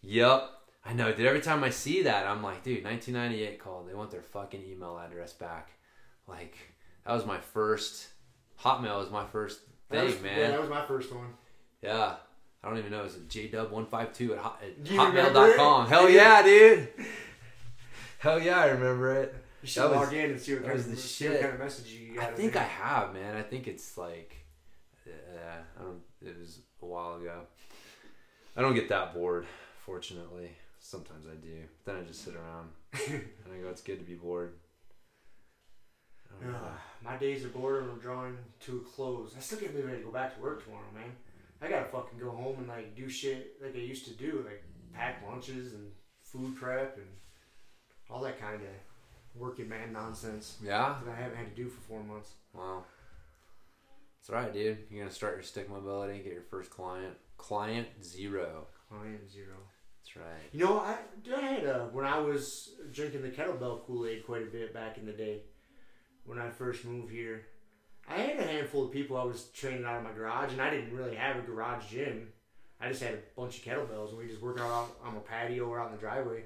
Yep. 0.03 0.51
I 0.85 0.93
know, 0.93 1.13
dude. 1.15 1.25
Every 1.27 1.41
time 1.41 1.65
I 1.65 1.71
see 1.71 2.03
that, 2.03 2.27
I'm 2.27 2.43
like, 2.43 2.63
dude, 2.63 2.85
1998 2.85 3.59
called. 3.59 3.89
They 3.89 3.95
want 3.95 4.11
their 4.11 4.21
fucking 4.23 4.63
email 4.63 4.99
address 4.99 5.33
back. 5.33 5.71
Like, 6.29 6.57
that 7.07 7.15
was 7.15 7.25
my 7.25 7.39
first. 7.39 8.09
Hotmail 8.61 8.99
was 8.99 9.11
my 9.11 9.25
first 9.25 9.61
That 9.89 10.01
thing, 10.01 10.07
was- 10.13 10.23
man. 10.23 10.39
Yeah, 10.39 10.49
that 10.51 10.61
was 10.61 10.69
my 10.71 10.85
first 10.85 11.11
one. 11.13 11.35
Yeah. 11.85 12.15
I 12.63 12.69
don't 12.69 12.79
even 12.79 12.93
know. 12.93 13.05
Is 13.05 13.17
it 13.17 13.29
jdub152 13.29 14.31
at, 14.33 14.39
hot, 14.39 14.61
at 14.65 14.83
hotmail.com? 14.85 15.87
Hell 15.87 16.09
yeah, 16.09 16.43
dude. 16.51 16.89
Hell 18.19 18.41
yeah, 18.41 18.59
I 18.61 18.67
remember 18.69 19.15
it. 19.23 19.35
You 19.63 19.69
should 19.69 19.83
That 19.83 19.91
was- 19.91 19.99
log 20.09 20.13
in 20.15 20.31
and 20.31 20.41
see 20.41 20.55
what 20.55 20.65
kind 20.65 20.79
of 20.79 20.91
the 20.91 20.97
see 20.97 21.29
what 21.29 21.41
kind 21.41 21.53
of 21.55 21.59
message 21.61 21.87
you 21.89 22.15
got. 22.17 22.25
I 22.31 22.33
think 22.33 22.53
there. 22.55 22.63
I 22.63 22.67
have, 22.67 23.13
man. 23.13 23.37
I 23.37 23.43
think 23.43 23.67
it's 23.69 23.99
like, 23.99 24.35
uh, 25.07 25.11
I 25.79 25.83
don't. 25.83 26.01
It 26.23 26.39
was 26.41 26.61
a 26.83 26.87
while 26.87 27.17
ago. 27.17 27.43
I 28.57 28.63
don't 28.63 28.75
get 28.75 28.89
that 28.89 29.13
bored, 29.13 29.47
fortunately. 29.85 30.51
Sometimes 30.79 31.27
I 31.27 31.35
do. 31.35 31.55
Then 31.85 31.97
I 31.97 32.03
just 32.03 32.25
sit 32.25 32.35
around 32.35 32.71
and 33.09 33.53
I 33.55 33.59
go, 33.63 33.69
"It's 33.69 33.83
good 33.83 33.99
to 33.99 34.05
be 34.05 34.15
bored." 34.15 34.55
I 36.31 36.45
don't 36.45 36.53
know. 36.53 36.59
Ugh, 36.65 36.73
my 37.03 37.17
days 37.17 37.45
of 37.45 37.53
boredom 37.55 37.91
are 37.91 38.01
drawing 38.01 38.37
to 38.61 38.77
a 38.79 38.81
close. 38.91 39.35
I 39.37 39.41
still 39.41 39.59
can't 39.59 39.73
believe 39.73 39.87
I 39.89 39.91
have 39.93 39.99
to 40.01 40.05
go 40.07 40.13
back 40.13 40.35
to 40.37 40.41
work 40.43 40.65
tomorrow, 40.65 40.85
man. 40.95 41.13
I 41.65 41.69
gotta 41.69 41.87
fucking 41.87 42.19
go 42.19 42.31
home 42.31 42.57
and 42.59 42.69
like 42.69 42.95
do 42.95 43.09
shit 43.09 43.57
like 43.63 43.75
I 43.75 43.79
used 43.79 44.05
to 44.07 44.13
do, 44.13 44.45
like 44.47 44.63
pack 44.93 45.23
lunches 45.27 45.73
and 45.73 45.91
food 46.23 46.57
prep 46.57 46.97
and 46.97 47.07
all 48.11 48.21
that 48.23 48.39
kind 48.41 48.61
of 48.61 48.69
working 49.41 49.69
man 49.69 49.93
nonsense 49.93 50.59
Yeah. 50.63 50.97
that 51.05 51.13
I 51.13 51.17
haven't 51.21 51.39
had 51.39 51.55
to 51.57 51.63
do 51.63 51.69
for 51.69 51.81
four 51.83 52.03
months. 52.05 52.35
Wow. 52.53 52.85
That's 54.21 54.31
right, 54.31 54.53
dude. 54.53 54.79
You're 54.91 55.05
gonna 55.05 55.15
start 55.15 55.35
your 55.35 55.43
stick 55.43 55.69
mobility, 55.71 56.19
get 56.23 56.33
your 56.33 56.43
first 56.43 56.71
client. 56.71 57.15
Client 57.37 57.89
zero. 58.03 58.67
Client 58.89 59.31
zero. 59.31 59.57
That's 60.01 60.17
right. 60.17 60.49
You 60.53 60.65
know, 60.65 60.79
I, 60.79 60.97
dude, 61.23 61.35
I 61.35 61.41
had 61.41 61.65
a, 61.65 61.89
when 61.93 62.05
I 62.05 62.19
was 62.19 62.71
drinking 62.93 63.23
the 63.23 63.31
kettlebell 63.31 63.85
Kool 63.87 64.07
Aid 64.07 64.25
quite 64.27 64.43
a 64.43 64.51
bit 64.51 64.73
back 64.75 64.99
in 64.99 65.07
the 65.07 65.13
day, 65.13 65.43
when 66.27 66.39
I 66.39 66.51
first 66.51 66.85
moved 66.85 67.11
here. 67.13 67.47
I 68.09 68.17
had 68.17 68.39
a 68.39 68.47
handful 68.47 68.85
of 68.85 68.93
people 68.93 69.17
I 69.17 69.25
was 69.25 69.45
training 69.55 69.85
out 69.85 69.97
of 69.97 70.05
my 70.05 70.13
garage, 70.13 70.53
and 70.53 70.61
I 70.61 70.71
didn't 70.71 70.95
really 70.95 71.17
have 71.17 71.37
a 71.37 71.41
garage 71.41 71.87
gym. 71.91 72.29
I 72.81 72.89
just 72.89 73.03
had 73.03 73.15
a 73.15 73.19
bunch 73.37 73.59
of 73.59 73.65
kettlebells, 73.65 74.11
and 74.11 74.19
we 74.19 74.27
just 74.27 74.43
worked 74.43 74.61
out 74.61 74.97
on 75.03 75.17
a 75.17 75.21
patio 75.21 75.65
or 75.67 75.81
out 75.81 75.87
in 75.87 75.93
the 75.93 76.01
driveway. 76.01 76.45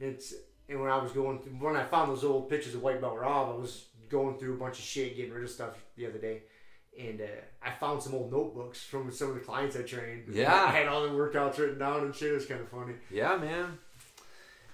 And 0.00 0.10
it's 0.10 0.34
and 0.68 0.80
when 0.80 0.90
I 0.90 1.02
was 1.02 1.12
going 1.12 1.38
through, 1.38 1.52
when 1.52 1.76
I 1.76 1.84
found 1.84 2.10
those 2.10 2.24
old 2.24 2.50
pictures 2.50 2.74
of 2.74 2.82
White 2.82 3.00
Belt 3.00 3.18
Rob, 3.18 3.54
I 3.54 3.58
was 3.58 3.86
going 4.10 4.38
through 4.38 4.54
a 4.54 4.58
bunch 4.58 4.78
of 4.78 4.84
shit, 4.84 5.16
getting 5.16 5.32
rid 5.32 5.44
of 5.44 5.50
stuff 5.50 5.82
the 5.96 6.06
other 6.06 6.18
day. 6.18 6.42
And 6.98 7.20
uh, 7.20 7.24
I 7.62 7.70
found 7.70 8.02
some 8.02 8.14
old 8.14 8.30
notebooks 8.32 8.82
from 8.82 9.10
some 9.12 9.28
of 9.28 9.34
the 9.34 9.40
clients 9.40 9.76
I 9.76 9.82
trained. 9.82 10.24
Yeah. 10.30 10.52
I 10.52 10.70
had 10.70 10.88
all 10.88 11.04
the 11.04 11.10
workouts 11.10 11.58
written 11.58 11.78
down 11.78 12.04
and 12.04 12.14
shit. 12.14 12.32
It 12.32 12.34
was 12.34 12.46
kind 12.46 12.60
of 12.60 12.68
funny. 12.68 12.94
Yeah, 13.10 13.36
man. 13.36 13.78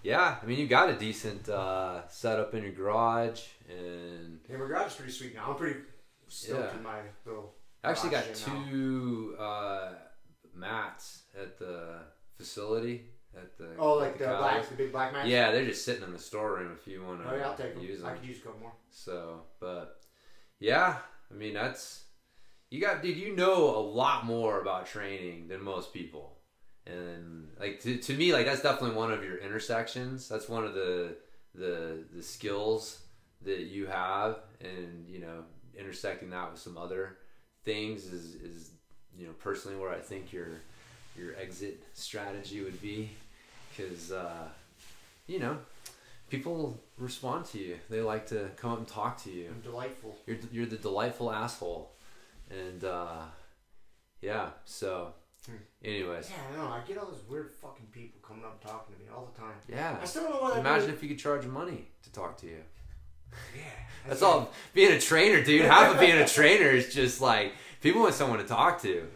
Yeah, 0.03 0.37
I 0.43 0.47
mean, 0.47 0.59
you 0.59 0.67
got 0.67 0.91
a 0.91 0.97
decent 0.97 1.49
uh, 1.49 2.07
setup 2.09 2.55
in 2.55 2.63
your 2.63 2.73
garage, 2.73 3.43
and 3.71 4.39
Yeah, 4.51 4.59
my 4.59 4.67
garage 4.67 4.89
is 4.89 4.95
pretty 4.97 5.13
sweet 5.13 5.35
now. 5.35 5.47
I'm 5.49 5.57
pretty 5.57 5.81
stoked 6.29 6.73
Yeah. 6.73 6.77
in 6.77 6.83
my 6.83 7.01
little. 7.25 7.55
I 7.83 7.91
actually 7.91 8.11
got 8.11 8.25
garage 8.25 8.45
gym 8.45 8.55
now. 8.55 8.65
two 8.71 9.37
uh, 9.39 9.93
mats 10.55 11.23
at 11.41 11.59
the 11.59 11.99
facility 12.37 13.07
at 13.37 13.57
the. 13.59 13.71
Oh, 13.79 13.95
like 13.95 14.19
the 14.19 14.25
Cali. 14.25 14.39
black, 14.39 14.69
the 14.69 14.75
big 14.77 14.93
black 14.93 15.13
mat. 15.13 15.27
Yeah, 15.27 15.51
they're 15.53 15.65
just 15.67 15.85
sitting 15.85 16.03
in 16.05 16.13
the 16.13 16.19
storeroom 16.19 16.77
if 16.81 16.87
you 16.87 17.03
want 17.05 17.23
to 17.23 17.31
Oh 17.31 17.37
yeah, 17.37 17.49
I'll 17.51 17.57
take 17.57 17.75
them. 17.75 17.83
use 17.85 18.03
I 18.03 18.11
them. 18.11 18.19
could 18.19 18.29
use 18.29 18.39
a 18.39 18.43
couple 18.43 18.61
more. 18.61 18.73
So, 18.91 19.43
but 19.61 20.01
yeah, 20.61 20.97
I 21.31 21.35
mean 21.35 21.55
that's 21.55 22.05
you 22.71 22.81
got, 22.81 23.03
dude. 23.03 23.17
You 23.17 23.37
know 23.37 23.77
a 23.77 23.79
lot 23.81 24.25
more 24.25 24.61
about 24.61 24.87
training 24.87 25.49
than 25.49 25.63
most 25.63 25.93
people, 25.93 26.39
and 26.87 27.49
like 27.61 27.81
to, 27.81 27.99
to 27.99 28.15
me, 28.15 28.33
like 28.33 28.47
that's 28.47 28.63
definitely 28.63 28.97
one 28.97 29.13
of 29.13 29.23
your 29.23 29.37
intersections. 29.39 30.29
That's 30.29 30.49
one 30.49 30.65
of 30.65 30.75
the 30.75 31.17
the 31.55 32.05
the 32.15 32.23
skills 32.23 33.01
that 33.43 33.61
you 33.67 33.87
have, 33.87 34.39
and 34.61 35.07
you 35.09 35.21
know, 35.21 35.45
intersecting 35.79 36.31
that 36.31 36.51
with 36.51 36.61
some 36.61 36.77
other 36.79 37.19
things 37.65 38.07
is 38.07 38.35
is 38.37 38.71
you 39.19 39.27
know 39.27 39.33
personally 39.35 39.77
where 39.79 39.91
I 39.91 39.99
think 40.01 40.33
your 40.33 40.49
your 41.17 41.35
exit 41.41 41.83
strategy 41.95 42.61
would 42.63 42.81
be, 42.83 43.11
because 43.71 44.13
uh, 44.13 44.49
you 45.27 45.39
know 45.39 45.59
people 46.31 46.81
respond 46.99 47.45
to 47.47 47.59
you. 47.59 47.77
They 47.91 48.01
like 48.01 48.27
to 48.29 48.51
come 48.57 48.73
up 48.73 48.79
and 48.79 48.89
talk 48.89 49.23
to 49.25 49.31
you. 49.31 49.49
I'm 49.49 49.61
delightful. 49.61 50.17
You're 50.27 50.39
you're 50.53 50.67
the 50.67 50.77
delightful 50.77 51.31
asshole, 51.31 51.93
and 52.51 52.83
uh, 52.85 53.23
yeah. 54.21 54.49
So, 54.65 55.15
Hmm. 55.47 55.57
anyways, 55.85 56.31
Yeah, 56.31 56.37
I 56.51 56.57
know. 56.57 56.73
I 56.73 56.81
get 56.89 56.97
all 56.97 57.05
those 57.07 57.23
weird 57.29 57.51
fucking 57.53 57.87
people 57.93 58.19
coming 58.27 58.45
up 58.47 58.65
talking 58.65 58.95
to 58.97 59.01
me 59.03 59.09
all 59.15 59.31
the 59.33 59.39
time. 59.39 59.53
yeah. 59.69 59.99
I 60.01 60.05
still 60.07 60.23
don't 60.23 60.33
know 60.33 60.41
why. 60.41 60.59
Imagine 60.59 60.89
if 60.91 61.03
you 61.03 61.09
could 61.11 61.19
charge 61.19 61.45
money 61.45 61.87
to 62.03 62.11
talk 62.13 62.39
to 62.39 62.47
you. 62.47 62.63
Yeah, 63.57 63.63
That's 64.09 64.23
all. 64.23 64.53
Being 64.73 64.93
a 64.93 65.01
trainer, 65.01 65.43
dude. 65.43 65.63
Half 65.63 65.95
of 65.95 66.01
being 66.01 66.17
a 66.17 66.27
trainer 66.27 66.69
is 66.71 66.95
just 66.95 67.21
like 67.21 67.53
people 67.81 68.03
want 68.03 68.15
someone 68.15 68.39
to 68.39 68.45
talk 68.45 68.83
to. 68.83 69.07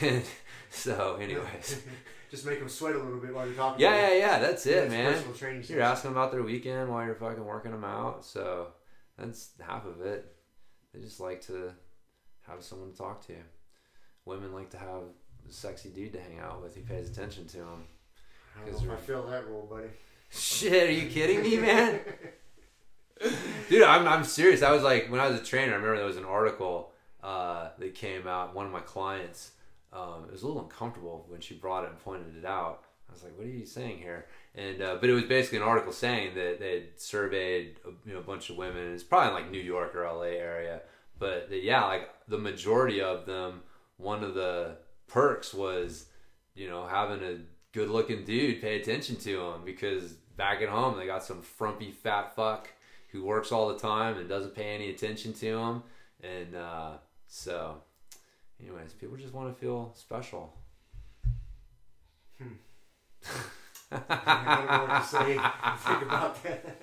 so, 0.70 1.16
anyways, 1.20 1.82
Just 2.30 2.44
make 2.44 2.58
them 2.58 2.68
sweat 2.68 2.94
a 2.94 2.98
little 2.98 3.20
bit 3.20 3.34
while 3.34 3.46
you're 3.46 3.54
talking. 3.54 3.80
yeah, 3.80 3.94
yeah, 3.94 4.08
them. 4.08 4.18
yeah. 4.18 4.38
That's 4.38 4.66
it, 4.66 4.74
That's 4.74 4.90
man. 4.90 5.12
Personal 5.14 5.34
training. 5.34 5.64
You're 5.68 5.80
asking 5.80 6.10
them 6.10 6.18
about 6.18 6.30
their 6.30 6.42
weekend 6.42 6.90
while 6.90 7.04
you're 7.04 7.14
fucking 7.14 7.44
working 7.44 7.70
them 7.72 7.84
out. 7.84 8.24
So 8.24 8.68
that's 9.16 9.50
half 9.60 9.86
of 9.86 10.02
it. 10.02 10.30
They 10.92 11.00
just 11.00 11.20
like 11.20 11.40
to 11.46 11.72
have 12.46 12.62
someone 12.62 12.92
to 12.92 12.96
talk 12.96 13.26
to. 13.28 13.34
Women 14.26 14.52
like 14.52 14.70
to 14.70 14.78
have 14.78 14.88
a 14.88 15.52
sexy 15.52 15.88
dude 15.88 16.12
to 16.12 16.20
hang 16.20 16.38
out 16.38 16.62
with 16.62 16.74
who 16.74 16.82
pays 16.82 17.08
attention 17.08 17.46
to 17.46 17.56
them. 17.58 17.84
I 18.56 18.70
don't 18.70 18.86
know 18.86 18.92
if 18.92 18.98
I 18.98 19.02
fill 19.02 19.26
that 19.28 19.48
role, 19.48 19.66
buddy. 19.70 19.88
Shit, 20.30 20.90
are 20.90 20.92
you 20.92 21.08
kidding 21.08 21.42
me, 21.42 21.56
man? 21.56 22.00
Dude, 23.68 23.82
I'm, 23.82 24.06
I'm 24.06 24.24
serious. 24.24 24.62
I 24.62 24.72
was 24.72 24.82
like, 24.82 25.10
when 25.10 25.20
I 25.20 25.28
was 25.28 25.40
a 25.40 25.44
trainer, 25.44 25.72
I 25.72 25.76
remember 25.76 25.96
there 25.96 26.06
was 26.06 26.16
an 26.16 26.24
article 26.24 26.92
uh, 27.22 27.70
that 27.78 27.94
came 27.94 28.26
out. 28.26 28.54
One 28.54 28.66
of 28.66 28.72
my 28.72 28.80
clients, 28.80 29.52
um, 29.92 30.24
it 30.26 30.32
was 30.32 30.42
a 30.42 30.46
little 30.46 30.62
uncomfortable 30.62 31.26
when 31.28 31.40
she 31.40 31.54
brought 31.54 31.84
it 31.84 31.90
and 31.90 31.98
pointed 31.98 32.36
it 32.36 32.44
out. 32.44 32.84
I 33.08 33.12
was 33.12 33.22
like, 33.22 33.36
what 33.36 33.46
are 33.46 33.50
you 33.50 33.66
saying 33.66 33.98
here? 33.98 34.26
And 34.54 34.82
uh, 34.82 34.98
but 35.00 35.08
it 35.08 35.14
was 35.14 35.24
basically 35.24 35.58
an 35.58 35.64
article 35.64 35.92
saying 35.92 36.34
that 36.34 36.58
they 36.60 36.74
had 36.74 37.00
surveyed 37.00 37.76
a, 37.86 37.90
you 38.06 38.14
know, 38.14 38.20
a 38.20 38.22
bunch 38.22 38.50
of 38.50 38.56
women. 38.56 38.92
It's 38.92 39.02
probably 39.02 39.28
in 39.28 39.34
like 39.34 39.50
New 39.50 39.60
York 39.60 39.94
or 39.94 40.04
LA 40.04 40.36
area, 40.36 40.82
but 41.18 41.48
that, 41.48 41.62
yeah, 41.62 41.84
like 41.84 42.10
the 42.28 42.38
majority 42.38 43.00
of 43.00 43.24
them, 43.24 43.62
one 43.96 44.22
of 44.22 44.34
the 44.34 44.76
perks 45.06 45.54
was, 45.54 46.06
you 46.54 46.68
know, 46.68 46.86
having 46.86 47.22
a 47.22 47.38
good 47.72 47.88
looking 47.88 48.24
dude 48.24 48.60
pay 48.60 48.80
attention 48.80 49.16
to 49.16 49.36
them 49.36 49.62
because 49.64 50.12
back 50.36 50.62
at 50.62 50.68
home 50.68 50.98
they 50.98 51.06
got 51.06 51.24
some 51.24 51.42
frumpy 51.42 51.92
fat 51.92 52.34
fuck 52.34 52.68
who 53.08 53.24
works 53.24 53.52
all 53.52 53.68
the 53.68 53.78
time 53.78 54.18
and 54.18 54.28
doesn't 54.28 54.54
pay 54.54 54.74
any 54.74 54.90
attention 54.90 55.32
to 55.34 55.46
him. 55.58 55.82
and 56.22 56.54
uh, 56.54 56.92
so, 57.26 57.82
anyways, 58.60 58.92
people 58.92 59.16
just 59.16 59.32
want 59.34 59.52
to 59.54 59.60
feel 59.60 59.92
special. 59.96 60.52
I 63.90 63.96
don't 64.56 64.66
know 64.70 64.84
what 64.92 65.00
to 65.00 65.06
say. 65.08 65.24
Think 65.78 66.02
about 66.02 66.42
that. 66.44 66.76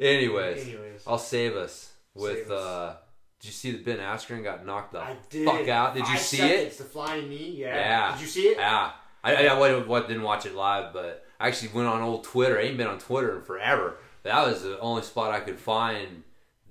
Anyways, 0.00 0.66
Anyways, 0.66 1.02
I'll 1.06 1.18
save 1.18 1.54
us 1.56 1.92
with. 2.14 2.38
Save 2.38 2.50
us. 2.50 2.60
uh 2.62 2.96
Did 3.40 3.46
you 3.48 3.52
see 3.52 3.70
that 3.72 3.84
Ben 3.84 3.98
Askren 3.98 4.42
got 4.42 4.66
knocked 4.66 4.92
the 4.92 5.00
I 5.00 5.16
did. 5.30 5.44
fuck 5.46 5.68
out? 5.68 5.94
Did 5.94 6.00
you 6.00 6.14
Five 6.14 6.20
see 6.20 6.36
seconds, 6.38 6.60
it? 6.60 6.66
It's 6.66 6.76
the 6.78 6.84
flying 6.84 7.28
knee. 7.28 7.56
Yeah. 7.58 7.74
Yeah. 7.76 8.12
Did 8.12 8.20
you 8.20 8.26
see 8.26 8.42
it? 8.48 8.58
Yeah, 8.58 8.90
I, 9.22 9.34
I, 9.46 9.56
I 9.56 10.02
didn't 10.06 10.22
watch 10.22 10.46
it 10.46 10.54
live, 10.54 10.92
but 10.92 11.24
I 11.40 11.48
actually 11.48 11.70
went 11.72 11.88
on 11.88 12.00
old 12.02 12.24
Twitter. 12.24 12.58
I 12.58 12.62
ain't 12.62 12.76
been 12.76 12.86
on 12.88 12.98
Twitter 12.98 13.36
in 13.36 13.42
forever. 13.42 13.96
That 14.28 14.46
was 14.46 14.62
the 14.62 14.78
only 14.80 15.02
spot 15.02 15.32
I 15.32 15.40
could 15.40 15.58
find. 15.58 16.22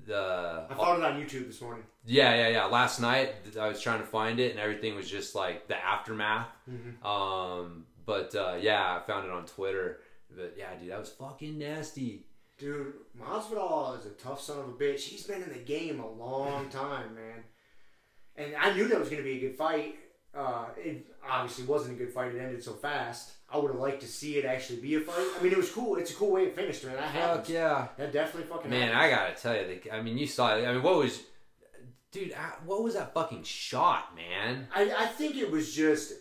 The 0.05 0.67
I 0.69 0.73
found 0.75 1.03
it 1.03 1.05
on 1.05 1.19
YouTube 1.19 1.47
this 1.47 1.59
morning. 1.59 1.83
Yeah, 2.05 2.33
yeah, 2.35 2.49
yeah. 2.49 2.65
Last 2.65 3.01
night 3.01 3.33
I 3.59 3.67
was 3.67 3.81
trying 3.81 3.99
to 3.99 4.05
find 4.05 4.39
it, 4.39 4.51
and 4.51 4.59
everything 4.59 4.95
was 4.95 5.09
just 5.09 5.33
like 5.33 5.67
the 5.67 5.75
aftermath. 5.75 6.47
Mm-hmm. 6.69 7.05
Um, 7.05 7.85
but 8.05 8.33
uh, 8.35 8.57
yeah, 8.61 8.99
I 8.99 9.05
found 9.07 9.25
it 9.25 9.31
on 9.31 9.45
Twitter. 9.45 10.01
But 10.35 10.55
yeah, 10.55 10.75
dude, 10.79 10.91
that 10.91 10.99
was 10.99 11.09
fucking 11.09 11.57
nasty. 11.57 12.27
Dude, 12.59 12.93
Masvidal 13.19 13.99
is 13.99 14.05
a 14.05 14.11
tough 14.11 14.39
son 14.39 14.59
of 14.59 14.69
a 14.69 14.73
bitch. 14.73 15.01
He's 15.01 15.23
been 15.23 15.41
in 15.41 15.49
the 15.49 15.59
game 15.59 15.99
a 15.99 16.07
long 16.07 16.69
time, 16.69 17.15
man. 17.15 17.43
And 18.35 18.55
I 18.55 18.73
knew 18.75 18.87
that 18.87 18.99
was 18.99 19.09
going 19.09 19.23
to 19.23 19.27
be 19.27 19.37
a 19.37 19.49
good 19.49 19.57
fight. 19.57 19.95
Uh, 20.35 20.65
it 20.77 21.07
obviously 21.27 21.65
wasn't 21.65 21.93
a 21.95 21.97
good 21.97 22.13
fight. 22.13 22.33
It 22.35 22.39
ended 22.39 22.63
so 22.63 22.73
fast. 22.73 23.31
I 23.49 23.57
would 23.57 23.71
have 23.71 23.79
liked 23.79 24.01
to 24.01 24.07
see 24.07 24.37
it 24.37 24.45
actually 24.45 24.79
be 24.79 24.95
a 24.95 24.99
fight. 24.99 25.25
I 25.39 25.41
mean, 25.43 25.51
it 25.51 25.57
was 25.57 25.71
cool. 25.71 25.95
It's 25.95 26.11
a 26.11 26.13
cool 26.13 26.31
way 26.31 26.43
it 26.43 26.55
finished, 26.55 26.83
man. 26.85 26.95
That 26.95 27.05
Fuck 27.13 27.21
happens. 27.21 27.49
yeah, 27.49 27.87
That 27.97 28.11
definitely 28.11 28.49
fucking 28.49 28.69
man! 28.69 28.91
happens. 28.91 29.03
I 29.03 29.09
gotta 29.15 29.41
tell 29.41 29.55
you, 29.55 29.79
the, 29.83 29.91
I 29.91 30.01
mean, 30.01 30.17
you 30.17 30.27
saw 30.27 30.55
it. 30.55 30.65
I 30.65 30.73
mean, 30.73 30.83
what 30.83 30.97
was, 30.97 31.21
dude? 32.11 32.33
I- 32.33 32.57
What 32.65 32.83
was 32.83 32.93
that 32.95 33.13
fucking 33.13 33.43
shot, 33.43 34.15
man? 34.15 34.67
I, 34.75 34.91
I 34.97 35.05
think 35.07 35.37
it 35.37 35.49
was 35.49 35.73
just 35.73 36.13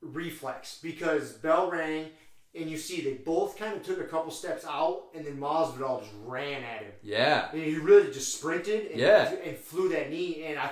reflex 0.00 0.80
because 0.82 1.32
bell 1.34 1.70
rang 1.70 2.06
and 2.54 2.68
you 2.70 2.78
see 2.78 3.02
they 3.02 3.12
both 3.12 3.58
kind 3.58 3.76
of 3.76 3.82
took 3.84 4.00
a 4.00 4.04
couple 4.04 4.30
steps 4.32 4.64
out 4.66 5.04
and 5.14 5.24
then 5.24 5.36
Masvidal 5.38 6.00
just 6.00 6.12
ran 6.24 6.62
at 6.64 6.82
him. 6.82 6.92
Yeah, 7.02 7.50
And 7.52 7.62
he 7.62 7.76
really 7.76 8.10
just 8.10 8.34
sprinted 8.36 8.90
and, 8.92 8.98
Yeah. 9.00 9.30
and 9.44 9.56
flew 9.56 9.90
that 9.90 10.10
knee 10.10 10.44
and 10.46 10.58
I 10.58 10.70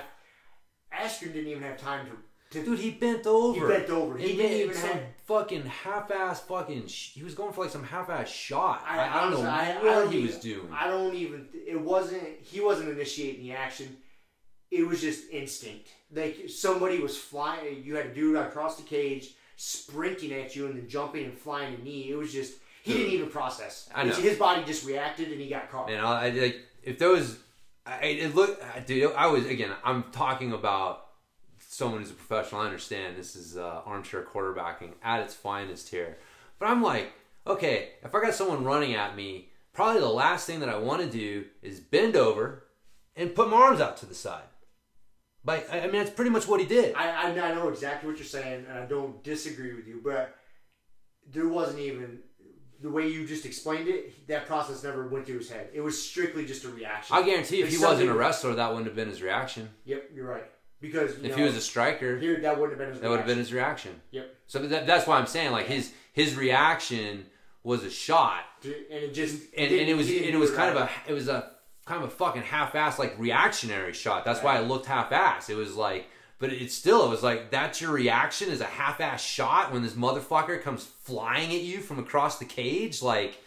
Askren 0.93 1.31
didn't 1.33 1.47
even 1.51 1.61
have 1.63 1.77
time 1.77 2.07
to, 2.07 2.11
to 2.51 2.63
dude, 2.65 2.79
he 2.79 2.91
bent 2.91 3.27
over. 3.27 3.59
He 3.67 3.73
bent 3.77 3.89
over. 3.89 4.17
He 4.17 4.29
And 4.31 4.37
didn't 4.39 4.57
even 4.57 4.75
some 4.75 4.89
have- 4.89 5.03
fucking 5.25 5.65
half-ass 5.65 6.41
fucking. 6.41 6.87
Sh- 6.87 7.11
he 7.13 7.23
was 7.23 7.35
going 7.35 7.53
for 7.53 7.61
like 7.61 7.69
some 7.71 7.83
half-ass 7.83 8.27
shot. 8.29 8.83
I, 8.87 8.99
I, 9.07 9.21
don't 9.29 9.43
know 9.43 9.49
I- 9.49 9.71
I 9.79 9.83
what 9.83 9.83
don't 9.83 10.11
he 10.11 10.17
even- 10.19 10.27
was 10.31 10.39
doing. 10.39 10.69
I 10.73 10.87
don't 10.87 11.13
even 11.15 11.47
it 11.53 11.79
wasn't 11.79 12.23
he 12.43 12.59
wasn't 12.61 12.89
initiating 12.89 13.43
the 13.43 13.53
action. 13.53 13.97
It 14.71 14.87
was 14.87 15.01
just 15.01 15.29
instinct. 15.31 15.87
Like 16.13 16.49
somebody 16.49 16.99
was 16.99 17.17
flying 17.17 17.83
you 17.83 17.95
had 17.95 18.07
a 18.07 18.13
dude 18.13 18.35
across 18.35 18.77
the 18.77 18.83
cage 18.83 19.29
sprinting 19.55 20.31
at 20.33 20.55
you 20.55 20.65
and 20.67 20.75
then 20.77 20.87
jumping 20.89 21.25
and 21.25 21.37
flying 21.37 21.75
a 21.75 21.83
knee. 21.83 22.09
It 22.09 22.15
was 22.15 22.31
just 22.33 22.53
he 22.81 22.93
didn't 22.93 23.13
even 23.13 23.29
process. 23.29 23.89
I 23.93 24.05
know. 24.05 24.13
His 24.13 24.37
body 24.37 24.63
just 24.63 24.85
reacted 24.87 25.31
and 25.31 25.39
he 25.39 25.49
got 25.49 25.69
caught. 25.69 25.87
Man, 25.87 26.03
I, 26.03 26.27
I 26.27 26.29
like 26.29 26.57
if 26.81 26.97
there 26.97 27.09
was, 27.09 27.37
I 27.85 28.05
it 28.05 28.33
look, 28.35 28.59
I- 28.75 28.79
dude. 28.79 29.13
I 29.13 29.27
was 29.27 29.45
again. 29.45 29.71
I'm 29.83 30.05
talking 30.11 30.53
about 30.53 31.05
someone 31.79 32.01
who's 32.01 32.11
a 32.11 32.13
professional. 32.13 32.61
I 32.61 32.65
understand 32.65 33.17
this 33.17 33.35
is 33.35 33.57
uh, 33.57 33.81
armchair 33.85 34.23
quarterbacking 34.23 34.91
at 35.01 35.21
its 35.21 35.33
finest 35.33 35.89
here, 35.89 36.17
but 36.59 36.67
I'm 36.67 36.83
like, 36.83 37.13
okay, 37.47 37.93
if 38.03 38.13
I 38.13 38.21
got 38.21 38.35
someone 38.35 38.63
running 38.63 38.93
at 38.93 39.15
me, 39.15 39.49
probably 39.73 40.01
the 40.01 40.07
last 40.07 40.45
thing 40.45 40.59
that 40.59 40.69
I 40.69 40.77
want 40.77 41.01
to 41.01 41.09
do 41.09 41.45
is 41.63 41.79
bend 41.79 42.15
over 42.15 42.65
and 43.15 43.33
put 43.33 43.49
my 43.49 43.57
arms 43.57 43.81
out 43.81 43.97
to 43.97 44.05
the 44.05 44.13
side. 44.13 44.43
Like, 45.45 45.73
I 45.73 45.79
I 45.79 45.83
mean, 45.83 45.93
that's 45.93 46.11
pretty 46.11 46.31
much 46.31 46.47
what 46.47 46.59
he 46.59 46.65
did. 46.67 46.93
I, 46.95 47.29
I 47.29 47.49
I 47.49 47.55
know 47.55 47.69
exactly 47.69 48.09
what 48.09 48.19
you're 48.19 48.25
saying 48.27 48.65
and 48.69 48.77
I 48.77 48.85
don't 48.85 49.23
disagree 49.23 49.73
with 49.73 49.87
you, 49.87 50.01
but 50.03 50.35
there 51.31 51.47
wasn't 51.47 51.79
even 51.79 52.19
the 52.81 52.89
way 52.89 53.07
you 53.07 53.25
just 53.25 53.45
explained 53.45 53.87
it. 53.87 54.27
That 54.27 54.45
process 54.45 54.83
never 54.83 55.07
went 55.07 55.25
through 55.25 55.39
his 55.39 55.49
head. 55.49 55.69
It 55.73 55.81
was 55.81 56.01
strictly 56.01 56.45
just 56.45 56.65
a 56.65 56.69
reaction. 56.69 57.15
I 57.15 57.23
guarantee 57.23 57.61
if 57.61 57.69
he 57.69 57.77
wasn't 57.77 58.09
a 58.09 58.13
wrestler, 58.13 58.55
that 58.55 58.69
wouldn't 58.69 58.87
have 58.87 58.95
been 58.95 59.09
his 59.09 59.21
reaction. 59.21 59.69
Yep, 59.85 60.11
you're 60.13 60.27
right. 60.27 60.49
Because 60.81 61.15
If 61.15 61.23
know, 61.23 61.35
he 61.35 61.43
was 61.43 61.55
a 61.55 61.61
striker, 61.61 62.19
that 62.19 62.57
wouldn't 62.59 62.71
have 62.71 62.79
been 62.79 62.91
his. 62.93 63.01
that 63.01 63.09
would 63.09 63.17
have 63.17 63.27
been 63.27 63.37
reaction. 63.37 63.39
his 63.39 63.53
reaction. 63.53 64.01
Yep. 64.11 64.35
So 64.47 64.59
that, 64.59 64.87
that's 64.87 65.07
why 65.07 65.17
I'm 65.17 65.27
saying 65.27 65.51
like 65.51 65.67
his 65.67 65.91
his 66.13 66.35
reaction 66.35 67.25
was 67.63 67.83
a 67.83 67.89
shot, 67.89 68.45
And 68.63 68.73
it 68.89 69.13
just 69.13 69.43
and, 69.57 69.71
and 69.71 69.89
it 69.89 69.95
was 69.95 70.07
and 70.07 70.25
it 70.25 70.37
was 70.37 70.51
kind 70.51 70.73
right. 70.75 70.83
of 70.83 70.89
a 71.07 71.11
it 71.11 71.13
was 71.13 71.27
a 71.27 71.51
kind 71.85 72.03
of 72.03 72.09
a 72.09 72.11
fucking 72.11 72.43
half-ass 72.43 72.99
like 72.99 73.17
reactionary 73.19 73.93
shot. 73.93 74.23
That's 74.23 74.41
why 74.41 74.59
it 74.59 74.67
looked 74.67 74.85
half-ass. 74.85 75.49
It 75.49 75.55
was 75.55 75.75
like, 75.75 76.07
but 76.37 76.53
it 76.53 76.71
still 76.71 77.05
it 77.05 77.09
was 77.09 77.23
like 77.23 77.51
that's 77.51 77.81
your 77.81 77.91
reaction 77.91 78.49
is 78.49 78.61
a 78.61 78.65
half-ass 78.65 79.21
shot 79.21 79.73
when 79.73 79.81
this 79.83 79.93
motherfucker 79.93 80.61
comes 80.61 80.85
flying 80.85 81.51
at 81.53 81.61
you 81.61 81.79
from 81.79 81.99
across 81.99 82.39
the 82.39 82.45
cage. 82.45 83.01
Like 83.01 83.39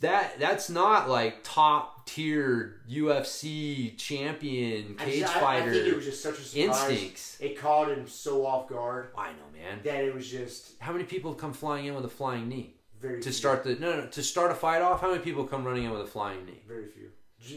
that 0.00 0.38
that's 0.40 0.68
not 0.68 1.08
like 1.08 1.40
top 1.44 1.97
tier 2.08 2.80
UFC 2.90 3.96
champion 3.96 4.96
I 4.98 5.04
cage 5.04 5.20
just- 5.20 5.34
fighter 5.34 5.70
I 5.70 5.72
think 5.74 5.86
it 5.88 5.94
was 5.96 6.04
just 6.04 6.22
such 6.22 6.38
a 6.38 6.42
surprise. 6.42 6.90
instincts. 6.90 7.36
It 7.40 7.58
caught 7.58 7.88
him 7.90 8.08
so 8.08 8.46
off 8.46 8.68
guard 8.68 9.10
I 9.16 9.28
know, 9.32 9.48
man. 9.52 9.80
that 9.84 10.04
it 10.04 10.14
was 10.14 10.28
just 10.28 10.72
How 10.80 10.92
many 10.92 11.04
people 11.04 11.34
come 11.34 11.52
flying 11.52 11.86
in 11.86 11.94
with 11.94 12.04
a 12.04 12.08
flying 12.08 12.48
knee 12.48 12.74
very 13.00 13.16
to 13.18 13.22
few. 13.24 13.32
start 13.32 13.62
the 13.64 13.74
no, 13.76 14.00
no 14.00 14.06
to 14.06 14.22
start 14.22 14.50
a 14.50 14.54
fight 14.54 14.82
off? 14.82 15.00
How 15.00 15.10
many 15.10 15.22
people 15.22 15.44
come 15.44 15.64
running 15.64 15.84
in 15.84 15.90
with 15.90 16.00
a 16.00 16.06
flying 16.06 16.44
knee? 16.46 16.62
Very 16.66 16.86
few. 16.88 17.10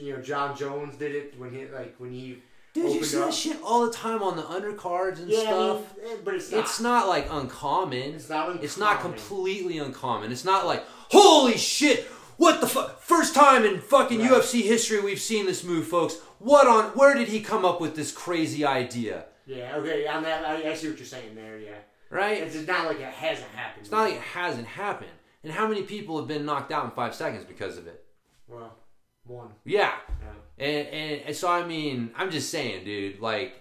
You 0.04 0.14
know, 0.16 0.22
Jon 0.22 0.56
Jones 0.56 0.96
did 0.98 1.16
it 1.16 1.40
when 1.40 1.52
he 1.54 1.66
like 1.68 1.96
when 1.98 2.12
he 2.12 2.38
Dude, 2.74 2.94
you 2.94 3.04
see 3.04 3.18
up. 3.20 3.26
that 3.26 3.34
shit 3.34 3.58
all 3.64 3.86
the 3.86 3.92
time 3.92 4.22
on 4.24 4.38
the 4.38 4.44
undercards 4.44 5.18
and 5.20 5.28
Yeah, 5.30 5.40
I 5.40 5.44
stuff. 5.44 5.98
mean, 5.98 6.08
eh, 6.14 6.18
but 6.24 6.36
it's 6.36 6.52
not. 6.52 6.60
It's 6.62 6.80
not 6.80 7.08
like 7.10 7.28
uncommon. 7.30 8.16
It's 8.16 8.30
not 8.30 8.64
It's 8.64 8.78
not 8.78 9.02
completely 9.02 9.78
uncommon. 9.80 10.32
It's 10.32 10.46
not 10.46 10.66
like 10.66 10.84
holy 11.10 11.58
shit. 11.58 12.06
What 12.38 12.60
the 12.62 12.68
fuck? 12.68 13.01
First 13.12 13.36
time 13.36 13.66
in 13.66 13.82
fucking 13.82 14.20
Right. 14.22 14.32
UFC 14.32 14.62
history 14.62 15.02
we've 15.02 15.20
seen 15.20 15.46
this 15.46 15.66
move, 15.66 15.86
folks. 15.86 16.16
What 16.40 16.66
on? 16.66 16.92
Where 16.92 17.14
did 17.14 17.28
he 17.28 17.42
come 17.42 17.66
up 17.66 17.82
with 17.82 17.94
this 17.94 18.10
crazy 18.10 18.64
idea? 18.64 19.26
Yeah. 19.46 19.76
Okay. 19.76 20.06
That, 20.06 20.46
I, 20.46 20.72
I 20.72 20.74
see 20.74 20.88
what 20.88 20.98
you're 20.98 21.06
saying 21.06 21.36
there. 21.36 21.60
Yeah. 21.60 21.76
Right? 22.10 22.42
It's 22.42 22.56
just 22.56 22.70
not 22.70 22.86
like 22.88 23.02
it 23.02 23.14
hasn't 23.14 23.50
happened. 23.50 23.82
It's 23.82 23.92
not 23.92 24.04
like 24.04 24.14
it 24.14 24.22
hasn't 24.22 24.66
happened. 24.66 25.12
And 25.44 25.52
how 25.52 25.68
many 25.68 25.84
people 25.84 26.18
have 26.20 26.28
been 26.30 26.46
knocked 26.46 26.72
out 26.72 26.86
in 26.86 26.92
five 26.92 27.14
seconds 27.14 27.44
because 27.44 27.78
of 27.78 27.86
it? 27.86 28.02
well, 28.48 28.78
one. 29.26 29.50
Yeah. 29.66 29.92
Yeah. 30.08 30.66
And, 30.66 30.88
and 30.88 31.22
and 31.26 31.36
so 31.36 31.52
I 31.52 31.68
mean, 31.68 32.12
I'm 32.16 32.32
just 32.32 32.50
saying, 32.50 32.86
dude. 32.86 33.20
Like 33.20 33.56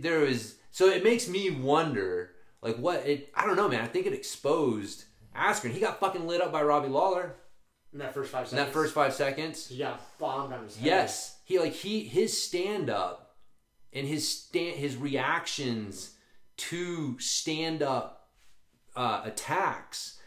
there 0.00 0.20
was, 0.20 0.58
so 0.70 0.88
it 0.88 1.02
makes 1.02 1.26
me 1.26 1.50
wonder, 1.50 2.36
like 2.62 2.76
what 2.76 3.04
it. 3.04 3.32
I 3.34 3.46
don't 3.46 3.56
know, 3.56 3.68
man. 3.68 3.80
I 3.80 3.88
think 3.88 4.06
it 4.06 4.12
exposed 4.12 5.06
Askren. 5.36 5.72
He 5.72 5.80
got 5.80 5.98
fucking 5.98 6.24
lit 6.24 6.40
up 6.40 6.52
by 6.52 6.62
Robbie 6.62 6.88
Lawler 6.88 7.34
In 7.92 7.98
that 7.98 8.14
first 8.14 8.30
five 8.32 8.44
in 8.44 8.48
seconds. 8.50 8.66
that 8.66 8.72
first 8.72 8.94
five 8.94 9.12
seconds. 9.14 9.68
He 9.68 9.78
got 9.78 10.18
bombed 10.18 10.52
on 10.54 10.64
his 10.64 10.76
head. 10.76 10.86
Yes, 10.86 11.36
he 11.44 11.58
like 11.58 11.72
he 11.74 12.00
his 12.04 12.40
stand 12.42 12.88
up 12.88 13.36
and 13.92 14.06
his 14.06 14.26
stand 14.28 14.76
his 14.76 14.96
reactions 14.96 16.14
to 16.56 17.18
stand 17.18 17.82
up 17.82 18.28
uh, 18.96 19.22
attacks 19.24 20.18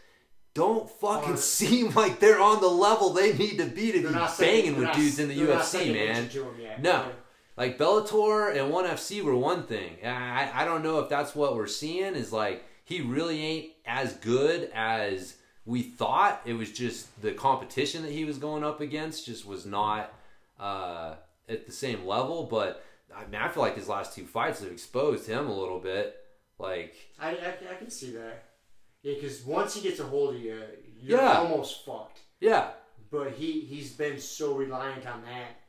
don't 0.54 0.88
fucking 0.88 1.28
Aren't- 1.30 1.38
seem 1.38 1.90
like 1.90 2.18
they're 2.18 2.40
on 2.40 2.60
the 2.60 2.68
level 2.68 3.10
they 3.10 3.32
need 3.34 3.58
to 3.58 3.66
be 3.66 3.92
to 3.92 4.00
They're 4.00 4.12
be 4.12 4.26
second- 4.28 4.36
banging 4.38 4.74
with 4.76 4.84
not- 4.84 4.94
dudes 4.94 5.18
in 5.18 5.28
the 5.28 5.36
UFC, 5.38 5.92
man. 5.92 6.22
nature 6.24 6.28
to 6.40 6.44
him 6.50 6.60
yet. 6.60 6.80
No. 6.82 7.10
Like 7.58 7.78
Bellator 7.78 8.54
and 8.56 8.70
ONE 8.70 8.84
FC 8.86 9.22
were 9.22 9.36
one 9.36 9.64
thing. 9.64 9.96
I, 10.04 10.50
I 10.54 10.64
don't 10.64 10.82
know 10.82 10.98
if 11.00 11.08
that's 11.08 11.34
what 11.34 11.54
we're 11.56 11.66
seeing. 11.66 12.14
Is 12.14 12.32
like 12.32 12.64
he 12.84 13.00
really 13.00 13.40
ain't 13.42 13.70
as 13.86 14.12
good 14.14 14.70
as 14.74 15.36
we 15.66 15.82
thought. 15.82 16.40
It 16.46 16.54
was 16.54 16.72
just 16.72 17.20
the 17.20 17.32
competition 17.32 18.02
that 18.02 18.12
he 18.12 18.24
was 18.24 18.38
going 18.38 18.64
up 18.64 18.80
against 18.80 19.26
just 19.26 19.44
was 19.46 19.66
not 19.66 20.12
uh, 20.58 21.14
at 21.48 21.66
the 21.66 21.72
same 21.72 22.06
level. 22.06 22.44
But 22.44 22.84
I 23.14 23.24
mean, 23.26 23.34
I 23.40 23.48
feel 23.48 23.62
like 23.62 23.76
his 23.76 23.88
last 23.88 24.14
two 24.14 24.24
fights 24.26 24.60
have 24.60 24.70
exposed 24.72 25.26
him 25.28 25.46
a 25.48 25.54
little 25.54 25.80
bit. 25.80 26.16
Like 26.58 26.94
I, 27.20 27.30
I, 27.30 27.54
I 27.72 27.74
can 27.78 27.90
see 27.90 28.12
that. 28.12 28.44
Yeah, 29.02 29.14
because 29.14 29.44
once 29.44 29.74
he 29.74 29.82
gets 29.82 30.00
a 30.00 30.04
hold 30.04 30.34
of 30.36 30.40
you, 30.40 30.60
you're 31.00 31.20
Yeah. 31.20 31.38
almost 31.38 31.84
fucked. 31.84 32.20
yeah, 32.40 32.70
But 33.10 33.32
he 33.32 33.60
he's 33.60 33.92
been 33.92 34.18
so 34.18 34.54
reliant 34.54 35.06
on 35.06 35.22
that 35.22 35.60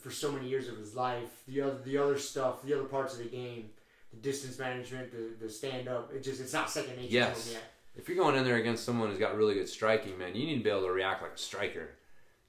for 0.00 0.10
so 0.10 0.32
many 0.32 0.48
years 0.48 0.68
of 0.68 0.76
his 0.76 0.94
life. 0.96 1.42
The 1.46 1.60
other 1.62 1.78
the 1.84 1.98
other 1.98 2.18
stuff, 2.18 2.62
the 2.62 2.74
other 2.74 2.88
parts 2.88 3.14
of 3.14 3.20
the 3.20 3.28
game, 3.28 3.70
the 4.10 4.16
distance 4.16 4.58
management, 4.58 5.12
the, 5.12 5.44
the 5.46 5.50
stand 5.50 5.88
up. 5.88 6.12
It 6.12 6.22
just 6.22 6.40
it's 6.40 6.52
not 6.52 6.68
second 6.70 6.96
nature 6.96 7.12
Yes. 7.14 7.44
to 7.44 7.48
him 7.50 7.54
yet. 7.54 7.71
If 7.96 8.08
you're 8.08 8.16
going 8.16 8.36
in 8.36 8.44
there 8.44 8.56
against 8.56 8.84
someone 8.84 9.10
who's 9.10 9.18
got 9.18 9.36
really 9.36 9.54
good 9.54 9.68
striking, 9.68 10.18
man, 10.18 10.34
you 10.34 10.46
need 10.46 10.58
to 10.58 10.64
be 10.64 10.70
able 10.70 10.82
to 10.82 10.90
react 10.92 11.22
like 11.22 11.34
a 11.34 11.38
striker. 11.38 11.90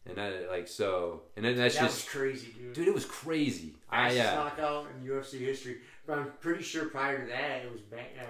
And 0.06 0.18
that, 0.18 0.50
like 0.50 0.68
so, 0.68 1.22
and 1.38 1.46
then 1.46 1.56
that's 1.56 1.76
that 1.76 1.84
just, 1.84 2.06
was 2.06 2.14
crazy, 2.14 2.48
dude. 2.58 2.74
dude, 2.74 2.88
it 2.89 2.94
was 2.94 3.06
crazy. 3.06 3.76
I 3.89 4.10
Fastest 4.10 4.18
yeah. 4.18 4.36
knockout 4.36 4.88
in 4.91 5.08
UFC 5.08 5.39
history. 5.39 5.78
But 6.06 6.18
I'm 6.20 6.32
pretty 6.41 6.62
sure 6.64 6.86
prior 6.86 7.22
to 7.22 7.28
that, 7.30 7.64
it 7.64 7.72
was 7.72 7.82
uh, 7.94 8.24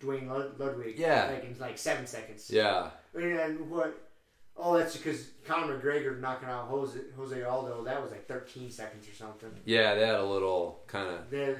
Dwayne 0.00 0.28
Lud- 0.28 0.58
Ludwig. 0.58 0.98
Yeah. 0.98 1.30
Like 1.30 1.44
in 1.44 1.58
like 1.58 1.76
seven 1.76 2.06
seconds. 2.06 2.50
Yeah. 2.50 2.90
And 3.14 3.70
what? 3.70 4.08
Oh, 4.56 4.76
that's 4.76 4.96
because 4.96 5.28
Conor 5.46 5.78
McGregor 5.78 6.18
knocking 6.18 6.48
out 6.48 6.68
Jose, 6.68 6.98
Jose 7.16 7.42
Aldo. 7.42 7.84
That 7.84 8.02
was 8.02 8.10
like 8.10 8.26
13 8.26 8.70
seconds 8.70 9.06
or 9.08 9.14
something. 9.14 9.50
Yeah, 9.64 9.94
they 9.94 10.06
had 10.06 10.16
a 10.16 10.24
little 10.24 10.80
kind 10.88 11.08
of 11.08 11.32
know, 11.32 11.56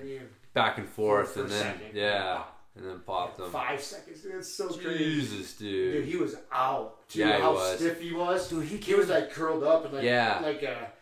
back 0.52 0.78
and 0.78 0.88
forth, 0.88 1.36
and 1.36 1.48
then 1.48 1.78
second. 1.78 1.94
yeah, 1.94 2.42
and 2.78 2.86
then 2.88 3.00
popped 3.00 3.38
them. 3.38 3.50
five 3.50 3.82
seconds. 3.82 4.22
Dude, 4.22 4.34
That's 4.34 4.52
so 4.52 4.68
crazy. 4.68 5.04
Jesus, 5.04 5.54
Dude, 5.54 5.92
dude. 5.94 6.04
he 6.06 6.16
was 6.16 6.36
out. 6.52 7.08
Too, 7.08 7.20
Yeah, 7.20 7.36
he 7.36 7.42
how 7.42 7.52
was. 7.54 7.76
stiff 7.76 8.00
he 8.00 8.12
was. 8.12 8.48
Dude, 8.48 8.64
he 8.64 8.76
He 8.78 8.94
was 8.94 9.08
like 9.08 9.30
curled 9.30 9.64
up 9.64 9.84
and 9.84 9.94
like 9.94 10.04
Yeah. 10.04 10.38
like 10.42 10.62
a 10.62 10.92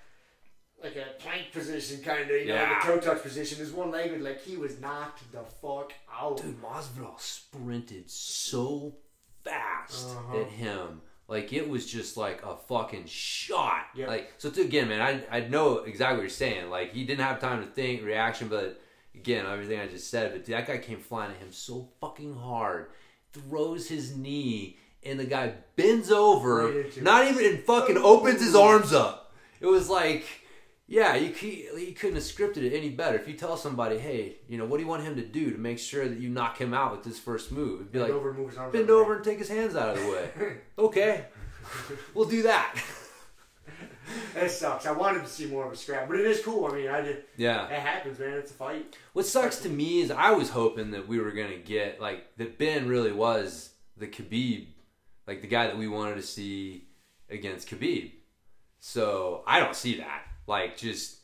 like 0.82 0.96
a 0.96 1.18
plank 1.20 1.52
position 1.52 2.02
kind 2.02 2.22
of, 2.30 2.36
you 2.36 2.46
know, 2.46 2.54
Yeah. 2.54 2.70
like 2.72 2.84
a 2.84 2.86
toe 2.86 2.98
touch 3.00 3.22
position. 3.22 3.58
His 3.58 3.72
one 3.72 3.90
leg, 3.90 4.10
legged, 4.10 4.22
like 4.22 4.42
he 4.42 4.56
was 4.56 4.78
knocked 4.80 5.30
the 5.32 5.42
fuck 5.42 5.92
out. 6.12 6.36
Dude, 6.42 6.60
Masvidal 6.62 7.18
sprinted 7.20 8.10
so 8.10 8.94
fast 9.42 10.06
Uh-huh. 10.08 10.40
at 10.40 10.48
him. 10.48 11.00
Like 11.28 11.52
it 11.52 11.68
was 11.68 11.86
just 11.90 12.16
like 12.16 12.44
a 12.44 12.56
fucking 12.56 13.06
shot. 13.06 13.86
Yep. 13.96 14.08
Like 14.08 14.32
so 14.38 14.48
again, 14.48 14.88
man, 14.88 15.00
I 15.30 15.38
I 15.38 15.40
know 15.40 15.78
exactly 15.78 16.18
what 16.18 16.22
you're 16.22 16.30
saying. 16.30 16.70
Like 16.70 16.92
he 16.92 17.04
didn't 17.04 17.24
have 17.24 17.40
time 17.40 17.64
to 17.64 17.70
think, 17.70 18.04
reaction, 18.04 18.46
but 18.48 18.80
again, 19.16 19.46
everything 19.46 19.80
I 19.80 19.88
just 19.88 20.10
said, 20.10 20.32
but 20.32 20.44
that 20.46 20.66
guy 20.66 20.78
came 20.78 20.98
flying 20.98 21.32
at 21.32 21.38
him 21.38 21.52
so 21.52 21.88
fucking 22.00 22.36
hard, 22.36 22.86
throws 23.32 23.88
his 23.88 24.16
knee, 24.16 24.78
and 25.02 25.18
the 25.18 25.24
guy 25.24 25.54
bends 25.76 26.10
over, 26.10 26.84
not 27.00 27.26
even 27.26 27.44
and 27.44 27.64
fucking 27.64 27.96
opens 27.96 28.40
his 28.40 28.54
arms 28.54 28.92
up. 28.92 29.34
It 29.60 29.66
was 29.66 29.88
like 29.88 30.24
yeah, 30.88 31.16
you, 31.16 31.30
cou- 31.30 31.78
you 31.78 31.92
couldn't 31.92 32.14
have 32.14 32.24
scripted 32.24 32.58
it 32.58 32.72
any 32.72 32.90
better. 32.90 33.18
If 33.18 33.26
you 33.26 33.34
tell 33.34 33.56
somebody, 33.56 33.98
hey, 33.98 34.36
you 34.48 34.56
know, 34.56 34.64
what 34.66 34.76
do 34.76 34.84
you 34.84 34.88
want 34.88 35.02
him 35.02 35.16
to 35.16 35.24
do 35.24 35.50
to 35.50 35.58
make 35.58 35.80
sure 35.80 36.08
that 36.08 36.18
you 36.18 36.28
knock 36.28 36.58
him 36.58 36.72
out 36.72 36.92
with 36.92 37.02
this 37.02 37.18
first 37.18 37.50
move? 37.50 37.80
It'd 37.80 37.92
be 37.92 37.98
Bend 37.98 38.10
like, 38.10 38.20
over, 38.20 38.32
move 38.32 38.50
his 38.50 38.58
arms 38.58 38.72
bend 38.72 38.90
over 38.90 39.16
and 39.16 39.24
take 39.24 39.38
his 39.38 39.48
hands 39.48 39.74
out 39.74 39.96
of 39.96 40.00
the 40.00 40.08
way. 40.08 40.56
okay, 40.78 41.24
we'll 42.14 42.28
do 42.28 42.42
that. 42.42 42.76
That 44.34 44.50
sucks. 44.50 44.86
I 44.86 44.92
wanted 44.92 45.22
to 45.22 45.28
see 45.28 45.46
more 45.46 45.66
of 45.66 45.72
a 45.72 45.76
scrap, 45.76 46.08
but 46.08 46.18
it 46.20 46.26
is 46.26 46.42
cool. 46.42 46.66
I 46.66 46.74
mean, 46.74 46.88
I 46.88 47.00
did. 47.00 47.24
yeah. 47.36 47.66
It 47.68 47.80
happens, 47.80 48.18
man. 48.18 48.34
It's 48.36 48.50
a 48.50 48.54
fight. 48.54 48.96
What 49.14 49.24
sucks 49.26 49.58
to 49.60 49.68
me 49.68 50.00
is 50.00 50.10
I 50.10 50.32
was 50.32 50.50
hoping 50.50 50.90
that 50.90 51.08
we 51.08 51.18
were 51.18 51.30
gonna 51.32 51.56
get 51.56 52.00
like 52.00 52.36
that 52.36 52.58
Ben 52.58 52.86
really 52.86 53.12
was 53.12 53.70
the 53.96 54.06
Khabib, 54.06 54.66
like 55.26 55.40
the 55.40 55.48
guy 55.48 55.66
that 55.66 55.78
we 55.78 55.88
wanted 55.88 56.16
to 56.16 56.22
see 56.22 56.86
against 57.30 57.68
Khabib. 57.68 58.12
So 58.78 59.42
I 59.46 59.58
don't 59.58 59.74
see 59.74 59.96
that. 59.98 60.22
Like 60.46 60.76
just 60.76 61.18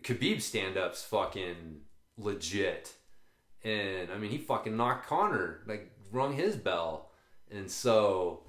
Khabib 0.00 0.40
stand 0.40 0.76
ups 0.76 1.02
fucking 1.02 1.80
legit. 2.16 2.92
And 3.64 4.10
I 4.10 4.18
mean 4.18 4.30
he 4.30 4.38
fucking 4.38 4.76
knocked 4.76 5.06
Conor, 5.08 5.62
like 5.66 5.90
rung 6.12 6.32
his 6.34 6.56
bell. 6.56 7.10
And 7.50 7.70
so 7.70 8.44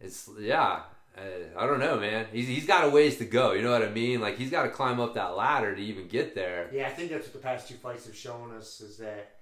it's 0.00 0.28
yeah, 0.38 0.82
uh, 1.16 1.58
I 1.58 1.66
don't 1.66 1.80
know, 1.80 1.98
man. 1.98 2.26
He's, 2.32 2.48
he's 2.48 2.66
got 2.66 2.84
a 2.84 2.88
ways 2.90 3.18
to 3.18 3.24
go. 3.24 3.52
You 3.52 3.62
know 3.62 3.70
what 3.72 3.82
I 3.82 3.90
mean? 3.90 4.20
Like 4.20 4.38
he's 4.38 4.50
got 4.50 4.62
to 4.62 4.70
climb 4.70 5.00
up 5.00 5.14
that 5.14 5.36
ladder 5.36 5.74
to 5.74 5.80
even 5.82 6.08
get 6.08 6.34
there. 6.34 6.70
Yeah, 6.72 6.86
I 6.86 6.90
think 6.90 7.10
that's 7.10 7.26
what 7.26 7.34
the 7.34 7.38
past 7.38 7.68
two 7.68 7.74
fights 7.74 8.06
have 8.06 8.16
shown 8.16 8.54
us 8.54 8.80
is 8.80 8.96
that 8.98 9.36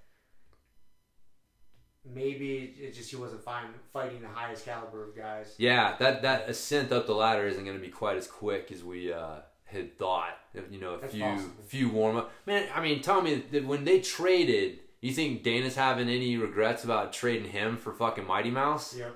maybe 2.04 2.74
it 2.80 2.94
just 2.94 3.10
he 3.10 3.16
wasn't 3.16 3.42
fine 3.44 3.66
fighting 3.92 4.20
the 4.22 4.28
highest 4.28 4.64
caliber 4.64 5.08
of 5.08 5.16
guys. 5.16 5.54
Yeah, 5.58 5.96
that 5.98 6.22
that 6.22 6.48
ascent 6.48 6.92
up 6.92 7.06
the 7.06 7.14
ladder 7.14 7.46
isn't 7.46 7.64
going 7.64 7.76
to 7.76 7.82
be 7.82 7.90
quite 7.90 8.16
as 8.16 8.26
quick 8.26 8.72
as 8.72 8.82
we 8.82 9.12
uh, 9.12 9.40
had 9.64 9.98
thought. 9.98 10.36
You 10.70 10.80
know, 10.80 10.94
a 10.94 11.00
That's 11.00 11.12
few 11.12 11.22
possible. 11.22 11.52
few 11.66 11.88
warm 11.90 12.16
up. 12.16 12.32
Man, 12.46 12.68
I 12.74 12.80
mean, 12.82 13.00
tell 13.02 13.22
me 13.22 13.44
when 13.64 13.84
they 13.84 14.00
traded, 14.00 14.80
you 15.00 15.12
think 15.12 15.42
Dana's 15.44 15.76
having 15.76 16.08
any 16.08 16.36
regrets 16.36 16.82
about 16.84 17.12
trading 17.12 17.50
him 17.50 17.76
for 17.76 17.92
fucking 17.92 18.26
Mighty 18.26 18.50
Mouse? 18.50 18.96
Yep. 18.96 19.14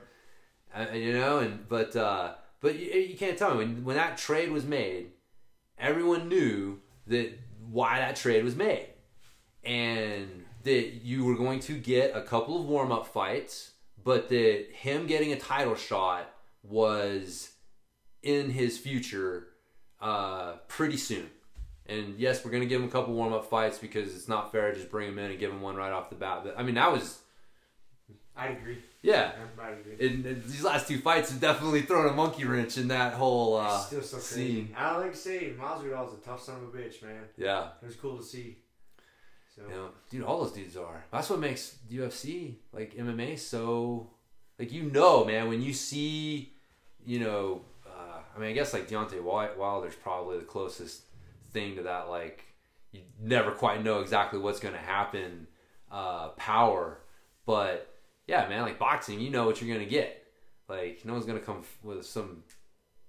Uh, 0.76 0.92
you 0.94 1.12
know, 1.12 1.38
and 1.38 1.68
but 1.68 1.94
uh, 1.96 2.34
but 2.64 2.78
you, 2.78 2.86
you 2.92 3.14
can't 3.14 3.36
tell 3.36 3.50
me 3.50 3.58
when 3.58 3.84
when 3.84 3.96
that 3.96 4.16
trade 4.16 4.50
was 4.50 4.64
made, 4.64 5.08
everyone 5.78 6.30
knew 6.30 6.80
that 7.06 7.38
why 7.70 7.98
that 7.98 8.16
trade 8.16 8.42
was 8.42 8.56
made, 8.56 8.88
and 9.62 10.46
that 10.62 11.04
you 11.04 11.26
were 11.26 11.36
going 11.36 11.60
to 11.60 11.74
get 11.76 12.16
a 12.16 12.22
couple 12.22 12.58
of 12.58 12.64
warm 12.64 12.90
up 12.90 13.06
fights, 13.06 13.72
but 14.02 14.30
that 14.30 14.64
him 14.72 15.06
getting 15.06 15.34
a 15.34 15.38
title 15.38 15.74
shot 15.74 16.30
was 16.62 17.50
in 18.22 18.48
his 18.48 18.78
future 18.78 19.48
uh, 20.00 20.54
pretty 20.66 20.96
soon. 20.96 21.28
And 21.84 22.18
yes, 22.18 22.46
we're 22.46 22.50
going 22.50 22.62
to 22.62 22.66
give 22.66 22.80
him 22.80 22.88
a 22.88 22.90
couple 22.90 23.12
warm 23.12 23.34
up 23.34 23.44
fights 23.44 23.76
because 23.76 24.14
it's 24.14 24.26
not 24.26 24.52
fair 24.52 24.70
to 24.70 24.78
just 24.78 24.90
bring 24.90 25.10
him 25.10 25.18
in 25.18 25.30
and 25.30 25.38
give 25.38 25.50
him 25.50 25.60
one 25.60 25.76
right 25.76 25.92
off 25.92 26.08
the 26.08 26.16
bat. 26.16 26.40
But 26.44 26.58
I 26.58 26.62
mean, 26.62 26.76
that 26.76 26.90
was 26.90 27.18
I'd 28.34 28.52
agree. 28.52 28.78
Yeah. 29.04 29.32
And, 30.00 30.24
and 30.24 30.42
these 30.44 30.64
last 30.64 30.88
two 30.88 30.98
fights 30.98 31.30
have 31.30 31.38
definitely 31.38 31.82
thrown 31.82 32.08
a 32.08 32.12
monkey 32.14 32.44
wrench 32.46 32.78
in 32.78 32.88
that 32.88 33.12
whole 33.12 33.56
uh, 33.56 33.78
Still 33.78 34.00
so 34.00 34.16
crazy. 34.16 34.34
scene. 34.64 34.74
I 34.76 34.96
like 34.96 35.12
to 35.12 35.16
say, 35.18 35.52
Masvidal's 35.60 36.14
a 36.14 36.24
tough 36.24 36.42
son 36.42 36.56
of 36.56 36.62
a 36.62 36.78
bitch, 36.78 37.02
man. 37.02 37.24
Yeah. 37.36 37.68
It 37.82 37.86
was 37.86 37.96
cool 37.96 38.16
to 38.16 38.22
see. 38.22 38.56
So 39.54 39.62
You 39.68 39.74
know, 39.74 39.88
dude, 40.10 40.22
all 40.24 40.42
those 40.42 40.52
dudes 40.52 40.76
are. 40.78 41.04
That's 41.12 41.28
what 41.28 41.38
makes 41.38 41.76
UFC 41.92 42.54
like 42.72 42.94
MMA 42.94 43.38
so 43.38 44.10
like 44.58 44.72
you 44.72 44.84
know, 44.84 45.24
man. 45.26 45.48
When 45.48 45.60
you 45.60 45.74
see, 45.74 46.54
you 47.04 47.20
know, 47.20 47.60
uh, 47.86 48.20
I 48.34 48.38
mean, 48.40 48.48
I 48.48 48.52
guess 48.52 48.72
like 48.72 48.88
Deontay 48.88 49.22
Wilder's 49.22 49.94
probably 49.96 50.38
the 50.38 50.44
closest 50.44 51.02
thing 51.52 51.76
to 51.76 51.82
that. 51.82 52.08
Like 52.08 52.44
you 52.90 53.02
never 53.20 53.50
quite 53.50 53.84
know 53.84 54.00
exactly 54.00 54.38
what's 54.40 54.60
going 54.60 54.74
to 54.74 54.80
happen. 54.80 55.46
Uh, 55.92 56.30
power, 56.30 56.98
but 57.46 57.93
yeah, 58.26 58.48
man. 58.48 58.62
Like 58.62 58.78
boxing, 58.78 59.20
you 59.20 59.30
know 59.30 59.46
what 59.46 59.60
you're 59.60 59.74
going 59.74 59.86
to 59.86 59.90
get. 59.90 60.22
Like 60.68 61.04
no 61.04 61.12
one's 61.12 61.26
going 61.26 61.38
to 61.38 61.44
come 61.44 61.58
f- 61.60 61.78
with 61.82 62.06
some. 62.06 62.42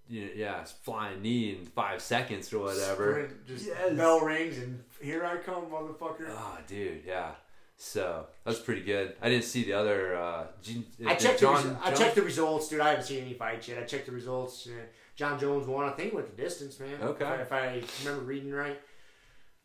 You 0.08 0.26
know, 0.26 0.32
yeah, 0.36 0.64
flying 0.84 1.24
knee 1.24 1.56
in 1.58 1.66
five 1.66 2.00
seconds 2.00 2.54
or 2.54 2.60
whatever. 2.60 3.12
Sprint, 3.14 3.48
just 3.48 3.66
Yes. 3.66 3.94
bell 3.98 4.20
rings 4.22 4.60
and 4.60 4.84
here 5.02 5.26
I 5.26 5.38
come, 5.38 5.66
motherfucker. 5.66 6.28
Oh, 6.30 6.58
dude, 6.68 7.02
yeah. 7.08 7.32
So 7.78 8.28
that's 8.46 8.60
pretty 8.60 8.84
good. 8.84 9.16
I 9.20 9.30
didn't 9.30 9.46
see 9.46 9.64
the 9.64 9.74
other. 9.74 10.16
Uh, 10.16 10.48
G- 10.62 10.86
I 11.08 11.16
checked. 11.16 11.40
John, 11.40 11.64
the, 11.64 11.70
res- 11.70 11.78
I 11.84 11.92
checked 11.94 12.16
the 12.16 12.22
results, 12.22 12.68
dude. 12.70 12.82
I 12.82 12.90
haven't 12.90 13.06
seen 13.06 13.24
any 13.24 13.34
fights 13.34 13.68
yet. 13.68 13.80
I 13.82 13.84
checked 13.86 14.06
the 14.06 14.12
results. 14.12 14.68
Uh, 14.68 14.72
Jon 15.16 15.40
Jones 15.40 15.66
won. 15.66 15.86
I 15.86 15.92
think 15.94 16.14
with 16.14 16.36
the 16.36 16.42
distance, 16.42 16.80
man. 16.80 17.02
Okay. 17.02 17.26
If 17.42 17.52
I, 17.52 17.66
if 17.72 18.06
I 18.06 18.06
remember 18.08 18.26
reading 18.28 18.52
right. 18.52 18.80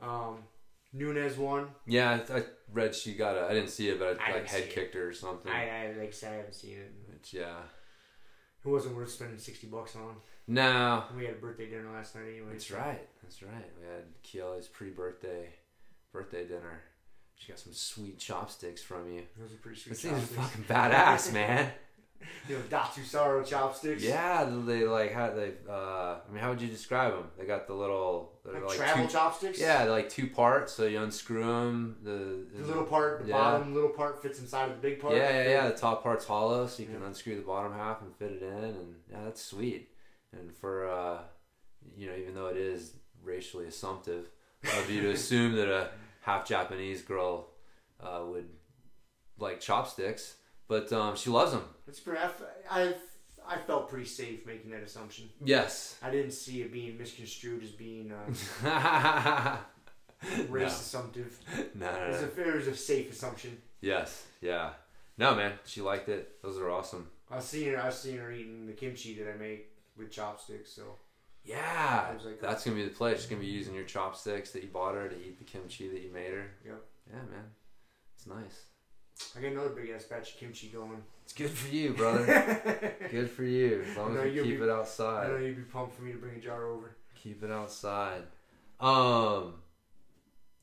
Um, 0.00 0.38
Nunez 0.92 1.36
won. 1.36 1.68
Yeah, 1.86 2.20
I, 2.30 2.38
I 2.38 2.42
read 2.72 2.94
she 2.94 3.14
got 3.14 3.36
a. 3.36 3.46
I 3.46 3.54
didn't 3.54 3.70
see 3.70 3.88
it, 3.88 3.98
but 3.98 4.18
I 4.20 4.30
I, 4.30 4.34
like 4.34 4.46
head 4.48 4.62
it. 4.64 4.70
kicked 4.70 4.94
her 4.94 5.08
or 5.08 5.12
something. 5.12 5.50
I, 5.50 5.88
I 5.88 5.94
like 5.98 6.12
said, 6.12 6.32
I 6.32 6.36
haven't 6.36 6.54
seen 6.54 6.78
it. 6.78 6.92
Which, 7.12 7.32
yeah. 7.34 7.58
It 8.64 8.68
wasn't 8.68 8.96
worth 8.96 9.10
spending 9.10 9.38
sixty 9.38 9.66
bucks 9.66 9.96
on. 9.96 10.16
No, 10.46 11.04
We 11.16 11.24
had 11.26 11.34
a 11.34 11.38
birthday 11.38 11.70
dinner 11.70 11.90
last 11.92 12.14
night 12.16 12.24
anyway. 12.28 12.48
that's 12.52 12.66
so- 12.66 12.76
right. 12.76 13.06
That's 13.22 13.42
right. 13.42 13.70
We 13.80 13.86
had 13.86 14.04
Keely's 14.22 14.66
pre-birthday 14.66 15.50
birthday 16.12 16.44
dinner. 16.46 16.82
She 17.36 17.52
got 17.52 17.58
some 17.60 17.72
sweet 17.72 18.18
chopsticks 18.18 18.82
from 18.82 19.10
you. 19.12 19.22
Those 19.38 19.52
are 19.52 19.56
pretty 19.56 19.78
sweet 19.78 19.90
This 19.92 20.02
thing 20.02 20.12
is 20.14 20.20
chopsticks. 20.34 20.42
fucking 20.42 20.64
badass, 20.64 21.32
man. 21.32 21.70
You 22.48 22.56
know, 22.56 22.62
Datsu 22.68 23.04
Saro 23.04 23.42
chopsticks. 23.44 24.02
Yeah, 24.02 24.44
they 24.66 24.84
like 24.84 25.12
how 25.12 25.30
they. 25.30 25.52
Uh, 25.68 26.16
I 26.16 26.32
mean, 26.32 26.42
how 26.42 26.50
would 26.50 26.60
you 26.60 26.68
describe 26.68 27.12
them? 27.14 27.24
They 27.38 27.44
got 27.44 27.66
the 27.66 27.74
little. 27.74 28.32
Like, 28.44 28.64
like 28.66 28.76
travel 28.76 29.06
two, 29.06 29.12
chopsticks. 29.12 29.60
Yeah, 29.60 29.84
they're 29.84 29.92
like 29.92 30.08
two 30.08 30.26
parts, 30.26 30.72
so 30.72 30.84
you 30.86 31.00
unscrew 31.00 31.44
them. 31.44 31.96
The, 32.02 32.46
The 32.60 32.66
little 32.66 32.84
part, 32.84 33.22
the 33.22 33.28
Yeah. 33.28 33.36
bottom 33.36 33.74
little 33.74 33.90
part 33.90 34.20
fits 34.22 34.40
inside 34.40 34.70
of 34.70 34.76
the 34.80 34.80
big 34.88 35.00
part. 35.00 35.14
Yeah, 35.14 35.30
yeah, 35.44 35.48
yeah. 35.50 35.68
The 35.68 35.76
top 35.76 36.02
part's 36.02 36.24
hollow, 36.26 36.66
so 36.66 36.82
you 36.82 36.88
can 36.88 37.00
Yeah. 37.00 37.06
unscrew 37.06 37.36
the 37.36 37.42
bottom 37.42 37.72
half 37.72 38.02
and 38.02 38.14
fit 38.16 38.32
it 38.32 38.42
in, 38.42 38.64
and 38.64 38.94
yeah, 39.10 39.24
that's 39.24 39.42
sweet. 39.44 39.90
And 40.32 40.52
for 40.52 40.88
uh, 40.88 41.18
you 41.96 42.08
know, 42.08 42.16
even 42.16 42.34
though 42.34 42.46
it 42.48 42.56
is 42.56 42.94
racially 43.22 43.66
assumptive 43.66 44.28
of 44.78 44.90
you 44.90 45.02
to 45.02 45.10
assume 45.18 45.54
that 45.56 45.68
a 45.68 45.90
half 46.22 46.46
Japanese 46.46 47.02
girl 47.02 47.50
uh, 48.00 48.22
would 48.26 48.48
like 49.38 49.60
chopsticks, 49.60 50.36
but 50.70 50.90
um, 50.94 51.16
she 51.16 51.28
loves 51.28 51.52
them. 51.52 51.64
It's 51.88 52.00
pretty. 52.00 52.20
I, 52.20 52.30
I, 52.70 52.94
I 53.46 53.58
felt 53.58 53.90
pretty 53.90 54.06
safe 54.06 54.46
making 54.46 54.70
that 54.70 54.82
assumption. 54.82 55.28
Yes. 55.44 55.96
I 56.02 56.10
didn't 56.10 56.30
see 56.30 56.62
it 56.62 56.72
being 56.72 56.96
misconstrued 56.96 57.62
as 57.64 57.70
being 57.72 58.12
uh, 58.12 58.26
no, 60.38 60.44
race 60.48 60.72
assumptive. 60.80 61.36
no, 61.74 61.86
It 61.88 62.00
no, 62.00 62.08
was, 62.08 62.20
no. 62.36 62.44
a, 62.44 62.48
it 62.48 62.54
was 62.54 62.66
a 62.68 62.76
safe 62.76 63.10
assumption. 63.12 63.58
Yes, 63.80 64.24
yeah. 64.40 64.70
No, 65.18 65.34
man, 65.34 65.52
she 65.64 65.80
liked 65.80 66.08
it. 66.08 66.40
Those 66.42 66.58
are 66.58 66.70
awesome. 66.70 67.08
I've 67.30 67.42
seen 67.42 67.72
her. 67.72 67.80
I 67.80 67.86
was 67.86 67.98
seeing 67.98 68.18
her 68.18 68.30
eating 68.32 68.66
the 68.66 68.72
kimchi 68.72 69.14
that 69.18 69.30
I 69.32 69.36
make 69.36 69.70
with 69.96 70.10
chopsticks. 70.10 70.70
So 70.72 70.82
Yeah, 71.44 72.14
was 72.14 72.24
like- 72.24 72.40
that's 72.40 72.64
gonna 72.64 72.76
be 72.76 72.84
the 72.84 72.90
play. 72.90 73.14
She's 73.16 73.26
gonna 73.26 73.40
be 73.40 73.46
using 73.48 73.74
your 73.74 73.84
chopsticks 73.84 74.50
that 74.52 74.62
you 74.62 74.68
bought 74.68 74.94
her 74.94 75.08
to 75.08 75.16
eat 75.16 75.38
the 75.38 75.44
kimchi 75.44 75.88
that 75.88 76.00
you 76.00 76.12
made 76.12 76.32
her. 76.32 76.46
Yep. 76.64 76.82
Yeah, 77.10 77.16
man, 77.30 77.44
it's 78.16 78.26
nice. 78.26 78.64
I 79.36 79.40
got 79.40 79.52
another 79.52 79.70
big 79.70 79.90
ass 79.90 80.04
batch 80.04 80.32
of 80.34 80.38
kimchi 80.38 80.68
going. 80.68 81.02
It's 81.24 81.32
good 81.32 81.50
for 81.50 81.74
you, 81.74 81.92
brother. 81.92 82.94
good 83.10 83.30
for 83.30 83.44
you. 83.44 83.84
As 83.90 83.96
long 83.96 84.16
as 84.16 84.34
you 84.34 84.42
keep 84.42 84.58
be- 84.58 84.64
it 84.64 84.70
outside. 84.70 85.26
I 85.26 85.28
know 85.28 85.36
you'd 85.38 85.56
be 85.56 85.62
pumped 85.62 85.94
for 85.94 86.02
me 86.02 86.12
to 86.12 86.18
bring 86.18 86.36
a 86.36 86.40
jar 86.40 86.66
over. 86.66 86.96
Keep 87.14 87.44
it 87.44 87.50
outside. 87.50 88.22
Um, 88.80 89.54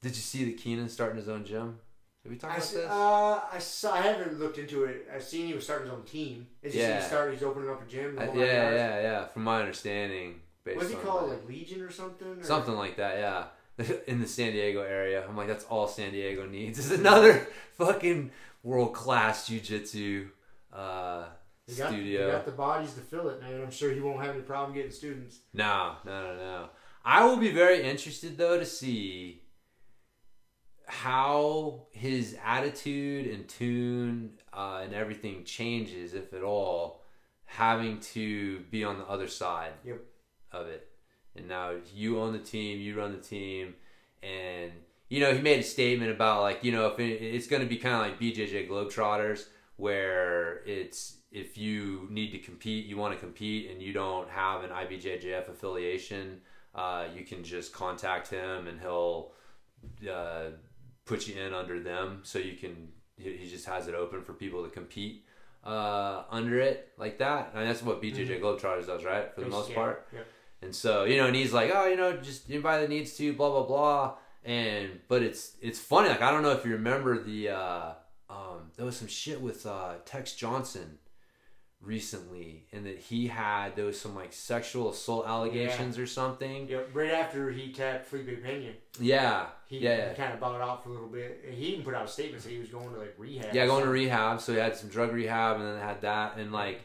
did 0.02 0.10
you 0.16 0.22
see 0.22 0.46
that 0.46 0.58
Keenan 0.58 0.90
starting 0.90 1.18
his 1.18 1.30
own 1.30 1.46
gym? 1.46 1.80
Did 2.24 2.32
we 2.32 2.38
talk 2.38 2.50
I, 2.52 2.54
about 2.56 2.64
s- 2.66 2.72
this? 2.72 2.90
uh, 2.90 3.40
I 3.54 3.58
saw. 3.60 3.94
I 3.94 4.02
haven't 4.02 4.40
looked 4.40 4.58
into 4.58 4.84
it. 4.86 5.08
I've 5.14 5.24
seen 5.24 5.48
he 5.48 5.54
was 5.54 5.64
starting 5.64 5.88
his 5.88 5.96
own 5.96 6.04
team. 6.04 6.48
Is 6.62 6.74
he 6.74 6.80
Yeah. 6.80 6.90
yeah. 6.90 7.00
starting? 7.08 7.34
He's 7.36 7.44
opening 7.44 7.70
up 7.70 7.82
a 7.82 7.86
gym. 7.90 8.16
the 8.16 8.24
Uh, 8.30 8.34
yeah, 8.34 8.72
yeah, 8.72 9.02
yeah. 9.02 9.26
From 9.28 9.44
my 9.44 9.60
understanding, 9.62 10.42
What's 10.64 10.90
he 10.90 10.96
called? 10.96 11.30
Like 11.30 11.48
Legion 11.48 11.82
or 11.82 11.90
something? 11.92 12.28
Or? 12.28 12.44
Something 12.44 12.76
like 12.76 12.98
that, 12.98 13.18
yeah. 13.20 13.46
In 14.08 14.20
the 14.22 14.28
San 14.28 14.54
Diego 14.54 14.82
area. 14.82 15.26
I'm 15.28 15.38
like, 15.38 15.48
that's 15.48 15.66
all 15.66 15.88
San 15.88 16.12
Diego 16.12 16.46
needs 16.46 16.80
is 16.84 16.92
another 16.92 17.48
fucking 17.76 18.32
world 18.64 18.94
class 18.94 19.48
jujitsu 19.50 20.30
uh, 20.74 21.26
He 21.68 21.76
got, 21.76 21.90
studio. 21.90 22.26
He 22.26 22.32
got 22.32 22.46
the 22.46 22.52
bodies 22.52 22.94
to 22.94 23.02
fill 23.02 23.30
it, 23.30 23.42
man. 23.42 23.62
I'm 23.62 23.72
sure 23.72 23.92
he 23.92 24.00
won't 24.00 24.22
have 24.24 24.34
any 24.36 24.44
problem 24.44 24.76
getting 24.76 24.92
students. 24.92 25.40
No, 25.54 25.94
no, 26.06 26.24
no, 26.24 26.36
no. 26.38 26.70
I 27.06 27.24
will 27.26 27.38
be 27.38 27.52
very 27.52 27.84
interested 27.84 28.38
though 28.38 28.58
to 28.58 28.66
see 28.66 29.44
how 30.88 31.84
his 31.92 32.38
attitude 32.44 33.28
and 33.28 33.48
tune 33.48 34.32
uh, 34.54 34.82
and 34.84 34.94
everything 34.94 35.44
changes, 35.44 36.14
if 36.14 36.34
at 36.34 36.44
all, 36.44 37.04
having 37.46 38.00
to 38.00 38.60
be 38.72 38.84
on 38.84 38.98
the 38.98 39.06
other 39.06 39.28
side 39.28 39.74
Yep. 39.86 40.00
of 40.54 40.68
it. 40.68 40.90
And 41.38 41.48
now 41.48 41.74
you 41.94 42.20
own 42.20 42.34
the 42.34 42.40
team, 42.40 42.80
you 42.80 42.98
run 42.98 43.12
the 43.12 43.22
team, 43.22 43.76
and 44.24 44.72
you 45.10 45.20
know 45.20 45.34
he 45.34 45.42
made 45.42 45.60
a 45.60 45.64
statement 45.64 46.12
about 46.12 46.42
like 46.42 46.64
you 46.64 46.72
know 46.72 46.88
if 46.88 47.00
it, 47.00 47.22
it's 47.22 47.48
going 47.48 47.62
to 47.62 47.68
be 47.68 47.78
kind 47.78 47.96
of 47.96 48.02
like 48.02 48.20
BJJ 48.20 48.70
Globetrotters, 48.70 49.46
where 49.78 50.64
it's 50.66 51.18
if 51.32 51.58
you 51.58 52.08
need 52.10 52.32
to 52.32 52.40
compete, 52.40 52.86
you 52.86 52.98
want 52.98 53.14
to 53.14 53.20
compete, 53.20 53.70
and 53.70 53.82
you 53.82 53.94
don't 53.94 54.30
have 54.30 54.64
an 54.64 54.72
IBJJF 54.72 55.50
affiliation, 55.50 56.42
uh, 56.74 57.06
you 57.16 57.24
can 57.24 57.44
just 57.44 57.74
contact 57.74 58.30
him, 58.30 58.68
and 58.68 58.80
he'll 58.80 59.32
uh, 60.10 60.46
put 61.06 61.28
you 61.28 61.40
in 61.40 61.54
under 61.54 61.80
them, 61.80 62.22
so 62.24 62.40
you 62.40 62.56
can. 62.56 62.90
He 63.18 63.50
just 63.50 63.66
has 63.66 63.88
it 63.88 63.96
open 63.96 64.22
for 64.22 64.34
people 64.34 64.64
to 64.64 64.70
compete 64.70 65.26
uh, 65.64 66.24
under 66.30 66.60
it 66.60 66.94
like 66.98 67.18
that, 67.20 67.52
and 67.54 67.68
that's 67.68 67.84
what 67.84 68.02
BJJ 68.02 68.40
Globetrotters 68.42 68.88
does, 68.88 69.04
right? 69.04 69.34
For 69.34 69.42
the 69.42 69.48
most 69.48 69.70
Yeah, 69.70 69.76
part. 69.76 70.08
Yep. 70.14 70.28
And 70.62 70.76
so, 70.76 71.04
you 71.04 71.18
know, 71.18 71.28
and 71.28 71.36
he's 71.36 71.54
like, 71.54 71.72
oh, 71.74 71.88
you 71.88 71.96
know, 71.96 72.18
just 72.18 72.50
anybody 72.50 72.82
that 72.82 72.90
needs 72.90 73.16
to, 73.18 73.34
blah 73.34 73.50
blah 73.50 73.64
blah. 73.64 74.16
And 74.44 75.00
but 75.08 75.22
it's 75.22 75.56
it's 75.62 75.80
funny. 75.80 76.10
Like 76.10 76.22
I 76.22 76.32
don't 76.32 76.44
know 76.44 76.52
if 76.52 76.66
you 76.66 76.74
remember 76.74 77.22
the 77.22 77.50
uh, 77.50 77.92
um, 78.30 78.72
there 78.76 78.86
was 78.86 78.98
some 78.98 79.08
shit 79.08 79.42
with 79.42 79.66
uh, 79.66 79.96
Tex 80.06 80.34
Johnson 80.34 80.98
recently, 81.82 82.66
and 82.72 82.86
that 82.86 82.98
he 82.98 83.28
had 83.28 83.76
there 83.76 83.86
was 83.86 84.00
some 84.00 84.16
like 84.16 84.34
sexual 84.34 84.90
assault 84.90 85.28
allegations 85.28 85.98
or 85.98 86.08
something. 86.08 86.68
Yep. 86.68 86.90
Right 86.94 87.12
after 87.12 87.52
he 87.52 87.72
tapped 87.72 88.08
Felipe 88.08 88.44
Pena, 88.44 88.72
Yeah, 89.00 89.48
he, 89.68 89.80
yeah, 89.80 90.10
he 90.10 90.16
kind 90.16 90.34
of 90.34 90.40
bought 90.40 90.60
out 90.60 90.84
for 90.84 90.90
a 90.90 90.94
little 90.94 91.08
bit. 91.08 91.44
And 91.46 91.54
he 91.54 91.68
even 91.68 91.84
put 91.84 91.94
out 91.94 92.06
a 92.06 92.08
statement 92.08 92.44
saying 92.44 92.56
he 92.56 92.62
was 92.62 92.70
going 92.70 92.92
to 92.94 93.00
like 93.00 93.16
rehab. 93.18 93.54
yeah, 93.54 93.66
going 93.66 93.84
to 93.84 93.90
rehab. 93.90 94.42
So 94.42 94.54
he 94.54 94.60
had 94.60 94.76
some 94.76 94.90
drug 94.90 95.12
rehab, 95.14 95.58
and 95.58 95.66
then 95.66 95.80
had 95.80 96.02
that, 96.02 96.38
and 96.38 96.52
like, 96.52 96.82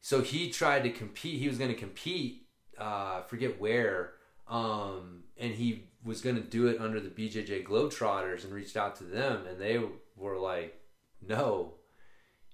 so 0.00 0.20
he 0.20 0.50
tried 0.50 0.82
to 0.82 0.90
compete. 0.90 1.38
He 1.38 1.48
was 1.48 1.58
going 1.58 1.70
to 1.72 1.78
compete. 1.78 2.43
Uh, 2.78 3.22
forget 3.22 3.60
where. 3.60 4.12
Um, 4.48 5.24
and 5.36 5.54
he 5.54 5.84
was 6.04 6.20
going 6.20 6.36
to 6.36 6.42
do 6.42 6.66
it 6.66 6.80
under 6.80 7.00
the 7.00 7.08
BJJ 7.08 7.64
Globetrotters, 7.64 8.44
and 8.44 8.52
reached 8.52 8.76
out 8.76 8.96
to 8.96 9.04
them, 9.04 9.46
and 9.48 9.60
they 9.60 9.80
were 10.16 10.38
like, 10.38 10.80
"No, 11.26 11.74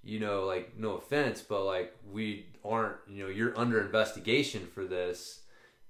you 0.02 0.20
know, 0.20 0.44
like 0.44 0.78
no 0.78 0.92
offense, 0.92 1.42
but 1.42 1.64
like 1.64 1.94
we 2.10 2.46
aren't. 2.64 2.96
You 3.08 3.24
know, 3.24 3.30
you're 3.30 3.58
under 3.58 3.80
investigation 3.80 4.66
for 4.66 4.84
this. 4.84 5.40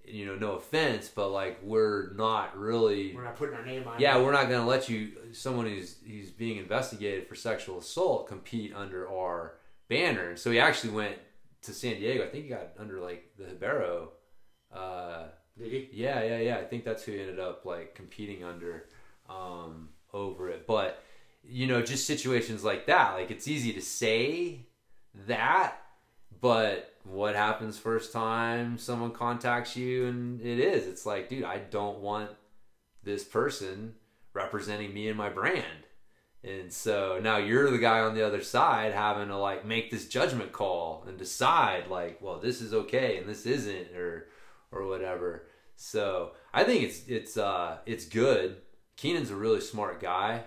You 0.05 0.25
know, 0.25 0.35
no 0.35 0.53
offense, 0.53 1.09
but 1.09 1.31
like 1.31 1.61
we're 1.63 2.13
not 2.15 2.59
really." 2.59 3.15
We're 3.15 3.25
not 3.25 3.37
putting 3.37 3.55
our 3.55 3.65
name 3.65 3.87
on. 3.87 4.01
Yeah, 4.01 4.19
it. 4.19 4.25
we're 4.25 4.33
not 4.33 4.49
going 4.49 4.63
to 4.63 4.67
let 4.67 4.89
you, 4.89 5.13
someone 5.33 5.67
who's 5.67 5.97
he's 6.05 6.31
being 6.31 6.57
investigated 6.57 7.29
for 7.29 7.35
sexual 7.35 7.79
assault, 7.79 8.27
compete 8.27 8.73
under 8.75 9.09
our 9.09 9.59
banner. 9.89 10.37
So 10.37 10.51
he 10.51 10.59
actually 10.59 10.95
went 10.95 11.17
to 11.63 11.75
San 11.75 11.97
Diego. 11.97 12.25
I 12.25 12.29
think 12.29 12.45
he 12.45 12.51
got 12.51 12.71
under 12.79 13.01
like 13.01 13.31
the 13.39 13.45
Hibero. 13.45 14.13
Uh, 14.73 15.25
Did 15.59 15.73
he? 15.73 15.89
yeah, 15.93 16.23
yeah, 16.23 16.39
yeah. 16.39 16.57
I 16.59 16.65
think 16.65 16.85
that's 16.85 17.03
who 17.03 17.13
he 17.13 17.21
ended 17.21 17.41
up 17.41 17.65
like 17.65 17.95
competing 17.95 18.45
under 18.45 18.87
um, 19.29 19.91
over 20.13 20.49
it. 20.49 20.67
But 20.67 21.03
you 21.43 21.67
know, 21.67 21.83
just 21.83 22.07
situations 22.07 22.65
like 22.65 22.87
that. 22.87 23.15
Like 23.15 23.31
it's 23.31 23.49
easy 23.49 23.73
to 23.73 23.81
say 23.81 24.67
that, 25.27 25.77
but 26.41 26.95
what 27.05 27.35
happens 27.35 27.79
first 27.79 28.13
time 28.13 28.79
someone 28.79 29.13
contacts 29.13 29.77
you 29.77 30.07
and 30.07 30.41
it 30.41 30.59
is? 30.59 30.87
It's 30.87 31.07
like, 31.07 31.29
dude, 31.29 31.45
I 31.45 31.59
don't 31.59 32.01
want 32.01 32.31
this 33.03 33.25
person 33.25 33.95
representing 34.35 34.93
me 34.93 35.09
and 35.09 35.17
my 35.17 35.31
brand. 35.31 35.65
And 36.43 36.73
so 36.73 37.21
now 37.23 37.37
you're 37.37 37.71
the 37.71 37.79
guy 37.79 38.01
on 38.01 38.15
the 38.15 38.27
other 38.27 38.43
side 38.43 38.95
having 38.95 39.29
to 39.29 39.37
like 39.37 39.67
make 39.67 39.91
this 39.91 40.09
judgment 40.09 40.53
call 40.53 41.05
and 41.07 41.19
decide 41.19 41.89
like, 41.89 42.19
well, 42.23 42.39
this 42.39 42.61
is 42.63 42.73
okay 42.73 43.19
and 43.19 43.29
this 43.29 43.45
isn't 43.45 43.95
or 43.95 44.29
or 44.73 44.87
whatever. 44.87 45.47
So 45.77 46.33
I 46.53 46.65
think 46.65 46.83
it's 46.83 47.07
it's 47.07 47.37
uh 47.37 47.79
it's 47.87 48.05
good. 48.05 48.57
Keenan's 48.97 49.31
a 49.31 49.37
really 49.37 49.61
smart 49.61 50.01
guy, 50.01 50.45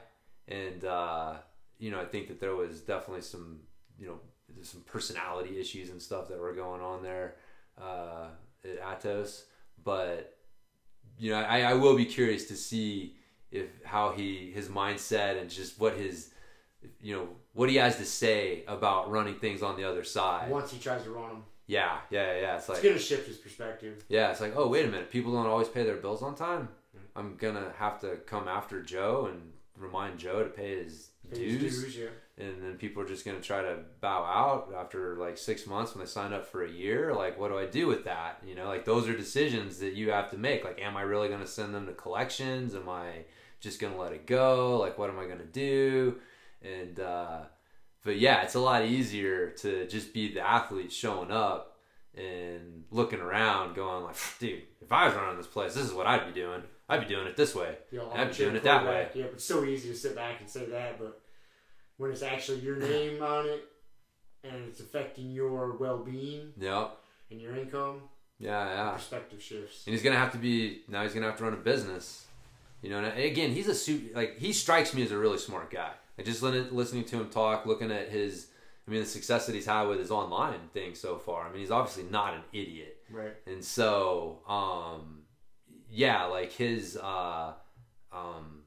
and 0.48 0.86
uh, 0.86 1.36
you 1.80 1.90
know 1.90 2.00
I 2.00 2.06
think 2.06 2.28
that 2.28 2.40
there 2.40 2.56
was 2.56 2.82
definitely 2.82 3.22
some 3.22 3.62
you 3.98 4.08
know 4.08 4.20
some 4.62 4.82
personality 4.82 5.60
issues 5.60 5.90
and 5.90 6.02
stuff 6.02 6.28
that 6.30 6.40
were 6.40 6.54
going 6.54 6.82
on 6.82 7.02
there 7.02 7.36
uh, 7.82 8.28
at 8.64 9.02
Atos, 9.02 9.44
but 9.84 10.38
you 11.18 11.32
know 11.32 11.38
I, 11.38 11.62
I 11.62 11.74
will 11.74 11.96
be 11.96 12.06
curious 12.06 12.48
to 12.50 12.56
see 12.56 13.16
if 13.52 13.68
how 13.84 14.12
he 14.12 14.52
his 14.54 14.68
mindset 14.68 15.42
and 15.42 15.50
just 15.50 15.80
what 15.80 15.98
his 15.98 16.32
you 17.02 17.16
know 17.16 17.28
what 17.54 17.70
he 17.70 17.78
has 17.78 17.98
to 17.98 18.06
say 18.06 18.64
about 18.68 19.10
running 19.10 19.36
things 19.36 19.64
on 19.64 19.78
the 19.78 19.84
other 19.84 20.04
side. 20.04 20.50
Once 20.50 20.72
he 20.72 20.80
tries 20.80 21.04
to 21.04 21.12
run 21.12 21.30
them, 21.30 21.44
Yeah, 21.68 21.98
yeah, 22.10 22.36
yeah. 22.40 22.58
It's 22.58 22.68
like 22.70 22.80
it's 22.80 22.88
gonna 22.88 23.00
shift 23.00 23.28
his 23.28 23.38
perspective. 23.38 24.04
yeah, 24.10 24.32
it's 24.32 24.42
like, 24.42 24.54
oh 24.56 24.68
wait 24.68 24.86
a 24.86 24.90
minute, 24.90 25.10
people 25.10 25.32
don't 25.32 25.48
always 25.48 25.68
pay 25.70 25.84
their 25.84 25.96
bills 25.98 26.22
on 26.22 26.36
time. 26.36 26.70
I'm 27.16 27.36
gonna 27.38 27.72
have 27.78 28.02
to 28.02 28.18
come 28.26 28.48
after 28.48 28.82
Joe 28.82 29.30
and 29.32 29.52
remind 29.78 30.20
Joe 30.20 30.44
to 30.44 30.50
pay 30.50 30.84
his 30.84 31.10
Pay 31.32 31.44
his 31.46 31.62
dues, 31.62 31.84
dues, 31.84 31.98
yeah. 31.98 32.46
and 32.46 32.62
then 32.62 32.74
people 32.78 33.02
are 33.02 33.08
just 33.08 33.24
gonna 33.26 33.40
try 33.40 33.62
to 33.62 33.78
bow 34.02 34.24
out 34.26 34.74
after 34.78 35.16
like 35.16 35.38
six 35.38 35.66
months 35.66 35.96
when 35.96 36.04
they 36.04 36.10
signed 36.10 36.34
up 36.34 36.46
for 36.46 36.64
a 36.66 36.70
year. 36.70 37.14
Like, 37.16 37.40
what 37.40 37.48
do 37.50 37.58
I 37.58 37.66
do 37.66 37.88
with 37.88 38.04
that? 38.06 38.42
You 38.46 38.56
know, 38.56 38.68
like 38.68 38.84
those 38.84 39.08
are 39.08 39.16
decisions 39.16 39.80
that 39.80 39.94
you 39.94 40.12
have 40.12 40.30
to 40.32 40.38
make. 40.38 40.66
Like, 40.66 40.82
am 40.82 40.98
I 40.98 41.02
really 41.04 41.30
gonna 41.30 41.48
send 41.48 41.74
them 41.74 41.86
to 41.86 41.94
collections? 41.94 42.76
Am 42.76 42.90
I 42.90 43.24
just 43.62 43.80
gonna 43.80 43.98
let 43.98 44.12
it 44.12 44.26
go? 44.28 44.78
Like, 44.80 44.98
what 44.98 45.10
am 45.10 45.18
I 45.18 45.26
gonna 45.28 45.46
do? 45.46 46.20
And 46.62 47.00
uh, 47.00 47.44
but 48.04 48.18
yeah, 48.20 48.42
it's 48.44 48.56
a 48.56 48.60
lot 48.60 48.84
easier 48.86 49.50
to 49.62 49.88
just 49.88 50.14
be 50.14 50.34
the 50.34 50.42
athlete 50.42 50.92
showing 50.92 51.32
up 51.32 51.78
and 52.16 52.84
looking 52.92 53.20
around, 53.20 53.76
going 53.76 54.04
like, 54.04 54.16
dude, 54.40 54.62
if 54.82 54.92
I 54.92 55.08
was 55.08 55.16
running 55.16 55.38
this 55.38 55.48
place, 55.48 55.74
this 55.74 55.86
is 55.86 55.94
what 55.94 56.06
I'd 56.08 56.26
be 56.34 56.40
doing. 56.40 56.62
I'd 56.90 57.02
be 57.02 57.08
doing 57.08 57.28
it 57.28 57.36
this 57.38 57.56
way. 57.56 57.78
You 57.92 58.00
know, 58.00 58.12
I'd 58.14 58.30
be 58.32 58.36
doing 58.36 58.56
it 58.56 58.64
that 58.64 58.86
way. 58.86 59.08
Yeah, 59.16 59.24
but 59.26 59.34
it's 59.36 59.46
so 59.46 59.64
easy 59.64 59.90
to 59.90 59.96
sit 59.96 60.16
back 60.16 60.42
and 60.42 60.50
say 60.50 60.66
that, 60.66 61.00
but 61.00 61.22
when 61.98 62.12
it's 62.12 62.22
actually 62.24 62.60
your 62.60 62.76
name 62.90 63.24
on 63.24 63.48
it 63.48 63.64
and 64.44 64.66
it's 64.68 64.80
affecting 64.82 65.32
your 65.32 65.78
well-being 65.78 66.52
Yep. 66.60 66.98
and 67.32 67.42
your 67.42 67.56
income, 67.56 68.02
Yeah, 68.38 68.66
yeah. 68.68 68.92
perspective 68.92 69.42
shifts. 69.42 69.84
And 69.88 69.94
he's 69.96 70.04
gonna 70.04 70.18
have 70.18 70.34
to 70.34 70.38
be 70.38 70.82
now. 70.90 71.04
He's 71.04 71.14
gonna 71.14 71.28
have 71.28 71.38
to 71.38 71.44
run 71.46 71.54
a 71.54 71.58
business. 71.58 72.26
You 72.82 72.90
know, 72.90 72.98
and 73.00 73.18
again, 73.18 73.52
he's 73.52 73.70
a 73.70 73.74
suit. 73.76 74.14
Like 74.14 74.38
he 74.38 74.52
strikes 74.52 74.94
me 74.94 75.04
as 75.04 75.12
a 75.14 75.18
really 75.18 75.38
smart 75.38 75.72
guy. 75.72 75.92
Like 76.18 76.26
just 76.26 76.42
li- 76.42 76.68
listening 76.72 77.06
to 77.06 77.18
him 77.18 77.30
talk, 77.30 77.66
looking 77.66 77.92
at 77.92 78.10
his, 78.10 78.48
I 78.88 78.92
mean, 78.92 79.02
the 79.02 79.06
success 79.06 79.46
that 79.46 79.56
he's 79.56 79.66
had 79.66 79.84
with 79.84 80.00
his 80.00 80.12
online 80.12 80.70
thing 80.74 80.96
so 80.96 81.18
far. 81.18 81.48
I 81.48 81.52
mean, 81.52 81.60
he's 81.60 81.72
obviously 81.72 82.04
not 82.12 82.34
an 82.34 82.42
idiot. 82.52 82.98
Right. 83.10 83.34
And 83.48 83.64
so, 83.64 84.40
um, 84.48 85.24
yeah, 85.90 86.26
like 86.26 86.52
his, 86.52 86.98
uh, 86.98 87.54
um, 88.12 88.64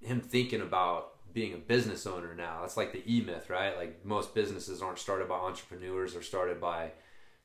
him 0.00 0.20
thinking 0.20 0.60
about 0.60 1.12
being 1.32 1.54
a 1.54 1.58
business 1.58 2.06
owner 2.06 2.34
now. 2.34 2.58
That's 2.60 2.76
like 2.76 2.92
the 2.92 3.02
E 3.06 3.22
myth, 3.22 3.48
right? 3.48 3.76
Like 3.76 4.04
most 4.04 4.34
businesses 4.34 4.82
aren't 4.82 4.98
started 4.98 5.28
by 5.28 5.36
entrepreneurs; 5.36 6.12
they're 6.12 6.22
started 6.22 6.60
by 6.60 6.92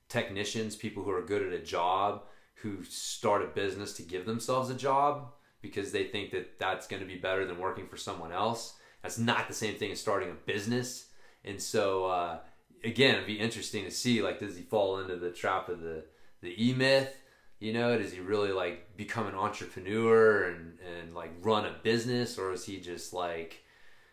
technicians, 0.09 0.75
people 0.75 1.03
who 1.03 1.11
are 1.11 1.21
good 1.21 1.41
at 1.41 1.53
a 1.53 1.63
job, 1.63 2.23
who 2.55 2.83
start 2.83 3.43
a 3.43 3.47
business 3.47 3.93
to 3.93 4.01
give 4.01 4.25
themselves 4.25 4.69
a 4.69 4.75
job 4.75 5.33
because 5.61 5.91
they 5.91 6.05
think 6.05 6.31
that 6.31 6.59
that's 6.59 6.87
going 6.87 7.01
to 7.01 7.07
be 7.07 7.17
better 7.17 7.45
than 7.45 7.59
working 7.59 7.87
for 7.87 7.97
someone 7.97 8.31
else. 8.31 8.75
That's 9.07 9.17
not 9.17 9.47
the 9.47 9.53
same 9.53 9.75
thing 9.75 9.93
as 9.93 10.01
starting 10.01 10.29
a 10.29 10.33
business. 10.33 11.05
And 11.45 11.61
so, 11.61 12.07
uh, 12.07 12.39
again, 12.83 13.15
it'd 13.15 13.25
be 13.25 13.39
interesting 13.39 13.85
to 13.85 13.89
see 13.91 14.21
like, 14.21 14.39
does 14.39 14.57
he 14.57 14.63
fall 14.63 14.99
into 14.99 15.15
the 15.15 15.29
trap 15.31 15.69
of 15.69 15.79
the 15.79 16.03
the 16.41 16.53
e 16.61 16.73
myth? 16.73 17.15
You 17.61 17.71
know, 17.71 17.97
does 17.97 18.11
he 18.11 18.19
really 18.19 18.51
like 18.51 18.97
become 18.97 19.25
an 19.27 19.35
entrepreneur 19.35 20.49
and 20.49 20.77
and 20.99 21.15
like 21.15 21.31
run 21.41 21.65
a 21.65 21.73
business, 21.83 22.37
or 22.37 22.51
is 22.51 22.65
he 22.65 22.81
just 22.81 23.13
like 23.13 23.63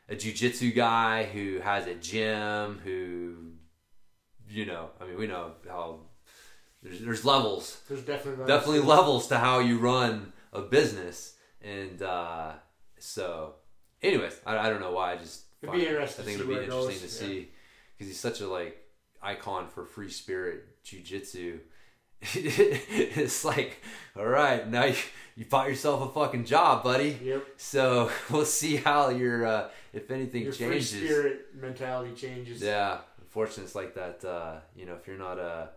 a 0.09 0.15
jujitsu 0.15 0.73
guy 0.73 1.25
who 1.25 1.59
has 1.59 1.89
a 1.89 1.97
gym 1.97 2.81
who, 2.85 3.55
you 4.49 4.65
know, 4.65 4.91
I 5.01 5.07
mean, 5.07 5.19
we 5.19 5.27
know 5.27 5.55
how 5.67 6.03
there's, 6.85 7.01
there's 7.01 7.25
levels 7.25 7.81
There's 7.89 8.05
definitely 8.05 8.47
definitely 8.47 8.79
levels 8.79 9.27
to 9.27 9.39
how 9.39 9.59
you 9.59 9.79
run 9.79 10.33
a 10.53 10.63
business 10.63 11.35
and 11.61 12.01
uh, 12.01 12.53
so 13.01 13.57
anyways 14.05 14.41
I, 14.47 14.59
I 14.59 14.69
don't 14.71 14.81
know 14.81 14.93
why 14.93 15.13
i 15.13 15.17
just 15.17 15.43
It'd 15.63 15.75
be 15.75 15.87
interesting 15.87 16.25
i 16.25 16.27
think 16.29 16.41
it'll 16.41 16.53
see 16.53 16.59
be 16.59 16.65
interesting 16.65 17.01
goes, 17.01 17.01
to 17.01 17.09
see 17.09 17.49
because 17.97 18.09
he's 18.09 18.21
such 18.21 18.41
a 18.41 18.47
like 18.49 18.77
icon 19.23 19.69
for 19.69 19.85
free 19.85 20.11
spirit 20.11 20.83
jiu-jitsu 20.85 21.59
it's 22.35 23.45
like 23.45 23.83
all 24.17 24.25
right 24.27 24.69
now 24.69 24.85
you, 24.85 24.95
you 25.37 25.45
bought 25.45 25.69
yourself 25.69 26.09
a 26.11 26.13
fucking 26.13 26.45
job 26.45 26.83
buddy 26.85 27.19
Yep. 27.23 27.45
so 27.57 28.11
we'll 28.31 28.45
see 28.45 28.77
how 28.77 29.09
your 29.11 29.45
uh, 29.47 29.69
if 29.93 30.11
anything 30.11 30.43
Your 30.45 30.53
free 30.53 30.81
spirit 30.81 31.47
mentality 31.55 32.15
changes. 32.15 32.61
yeah, 32.63 32.99
unfortunately, 33.21 33.65
it's 33.65 33.75
like 33.77 33.95
that. 33.95 34.25
Uh, 34.25 34.57
you 34.75 34.87
know, 34.87 34.95
if 34.95 35.07
you're 35.07 35.17
not 35.19 35.39
a 35.39 35.69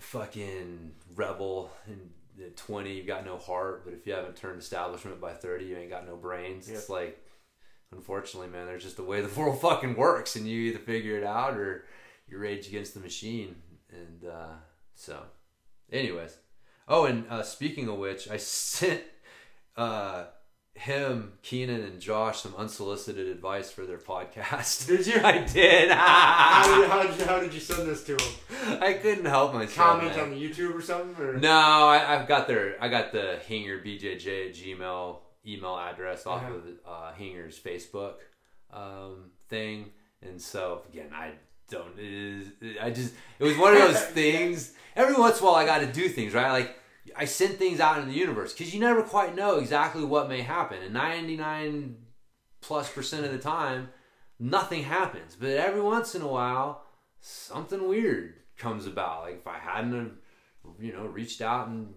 fucking 0.00 0.92
rebel 1.14 1.70
and 1.86 2.10
at 2.40 2.56
20, 2.56 2.92
you've 2.92 3.06
got 3.06 3.24
no 3.24 3.36
heart. 3.38 3.84
But 3.84 3.94
if 3.94 4.06
you 4.06 4.12
haven't 4.12 4.36
turned 4.36 4.58
establishment 4.60 5.20
by 5.20 5.32
30, 5.32 5.64
you 5.64 5.76
ain't 5.76 5.90
got 5.90 6.06
no 6.06 6.16
brains. 6.16 6.68
It's 6.68 6.88
like, 6.88 7.24
unfortunately, 7.92 8.48
man, 8.48 8.66
there's 8.66 8.84
just 8.84 8.96
the 8.96 9.02
way 9.02 9.20
the 9.20 9.40
world 9.40 9.60
fucking 9.60 9.96
works, 9.96 10.36
and 10.36 10.46
you 10.46 10.58
either 10.70 10.78
figure 10.78 11.16
it 11.16 11.24
out 11.24 11.56
or 11.56 11.84
you 12.28 12.38
rage 12.38 12.68
against 12.68 12.94
the 12.94 13.00
machine. 13.00 13.56
And 13.90 14.30
uh, 14.30 14.54
so, 14.94 15.22
anyways. 15.90 16.36
Oh, 16.86 17.04
and 17.04 17.26
uh, 17.28 17.42
speaking 17.42 17.88
of 17.88 17.98
which, 17.98 18.30
I 18.30 18.36
sent 18.38 19.02
uh, 19.76 20.24
him, 20.78 21.32
Keenan, 21.42 21.82
and 21.82 22.00
Josh 22.00 22.40
some 22.40 22.54
unsolicited 22.56 23.26
advice 23.28 23.70
for 23.70 23.84
their 23.84 23.98
podcast. 23.98 24.86
Did 24.86 25.06
you? 25.06 25.20
I 25.22 25.38
did. 25.38 25.90
How 25.90 26.80
did, 26.80 26.88
how, 26.90 27.02
did 27.02 27.18
you, 27.18 27.24
how 27.26 27.40
did 27.40 27.52
you 27.54 27.60
send 27.60 27.88
this 27.88 28.04
to 28.04 28.12
him? 28.12 28.78
I 28.82 28.94
couldn't 28.94 29.24
help 29.24 29.54
myself. 29.54 29.74
Comment 30.00 30.16
man. 30.16 30.32
on 30.32 30.38
YouTube 30.38 30.74
or 30.74 30.82
something? 30.82 31.22
Or? 31.24 31.34
No, 31.38 31.50
I, 31.50 32.14
I've 32.16 32.28
got 32.28 32.46
their. 32.48 32.76
I 32.82 32.88
got 32.88 33.12
the 33.12 33.38
Hinger 33.46 33.78
BJJ 33.80 34.50
Gmail 34.50 35.18
email 35.46 35.76
address 35.78 36.26
off 36.26 36.42
Uh-huh. 36.42 36.54
of 36.54 36.62
uh, 36.86 37.12
Hinger's 37.14 37.58
Facebook 37.58 38.14
um, 38.72 39.30
thing, 39.48 39.90
and 40.22 40.40
so 40.40 40.82
again, 40.90 41.10
I 41.12 41.32
don't. 41.70 41.98
It 41.98 42.12
is, 42.12 42.46
I 42.80 42.90
just. 42.90 43.14
It 43.38 43.44
was 43.44 43.56
one 43.56 43.74
of 43.74 43.80
those 43.80 44.00
things. 44.20 44.72
Every 44.96 45.14
once 45.14 45.38
in 45.38 45.44
a 45.44 45.46
while, 45.46 45.56
I 45.56 45.64
got 45.66 45.78
to 45.80 45.86
do 45.86 46.08
things 46.08 46.34
right. 46.34 46.50
Like 46.52 46.76
I 47.16 47.24
send 47.24 47.54
things 47.58 47.80
out 47.80 47.98
into 47.98 48.10
the 48.10 48.16
universe 48.18 48.52
because 48.52 48.72
you 48.74 48.80
never 48.80 49.02
quite 49.02 49.34
know 49.34 49.56
exactly 49.58 50.04
what 50.04 50.28
may 50.28 50.42
happen, 50.42 50.82
and 50.82 50.92
ninety 50.94 51.36
nine 51.36 51.96
plus 52.60 52.90
percent 52.90 53.24
of 53.24 53.32
the 53.32 53.38
time, 53.38 53.88
nothing 54.38 54.82
happens. 54.84 55.36
But 55.38 55.50
every 55.50 55.80
once 55.80 56.14
in 56.14 56.22
a 56.22 56.28
while, 56.28 56.84
something 57.20 57.86
weird 57.88 58.34
comes 58.56 58.86
about. 58.86 59.22
Like 59.22 59.36
if 59.40 59.46
I 59.46 59.58
hadn't, 59.58 60.14
you 60.80 60.92
know, 60.92 61.06
reached 61.06 61.40
out 61.40 61.68
and 61.68 61.94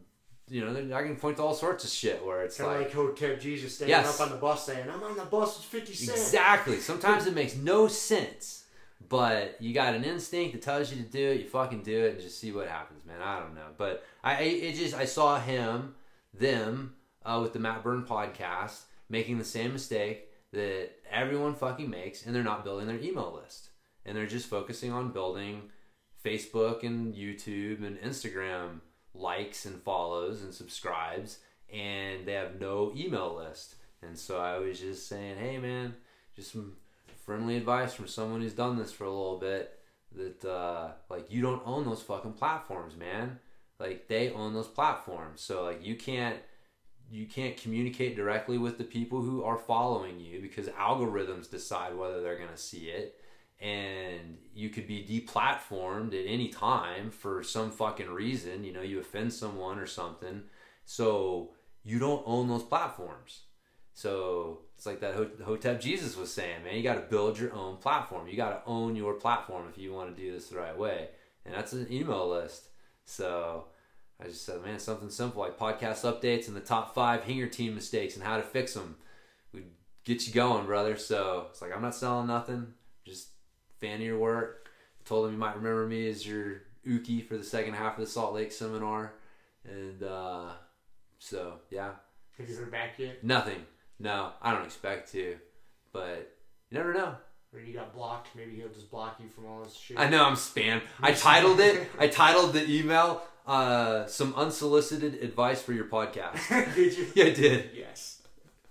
you 0.50 0.66
know, 0.66 0.96
I 0.98 1.04
can 1.04 1.16
point 1.16 1.38
to 1.38 1.44
all 1.44 1.54
sorts 1.54 1.86
of 1.86 1.90
shit 1.90 2.26
where 2.26 2.44
it's 2.44 2.58
Kind 2.58 2.70
of 2.72 2.78
like, 2.78 2.86
like 2.88 2.94
Hotep 2.94 3.40
Jesus 3.40 3.76
standing 3.76 3.96
Yes. 3.96 4.20
up 4.20 4.26
on 4.28 4.34
the 4.34 4.40
bus 4.42 4.66
saying, 4.66 4.90
I'm 4.90 5.02
on 5.02 5.16
the 5.16 5.24
bus 5.24 5.56
with 5.58 5.66
50 5.66 5.94
Cent. 5.94 6.18
exactly. 6.18 6.78
Sometimes 6.80 7.26
it 7.26 7.34
makes 7.34 7.56
no 7.56 7.88
sense, 7.88 8.61
but 9.12 9.58
you 9.60 9.74
got 9.74 9.94
an 9.94 10.06
instinct 10.06 10.54
that 10.54 10.62
tells 10.62 10.90
you 10.90 11.04
to 11.04 11.10
do 11.10 11.32
it. 11.32 11.42
You 11.42 11.48
fucking 11.50 11.84
do 11.84 12.06
it 12.06 12.14
and 12.14 12.22
just 12.22 12.40
see 12.40 12.54
what 12.54 12.70
happens, 12.70 13.06
man. 13.06 13.22
I 13.22 13.42
don't 13.42 13.54
know, 13.54 13.68
but 13.78 14.06
I, 14.24 14.42
it 14.42 14.76
just 14.76 14.96
I 14.96 15.04
saw 15.04 15.38
him, 15.38 15.96
them, 16.34 16.96
uh, 17.26 17.40
with 17.44 17.52
the 17.52 17.60
Matt 17.60 17.84
Burn 17.84 18.04
podcast 18.04 18.84
making 19.10 19.38
the 19.38 19.44
same 19.44 19.74
mistake 19.74 20.30
that 20.54 20.92
everyone 21.12 21.56
fucking 21.56 21.90
makes, 21.90 22.26
and 22.26 22.34
they're 22.34 22.42
not 22.42 22.64
building 22.64 22.88
their 22.88 23.02
email 23.02 23.38
list, 23.44 23.72
and 24.06 24.16
they're 24.16 24.28
just 24.28 24.50
focusing 24.50 24.94
on 24.94 25.12
building 25.12 25.64
Facebook 26.24 26.84
and 26.84 27.14
YouTube 27.14 27.86
and 27.86 28.00
Instagram 28.00 28.80
likes 29.14 29.66
and 29.66 29.84
follows 29.84 30.42
and 30.42 30.54
subscribes, 30.54 31.40
and 31.70 32.26
they 32.26 32.34
have 32.34 32.62
no 32.62 32.94
email 32.96 33.36
list. 33.36 33.76
And 34.02 34.18
so 34.18 34.40
I 34.40 34.58
was 34.58 34.80
just 34.80 35.10
saying, 35.10 35.38
hey 35.38 35.58
man, 35.58 35.96
just 36.34 36.54
some 36.54 36.78
friendly 37.32 37.56
advice 37.56 37.94
from 37.94 38.08
someone 38.08 38.42
who's 38.42 38.52
done 38.52 38.78
this 38.78 38.92
for 38.92 39.06
a 39.06 39.10
little 39.10 39.38
bit. 39.38 39.80
That 40.14 40.44
uh, 40.44 40.92
like 41.10 41.32
you 41.32 41.42
don't 41.42 41.62
own 41.66 41.86
those 41.86 42.02
fucking 42.02 42.34
platforms, 42.34 42.98
man. 42.98 43.40
Like 43.80 44.10
they 44.10 44.32
own 44.32 44.54
those 44.54 44.68
platforms, 44.68 45.40
so 45.40 45.64
like 45.64 45.86
you 45.86 45.96
can't 45.96 46.38
you 47.10 47.26
can't 47.26 47.56
communicate 47.56 48.18
directly 48.18 48.58
with 48.58 48.78
the 48.78 48.84
people 48.84 49.22
who 49.22 49.44
are 49.44 49.58
following 49.58 50.20
you 50.20 50.42
because 50.42 50.68
algorithms 50.68 51.50
decide 51.50 51.96
whether 51.96 52.22
they're 52.22 52.38
to 52.38 52.58
see 52.58 52.90
it 52.90 53.18
and 53.60 54.38
you 54.56 54.70
could 54.70 54.88
be 54.88 55.06
deplatformed 55.06 56.14
at 56.20 56.26
any 56.26 56.48
time 56.48 57.12
for 57.12 57.44
some 57.44 57.70
fucking 57.70 58.10
reason 58.10 58.64
you 58.64 58.72
know 58.72 58.82
you 58.82 58.98
offend 59.00 59.34
someone 59.34 59.78
or 59.78 59.86
something 59.86 60.42
so 60.86 61.52
you 61.84 62.00
don't 62.00 62.24
own 62.26 62.48
those 62.48 62.64
platforms 62.64 63.42
So 63.94 64.60
it's 64.76 64.86
like 64.86 65.02
that 65.02 65.16
Ho- 65.16 65.30
Hotep 65.46 65.82
Jesus 65.82 66.16
was 66.16 66.34
saying, 66.34 66.64
man, 66.64 66.76
you 66.76 66.84
got 66.84 66.96
to 66.96 67.02
build 67.02 67.38
your 67.40 67.54
own 67.54 67.78
platform. 67.78 68.28
You 68.28 68.38
got 68.38 68.64
to 68.64 68.70
own 68.70 68.96
your 68.96 69.14
platform 69.16 69.68
if 69.70 69.78
you 69.78 69.92
want 69.94 70.16
to 70.16 70.22
do 70.22 70.32
this 70.32 70.48
the 70.50 70.58
right 70.58 70.78
way. 70.78 71.10
And 71.46 71.54
that's 71.54 71.74
an 71.74 71.88
email 71.92 72.30
list. 72.30 72.70
So 73.06 73.66
I 74.22 74.26
just 74.28 74.46
said, 74.46 74.64
man, 74.64 74.80
something 74.80 75.10
simple 75.10 75.42
like 75.42 75.58
podcast 75.58 76.04
updates 76.06 76.48
and 76.48 76.56
the 76.56 76.62
top 76.62 76.94
five 76.96 77.24
Hinger 77.24 77.48
team 77.48 77.76
mistakes 77.76 78.16
and 78.16 78.24
how 78.24 78.38
to 78.38 78.44
fix 78.44 78.74
them 78.74 78.96
would 79.54 79.66
get 80.06 80.26
you 80.28 80.34
going, 80.34 80.66
brother. 80.66 80.96
So 80.98 81.48
it's 81.50 81.62
like, 81.62 81.76
I'm 81.76 81.82
not 81.82 81.96
selling 81.96 82.28
nothing. 82.28 82.74
Just 83.06 83.30
fan 83.80 83.96
of 83.96 84.02
your 84.06 84.20
work. 84.20 84.70
Told 85.04 85.26
him 85.26 85.34
you 85.34 85.40
might 85.40 85.56
remember 85.56 85.86
me 85.88 86.08
as 86.08 86.26
your 86.26 86.62
uke 86.84 87.28
for 87.28 87.38
the 87.38 87.44
second 87.44 87.74
half 87.74 87.98
of 87.98 88.06
the 88.06 88.10
Salt 88.10 88.34
Lake 88.36 88.52
seminar. 88.52 89.14
And 89.68 90.02
uh, 90.04 90.52
so, 91.20 91.56
yeah, 91.72 91.92
Have 92.38 92.48
you 92.50 92.56
heard 92.56 92.72
back 92.72 92.98
yet? 93.00 93.24
nothing. 93.24 93.66
No, 94.02 94.32
I 94.42 94.54
don't 94.54 94.66
expect 94.66 95.12
to. 95.12 95.38
But 95.94 96.36
you 96.70 96.78
never 96.78 96.94
know. 96.94 97.16
Or 97.54 97.60
you 97.60 97.74
got 97.74 97.94
blocked? 97.94 98.30
Maybe 98.36 98.56
he'll 98.56 98.70
just 98.70 98.90
block 98.90 99.18
you 99.20 99.28
from 99.28 99.46
all 99.46 99.64
this 99.64 99.76
shit. 99.76 100.00
I 100.00 100.10
know 100.10 100.24
I'm 100.24 100.36
spam. 100.36 100.82
I 101.02 101.12
titled 101.14 101.60
it. 101.60 101.88
I 102.00 102.08
titled 102.24 102.54
the 102.54 102.70
email 102.70 103.22
uh, 103.46 104.06
"Some 104.08 104.34
unsolicited 104.36 105.16
advice 105.16 105.62
for 105.62 105.74
your 105.74 105.86
podcast." 105.86 106.40
did 106.76 106.98
you? 106.98 107.08
yeah, 107.14 107.26
I 107.26 107.30
did. 107.32 107.70
Yes. 107.76 108.22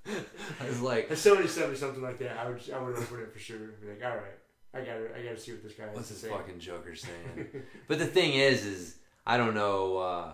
I 0.06 0.66
was 0.66 0.80
like, 0.80 1.10
If 1.10 1.18
somebody 1.18 1.46
sent 1.46 1.70
me 1.70 1.76
something 1.76 2.02
like 2.02 2.18
that, 2.18 2.38
I 2.38 2.48
would 2.48 2.60
I 2.74 2.82
would 2.82 2.96
open 2.96 3.20
it 3.20 3.32
for 3.32 3.38
sure. 3.38 3.58
Be 3.58 3.88
like, 3.88 4.02
all 4.02 4.16
right, 4.16 4.38
I 4.74 4.78
gotta 4.78 5.10
I 5.16 5.22
gotta 5.22 5.38
see 5.38 5.52
what 5.52 5.62
this 5.62 5.74
guy 5.74 5.84
"What's 5.92 6.08
to 6.08 6.14
this 6.14 6.24
fucking 6.24 6.58
Joker 6.58 6.94
saying?" 6.96 7.48
but 7.86 7.98
the 7.98 8.06
thing 8.06 8.32
is, 8.32 8.64
is 8.64 8.96
I 9.26 9.36
don't 9.36 9.54
know. 9.54 9.98
Uh, 9.98 10.32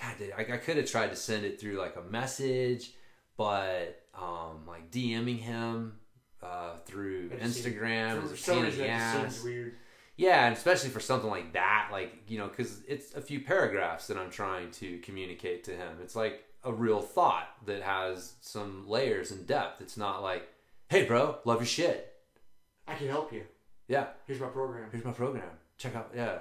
God, 0.00 0.14
I, 0.36 0.42
I 0.42 0.56
could 0.58 0.76
have 0.76 0.88
tried 0.88 1.08
to 1.10 1.16
send 1.16 1.46
it 1.46 1.58
through 1.58 1.78
like 1.78 1.96
a 1.96 2.02
message, 2.02 2.92
but 3.38 3.99
um, 4.14 4.66
like 4.66 4.90
DMing 4.90 5.38
him 5.38 5.98
uh, 6.42 6.76
through 6.86 7.28
just 7.30 7.62
seems- 7.62 7.66
Instagram 7.76 8.28
For 8.28 8.36
some 8.36 8.62
reason, 8.62 8.86
that 8.86 9.30
seems 9.32 9.44
weird. 9.44 9.76
Yeah, 10.16 10.46
and 10.46 10.54
especially 10.56 10.90
for 10.90 11.00
something 11.00 11.30
like 11.30 11.54
that, 11.54 11.88
like, 11.90 12.12
you 12.28 12.36
know, 12.38 12.46
because 12.48 12.82
it's 12.86 13.14
a 13.14 13.22
few 13.22 13.40
paragraphs 13.40 14.06
that 14.08 14.18
I'm 14.18 14.30
trying 14.30 14.70
to 14.72 14.98
communicate 14.98 15.64
to 15.64 15.70
him. 15.70 15.96
It's 16.02 16.14
like 16.14 16.44
a 16.62 16.70
real 16.72 17.00
thought 17.00 17.48
that 17.64 17.80
has 17.82 18.34
some 18.42 18.86
layers 18.86 19.30
and 19.30 19.46
depth. 19.46 19.80
It's 19.80 19.96
not 19.96 20.22
like, 20.22 20.46
hey, 20.90 21.04
bro, 21.06 21.38
love 21.46 21.60
your 21.60 21.66
shit. 21.66 22.12
I 22.86 22.96
can 22.96 23.08
help 23.08 23.32
you. 23.32 23.44
Yeah, 23.88 24.08
Here's 24.26 24.40
my 24.40 24.48
program. 24.48 24.88
here's 24.92 25.04
my 25.04 25.12
program. 25.12 25.48
Check 25.78 25.96
out, 25.96 26.10
yeah. 26.14 26.40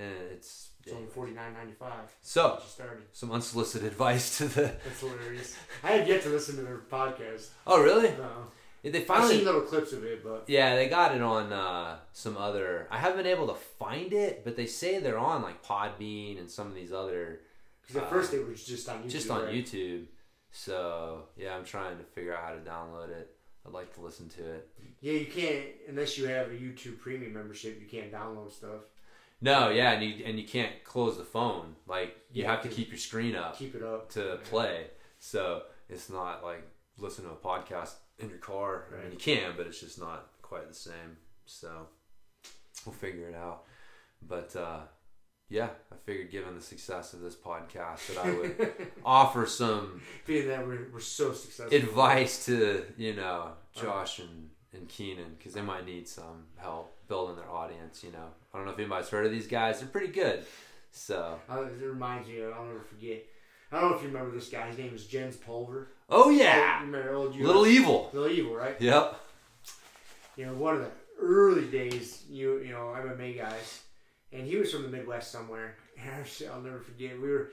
And 0.00 0.14
it's, 0.32 0.70
It's 0.84 0.94
only 0.94 1.08
forty 1.08 1.32
nine 1.32 1.52
ninety 1.52 1.72
five. 1.74 2.08
so 2.22 2.58
started. 2.66 3.04
some 3.12 3.30
unsolicited 3.32 3.88
advice 3.92 4.38
to 4.38 4.44
the. 4.48 4.62
That's 4.84 5.00
hilarious. 5.00 5.56
I 5.82 5.92
have 5.92 6.08
yet 6.08 6.22
to 6.22 6.28
listen 6.30 6.56
to 6.56 6.62
their 6.62 6.78
podcast. 6.90 7.48
Oh, 7.66 7.82
really? 7.82 8.08
Uh, 8.08 8.44
They 8.82 9.00
I've 9.00 9.06
finally. 9.06 9.36
seen 9.36 9.44
little 9.44 9.60
clips 9.60 9.92
of 9.92 10.04
it, 10.04 10.24
but 10.24 10.44
Yeah, 10.48 10.74
they 10.76 10.88
got 10.88 11.14
it 11.14 11.20
on 11.20 11.52
uh, 11.52 11.98
some 12.12 12.36
other. 12.38 12.86
I 12.90 12.96
haven't 12.98 13.18
been 13.18 13.26
able 13.36 13.48
to 13.48 13.54
find 13.54 14.12
it, 14.14 14.42
but 14.44 14.56
they 14.56 14.66
say 14.66 15.00
they're 15.00 15.18
on 15.18 15.42
like 15.42 15.62
Podbean 15.62 16.38
and 16.38 16.50
some 16.50 16.68
of 16.68 16.74
these 16.74 16.92
other 16.92 17.40
because 17.82 17.96
at 17.96 18.04
Uh, 18.04 18.08
first 18.08 18.32
it 18.32 18.48
was 18.48 18.64
just 18.64 18.88
on 18.88 19.02
YouTube. 19.02 19.10
just 19.10 19.30
on 19.30 19.42
right? 19.44 19.54
YouTube. 19.54 20.06
So 20.50 21.24
yeah, 21.36 21.54
I'm 21.56 21.64
trying 21.64 21.98
to 21.98 22.04
figure 22.04 22.34
out 22.34 22.42
how 22.44 22.50
to 22.54 22.60
download 22.60 23.10
it. 23.10 23.36
I'd 23.66 23.72
like 23.74 23.94
to 23.96 24.00
listen 24.00 24.28
to 24.30 24.42
it. 24.54 24.68
Yeah, 25.02 25.12
you 25.12 25.26
can't 25.26 25.64
unless 25.88 26.16
you 26.16 26.26
have 26.28 26.46
a 26.48 26.54
YouTube 26.54 26.98
Premium 27.00 27.34
membership. 27.34 27.78
You 27.80 27.86
can't 27.86 28.10
download 28.10 28.50
stuff. 28.50 28.80
No, 29.40 29.70
yeah, 29.70 29.92
and 29.92 30.02
you 30.04 30.24
and 30.24 30.38
you 30.38 30.46
can't 30.46 30.84
close 30.84 31.16
the 31.16 31.24
phone. 31.24 31.76
Like 31.86 32.16
you 32.32 32.42
Yeah, 32.42 32.50
have 32.52 32.62
to 32.62 32.68
keep 32.68 32.88
your 32.90 32.98
screen 32.98 33.34
up 33.34 33.56
Keep 33.58 33.74
it 33.74 33.82
up 33.82 34.10
to 34.12 34.38
play. 34.44 34.86
So 35.18 35.62
it's 35.88 36.10
not 36.10 36.42
like 36.44 36.62
listen 36.98 37.24
to 37.24 37.30
a 37.30 37.34
podcast 37.36 37.94
in 38.18 38.28
your 38.28 38.38
car. 38.38 38.84
I 38.96 39.02
mean, 39.02 39.12
you 39.12 39.18
can, 39.18 39.54
but 39.56 39.66
it's 39.66 39.80
just 39.80 39.98
not 39.98 40.28
quite 40.42 40.68
the 40.68 40.74
same. 40.74 41.16
So 41.46 41.86
we'll 42.84 42.94
figure 42.94 43.28
it 43.28 43.34
out. 43.34 43.62
But 44.22 44.54
uh, 44.54 44.80
yeah, 45.48 45.68
I 45.90 45.96
figured 46.04 46.30
given 46.30 46.54
the 46.54 46.60
success 46.60 47.14
of 47.14 47.20
this 47.20 47.34
podcast 47.34 48.14
that 48.14 48.24
I 48.24 48.30
would 48.34 48.72
offer 49.04 49.46
some 49.46 50.02
Being 50.26 50.48
that 50.48 50.66
we're, 50.66 50.88
we're 50.92 51.00
so 51.00 51.32
successful. 51.32 51.76
advice 51.76 52.44
to 52.46 52.84
you 52.98 53.14
know 53.14 53.52
Josh 53.74 54.18
and 54.18 54.50
and 54.74 54.88
Keenan 54.88 55.34
because 55.38 55.54
they 55.54 55.62
might 55.62 55.86
need 55.86 56.06
some 56.06 56.44
help 56.56 56.94
building 57.08 57.36
their 57.36 57.50
audience. 57.50 58.04
You 58.04 58.12
know, 58.12 58.28
I 58.52 58.56
don't 58.56 58.66
know 58.66 58.72
if 58.72 58.78
anybody's 58.78 59.08
heard 59.08 59.26
of 59.26 59.32
these 59.32 59.46
guys. 59.46 59.78
They're 59.80 59.88
pretty 59.88 60.12
good. 60.12 60.44
So, 60.92 61.38
Uh, 61.48 61.62
it 61.62 61.84
reminds 61.84 62.28
me. 62.28 62.42
I'll 62.42 62.64
never 62.64 62.80
forget. 62.80 63.24
I 63.70 63.80
don't 63.80 63.90
know 63.90 63.96
if 63.96 64.02
you 64.02 64.08
remember 64.08 64.34
this 64.34 64.48
guy. 64.48 64.66
His 64.66 64.78
name 64.78 64.92
is 64.94 65.06
Jens 65.06 65.36
Pulver. 65.36 65.92
oh 66.08 66.30
yeah, 66.30 66.80
remember 66.80 67.14
old 67.14 67.34
US 67.36 67.46
little 67.46 67.66
evil. 67.66 68.10
Little 68.12 68.28
evil, 68.30 68.54
right? 68.56 68.80
Yep. 68.80 69.20
You 70.36 70.46
know, 70.46 70.54
one 70.54 70.74
of 70.76 70.80
the 70.80 70.90
early 71.20 71.66
days, 71.68 72.24
you 72.28 72.58
you 72.58 72.72
know, 72.72 72.94
MMA 72.96 73.36
guys, 73.36 73.82
and 74.32 74.44
he 74.46 74.56
was 74.56 74.72
from 74.72 74.82
the 74.82 74.88
Midwest 74.88 75.30
somewhere. 75.30 75.76
And 76.02 76.24
I'll- 76.50 76.62
never 76.62 76.80
forget. 76.80 77.20
We 77.20 77.28
were, 77.28 77.50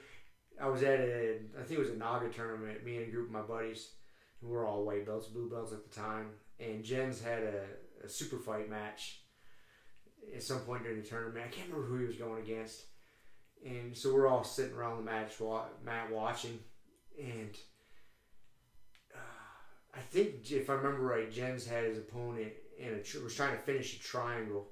I 0.61 0.69
was 0.69 0.81
at 0.81 1.01
a, 1.01 1.39
I 1.59 1.63
think 1.63 1.79
it 1.79 1.79
was 1.79 1.89
a 1.89 1.97
Naga 1.97 2.29
tournament. 2.29 2.81
Me 2.85 2.95
and 2.95 3.07
a 3.07 3.11
group 3.11 3.25
of 3.27 3.31
my 3.33 3.41
buddies, 3.41 3.89
and 4.41 4.49
we're 4.49 4.65
all 4.65 4.85
white 4.85 5.05
belts, 5.05 5.27
blue 5.27 5.49
belts 5.49 5.73
at 5.73 5.83
the 5.83 5.93
time. 5.93 6.29
And 6.57 6.81
Jens 6.81 7.21
had 7.21 7.43
a, 7.43 7.65
a 8.05 8.07
super 8.07 8.37
fight 8.37 8.69
match 8.69 9.19
at 10.35 10.43
some 10.43 10.59
point 10.59 10.83
during 10.83 11.01
the 11.01 11.07
tournament. 11.07 11.45
I 11.45 11.49
can't 11.49 11.69
remember 11.69 11.87
who 11.87 11.99
he 11.99 12.05
was 12.07 12.15
going 12.15 12.41
against. 12.41 12.83
And 13.65 13.95
so 13.95 14.13
we're 14.13 14.27
all 14.27 14.43
sitting 14.43 14.75
around 14.75 14.97
the 14.97 15.03
match, 15.03 15.33
mat 15.83 16.11
watching, 16.11 16.59
and 17.19 17.55
uh, 19.15 19.97
I 19.97 19.99
think 19.99 20.51
if 20.51 20.69
I 20.69 20.73
remember 20.73 21.01
right, 21.01 21.31
Jens 21.31 21.65
had 21.65 21.85
his 21.85 21.97
opponent 21.97 22.53
and 22.81 23.03
tr- 23.03 23.23
was 23.23 23.35
trying 23.35 23.57
to 23.57 23.63
finish 23.63 23.95
a 23.95 23.99
triangle, 23.99 24.69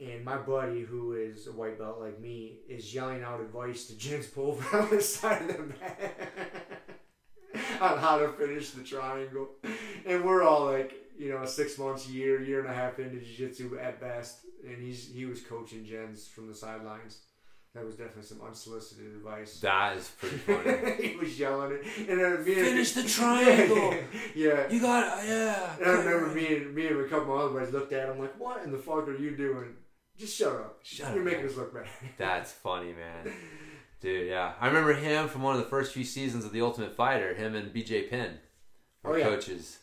and 0.00 0.24
my 0.24 0.36
buddy, 0.36 0.80
who 0.82 1.12
is 1.12 1.46
a 1.46 1.52
white 1.52 1.78
belt 1.78 2.00
like 2.00 2.20
me, 2.20 2.58
is 2.68 2.92
yelling 2.92 3.22
out 3.22 3.40
advice 3.40 3.86
to 3.86 3.96
Jens 3.96 4.26
Pulver 4.26 4.78
on 4.82 4.90
the 4.90 5.02
side 5.02 5.42
of 5.42 5.56
the 5.56 5.62
mat 5.62 6.82
on 7.80 7.98
how 7.98 8.18
to 8.18 8.32
finish 8.32 8.70
the 8.70 8.82
triangle, 8.82 9.50
and 10.04 10.24
we're 10.24 10.42
all 10.42 10.66
like, 10.66 10.94
you 11.20 11.28
know, 11.30 11.44
six 11.44 11.78
months, 11.78 12.08
a 12.08 12.12
year, 12.12 12.42
year 12.42 12.60
and 12.60 12.68
a 12.70 12.72
half 12.74 12.98
into 12.98 13.18
jiu-jitsu 13.20 13.78
at 13.78 14.00
best, 14.00 14.46
and 14.66 14.82
he's 14.82 15.00
he 15.12 15.24
was 15.26 15.40
coaching 15.42 15.84
Jens 15.84 16.26
from 16.28 16.48
the 16.48 16.54
sidelines. 16.54 17.18
That 17.74 17.84
was 17.84 17.94
definitely 17.94 18.24
some 18.24 18.40
unsolicited 18.44 19.06
advice. 19.14 19.60
That 19.60 19.96
is 19.96 20.08
pretty 20.18 20.38
funny. 20.38 21.08
he 21.08 21.16
was 21.16 21.38
yelling 21.38 21.72
it, 21.72 21.82
and 22.10 22.18
then 22.20 22.44
me 22.44 22.54
and- 22.54 22.66
Finish 22.68 22.92
the 22.92 23.02
triangle. 23.16 23.94
yeah. 24.34 24.68
You 24.68 24.80
got 24.80 25.24
yeah. 25.24 25.76
And 25.76 25.86
I 25.86 25.90
remember 26.02 26.34
me 26.34 26.56
and 26.56 26.74
me 26.74 26.86
and 26.88 27.00
a 27.00 27.08
couple 27.08 27.32
of 27.38 27.50
other 27.52 27.60
guys 27.60 27.72
looked 27.72 27.92
at 27.92 28.08
him 28.08 28.18
like, 28.18 28.34
"What 28.40 28.64
in 28.64 28.72
the 28.72 28.78
fuck 28.78 29.06
are 29.06 29.16
you 29.16 29.36
doing? 29.36 29.76
Just 30.18 30.36
shut 30.36 30.52
up! 30.52 30.80
Shut 30.82 31.10
You're 31.14 31.20
up, 31.20 31.24
making 31.26 31.40
man." 31.42 31.50
us 31.50 31.56
look 31.56 31.72
bad." 31.74 31.86
That's 32.18 32.50
funny, 32.52 32.92
man. 32.92 33.32
Dude, 34.00 34.28
yeah. 34.28 34.54
I 34.60 34.66
remember 34.66 34.94
him 34.94 35.28
from 35.28 35.42
one 35.42 35.54
of 35.54 35.60
the 35.62 35.68
first 35.68 35.92
few 35.92 36.04
seasons 36.04 36.44
of 36.44 36.52
The 36.52 36.62
Ultimate 36.62 36.96
Fighter. 36.96 37.34
Him 37.34 37.54
and 37.54 37.72
BJ 37.72 38.08
Penn 38.10 38.38
were 39.04 39.12
Oh, 39.12 39.16
yeah. 39.16 39.24
coaches. 39.26 39.78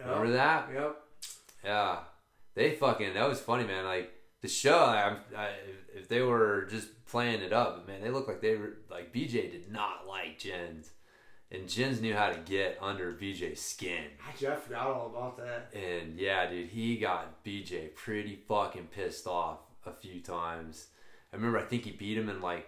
Yeah. 0.00 0.12
Remember 0.12 0.32
that? 0.32 0.68
Yep. 0.74 0.96
Yeah, 1.64 1.98
they 2.54 2.74
fucking 2.74 3.14
that 3.14 3.28
was 3.28 3.40
funny, 3.40 3.64
man. 3.64 3.84
Like 3.84 4.12
the 4.40 4.48
show, 4.48 4.78
I, 4.78 5.16
I, 5.36 5.50
if 5.94 6.08
they 6.08 6.22
were 6.22 6.66
just 6.70 6.88
playing 7.06 7.42
it 7.42 7.52
up, 7.52 7.86
man, 7.86 8.00
they 8.00 8.10
looked 8.10 8.28
like 8.28 8.40
they 8.40 8.56
were 8.56 8.78
like 8.90 9.12
BJ 9.12 9.50
did 9.50 9.70
not 9.70 10.06
like 10.08 10.38
Jens, 10.38 10.90
and 11.50 11.68
Jens 11.68 12.00
knew 12.00 12.14
how 12.14 12.30
to 12.30 12.38
get 12.38 12.78
under 12.80 13.12
BJ's 13.12 13.60
skin. 13.60 14.04
Actually, 14.26 14.48
I 14.48 14.56
forgot 14.56 14.86
all 14.86 15.06
about 15.08 15.36
that. 15.38 15.74
And 15.78 16.18
yeah, 16.18 16.48
dude, 16.48 16.68
he 16.70 16.96
got 16.96 17.44
BJ 17.44 17.94
pretty 17.94 18.36
fucking 18.48 18.88
pissed 18.90 19.26
off 19.26 19.58
a 19.84 19.92
few 19.92 20.20
times. 20.20 20.86
I 21.32 21.36
remember, 21.36 21.58
I 21.58 21.62
think 21.62 21.84
he 21.84 21.92
beat 21.92 22.16
him 22.16 22.28
in 22.28 22.40
like 22.40 22.66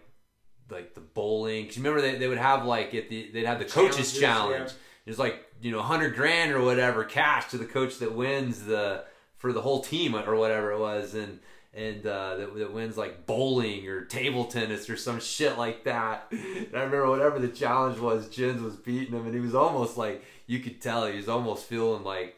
like 0.71 0.95
the 0.95 1.01
bowling. 1.01 1.67
Cause 1.67 1.77
you 1.77 1.83
remember 1.83 2.01
they, 2.01 2.19
they 2.19 2.29
would 2.29 2.39
have 2.39 2.65
like 2.65 2.95
at 2.95 3.09
the 3.09 3.31
they'd 3.33 3.47
have 3.47 3.59
the 3.59 3.65
coaches 3.65 4.19
challenge. 4.19 4.71
yeah. 4.71 4.77
It's 5.07 5.19
like 5.19 5.45
you 5.61 5.71
know, 5.71 5.83
hundred 5.83 6.15
grand 6.15 6.53
or 6.53 6.63
whatever 6.63 7.05
cash 7.05 7.49
to 7.51 7.59
the 7.59 7.65
coach 7.65 7.99
that 7.99 8.15
wins 8.15 8.65
the 8.65 9.05
for 9.37 9.53
the 9.53 9.63
whole 9.63 9.83
team 9.83 10.15
or 10.15 10.37
whatever 10.37 10.73
it 10.73 10.79
was, 10.79 11.15
and 11.15 11.41
and 11.75 12.07
uh, 12.07 12.37
that, 12.37 12.55
that 12.55 12.73
wins 12.73 12.97
like 12.99 13.27
bowling 13.27 13.89
or 13.89 14.05
table 14.05 14.45
tennis 14.45 14.91
or 14.91 14.97
some 14.97 15.21
shit 15.21 15.57
like 15.57 15.85
that. 15.85 16.27
And 16.31 16.69
I 16.75 16.83
remember 16.83 17.09
whatever 17.09 17.39
the 17.39 17.49
challenge 17.49 17.99
was, 17.99 18.29
Jens 18.29 18.61
was 18.61 18.77
beating 18.77 19.15
him, 19.15 19.25
and 19.25 19.35
he 19.35 19.41
was 19.41 19.55
almost 19.55 19.97
like 19.97 20.25
you 20.47 20.61
could 20.61 20.81
tell 20.81 21.07
he 21.07 21.17
was 21.17 21.29
almost 21.29 21.65
feeling 21.65 22.05
like 22.05 22.37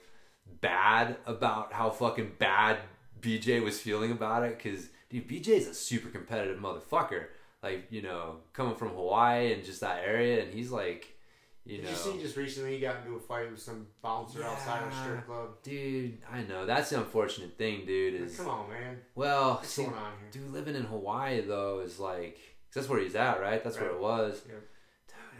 bad 0.60 1.16
about 1.26 1.72
how 1.72 1.90
fucking 1.90 2.32
bad 2.38 2.78
BJ 3.20 3.62
was 3.62 3.80
feeling 3.80 4.12
about 4.12 4.44
it 4.44 4.56
because 4.56 4.88
dude, 5.10 5.28
BJ's 5.28 5.66
a 5.66 5.74
super 5.74 6.08
competitive 6.08 6.58
motherfucker. 6.58 7.26
Like 7.62 7.86
you 7.90 8.02
know, 8.02 8.36
coming 8.52 8.76
from 8.76 8.90
Hawaii 8.90 9.52
and 9.52 9.64
just 9.64 9.80
that 9.80 10.02
area, 10.04 10.42
and 10.42 10.52
he's 10.52 10.70
like, 10.70 11.13
you 11.64 11.76
Did 11.76 11.84
know, 11.84 11.90
you 11.90 11.96
see 11.96 12.18
just 12.20 12.36
recently 12.36 12.74
he 12.74 12.80
got 12.80 12.96
into 13.04 13.16
a 13.16 13.20
fight 13.20 13.50
with 13.50 13.60
some 13.60 13.86
bouncer 14.02 14.42
outside 14.44 14.82
of 14.82 14.92
a 14.92 15.02
strip 15.02 15.26
club? 15.26 15.48
dude, 15.62 16.18
I 16.30 16.42
know 16.42 16.66
that's 16.66 16.90
the 16.90 16.98
unfortunate 16.98 17.56
thing, 17.56 17.86
dude. 17.86 18.20
Is 18.20 18.36
Come 18.36 18.48
on, 18.48 18.68
man. 18.68 18.98
well, 19.14 19.54
What's 19.54 19.68
see, 19.70 19.84
going 19.84 19.94
on 19.96 20.12
here? 20.20 20.28
dude, 20.42 20.52
living 20.52 20.74
in 20.74 20.84
Hawaii 20.84 21.40
though 21.40 21.80
is 21.80 21.98
like 21.98 22.34
'cause 22.36 22.74
that's 22.82 22.88
where 22.88 23.00
he's 23.00 23.14
at, 23.14 23.40
right? 23.40 23.62
That's 23.64 23.78
where 23.80 23.90
it 23.90 23.98
was. 24.00 24.42
Yep. 24.48 24.62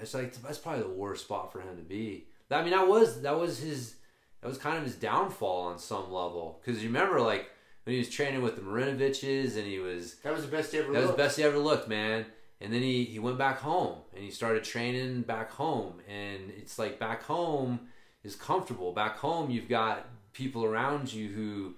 it's 0.01 0.15
like 0.15 0.35
that's 0.43 0.59
probably 0.59 0.83
the 0.83 0.89
worst 0.89 1.25
spot 1.25 1.53
for 1.53 1.61
him 1.61 1.77
to 1.77 1.83
be. 1.83 2.29
I 2.51 2.63
mean, 2.63 2.71
that 2.71 2.87
was 2.89 3.23
that 3.23 3.37
was 3.39 3.59
his 3.59 3.97
that 4.41 4.49
was 4.49 4.59
kind 4.59 4.77
of 4.79 4.85
his 4.85 4.95
downfall 4.95 5.63
on 5.63 5.79
some 5.79 6.13
level 6.13 6.61
because 6.65 6.83
you 6.83 6.89
remember 6.89 7.21
like 7.21 7.51
when 7.85 7.93
he 7.95 7.99
was 7.99 8.09
training 8.09 8.41
with 8.43 8.55
the 8.57 8.63
Marinoviches 8.63 9.57
and 9.57 9.67
he 9.67 9.79
was 9.79 10.15
That 10.23 10.33
was 10.33 10.43
the 10.47 10.51
best 10.51 10.73
he 10.73 10.79
ever 10.79 10.93
that 10.93 11.01
was 11.03 11.11
the 11.11 11.17
best 11.17 11.37
he 11.37 11.43
ever 11.43 11.59
looked, 11.59 11.89
man. 11.89 12.27
And 12.61 12.73
then 12.73 12.81
he, 12.81 13.05
he 13.05 13.19
went 13.19 13.37
back 13.37 13.59
home 13.59 13.99
and 14.15 14.25
he 14.25 14.31
started 14.31 14.65
training 14.65 15.23
back 15.23 15.51
home. 15.51 16.01
And 16.09 16.51
it's 16.57 16.79
like 16.79 16.99
back 16.99 17.23
home 17.23 17.81
is 18.23 18.37
comfortable. 18.37 18.93
Back 18.93 19.19
home, 19.19 19.51
you've 19.51 19.69
got 19.69 20.07
people 20.33 20.65
around 20.65 21.13
you 21.13 21.29
who 21.29 21.75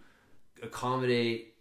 accommodate 0.63 1.55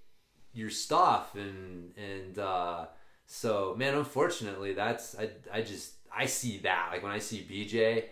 your 0.54 0.70
stuff. 0.70 1.36
And, 1.36 1.94
and, 1.98 2.40
uh, 2.40 2.86
so 3.26 3.76
man, 3.78 3.96
unfortunately, 3.96 4.74
that's, 4.74 5.18
I, 5.18 5.30
I 5.52 5.62
just, 5.62 5.94
I 6.16 6.26
see 6.26 6.60
that. 6.60 6.90
Like 6.92 7.04
when 7.04 7.12
I 7.12 7.20
see 7.20 7.46
BJ, 7.50 8.06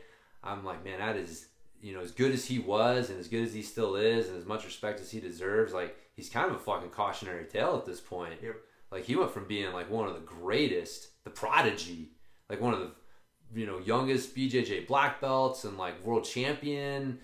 I'm 0.43 0.65
like, 0.65 0.83
man, 0.83 0.99
that 0.99 1.15
is, 1.15 1.47
you 1.81 1.93
know, 1.93 2.01
as 2.01 2.11
good 2.11 2.31
as 2.31 2.45
he 2.45 2.59
was 2.59 3.09
and 3.09 3.19
as 3.19 3.27
good 3.27 3.43
as 3.43 3.53
he 3.53 3.61
still 3.61 3.95
is 3.95 4.29
and 4.29 4.37
as 4.37 4.45
much 4.45 4.65
respect 4.65 4.99
as 4.99 5.11
he 5.11 5.19
deserves, 5.19 5.73
like 5.73 5.95
he's 6.15 6.29
kind 6.29 6.49
of 6.49 6.55
a 6.55 6.59
fucking 6.59 6.89
cautionary 6.89 7.45
tale 7.45 7.75
at 7.77 7.85
this 7.85 7.99
point. 7.99 8.35
Yep. 8.41 8.55
Like 8.91 9.05
he 9.05 9.15
went 9.15 9.31
from 9.31 9.47
being 9.47 9.71
like 9.73 9.89
one 9.89 10.07
of 10.07 10.13
the 10.13 10.19
greatest, 10.19 11.09
the 11.23 11.29
prodigy, 11.29 12.11
like 12.53 12.61
one 12.61 12.73
of 12.75 12.79
the 12.79 12.91
you 13.59 13.65
know 13.65 13.79
youngest 13.79 14.35
BJJ 14.35 14.87
black 14.87 15.19
belts 15.19 15.63
and 15.63 15.75
like 15.77 16.03
world 16.05 16.23
champion 16.23 17.17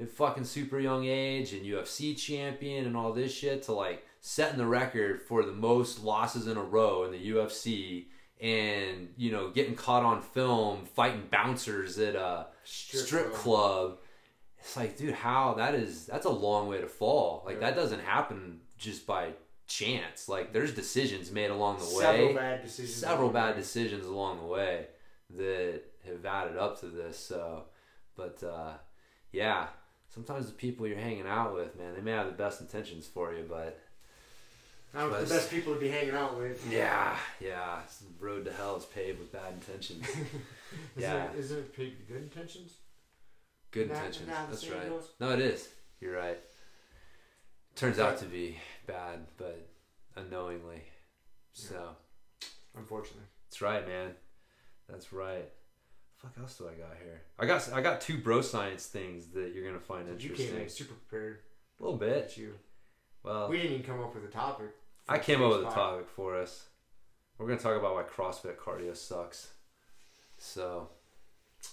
at 0.00 0.08
fucking 0.08 0.44
super 0.44 0.78
young 0.78 1.06
age 1.06 1.52
and 1.52 1.64
UFC 1.66 2.16
champion 2.16 2.86
and 2.86 2.96
all 2.96 3.12
this 3.12 3.34
shit 3.34 3.64
to 3.64 3.72
like 3.72 4.04
setting 4.20 4.58
the 4.58 4.66
record 4.66 5.20
for 5.22 5.42
the 5.44 5.52
most 5.52 6.04
losses 6.04 6.46
in 6.46 6.56
a 6.56 6.62
row 6.62 7.04
in 7.04 7.10
the 7.10 7.30
UFC 7.30 8.06
and 8.40 9.08
you 9.16 9.32
know 9.32 9.50
getting 9.50 9.74
caught 9.74 10.04
on 10.04 10.22
film 10.22 10.84
fighting 10.84 11.24
bouncers 11.30 11.98
at 11.98 12.14
a 12.14 12.46
strip, 12.62 13.06
Strip 13.06 13.32
club. 13.34 13.98
It's 14.58 14.76
like, 14.76 14.96
dude, 14.96 15.14
how 15.14 15.54
that 15.54 15.74
is 15.74 16.06
that's 16.06 16.26
a 16.26 16.30
long 16.30 16.68
way 16.68 16.80
to 16.80 16.86
fall. 16.88 17.42
Like 17.44 17.56
Yeah. 17.56 17.70
that 17.70 17.76
doesn't 17.76 18.00
happen 18.00 18.60
just 18.78 19.06
by 19.06 19.32
chance. 19.66 20.28
Like 20.28 20.52
there's 20.52 20.72
decisions 20.74 21.30
made 21.30 21.50
along 21.50 21.78
the 21.78 21.84
Several 21.84 22.28
way 22.28 22.34
bad 22.34 22.62
decisions. 22.62 22.94
several 22.96 23.30
bad 23.30 23.56
decisions 23.56 24.06
along 24.06 24.38
the 24.38 24.46
way 24.46 24.86
that 25.36 25.82
have 26.06 26.24
added 26.24 26.56
up 26.56 26.78
to 26.80 26.86
this. 26.86 27.18
So, 27.18 27.64
but 28.16 28.42
uh, 28.42 28.72
yeah, 29.32 29.66
sometimes 30.08 30.46
the 30.46 30.52
people 30.52 30.86
you're 30.86 30.98
hanging 30.98 31.26
out 31.26 31.54
with, 31.54 31.76
man, 31.78 31.94
they 31.94 32.00
may 32.00 32.12
have 32.12 32.26
the 32.26 32.32
best 32.32 32.60
intentions 32.60 33.06
for 33.06 33.32
you, 33.34 33.44
but 33.48 33.78
I 34.94 35.00
don't 35.00 35.10
know 35.12 35.22
the 35.24 35.34
best 35.34 35.50
people 35.50 35.74
to 35.74 35.80
be 35.80 35.88
hanging 35.88 36.14
out 36.14 36.38
with. 36.38 36.66
yeah, 36.70 37.16
yeah, 37.40 37.80
the 38.00 38.24
road 38.24 38.44
to 38.46 38.52
hell 38.52 38.76
is 38.76 38.84
paved 38.84 39.18
with 39.18 39.32
bad 39.32 39.52
intentions. 39.54 40.06
Yeah. 40.96 41.26
Isn't 41.28 41.34
it, 41.36 41.38
isn't 41.40 41.58
it 41.58 41.76
paid 41.76 42.08
good 42.08 42.22
intentions? 42.22 42.72
Good 43.70 43.88
Not- 43.88 43.96
intentions. 43.98 44.28
not 44.28 44.50
That's 44.50 44.68
right. 44.68 44.88
goes? 44.88 45.08
No, 45.20 45.30
it 45.30 45.38
is. 45.40 45.68
You're 46.00 46.16
right. 46.16 46.38
Turns 47.76 47.98
out 47.98 48.16
to 48.18 48.24
be 48.24 48.56
bad, 48.86 49.20
but 49.36 49.68
unknowingly. 50.16 50.82
So. 51.52 51.90
Unfortunately. 52.76 53.22
That's 53.48 53.60
right, 53.60 53.86
man. 53.86 54.12
That's 54.88 55.12
right. 55.12 55.48
Fuck 56.16 56.32
else 56.40 56.56
do 56.56 56.64
I 56.68 56.72
got 56.74 56.96
here? 57.02 57.22
I 57.38 57.44
got 57.46 57.70
I 57.72 57.82
got 57.82 58.00
two 58.00 58.18
bro 58.18 58.40
science 58.40 58.86
things 58.86 59.28
that 59.28 59.52
you're 59.54 59.66
gonna 59.66 59.78
find 59.80 60.06
You 60.08 60.14
interesting. 60.14 60.48
came 60.48 60.60
in 60.62 60.68
super 60.68 60.94
prepared. 60.94 61.38
a 61.78 61.82
little 61.82 61.98
bit. 61.98 62.36
You. 62.36 62.54
Well, 63.22 63.48
We 63.50 63.58
didn't 63.58 63.72
even 63.72 63.86
come 63.86 64.00
up 64.02 64.14
with 64.14 64.24
a 64.24 64.28
topic. 64.32 64.68
I 65.08 65.18
came 65.18 65.42
up 65.42 65.50
with 65.52 65.66
a 65.66 65.70
topic 65.70 66.08
for 66.08 66.36
us. 66.36 66.66
We're 67.38 67.46
gonna 67.46 67.60
talk 67.60 67.76
about 67.76 67.94
why 67.94 68.04
CrossFit 68.04 68.56
cardio 68.56 68.96
sucks. 68.96 69.50
So. 70.38 70.88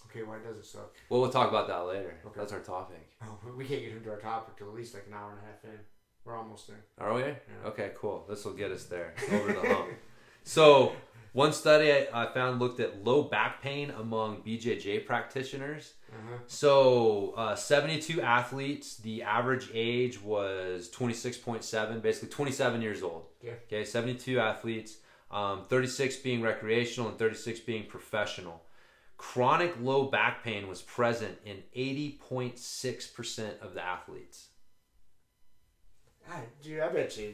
Okay, 0.10 0.24
why 0.24 0.38
does 0.40 0.58
it 0.58 0.66
suck? 0.66 0.94
well, 1.10 1.22
we'll 1.22 1.30
talk 1.30 1.50
about 1.50 1.68
that 1.68 1.86
later. 1.88 2.18
Okay. 2.26 2.40
That's 2.40 2.52
our 2.52 2.60
topic. 2.62 3.10
Oh, 3.24 3.38
we 3.56 3.64
can't 3.66 3.82
get 3.82 3.92
into 3.92 4.10
our 4.10 4.20
topic 4.20 4.58
till 4.58 4.68
at 4.68 4.74
least 4.74 4.94
like 4.94 5.06
an 5.08 5.14
hour 5.14 5.32
and 5.32 5.40
a 5.40 5.46
half 5.46 5.64
in. 5.64 5.80
We're 6.26 6.38
almost 6.38 6.68
there. 6.68 6.84
Are 7.00 7.14
we? 7.14 7.22
Yeah. 7.22 7.36
Okay, 7.66 7.91
cool. 7.98 8.26
This 8.30 8.45
will 8.45 8.54
get 8.54 8.72
us 8.72 8.86
there 8.86 9.14
over 9.32 9.54
the 9.54 9.68
hump. 9.68 9.90
So, 10.44 10.94
one 11.34 11.52
study 11.52 11.91
I, 11.91 12.08
I 12.14 12.34
found 12.34 12.60
looked 12.60 12.80
at 12.80 13.04
low 13.04 13.24
back 13.24 13.62
pain 13.62 13.91
among 13.91 14.44
BJJ 14.44 15.06
practitioners. 15.06 15.94
Uh-huh. 16.12 16.38
So, 16.48 17.34
uh, 17.36 17.56
72 17.56 18.22
athletes. 18.22 18.98
The 18.98 19.24
average 19.24 19.70
age 19.74 20.22
was 20.22 20.90
26.7, 20.91 22.02
basically 22.02 22.30
27 22.30 22.82
years 22.82 23.04
old. 23.04 23.26
Yeah. 23.41 23.54
Okay, 23.68 23.84
72 23.84 24.40
athletes, 24.40 24.98
um, 25.32 25.66
36 25.68 26.18
being 26.18 26.41
recreational 26.41 27.10
and 27.10 27.18
36 27.18 27.60
being 27.62 27.86
professional. 27.86 28.62
Chronic 29.18 29.76
low 29.82 30.06
back 30.06 30.44
pain 30.44 30.68
was 30.68 30.82
present 30.82 31.38
in 31.45 31.64
80.6% 31.76 33.60
of 33.62 33.74
the 33.74 33.84
athletes. 33.84 34.50
Ah, 36.34 36.40
dude, 36.64 36.80
I 36.80 36.90
bet 36.90 37.16
you. 37.18 37.34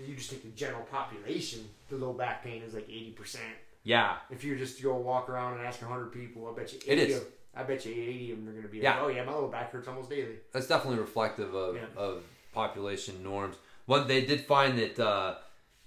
You 0.00 0.14
just 0.14 0.30
take 0.30 0.42
the 0.44 0.50
general 0.50 0.82
population, 0.84 1.68
the 1.88 1.96
low 1.96 2.12
back 2.12 2.44
pain 2.44 2.62
is 2.62 2.74
like 2.74 2.88
eighty 2.88 3.10
percent. 3.10 3.44
Yeah, 3.84 4.16
If 4.30 4.44
you 4.44 4.56
just 4.56 4.82
go 4.82 4.94
walk 4.96 5.28
around 5.30 5.58
and 5.58 5.66
ask 5.66 5.80
hundred 5.80 6.12
people, 6.12 6.48
I 6.52 6.58
bet 6.58 6.72
you 6.72 6.78
It 6.86 6.98
80 6.98 7.12
is. 7.12 7.18
Of, 7.18 7.26
I 7.56 7.62
bet 7.62 7.86
you 7.86 7.92
eighty 7.92 8.32
of 8.32 8.38
them 8.38 8.48
are 8.48 8.52
going 8.52 8.62
to 8.64 8.68
be 8.68 8.78
Yeah. 8.78 8.94
like, 8.96 9.02
"Oh 9.02 9.08
yeah, 9.08 9.24
my 9.24 9.32
lower 9.32 9.48
back 9.48 9.72
hurts 9.72 9.88
almost 9.88 10.10
daily." 10.10 10.36
that's 10.52 10.66
definitely 10.68 11.00
reflective 11.00 11.54
of, 11.54 11.74
Yeah. 11.76 11.86
of 11.96 12.22
population 12.52 13.22
norms. 13.22 13.56
One, 13.86 14.06
they 14.06 14.24
did 14.26 14.42
find 14.42 14.78
that 14.78 14.98
uh, 15.00 15.36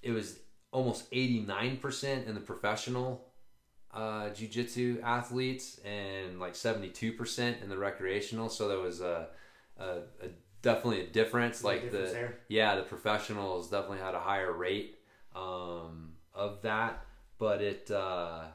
it 0.01 0.11
was 0.11 0.39
almost 0.71 1.09
89% 1.11 2.25
in 2.27 2.33
the 2.33 2.41
professional 2.41 3.27
uh, 3.93 4.29
jiu-jitsu 4.29 4.99
athletes 5.03 5.79
and 5.85 6.39
like 6.39 6.53
72% 6.53 7.61
in 7.61 7.69
the 7.69 7.77
recreational. 7.77 8.49
So 8.49 8.67
there 8.69 8.79
was 8.79 9.01
a, 9.01 9.27
a, 9.77 9.83
a 9.83 10.29
definitely 10.61 11.01
a 11.01 11.07
difference. 11.07 11.61
There's 11.61 11.63
a 11.63 11.67
like 11.67 11.81
difference 11.83 12.09
the 12.09 12.15
there. 12.15 12.37
yeah, 12.47 12.75
the 12.75 12.83
professionals 12.83 13.69
definitely 13.69 13.99
had 13.99 14.15
a 14.15 14.19
higher 14.19 14.51
rate 14.51 14.97
um, 15.35 16.13
of 16.33 16.61
that, 16.63 17.05
but 17.37 17.61
it. 17.61 17.89
Uh, 17.89 18.45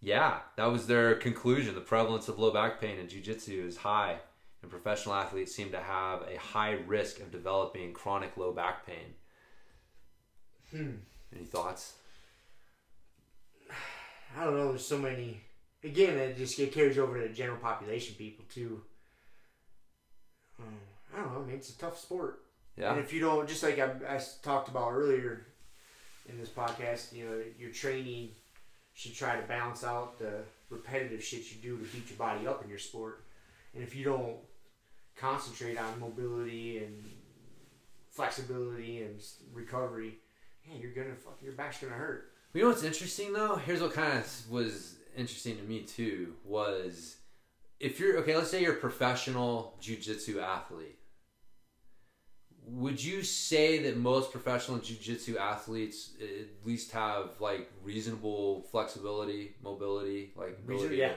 yeah, 0.00 0.40
that 0.56 0.66
was 0.66 0.86
their 0.86 1.14
conclusion. 1.14 1.74
The 1.74 1.80
prevalence 1.80 2.28
of 2.28 2.38
low 2.38 2.52
back 2.52 2.80
pain 2.80 2.98
in 2.98 3.08
jiu-jitsu 3.08 3.64
is 3.66 3.78
high, 3.78 4.18
and 4.62 4.70
professional 4.70 5.14
athletes 5.14 5.54
seem 5.54 5.70
to 5.72 5.80
have 5.80 6.22
a 6.22 6.38
high 6.38 6.72
risk 6.86 7.20
of 7.20 7.32
developing 7.32 7.92
chronic 7.92 8.36
low 8.36 8.52
back 8.52 8.86
pain. 8.86 9.14
Hmm. 10.70 10.96
Any 11.34 11.44
thoughts? 11.44 11.94
I 14.38 14.44
don't 14.44 14.54
know. 14.54 14.68
There's 14.68 14.86
so 14.86 14.98
many. 14.98 15.40
Again, 15.82 16.16
it 16.18 16.36
just 16.36 16.58
it 16.58 16.72
carries 16.72 16.98
over 16.98 17.20
to 17.20 17.28
the 17.28 17.34
general 17.34 17.58
population 17.58 18.14
people 18.16 18.44
too. 18.52 18.82
Um, 20.58 20.74
I 21.14 21.20
don't 21.20 21.32
know. 21.32 21.40
I 21.40 21.46
mean, 21.46 21.56
it's 21.56 21.70
a 21.70 21.78
tough 21.78 21.98
sport. 21.98 22.42
Yeah. 22.76 22.92
And 22.92 23.00
if 23.00 23.12
you 23.12 23.20
don't, 23.20 23.48
just 23.48 23.62
like 23.62 23.78
I 23.78 24.20
talked 24.42 24.68
about 24.68 24.92
earlier 24.92 25.46
in 26.28 26.38
this 26.38 26.48
podcast, 26.48 27.12
you 27.12 27.24
know, 27.24 27.42
your 27.58 27.70
training 27.70 28.30
should 28.94 29.14
try 29.14 29.36
to 29.40 29.46
balance 29.46 29.84
out 29.84 30.18
the 30.18 30.40
repetitive 30.70 31.22
shit 31.22 31.50
you 31.50 31.56
do 31.62 31.78
to 31.78 31.84
beat 31.84 32.08
your 32.08 32.18
body 32.18 32.46
up 32.46 32.62
in 32.62 32.68
your 32.70 32.78
sport. 32.78 33.24
And 33.74 33.82
if 33.82 33.94
you 33.94 34.04
don't 34.04 34.36
concentrate 35.16 35.78
on 35.78 36.00
mobility 36.00 36.78
and 36.78 37.04
flexibility 38.10 39.02
and 39.02 39.22
recovery, 39.52 40.18
yeah, 40.66 40.78
you're 40.78 40.92
gonna 40.92 41.14
fuck. 41.14 41.38
Your 41.42 41.52
back's 41.52 41.80
gonna 41.80 41.94
hurt. 41.94 42.32
you 42.54 42.62
know 42.62 42.68
what's 42.68 42.82
interesting 42.82 43.32
though? 43.32 43.56
Here's 43.56 43.80
what 43.80 43.92
kind 43.92 44.18
of 44.18 44.50
was 44.50 44.96
interesting 45.16 45.56
to 45.56 45.62
me 45.62 45.82
too 45.82 46.34
was 46.44 47.16
if 47.80 48.00
you're 48.00 48.18
okay. 48.18 48.36
Let's 48.36 48.50
say 48.50 48.62
you're 48.62 48.74
a 48.74 48.76
professional 48.76 49.76
jiu-jitsu 49.80 50.40
athlete. 50.40 50.98
Would 52.68 53.02
you 53.02 53.22
say 53.22 53.78
that 53.84 53.96
most 53.96 54.32
professional 54.32 54.78
jiu-jitsu 54.78 55.38
athletes 55.38 56.14
at 56.20 56.66
least 56.66 56.90
have 56.92 57.30
like 57.38 57.70
reasonable 57.82 58.62
flexibility, 58.72 59.54
mobility, 59.62 60.32
like 60.34 60.58
ability 60.64 60.96
yeah. 60.96 61.12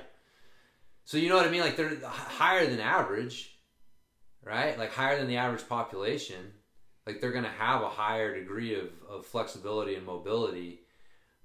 So 1.06 1.18
you 1.18 1.28
know 1.28 1.38
what 1.38 1.48
I 1.48 1.50
mean? 1.50 1.62
Like 1.62 1.76
they're 1.76 1.98
higher 2.06 2.68
than 2.68 2.80
average, 2.80 3.58
right? 4.44 4.78
Like 4.78 4.94
higher 4.94 5.18
than 5.18 5.28
the 5.28 5.38
average 5.38 5.68
population. 5.68 6.54
Like 7.08 7.20
they're 7.20 7.32
gonna 7.32 7.50
have 7.50 7.82
a 7.82 7.90
higher 7.90 8.38
degree 8.38 8.76
of, 8.76 8.90
of 9.10 9.26
flexibility 9.26 9.96
and 9.96 10.06
mobility, 10.06 10.82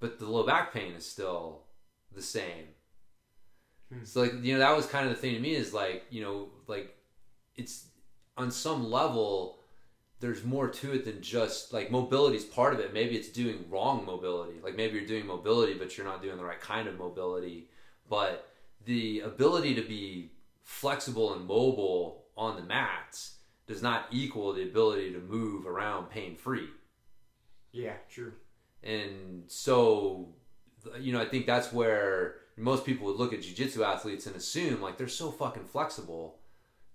but 0.00 0.18
the 0.18 0.26
low 0.26 0.44
back 0.44 0.74
pain 0.74 0.92
is 0.92 1.06
still 1.06 1.62
the 2.14 2.20
same. 2.20 2.73
Hmm. 3.94 4.04
So 4.04 4.22
like 4.22 4.42
you 4.42 4.54
know 4.54 4.58
that 4.60 4.76
was 4.76 4.86
kind 4.86 5.06
of 5.06 5.14
the 5.14 5.20
thing 5.20 5.34
to 5.34 5.40
me 5.40 5.54
is 5.54 5.72
like 5.72 6.04
you 6.10 6.22
know 6.22 6.48
like 6.66 6.96
it's 7.56 7.86
on 8.36 8.50
some 8.50 8.90
level 8.90 9.58
there's 10.20 10.44
more 10.44 10.68
to 10.68 10.92
it 10.94 11.04
than 11.04 11.20
just 11.20 11.72
like 11.72 11.90
mobility 11.90 12.36
is 12.36 12.44
part 12.44 12.72
of 12.72 12.80
it. 12.80 12.94
Maybe 12.94 13.14
it's 13.16 13.28
doing 13.28 13.64
wrong 13.68 14.06
mobility. 14.06 14.54
Like 14.62 14.76
maybe 14.76 14.96
you're 14.96 15.06
doing 15.06 15.26
mobility, 15.26 15.74
but 15.74 15.96
you're 15.96 16.06
not 16.06 16.22
doing 16.22 16.38
the 16.38 16.44
right 16.44 16.60
kind 16.60 16.88
of 16.88 16.98
mobility. 16.98 17.68
But 18.08 18.48
the 18.86 19.20
ability 19.20 19.74
to 19.74 19.82
be 19.82 20.30
flexible 20.62 21.34
and 21.34 21.46
mobile 21.46 22.24
on 22.36 22.56
the 22.56 22.62
mats 22.62 23.34
does 23.66 23.82
not 23.82 24.06
equal 24.10 24.52
the 24.54 24.62
ability 24.62 25.12
to 25.12 25.18
move 25.18 25.66
around 25.66 26.08
pain 26.08 26.36
free. 26.36 26.68
Yeah, 27.72 27.94
true. 28.08 28.32
And 28.82 29.44
so 29.48 30.28
you 31.00 31.12
know, 31.12 31.20
I 31.20 31.26
think 31.26 31.46
that's 31.46 31.72
where 31.72 32.36
most 32.56 32.84
people 32.84 33.06
would 33.06 33.16
look 33.16 33.32
at 33.32 33.42
jiu-jitsu 33.42 33.82
athletes 33.82 34.26
and 34.26 34.36
assume 34.36 34.80
like 34.80 34.96
they're 34.96 35.08
so 35.08 35.30
fucking 35.30 35.64
flexible 35.64 36.38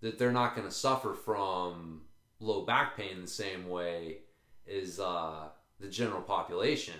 that 0.01 0.17
they're 0.17 0.31
not 0.31 0.55
going 0.55 0.67
to 0.67 0.73
suffer 0.73 1.13
from 1.13 2.01
low 2.39 2.65
back 2.65 2.95
pain 2.95 3.21
the 3.21 3.27
same 3.27 3.67
way 3.67 4.19
as 4.71 4.99
uh, 4.99 5.49
the 5.79 5.87
general 5.87 6.21
population 6.21 6.95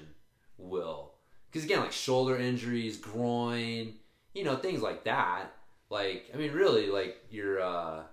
will. 0.58 1.14
Because 1.50 1.66
again, 1.66 1.80
like 1.80 1.92
shoulder 1.92 2.38
injuries, 2.38 2.98
groin, 2.98 3.94
you 4.34 4.44
know, 4.44 4.56
things 4.56 4.82
like 4.82 5.04
that. 5.06 5.54
Like, 5.90 6.30
I 6.34 6.38
mean, 6.38 6.52
really, 6.52 6.88
like 6.88 7.18
your, 7.32 7.62
uh, 7.62 8.04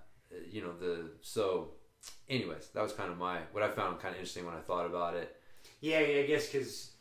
you 0.51 0.63
know, 0.63 0.73
the 0.79 1.11
so. 1.21 1.73
Anyways, 2.29 2.69
that 2.73 2.83
was 2.83 2.93
kind 2.93 3.11
of 3.11 3.19
my 3.19 3.41
what 3.53 3.65
I 3.65 3.69
found 3.69 3.99
kind 3.99 4.15
of 4.15 4.21
interesting 4.21 4.47
when 4.47 4.55
I 4.55 4.61
thought 4.61 4.87
about 4.87 5.17
it. 5.17 5.37
Yeah, 5.81 5.99
I 5.99 6.25
guess 6.27 6.49
because 6.49 6.93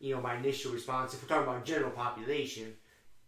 you 0.00 0.14
know 0.14 0.20
my 0.20 0.36
initial 0.36 0.72
response, 0.72 1.14
if 1.14 1.22
we're 1.22 1.28
talking 1.28 1.48
about 1.48 1.64
general 1.64 1.90
population, 1.90 2.72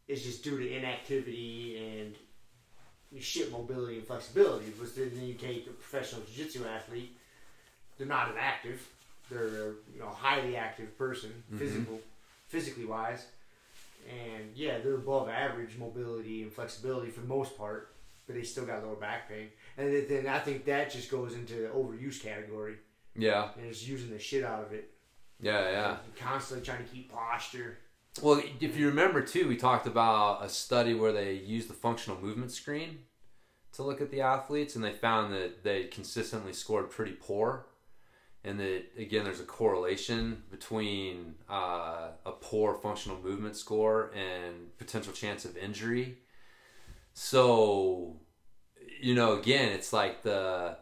is 0.08 0.24
just 0.24 0.42
due 0.42 0.58
to 0.58 0.76
inactivity 0.76 1.76
and 2.00 3.22
shit 3.22 3.52
mobility 3.52 3.98
and 3.98 4.06
flexibility. 4.06 4.72
But 4.78 4.94
then 4.96 5.10
you 5.22 5.34
take 5.34 5.66
a 5.66 5.70
professional 5.70 6.22
jiu-jitsu 6.22 6.64
athlete, 6.66 7.16
they're 7.96 8.06
not 8.06 8.30
an 8.30 8.36
active, 8.38 8.86
they're 9.30 9.46
a 9.46 9.72
you 9.92 9.98
know 10.00 10.08
highly 10.08 10.56
active 10.56 10.96
person, 10.98 11.42
Mhm. 11.52 11.58
physical, 11.58 12.00
physically 12.48 12.84
wise, 12.86 13.26
and 14.08 14.56
yeah, 14.56 14.78
they're 14.78 14.94
above 14.94 15.28
average 15.28 15.76
mobility 15.76 16.42
and 16.42 16.52
flexibility 16.52 17.10
for 17.10 17.20
the 17.20 17.26
most 17.26 17.56
part, 17.58 17.92
but 18.26 18.34
they 18.34 18.42
still 18.42 18.64
got 18.64 18.82
lower 18.84 18.96
back 18.96 19.28
pain. 19.28 19.50
And 19.76 20.08
then- 20.08 20.26
I 20.26 20.38
think 20.38 20.64
that 20.64 20.90
just 20.90 21.10
goes 21.10 21.34
into 21.34 21.54
the 21.54 21.68
overuse 21.68 22.22
category 22.22 22.76
Yeah, 23.14 23.52
and 23.56 23.70
just 23.70 23.86
using 23.86 24.10
the 24.10 24.18
shit 24.18 24.44
out 24.44 24.64
of 24.64 24.72
it. 24.72 24.90
yeah, 25.40 25.70
yeah. 25.70 25.98
Constantly 26.16 26.64
trying 26.64 26.84
to 26.86 26.90
keep 26.90 27.10
posture. 27.12 27.78
Well, 28.20 28.42
if 28.60 28.76
you 28.76 28.88
remember 28.88 29.22
too, 29.22 29.46
we 29.46 29.56
talked 29.56 29.86
about 29.86 30.44
a 30.44 30.48
study 30.48 30.94
where 30.94 31.12
they 31.12 31.34
used 31.34 31.68
the 31.68 31.74
functional 31.74 32.20
movement 32.20 32.50
screen 32.50 32.98
to 33.72 33.82
look 33.82 34.00
at 34.00 34.10
the 34.10 34.22
athletes, 34.22 34.74
and 34.74 34.84
they 34.84 34.92
found 34.92 35.32
that 35.32 35.62
they 35.62 35.84
consistently 35.84 36.52
scored 36.52 36.90
pretty 36.90 37.12
poor, 37.12 37.66
and 38.42 38.58
that 38.58 38.86
again, 38.98 39.24
there's 39.24 39.40
a 39.40 39.44
correlation 39.44 40.42
between 40.50 41.36
uh, 41.48 42.08
a 42.26 42.32
poor 42.40 42.74
functional 42.74 43.20
movement 43.22 43.56
score 43.56 44.10
and 44.14 44.76
potential 44.78 45.12
chance 45.12 45.44
of 45.44 45.56
injury. 45.56 46.18
So, 47.14 48.16
you 49.00 49.14
know, 49.14 49.38
again, 49.38 49.70
it's 49.72 49.92
like 49.92 50.22
the 50.22 50.76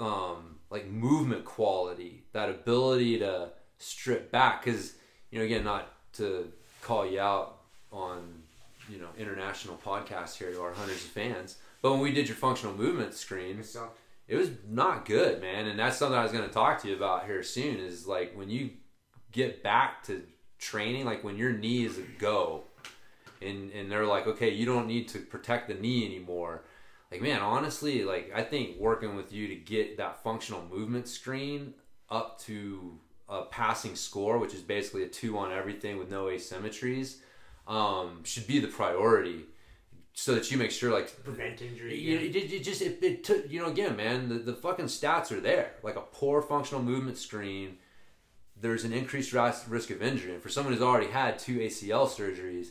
um, 0.00 0.60
like 0.70 0.86
movement 0.86 1.44
quality, 1.44 2.24
that 2.32 2.50
ability 2.50 3.18
to 3.18 3.50
strip 3.78 4.30
back, 4.30 4.64
because 4.64 4.94
you 5.30 5.40
know, 5.40 5.44
again, 5.44 5.64
not 5.64 5.95
to 6.16 6.52
call 6.82 7.06
you 7.06 7.20
out 7.20 7.58
on 7.92 8.42
you 8.88 8.98
know 8.98 9.08
international 9.18 9.76
podcasts 9.84 10.36
here 10.36 10.52
to 10.52 10.60
our 10.62 10.72
hundreds 10.72 11.04
of 11.04 11.10
fans, 11.10 11.56
but 11.82 11.92
when 11.92 12.00
we 12.00 12.12
did 12.12 12.28
your 12.28 12.36
functional 12.36 12.74
movement 12.74 13.14
screen, 13.14 13.58
It 14.28 14.36
was 14.36 14.50
not 14.68 15.04
good, 15.04 15.40
man. 15.40 15.66
And 15.66 15.78
that's 15.78 15.96
something 15.96 16.18
I 16.18 16.22
was 16.24 16.32
going 16.32 16.46
to 16.48 16.52
talk 16.52 16.82
to 16.82 16.88
you 16.88 16.96
about 16.96 17.26
here 17.26 17.42
soon. 17.42 17.78
Is 17.78 18.06
like 18.06 18.36
when 18.36 18.50
you 18.50 18.70
get 19.32 19.62
back 19.62 20.02
to 20.04 20.22
training, 20.58 21.04
like 21.04 21.22
when 21.22 21.36
your 21.36 21.52
knee 21.52 21.84
is 21.84 21.98
a 21.98 22.02
go, 22.18 22.64
and 23.40 23.70
and 23.72 23.90
they're 23.90 24.06
like, 24.06 24.26
okay, 24.26 24.50
you 24.50 24.66
don't 24.66 24.86
need 24.86 25.08
to 25.08 25.20
protect 25.20 25.68
the 25.68 25.74
knee 25.74 26.04
anymore. 26.06 26.64
Like 27.10 27.22
man, 27.22 27.40
honestly, 27.40 28.04
like 28.04 28.32
I 28.34 28.42
think 28.42 28.78
working 28.78 29.14
with 29.14 29.32
you 29.32 29.48
to 29.48 29.54
get 29.54 29.96
that 29.98 30.22
functional 30.22 30.64
movement 30.68 31.06
screen 31.08 31.74
up 32.10 32.40
to 32.40 32.98
a 33.28 33.42
passing 33.42 33.96
score, 33.96 34.38
which 34.38 34.54
is 34.54 34.62
basically 34.62 35.02
a 35.02 35.08
two 35.08 35.36
on 35.38 35.52
everything 35.52 35.98
with 35.98 36.10
no 36.10 36.26
asymmetries, 36.26 37.16
um, 37.66 38.22
should 38.24 38.46
be 38.46 38.58
the 38.60 38.68
priority, 38.68 39.46
so 40.12 40.34
that 40.34 40.50
you 40.50 40.56
make 40.56 40.70
sure 40.70 40.92
like 40.92 41.22
Prevent 41.24 41.60
injury. 41.60 41.96
you, 41.98 42.16
yeah. 42.18 42.20
it, 42.20 42.52
it 42.52 42.64
just 42.64 42.80
it, 42.80 42.98
it 43.02 43.22
took 43.22 43.50
you 43.50 43.60
know 43.60 43.66
again 43.68 43.96
man 43.96 44.28
the, 44.30 44.36
the 44.36 44.54
fucking 44.54 44.86
stats 44.86 45.30
are 45.30 45.40
there 45.40 45.72
like 45.82 45.96
a 45.96 46.00
poor 46.00 46.40
functional 46.40 46.82
movement 46.82 47.18
screen 47.18 47.76
there's 48.58 48.84
an 48.84 48.94
increased 48.94 49.34
ris- 49.34 49.66
risk 49.68 49.90
of 49.90 50.02
injury 50.02 50.32
and 50.32 50.42
for 50.42 50.48
someone 50.48 50.72
who's 50.72 50.82
already 50.82 51.08
had 51.08 51.38
two 51.38 51.58
acl 51.58 52.08
surgeries 52.08 52.68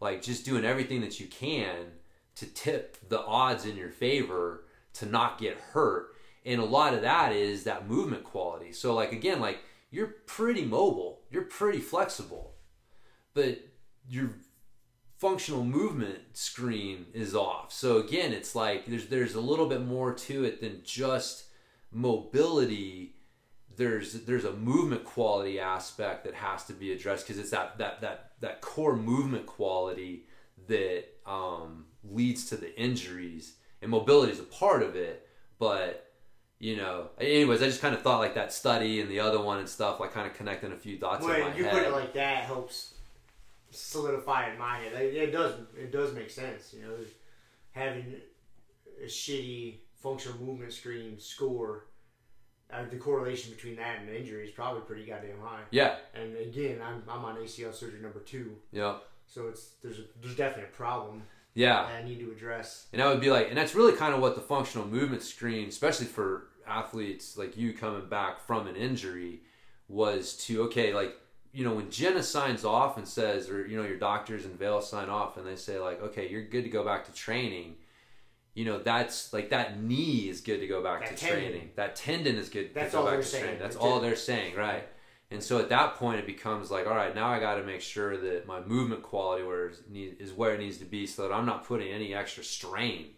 like 0.00 0.22
just 0.22 0.46
doing 0.46 0.64
everything 0.64 1.02
that 1.02 1.20
you 1.20 1.26
can 1.26 1.76
to 2.34 2.46
tip 2.46 2.96
the 3.10 3.20
odds 3.20 3.66
in 3.66 3.76
your 3.76 3.90
favor 3.90 4.64
to 4.94 5.04
not 5.04 5.38
get 5.38 5.58
hurt 5.58 6.14
and 6.46 6.62
a 6.62 6.64
lot 6.64 6.94
of 6.94 7.02
that 7.02 7.30
is 7.30 7.64
that 7.64 7.86
movement 7.86 8.24
quality 8.24 8.72
so 8.72 8.94
like 8.94 9.12
again 9.12 9.38
like 9.38 9.58
you're 9.96 10.14
pretty 10.26 10.64
mobile 10.64 11.22
you're 11.30 11.42
pretty 11.42 11.80
flexible 11.80 12.54
but 13.34 13.58
your 14.08 14.30
functional 15.18 15.64
movement 15.64 16.18
screen 16.32 17.06
is 17.14 17.34
off. 17.34 17.72
So 17.72 17.98
again, 17.98 18.32
it's 18.32 18.54
like 18.54 18.86
there's 18.86 19.06
there's 19.06 19.34
a 19.34 19.40
little 19.40 19.66
bit 19.66 19.82
more 19.82 20.12
to 20.12 20.44
it 20.44 20.60
than 20.60 20.80
just 20.84 21.44
mobility. 21.90 23.14
There's 23.76 24.12
there's 24.24 24.44
a 24.44 24.52
movement 24.52 25.04
quality 25.04 25.58
aspect 25.58 26.24
that 26.24 26.34
has 26.34 26.64
to 26.64 26.72
be 26.72 26.92
addressed 26.92 27.26
because 27.26 27.40
it's 27.40 27.50
that 27.50 27.78
that 27.78 28.00
that 28.00 28.32
that 28.40 28.60
core 28.60 28.96
movement 28.96 29.46
quality 29.46 30.24
that 30.68 31.04
um, 31.26 31.86
leads 32.04 32.46
to 32.46 32.56
the 32.56 32.78
injuries 32.80 33.54
and 33.82 33.90
mobility 33.90 34.32
is 34.32 34.40
a 34.40 34.44
part 34.44 34.82
of 34.82 34.96
it, 34.96 35.28
but 35.58 36.05
you 36.58 36.76
know, 36.76 37.08
anyways, 37.20 37.62
I 37.62 37.66
just 37.66 37.80
kind 37.82 37.94
of 37.94 38.02
thought 38.02 38.18
like 38.20 38.34
that 38.34 38.52
study 38.52 39.00
and 39.00 39.10
the 39.10 39.20
other 39.20 39.40
one 39.40 39.58
and 39.58 39.68
stuff, 39.68 40.00
like 40.00 40.12
kind 40.12 40.26
of 40.30 40.34
connecting 40.36 40.72
a 40.72 40.76
few 40.76 40.98
dots 40.98 41.22
in 41.24 41.30
my 41.30 41.40
When 41.40 41.56
you 41.56 41.64
head. 41.64 41.72
put 41.72 41.82
it 41.82 41.92
like 41.92 42.12
that, 42.14 42.44
helps 42.44 42.94
solidify 43.70 44.46
it 44.48 44.52
in 44.54 44.58
my 44.58 44.78
head. 44.78 44.92
Like, 44.94 45.02
it 45.12 45.30
does. 45.32 45.54
It 45.76 45.92
does 45.92 46.14
make 46.14 46.30
sense. 46.30 46.74
You 46.74 46.82
know, 46.86 46.94
having 47.72 48.14
a 49.02 49.06
shitty 49.06 49.76
functional 50.02 50.38
movement 50.38 50.72
screen 50.72 51.18
score. 51.18 51.86
Uh, 52.68 52.82
the 52.90 52.96
correlation 52.96 53.52
between 53.52 53.76
that 53.76 54.00
and 54.00 54.08
injury 54.10 54.44
is 54.44 54.50
probably 54.50 54.80
pretty 54.80 55.06
goddamn 55.06 55.38
high. 55.40 55.60
yeah, 55.70 55.98
And 56.14 56.36
again, 56.36 56.80
I'm, 56.84 57.00
I'm 57.08 57.24
on 57.24 57.36
ACL 57.36 57.72
surgery 57.72 58.00
number 58.00 58.18
two, 58.18 58.56
yeah, 58.72 58.96
so 59.28 59.46
it's 59.46 59.74
there's 59.84 60.00
a, 60.00 60.02
there's 60.20 60.34
definitely 60.34 60.64
a 60.64 60.76
problem 60.76 61.22
yeah. 61.56 61.82
that 61.86 62.02
I 62.02 62.04
need 62.04 62.20
to 62.20 62.30
address. 62.30 62.86
And 62.92 63.00
that 63.02 63.08
would 63.08 63.20
be 63.20 63.30
like, 63.30 63.48
and 63.48 63.56
that's 63.58 63.74
really 63.74 63.94
kind 63.96 64.14
of 64.14 64.20
what 64.20 64.36
the 64.36 64.40
functional 64.40 64.86
movement 64.86 65.22
screen, 65.22 65.68
especially 65.68 66.06
for 66.06 66.46
athletes 66.68 67.36
like 67.36 67.56
you 67.56 67.72
coming 67.72 68.08
back 68.08 68.38
from 68.40 68.68
an 68.68 68.76
injury, 68.76 69.40
was 69.88 70.36
to 70.46 70.62
okay, 70.64 70.94
like 70.94 71.16
you 71.52 71.64
know 71.64 71.74
when 71.74 71.90
Jenna 71.90 72.22
signs 72.22 72.64
off 72.64 72.96
and 72.98 73.06
says, 73.08 73.48
or 73.50 73.66
you 73.66 73.76
know 73.76 73.84
your 73.86 73.98
doctors 73.98 74.44
and 74.44 74.58
Vail 74.58 74.80
sign 74.80 75.08
off 75.08 75.36
and 75.36 75.46
they 75.46 75.56
say 75.56 75.78
like, 75.78 76.00
okay, 76.02 76.28
you're 76.28 76.42
good 76.44 76.62
to 76.64 76.70
go 76.70 76.84
back 76.84 77.04
to 77.06 77.12
training. 77.12 77.74
You 78.54 78.64
know 78.64 78.78
that's 78.78 79.32
like 79.32 79.50
that 79.50 79.80
knee 79.82 80.28
is 80.28 80.40
good 80.40 80.60
to 80.60 80.66
go 80.66 80.82
back 80.82 81.00
That 81.00 81.16
to 81.16 81.26
tendon. 81.26 81.42
training. 81.50 81.70
That 81.76 81.94
tendon 81.94 82.36
is 82.36 82.48
good 82.48 82.72
That's 82.74 82.92
to 82.92 82.96
go 82.96 82.98
all 83.00 83.04
back 83.04 83.14
they're 83.14 83.22
to 83.22 83.28
saying. 83.28 83.44
training. 83.44 83.60
That's 83.60 83.76
all 83.76 84.00
they're 84.00 84.16
saying, 84.16 84.56
right? 84.56 84.88
And 85.30 85.42
so 85.42 85.58
at 85.58 85.68
that 85.70 85.96
point, 85.96 86.20
it 86.20 86.26
becomes 86.26 86.70
like, 86.70 86.86
all 86.86 86.94
right, 86.94 87.14
now 87.14 87.28
I 87.28 87.40
got 87.40 87.56
to 87.56 87.64
make 87.64 87.80
sure 87.80 88.16
that 88.16 88.46
my 88.46 88.60
movement 88.60 89.02
quality 89.02 89.44
where 89.44 89.72
is, 89.92 90.32
where 90.32 90.54
it 90.54 90.60
needs 90.60 90.78
to 90.78 90.84
be, 90.84 91.06
so 91.06 91.22
that 91.22 91.34
I'm 91.34 91.46
not 91.46 91.66
putting 91.66 91.88
any 91.88 92.14
extra 92.14 92.44
strain 92.44 93.08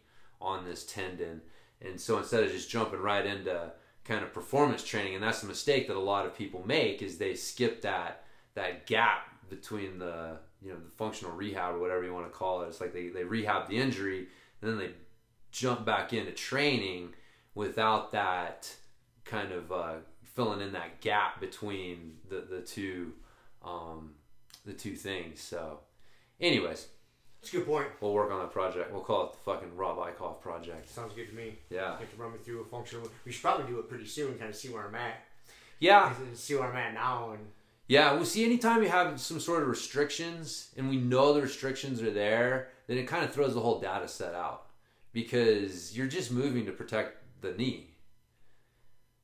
on 0.40 0.64
this 0.64 0.86
tendon. 0.86 1.43
And 1.82 2.01
so 2.01 2.18
instead 2.18 2.44
of 2.44 2.51
just 2.51 2.70
jumping 2.70 3.01
right 3.01 3.26
into 3.26 3.72
kind 4.05 4.24
of 4.24 4.32
performance 4.32 4.82
training, 4.82 5.14
and 5.14 5.22
that's 5.22 5.43
the 5.43 5.48
mistake 5.48 5.86
that 5.89 5.97
a 5.97 6.01
lot 6.01 6.24
of 6.24 6.35
people 6.35 6.62
make, 6.66 7.02
is 7.02 7.18
they 7.18 7.35
skip 7.35 7.82
that 7.82 8.24
that 8.55 8.86
gap 8.86 9.28
between 9.51 9.98
the 9.98 10.39
you 10.62 10.70
know 10.70 10.78
the 10.78 10.90
functional 10.97 11.32
rehab 11.35 11.74
or 11.74 11.78
whatever 11.78 12.05
you 12.05 12.12
want 12.14 12.26
to 12.26 12.36
call 12.36 12.62
it. 12.62 12.68
It's 12.68 12.80
like 12.80 12.94
they 12.94 13.09
they 13.09 13.24
rehab 13.24 13.68
the 13.68 13.76
injury, 13.76 14.28
and 14.62 14.70
then 14.70 14.78
they 14.78 14.90
jump 15.52 15.85
back 15.85 16.12
into 16.12 16.32
training 16.32 17.14
without 17.55 18.12
that 18.12 18.74
kind 19.24 19.52
of 19.52 19.70
uh, 19.70 19.94
filling 20.39 20.60
in 20.60 20.73
that 20.73 21.01
gap 21.01 21.40
between 21.40 22.12
the 22.31 22.40
the 22.48 22.60
two 22.60 23.12
um, 23.65 24.12
the 24.65 24.73
two 24.73 24.94
things. 24.94 25.40
So, 25.40 25.81
anyways, 26.40 26.86
It's 27.43 27.52
a 27.52 27.56
good 27.56 27.66
point. 27.66 27.89
we'll 28.01 28.12
work 28.12 28.31
on 28.31 28.39
that 28.39 28.52
project. 28.52 28.93
We'll 28.93 29.02
call 29.02 29.24
it 29.27 29.32
the 29.32 29.39
fucking 29.39 29.77
Rob 29.77 29.98
Eichhoff 29.98 30.40
project. 30.40 30.89
Sounds 30.89 31.12
good 31.15 31.28
to 31.31 31.35
me. 31.35 31.59
Yeah, 31.70 31.94
You 31.94 31.98
have 32.06 32.10
to 32.15 32.23
run 32.23 32.31
me 32.32 32.39
through 32.44 32.60
a 32.60 32.65
functional. 32.65 33.09
We 33.24 33.32
should 33.32 33.43
probably 33.43 33.66
do 33.66 33.81
it 33.81 33.89
pretty 33.89 34.06
soon, 34.06 34.39
kind 34.39 34.48
of 34.51 34.55
see 34.56 34.69
where 34.69 34.86
I'm 34.86 34.94
at. 34.94 35.16
yeah, 35.81 36.12
See 36.35 36.55
where 36.55 36.69
I'm 36.70 36.77
at 36.77 36.94
now, 36.94 37.32
and 37.32 37.48
yeah. 37.89 38.12
Well, 38.12 38.24
see, 38.24 38.44
anytime 38.44 38.82
you 38.85 38.89
have 38.90 39.19
some 39.20 39.40
sort 39.40 39.62
of 39.62 39.69
restrictions, 39.69 40.70
and 40.77 40.89
we 40.89 40.97
know 40.98 41.32
the 41.35 41.43
restrictions 41.43 42.01
are 42.01 42.12
there, 42.12 42.69
then 42.86 42.97
it 42.98 43.09
kind 43.09 43.24
of 43.24 43.32
throws 43.32 43.55
the 43.55 43.60
whole 43.60 43.81
data 43.81 44.06
set 44.06 44.35
out 44.35 44.66
because 45.12 45.97
you're 45.97 46.06
just 46.06 46.31
moving 46.31 46.65
to 46.66 46.73
protect 46.73 47.16
the 47.40 47.52
knee. 47.55 47.90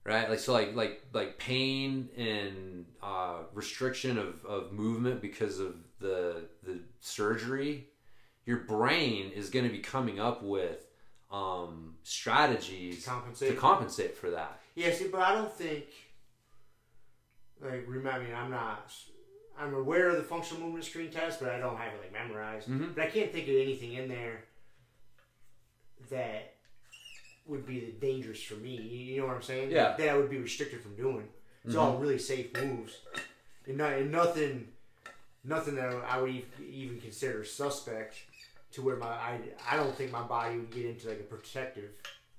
Right? 0.05 0.29
Like 0.29 0.39
so, 0.39 0.53
like 0.53 0.75
like 0.75 1.03
like 1.13 1.39
pain 1.39 2.09
and 2.17 2.87
uh, 3.03 3.39
restriction 3.53 4.19
of, 4.19 4.45
of 4.45 4.73
movement 4.73 5.21
because 5.21 5.59
of 5.61 5.75
the 6.01 6.45
the 6.63 6.81
surgery. 7.01 7.89
Your 8.47 8.59
brain 8.59 9.31
is 9.35 9.49
going 9.49 9.65
to 9.65 9.71
be 9.71 9.79
coming 9.79 10.21
up 10.21 10.43
with 10.43 10.87
um, 11.33 11.95
strategies 12.03 13.05
to 13.05 13.11
compensate. 13.11 13.51
to 13.51 13.57
compensate 13.57 14.17
for 14.19 14.31
that. 14.31 14.61
Yeah, 14.75 14.93
see, 14.93 15.09
but 15.09 15.23
I 15.23 15.35
don't 15.35 15.53
think. 15.53 15.85
Like, 17.63 17.85
remind 17.87 18.25
me, 18.25 18.35
I'm 18.35 18.51
not. 18.51 18.93
I'm 19.59 19.73
aware 19.75 20.11
of 20.11 20.17
the 20.17 20.23
functional 20.25 20.63
movement 20.65 20.85
screen 20.85 21.11
test, 21.11 21.41
but 21.41 21.49
I 21.49 21.59
don't 21.59 21.77
have 21.77 21.95
it 21.95 22.01
like 22.01 22.13
memorized. 22.13 22.69
Mhm. 22.69 22.95
But 22.95 23.05
I 23.05 23.07
can't 23.07 23.33
think 23.33 23.49
of 23.49 23.55
anything 23.55 23.95
in 23.95 24.09
there 24.09 24.45
that 26.11 26.54
would 27.47 27.67
be 27.67 27.95
dangerous 28.01 28.43
for 28.43 28.55
me. 28.55 28.77
You 28.77 29.21
know 29.21 29.27
what 29.27 29.37
I'm 29.37 29.43
saying? 29.43 29.71
Yeah. 29.71 29.95
That 29.97 30.09
I 30.09 30.17
would 30.17 30.31
be 30.31 30.39
restricted 30.39 30.83
from 30.83 30.95
doing. 30.97 31.29
It's 31.65 31.77
all 31.77 31.97
really 31.97 32.19
safe 32.19 32.55
moves, 32.61 32.99
and, 33.67 33.79
not, 33.79 33.95
and 33.95 34.13
nothing, 34.13 34.69
nothing 35.45 35.77
that 35.77 35.95
I 36.07 36.21
would 36.21 36.43
even 36.71 37.01
consider 37.01 37.43
suspect. 37.45 38.17
To 38.73 38.83
where 38.83 38.97
my 38.97 39.07
I, 39.07 39.39
I 39.71 39.77
don't 39.77 39.95
think 39.97 40.11
my 40.11 40.23
body 40.23 40.57
would 40.59 40.71
get 40.73 40.85
into 40.85 41.09
like 41.09 41.21
a 41.21 41.23
protective 41.23 41.91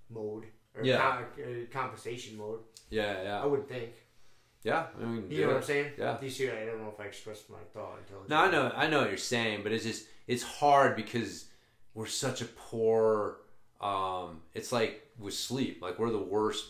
mode 0.09 0.43
or 0.75 0.83
Yeah. 0.83 0.97
com- 0.99 1.23
uh, 1.41 1.45
compensation 1.71 2.37
mode. 2.37 2.59
Yeah, 2.89 3.23
yeah. 3.23 3.41
I 3.41 3.45
wouldn't 3.45 3.69
think. 3.69 3.91
yeah. 4.63 4.87
I 5.01 5.05
mean, 5.05 5.31
You 5.31 5.41
know 5.43 5.47
what 5.47 5.55
I'm 5.57 5.63
saying? 5.63 5.93
Yeah. 5.97 6.17
You 6.21 6.29
see? 6.29 6.51
I 6.51 6.65
don't 6.65 6.81
know 6.81 6.91
if 6.93 6.99
I 6.99 7.05
expressed 7.05 7.49
my 7.49 7.57
thought 7.73 7.99
until. 7.99 8.25
No, 8.27 8.35
I 8.35 8.51
know, 8.51 8.71
I 8.75 8.87
know 8.87 8.99
what 8.99 9.07
you're 9.09 9.17
saying, 9.17 9.61
but 9.63 9.71
it's 9.71 9.85
just 9.85 10.07
it's 10.27 10.43
hard 10.43 10.97
because 10.97 11.45
we're 11.93 12.05
such 12.05 12.41
a 12.41 12.45
poor. 12.45 13.37
Um, 13.81 14.41
it's 14.53 14.71
like 14.71 15.07
with 15.19 15.33
sleep, 15.33 15.81
like 15.81 15.99
we're 15.99 16.11
the 16.11 16.17
worst. 16.17 16.65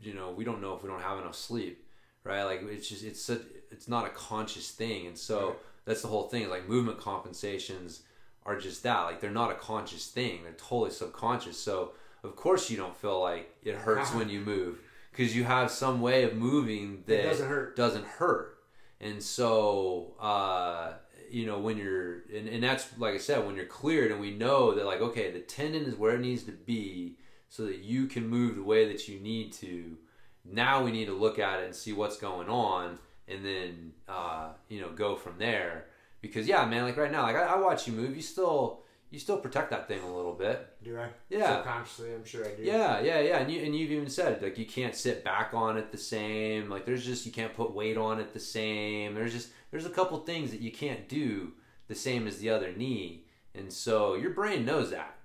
You 0.00 0.12
know, 0.14 0.30
we 0.30 0.44
don't 0.44 0.60
know 0.60 0.74
if 0.74 0.82
we 0.82 0.88
don't 0.88 1.00
have 1.02 1.18
enough 1.18 1.34
sleep, 1.36 1.84
right? 2.24 2.42
Like 2.44 2.62
it's 2.64 2.88
just 2.88 3.04
it's 3.04 3.22
such, 3.22 3.40
it's 3.70 3.88
not 3.88 4.06
a 4.06 4.10
conscious 4.10 4.70
thing, 4.70 5.06
and 5.06 5.16
so 5.16 5.48
Right. 5.48 5.56
that's 5.86 6.02
the 6.02 6.08
whole 6.08 6.28
thing. 6.28 6.48
Like 6.50 6.68
movement 6.68 6.98
compensations 6.98 8.02
are 8.44 8.58
just 8.58 8.82
that, 8.82 9.02
like 9.04 9.20
they're 9.20 9.30
not 9.30 9.50
a 9.50 9.54
conscious 9.54 10.06
thing; 10.08 10.42
they're 10.42 10.52
totally 10.52 10.90
subconscious. 10.90 11.58
So 11.58 11.92
of 12.22 12.36
course 12.36 12.70
you 12.70 12.76
don't 12.76 12.96
feel 12.96 13.20
like 13.20 13.54
it 13.62 13.74
hurts 13.76 14.12
when 14.12 14.28
you 14.28 14.40
move 14.40 14.80
because 15.12 15.34
you 15.34 15.44
have 15.44 15.70
some 15.70 16.00
way 16.00 16.24
of 16.24 16.34
moving 16.34 17.02
that 17.06 17.20
It 17.20 17.22
doesn't 17.22 17.48
hurt. 17.48 17.76
doesn't 17.76 18.04
hurt. 18.04 18.52
And 19.00 19.22
so, 19.22 20.14
uh, 20.20 20.92
you 21.30 21.46
know, 21.46 21.58
when 21.58 21.76
you're, 21.76 22.22
and, 22.34 22.48
and 22.48 22.62
that's 22.62 22.86
like 22.98 23.14
I 23.14 23.18
said, 23.18 23.46
when 23.46 23.56
you're 23.56 23.66
cleared 23.66 24.10
and 24.10 24.20
we 24.20 24.30
know 24.32 24.74
that, 24.74 24.86
like, 24.86 25.00
okay, 25.00 25.30
the 25.30 25.40
tendon 25.40 25.84
is 25.84 25.94
where 25.94 26.14
it 26.14 26.20
needs 26.20 26.44
to 26.44 26.52
be 26.52 27.16
so 27.48 27.64
that 27.66 27.78
you 27.78 28.06
can 28.06 28.28
move 28.28 28.56
the 28.56 28.62
way 28.62 28.90
that 28.90 29.08
you 29.08 29.20
need 29.20 29.52
to. 29.54 29.96
Now 30.44 30.82
we 30.82 30.92
need 30.92 31.06
to 31.06 31.12
look 31.12 31.38
at 31.38 31.60
it 31.60 31.66
and 31.66 31.74
see 31.74 31.92
what's 31.92 32.18
going 32.18 32.48
on 32.48 32.98
and 33.28 33.44
then, 33.44 33.92
uh, 34.08 34.50
you 34.68 34.80
know, 34.80 34.90
go 34.90 35.16
from 35.16 35.34
there. 35.38 35.86
Because, 36.20 36.46
yeah, 36.46 36.64
man, 36.66 36.84
like 36.84 36.96
right 36.96 37.12
now, 37.12 37.22
like 37.22 37.36
I, 37.36 37.44
I 37.44 37.58
watch 37.58 37.86
you 37.86 37.92
move, 37.92 38.16
you 38.16 38.22
still, 38.22 38.82
you 39.10 39.18
still 39.18 39.38
protect 39.38 39.70
that 39.70 39.88
thing 39.88 40.00
a 40.02 40.16
little 40.16 40.32
bit. 40.32 40.68
Do 40.82 40.98
I? 40.98 41.08
Yeah. 41.28 41.56
Subconsciously, 41.56 42.14
I'm 42.14 42.24
sure 42.24 42.44
I 42.44 42.54
do. 42.54 42.62
Yeah, 42.62 43.00
yeah, 43.00 43.20
yeah. 43.20 43.38
And 43.38 43.50
you 43.50 43.62
and 43.62 43.74
you've 43.74 43.92
even 43.92 44.10
said 44.10 44.42
like 44.42 44.58
you 44.58 44.66
can't 44.66 44.94
sit 44.94 45.24
back 45.24 45.54
on 45.54 45.76
it 45.76 45.92
the 45.92 45.98
same. 45.98 46.68
Like 46.68 46.84
there's 46.84 47.04
just 47.04 47.24
you 47.24 47.32
can't 47.32 47.54
put 47.54 47.74
weight 47.74 47.96
on 47.96 48.20
it 48.20 48.32
the 48.32 48.40
same. 48.40 49.14
There's 49.14 49.32
just 49.32 49.50
there's 49.70 49.86
a 49.86 49.90
couple 49.90 50.18
things 50.18 50.50
that 50.50 50.60
you 50.60 50.72
can't 50.72 51.08
do 51.08 51.52
the 51.88 51.94
same 51.94 52.26
as 52.26 52.38
the 52.38 52.50
other 52.50 52.72
knee. 52.72 53.26
And 53.54 53.72
so 53.72 54.14
your 54.14 54.30
brain 54.30 54.64
knows 54.64 54.90
that. 54.90 55.16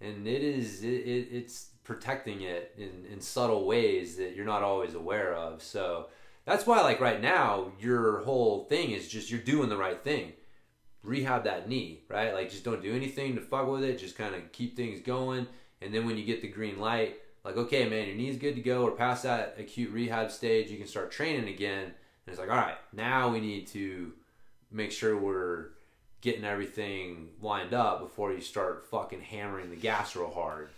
And 0.00 0.26
it 0.26 0.42
is 0.42 0.82
it, 0.84 0.88
it 0.88 1.28
it's 1.32 1.70
protecting 1.82 2.42
it 2.42 2.74
in, 2.78 3.04
in 3.12 3.20
subtle 3.20 3.66
ways 3.66 4.16
that 4.16 4.34
you're 4.34 4.46
not 4.46 4.62
always 4.62 4.94
aware 4.94 5.34
of. 5.34 5.62
So 5.62 6.08
that's 6.44 6.66
why 6.66 6.82
like 6.82 7.00
right 7.00 7.20
now 7.20 7.72
your 7.80 8.20
whole 8.20 8.64
thing 8.64 8.92
is 8.92 9.08
just 9.08 9.30
you're 9.30 9.40
doing 9.40 9.68
the 9.68 9.76
right 9.76 10.02
thing 10.02 10.32
rehab 11.04 11.44
that 11.44 11.68
knee, 11.68 12.00
right? 12.08 12.32
Like 12.34 12.50
just 12.50 12.64
don't 12.64 12.82
do 12.82 12.94
anything 12.94 13.34
to 13.36 13.40
fuck 13.40 13.68
with 13.68 13.84
it. 13.84 13.98
Just 13.98 14.16
kind 14.18 14.34
of 14.34 14.50
keep 14.52 14.76
things 14.76 15.00
going. 15.00 15.46
And 15.80 15.92
then 15.94 16.06
when 16.06 16.16
you 16.16 16.24
get 16.24 16.42
the 16.42 16.48
green 16.48 16.78
light, 16.80 17.16
like 17.44 17.56
okay, 17.56 17.88
man, 17.88 18.06
your 18.08 18.16
knee's 18.16 18.38
good 18.38 18.54
to 18.56 18.62
go. 18.62 18.84
We're 18.84 18.92
past 18.92 19.22
that 19.24 19.56
acute 19.58 19.92
rehab 19.92 20.30
stage. 20.30 20.70
You 20.70 20.78
can 20.78 20.86
start 20.86 21.10
training 21.10 21.48
again. 21.48 21.84
And 21.84 21.92
it's 22.32 22.38
like, 22.38 22.48
all 22.50 22.56
right, 22.56 22.78
now 22.92 23.28
we 23.28 23.40
need 23.40 23.66
to 23.68 24.12
make 24.70 24.90
sure 24.92 25.16
we're 25.16 25.66
getting 26.22 26.44
everything 26.44 27.28
lined 27.42 27.74
up 27.74 28.00
before 28.00 28.32
you 28.32 28.40
start 28.40 28.86
fucking 28.90 29.20
hammering 29.20 29.68
the 29.68 29.76
gas 29.76 30.16
real 30.16 30.30
hard. 30.30 30.70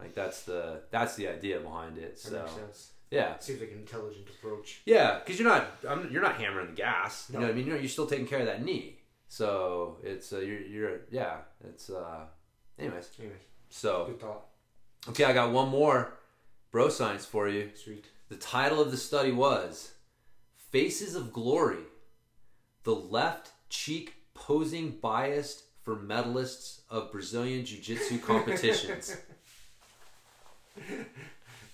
Like 0.00 0.14
that's 0.14 0.42
the 0.44 0.80
that's 0.90 1.14
the 1.14 1.28
idea 1.28 1.60
behind 1.60 1.98
it. 1.98 2.18
So 2.18 2.46
yeah, 3.10 3.38
Seems 3.38 3.60
like 3.60 3.70
an 3.70 3.78
intelligent 3.78 4.26
approach. 4.28 4.80
yeah, 4.86 5.18
because 5.18 5.38
you're 5.38 5.48
not 5.48 5.66
I'm, 5.88 6.10
you're 6.10 6.22
not 6.22 6.36
hammering 6.40 6.68
the 6.68 6.72
gas. 6.72 7.26
You 7.28 7.34
No. 7.34 7.40
know 7.40 7.46
what 7.46 7.52
I 7.52 7.56
mean? 7.56 7.66
You're, 7.66 7.76
you're 7.78 7.88
still 7.88 8.06
taking 8.06 8.26
care 8.26 8.40
of 8.40 8.46
that 8.46 8.64
knee. 8.64 8.98
So 9.34 9.96
it's 10.04 10.32
uh, 10.32 10.38
you're 10.38 10.60
you're 10.60 11.00
yeah. 11.10 11.38
It's 11.68 11.90
uh. 11.90 12.26
Anyways, 12.78 13.10
Anyway, 13.18 13.34
so 13.68 14.04
good 14.06 14.20
thought. 14.20 14.46
okay, 15.08 15.24
I 15.24 15.32
got 15.32 15.50
one 15.50 15.70
more 15.70 16.12
bro 16.70 16.88
science 16.88 17.24
for 17.26 17.48
you. 17.48 17.70
Sweet. 17.74 18.04
The 18.28 18.36
title 18.36 18.80
of 18.80 18.92
the 18.92 18.96
study 18.96 19.32
was 19.32 19.94
"Faces 20.70 21.16
of 21.16 21.32
Glory: 21.32 21.82
The 22.84 22.94
Left 22.94 23.50
Cheek 23.70 24.14
Posing 24.34 24.98
Biased 25.02 25.64
for 25.82 25.96
Medalists 25.96 26.82
of 26.88 27.10
Brazilian 27.10 27.64
Jiu-Jitsu 27.64 28.20
Competitions." 28.20 29.16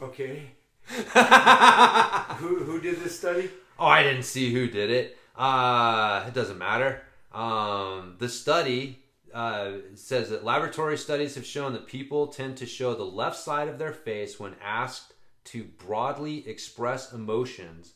Okay. 0.03 0.53
who 0.89 2.65
who 2.65 2.81
did 2.81 3.01
this 3.01 3.19
study? 3.19 3.51
Oh, 3.79 3.85
I 3.87 4.03
didn't 4.03 4.23
see 4.23 4.51
who 4.51 4.67
did 4.67 4.91
it. 4.91 5.19
Uh, 5.37 6.25
it 6.27 6.33
doesn't 6.33 6.57
matter. 6.57 7.03
Um, 7.33 8.17
the 8.19 8.29
study 8.29 9.01
uh, 9.33 9.73
says 9.95 10.31
that 10.31 10.45
laboratory 10.45 10.99
studies 10.99 11.35
have 11.37 11.47
shown 11.47 11.73
that 11.73 11.87
people 11.87 12.27
tend 12.27 12.57
to 12.57 12.67
show 12.67 12.95
the 12.95 13.05
left 13.05 13.37
side 13.37 13.69
of 13.69 13.79
their 13.79 13.93
face 13.93 14.41
when 14.41 14.57
asked 14.63 15.15
to 15.45 15.65
broadly 15.65 16.47
express 16.49 17.13
emotions, 17.13 17.95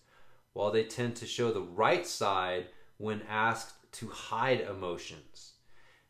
while 0.53 0.71
they 0.71 0.85
tend 0.85 1.17
to 1.17 1.27
show 1.27 1.53
the 1.53 1.61
right 1.61 2.07
side 2.07 2.67
when 2.99 3.23
asked 3.29 3.75
to 3.93 4.09
hide 4.09 4.61
emotions. 4.61 5.55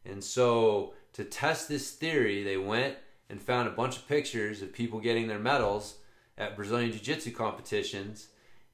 And 0.05 0.23
so, 0.23 0.95
to 1.15 1.25
test 1.25 1.69
this 1.69 1.93
theory, 1.93 2.43
they 2.43 2.59
went 2.59 2.97
and 3.31 3.41
found 3.41 3.69
a 3.69 3.73
bunch 3.73 3.97
of 3.97 4.07
pictures 4.07 4.61
of 4.61 4.73
people 4.73 5.01
getting 5.01 5.27
their 5.27 5.39
medals 5.39 5.97
at 6.37 6.57
Brazilian 6.57 6.93
Jiu 6.93 7.01
Jitsu 7.01 7.31
competitions 7.31 8.29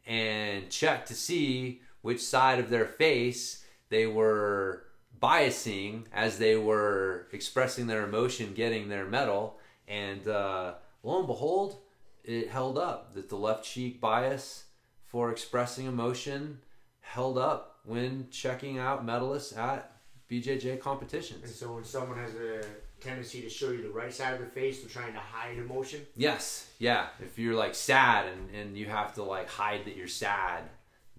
and 0.06 0.70
checked 0.70 1.08
to 1.08 1.14
see 1.14 1.80
which 2.02 2.20
side 2.20 2.58
of 2.58 2.70
their 2.70 2.86
face 2.86 3.59
they 3.90 4.06
were 4.06 4.84
biasing 5.22 6.04
as 6.12 6.38
they 6.38 6.56
were 6.56 7.26
expressing 7.32 7.86
their 7.86 8.04
emotion 8.04 8.54
getting 8.54 8.88
their 8.88 9.04
medal. 9.04 9.58
And 9.86 10.26
uh, 10.26 10.74
lo 11.02 11.18
and 11.18 11.26
behold, 11.26 11.80
it 12.24 12.48
held 12.48 12.78
up 12.78 13.14
that 13.14 13.28
the 13.28 13.36
left 13.36 13.64
cheek 13.64 14.00
bias 14.00 14.64
for 15.06 15.30
expressing 15.30 15.86
emotion 15.86 16.60
held 17.00 17.36
up 17.36 17.80
when 17.84 18.28
checking 18.30 18.78
out 18.78 19.04
medalists 19.04 19.56
at 19.58 19.96
BJJ 20.30 20.80
competitions. 20.80 21.42
And 21.42 21.52
so 21.52 21.74
when 21.74 21.84
someone 21.84 22.16
has 22.18 22.34
a 22.34 22.64
tendency 23.00 23.42
to 23.42 23.48
show 23.48 23.70
you 23.70 23.82
the 23.82 23.90
right 23.90 24.12
side 24.12 24.34
of 24.34 24.38
their 24.38 24.48
face, 24.48 24.80
they're 24.80 24.88
trying 24.88 25.12
to 25.14 25.18
hide 25.18 25.58
emotion. 25.58 26.06
Yes, 26.16 26.70
yeah. 26.78 27.08
If 27.20 27.38
you're 27.38 27.54
like 27.54 27.74
sad 27.74 28.26
and, 28.28 28.54
and 28.54 28.78
you 28.78 28.86
have 28.86 29.14
to 29.14 29.24
like 29.24 29.48
hide 29.48 29.86
that 29.86 29.96
you're 29.96 30.06
sad, 30.06 30.64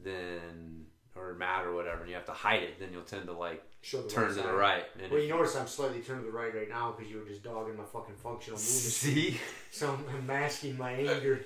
then 0.02 0.86
or 1.16 1.34
mad 1.34 1.66
or 1.66 1.74
whatever, 1.76 2.02
and 2.02 2.10
you 2.10 2.16
have 2.16 2.26
to 2.26 2.32
hide 2.32 2.64
it, 2.64 2.80
then 2.80 2.90
you'll 2.92 3.04
tend 3.04 3.26
to 3.26 3.34
like 3.34 3.64
Show 3.82 4.02
the 4.02 4.10
turn 4.10 4.26
right 4.28 4.36
to 4.36 4.42
the 4.44 4.54
right. 4.54 4.86
And 5.02 5.12
Well, 5.12 5.22
you 5.22 5.30
notice 5.30 5.56
I'm 5.56 5.68
slightly 5.68 6.02
turned 6.02 6.22
to 6.22 6.32
the 6.32 6.38
right 6.38 6.54
right 6.54 6.70
now 6.70 6.92
because 6.96 7.12
you 7.12 7.20
were 7.20 7.26
just 7.26 7.44
dogging 7.44 7.78
my 7.78 7.84
fucking 7.84 8.16
functional 8.16 8.58
movement. 8.58 8.60
see, 8.62 9.40
So 9.72 9.92
I'm, 9.92 10.06
I'm 10.16 10.28
masking 10.28 10.78
my 10.78 10.92
anger 10.92 11.46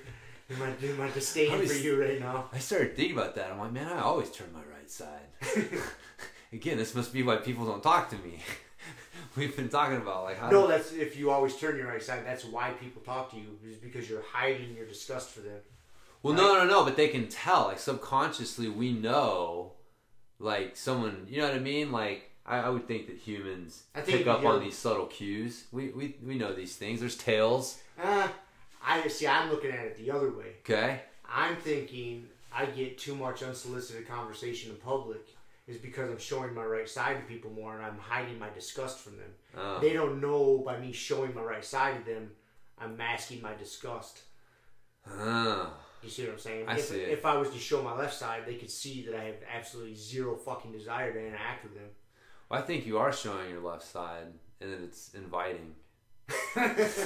and 0.50 0.60
my 0.60 0.68
my 0.98 1.10
disdain 1.12 1.58
was- 1.58 1.72
for 1.72 1.78
you 1.78 2.02
right 2.02 2.20
now. 2.20 2.50
I 2.54 2.60
started 2.60 2.96
thinking 2.96 3.18
about 3.18 3.36
that. 3.36 3.52
I'm 3.52 3.60
like, 3.60 3.72
man, 3.72 3.88
I 3.88 4.02
always 4.02 4.30
turn 4.32 4.52
my 4.54 4.60
right 4.60 4.90
side. 4.90 5.28
Again, 6.54 6.78
this 6.78 6.94
must 6.94 7.12
be 7.12 7.24
why 7.24 7.38
people 7.38 7.66
don't 7.66 7.82
talk 7.84 8.10
to 8.12 8.18
me. 8.18 8.40
We've 9.36 9.56
been 9.56 9.70
talking 9.70 9.98
about 9.98 10.24
like 10.24 10.38
how. 10.38 10.50
No, 10.50 10.68
that's 10.68 10.94
if 10.94 11.18
you 11.18 11.32
always 11.32 11.58
turn 11.58 11.78
your 11.78 11.88
right 11.88 12.02
side. 12.02 12.26
That's 12.26 12.46
why 12.46 12.72
people 12.72 13.02
talk 13.02 13.32
to 13.32 13.38
you 13.38 13.58
is 13.68 13.78
because 13.78 14.10
you're 14.10 14.24
hiding 14.32 14.76
your 14.76 14.86
disgust 14.86 15.30
for 15.32 15.42
them. 15.42 15.60
Well, 16.26 16.34
no, 16.34 16.56
no, 16.56 16.66
no, 16.66 16.84
but 16.84 16.98
they 16.98 17.10
can 17.10 17.28
tell. 17.28 17.66
Like 17.66 17.78
subconsciously, 17.78 18.68
we 18.68 18.92
know, 18.92 19.74
like 20.40 20.76
someone. 20.76 21.28
You 21.30 21.42
know 21.42 21.50
what 21.50 21.56
I 21.56 21.60
mean? 21.60 21.92
Like 21.92 22.32
I, 22.48 22.62
I 22.62 22.70
would 22.70 22.88
think 22.88 23.06
that 23.06 23.18
humans 23.18 23.84
I 23.94 24.02
think 24.02 24.18
pick 24.18 24.28
up 24.28 24.44
on 24.44 24.60
these 24.60 24.76
subtle 24.76 25.06
cues. 25.06 25.66
We, 25.72 25.90
we 25.90 26.16
we 26.26 26.34
know 26.34 26.52
these 26.52 26.76
things. 26.78 27.00
There's 27.00 27.16
tails. 27.16 27.80
Uh, 28.02 28.28
I 28.84 29.08
see. 29.08 29.28
I'm 29.28 29.52
looking 29.52 29.70
at 29.70 29.86
it 29.86 29.98
the 30.04 30.10
other 30.10 30.32
way. 30.32 30.54
Okay. 30.62 31.02
I'm 31.30 31.58
thinking 31.58 32.26
I 32.52 32.66
get 32.66 32.98
too 32.98 33.14
much 33.14 33.44
unsolicited 33.44 34.08
conversation 34.08 34.72
in 34.72 34.78
public 34.78 35.28
is 35.68 35.78
because 35.78 36.10
I'm 36.10 36.18
showing 36.18 36.56
my 36.56 36.66
right 36.66 36.90
side 36.90 37.18
to 37.18 37.24
people 37.32 37.52
more 37.52 37.76
and 37.76 37.86
I'm 37.86 38.00
hiding 38.00 38.40
my 38.40 38.50
disgust 38.50 38.98
from 38.98 39.18
them. 39.18 39.30
Oh. 39.56 39.80
They 39.80 39.94
don't 39.94 40.20
know 40.20 40.64
by 40.66 40.80
me 40.80 40.92
showing 40.92 41.36
my 41.36 41.44
right 41.44 41.64
side 41.64 42.04
to 42.04 42.12
them, 42.12 42.32
I'm 42.80 42.98
masking 42.98 43.44
my 43.44 43.54
disgust. 43.54 44.22
Oh. 45.08 45.72
You 46.06 46.12
see 46.12 46.24
what 46.26 46.34
I'm 46.34 46.40
saying? 46.40 46.66
I 46.68 46.76
if, 46.76 46.86
see. 46.86 46.98
if 47.02 47.26
I 47.26 47.36
was 47.36 47.50
to 47.50 47.58
show 47.58 47.82
my 47.82 47.96
left 47.98 48.14
side, 48.14 48.44
they 48.46 48.54
could 48.56 48.70
see 48.70 49.04
that 49.08 49.16
I 49.20 49.24
have 49.24 49.36
absolutely 49.52 49.96
zero 49.96 50.36
fucking 50.36 50.72
desire 50.72 51.12
to 51.12 51.20
interact 51.20 51.64
with 51.64 51.74
them. 51.74 51.90
Well, 52.48 52.62
I 52.62 52.64
think 52.64 52.86
you 52.86 53.00
are 53.00 53.12
showing 53.12 53.50
your 53.50 53.62
left 53.62 53.84
side, 53.84 54.28
and 54.62 54.72
that 54.72 54.82
it's 54.84 55.14
inviting. 55.16 55.74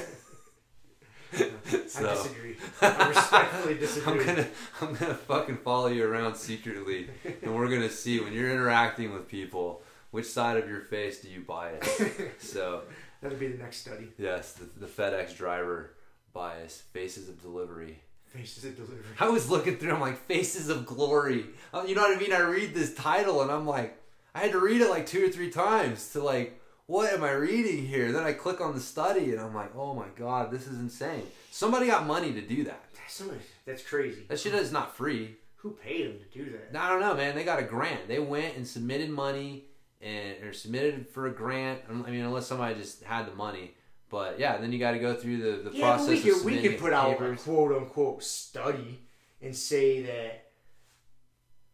So- 1.88 2.10
I 2.10 2.14
disagree. 2.16 2.56
I 2.82 3.08
respectfully 3.10 3.74
disagree. 3.78 4.20
I'm 4.22 4.26
gonna 4.26 4.48
I'm 4.82 4.94
gonna 4.96 5.14
fucking 5.14 5.58
follow 5.58 5.88
you 5.88 6.04
around 6.04 6.36
secretly, 6.36 7.08
and 7.44 7.54
we're 7.56 7.68
gonna 7.70 7.90
see 7.90 8.20
when 8.20 8.34
you're 8.34 8.50
interacting 8.52 9.14
with 9.14 9.28
people 9.28 9.84
which 10.10 10.26
side 10.26 10.58
of 10.58 10.68
your 10.68 10.82
face 10.82 11.22
do 11.22 11.30
you 11.30 11.42
bias. 11.42 12.02
So 12.40 12.82
That'll 13.22 13.38
be 13.38 13.48
the 13.50 13.60
next 13.62 13.78
study. 13.78 14.08
yes, 14.18 14.54
the, 14.54 14.66
the 14.80 14.88
FedEx 14.88 15.36
driver 15.38 15.92
bias, 16.34 16.82
faces 16.94 17.30
of 17.30 17.40
delivery. 17.42 18.02
Faces 18.34 18.64
of 18.66 18.76
delivery. 18.76 19.04
I 19.20 19.28
was 19.30 19.50
looking 19.50 19.78
through, 19.78 19.94
I'm 19.94 20.02
like 20.02 20.18
faces 20.28 20.70
of 20.70 20.86
glory. 20.86 21.46
Uh, 21.74 21.84
You 21.88 21.96
know 21.96 22.02
what 22.02 22.16
I 22.16 22.20
mean? 22.20 22.32
I 22.34 22.42
read 22.42 22.74
this 22.74 22.94
title 22.94 23.42
and 23.42 23.52
I'm 23.52 23.66
like, 23.66 23.98
I 24.36 24.40
had 24.40 24.52
to 24.52 24.60
read 24.60 24.82
it 24.82 24.90
like 24.90 25.06
two 25.08 25.26
or 25.26 25.30
three 25.30 25.50
times 25.50 26.12
to 26.12 26.22
like, 26.22 26.62
what 26.86 27.12
am 27.12 27.24
I 27.24 27.32
reading 27.32 27.86
here? 27.86 28.12
Then 28.12 28.24
I 28.24 28.34
click 28.34 28.62
on 28.62 28.74
the 28.74 28.80
study 28.80 29.32
and 29.32 29.40
I'm 29.40 29.54
like, 29.56 29.76
oh 29.76 29.94
my 29.94 30.08
god, 30.16 30.52
this 30.52 30.68
is 30.68 30.80
insane. 30.80 31.24
Somebody 31.52 31.88
got 31.88 32.06
money 32.06 32.32
to 32.34 32.42
do 32.42 32.64
that. 32.66 32.84
Somebody, 33.08 33.40
that's 33.66 33.84
crazy. 33.84 34.26
That 34.30 34.40
shit 34.40 34.54
is 34.54 34.72
not 34.72 34.96
free. 34.96 35.36
Who 35.58 35.72
paid 35.72 36.08
them 36.08 36.20
to 36.20 36.38
do 36.46 36.52
that? 36.52 36.80
I 36.80 36.90
don't 36.90 37.02
know, 37.02 37.16
man. 37.16 37.36
They 37.36 37.44
got 37.44 37.60
a 37.60 37.64
grant. 37.64 38.08
They 38.08 38.20
went 38.20 38.56
and 38.56 38.66
submitted 38.66 39.10
money 39.10 39.66
and 40.02 40.42
or 40.44 40.54
submitted 40.54 41.08
for 41.10 41.28
a 41.28 41.32
grant. 41.32 41.82
I 41.90 41.94
mean, 41.94 42.24
unless 42.24 42.48
somebody 42.48 42.76
just 42.76 43.04
had 43.04 43.26
the 43.28 43.36
money. 43.36 43.74
But 44.10 44.40
yeah, 44.40 44.58
then 44.58 44.72
you 44.72 44.80
got 44.80 44.92
to 44.92 45.00
go 45.00 45.14
through 45.14 45.38
the, 45.38 45.70
the 45.70 45.76
Yeah, 45.78 45.96
process. 45.96 46.08
we 46.10 46.20
could 46.32 46.46
we 46.46 46.62
could 46.62 46.80
put 46.80 46.94
out 46.94 47.22
a 47.22 47.36
quote 47.36 47.72
unquote 47.76 48.24
study 48.24 49.00
and 49.42 49.56
say 49.56 50.02
that, 50.04 50.46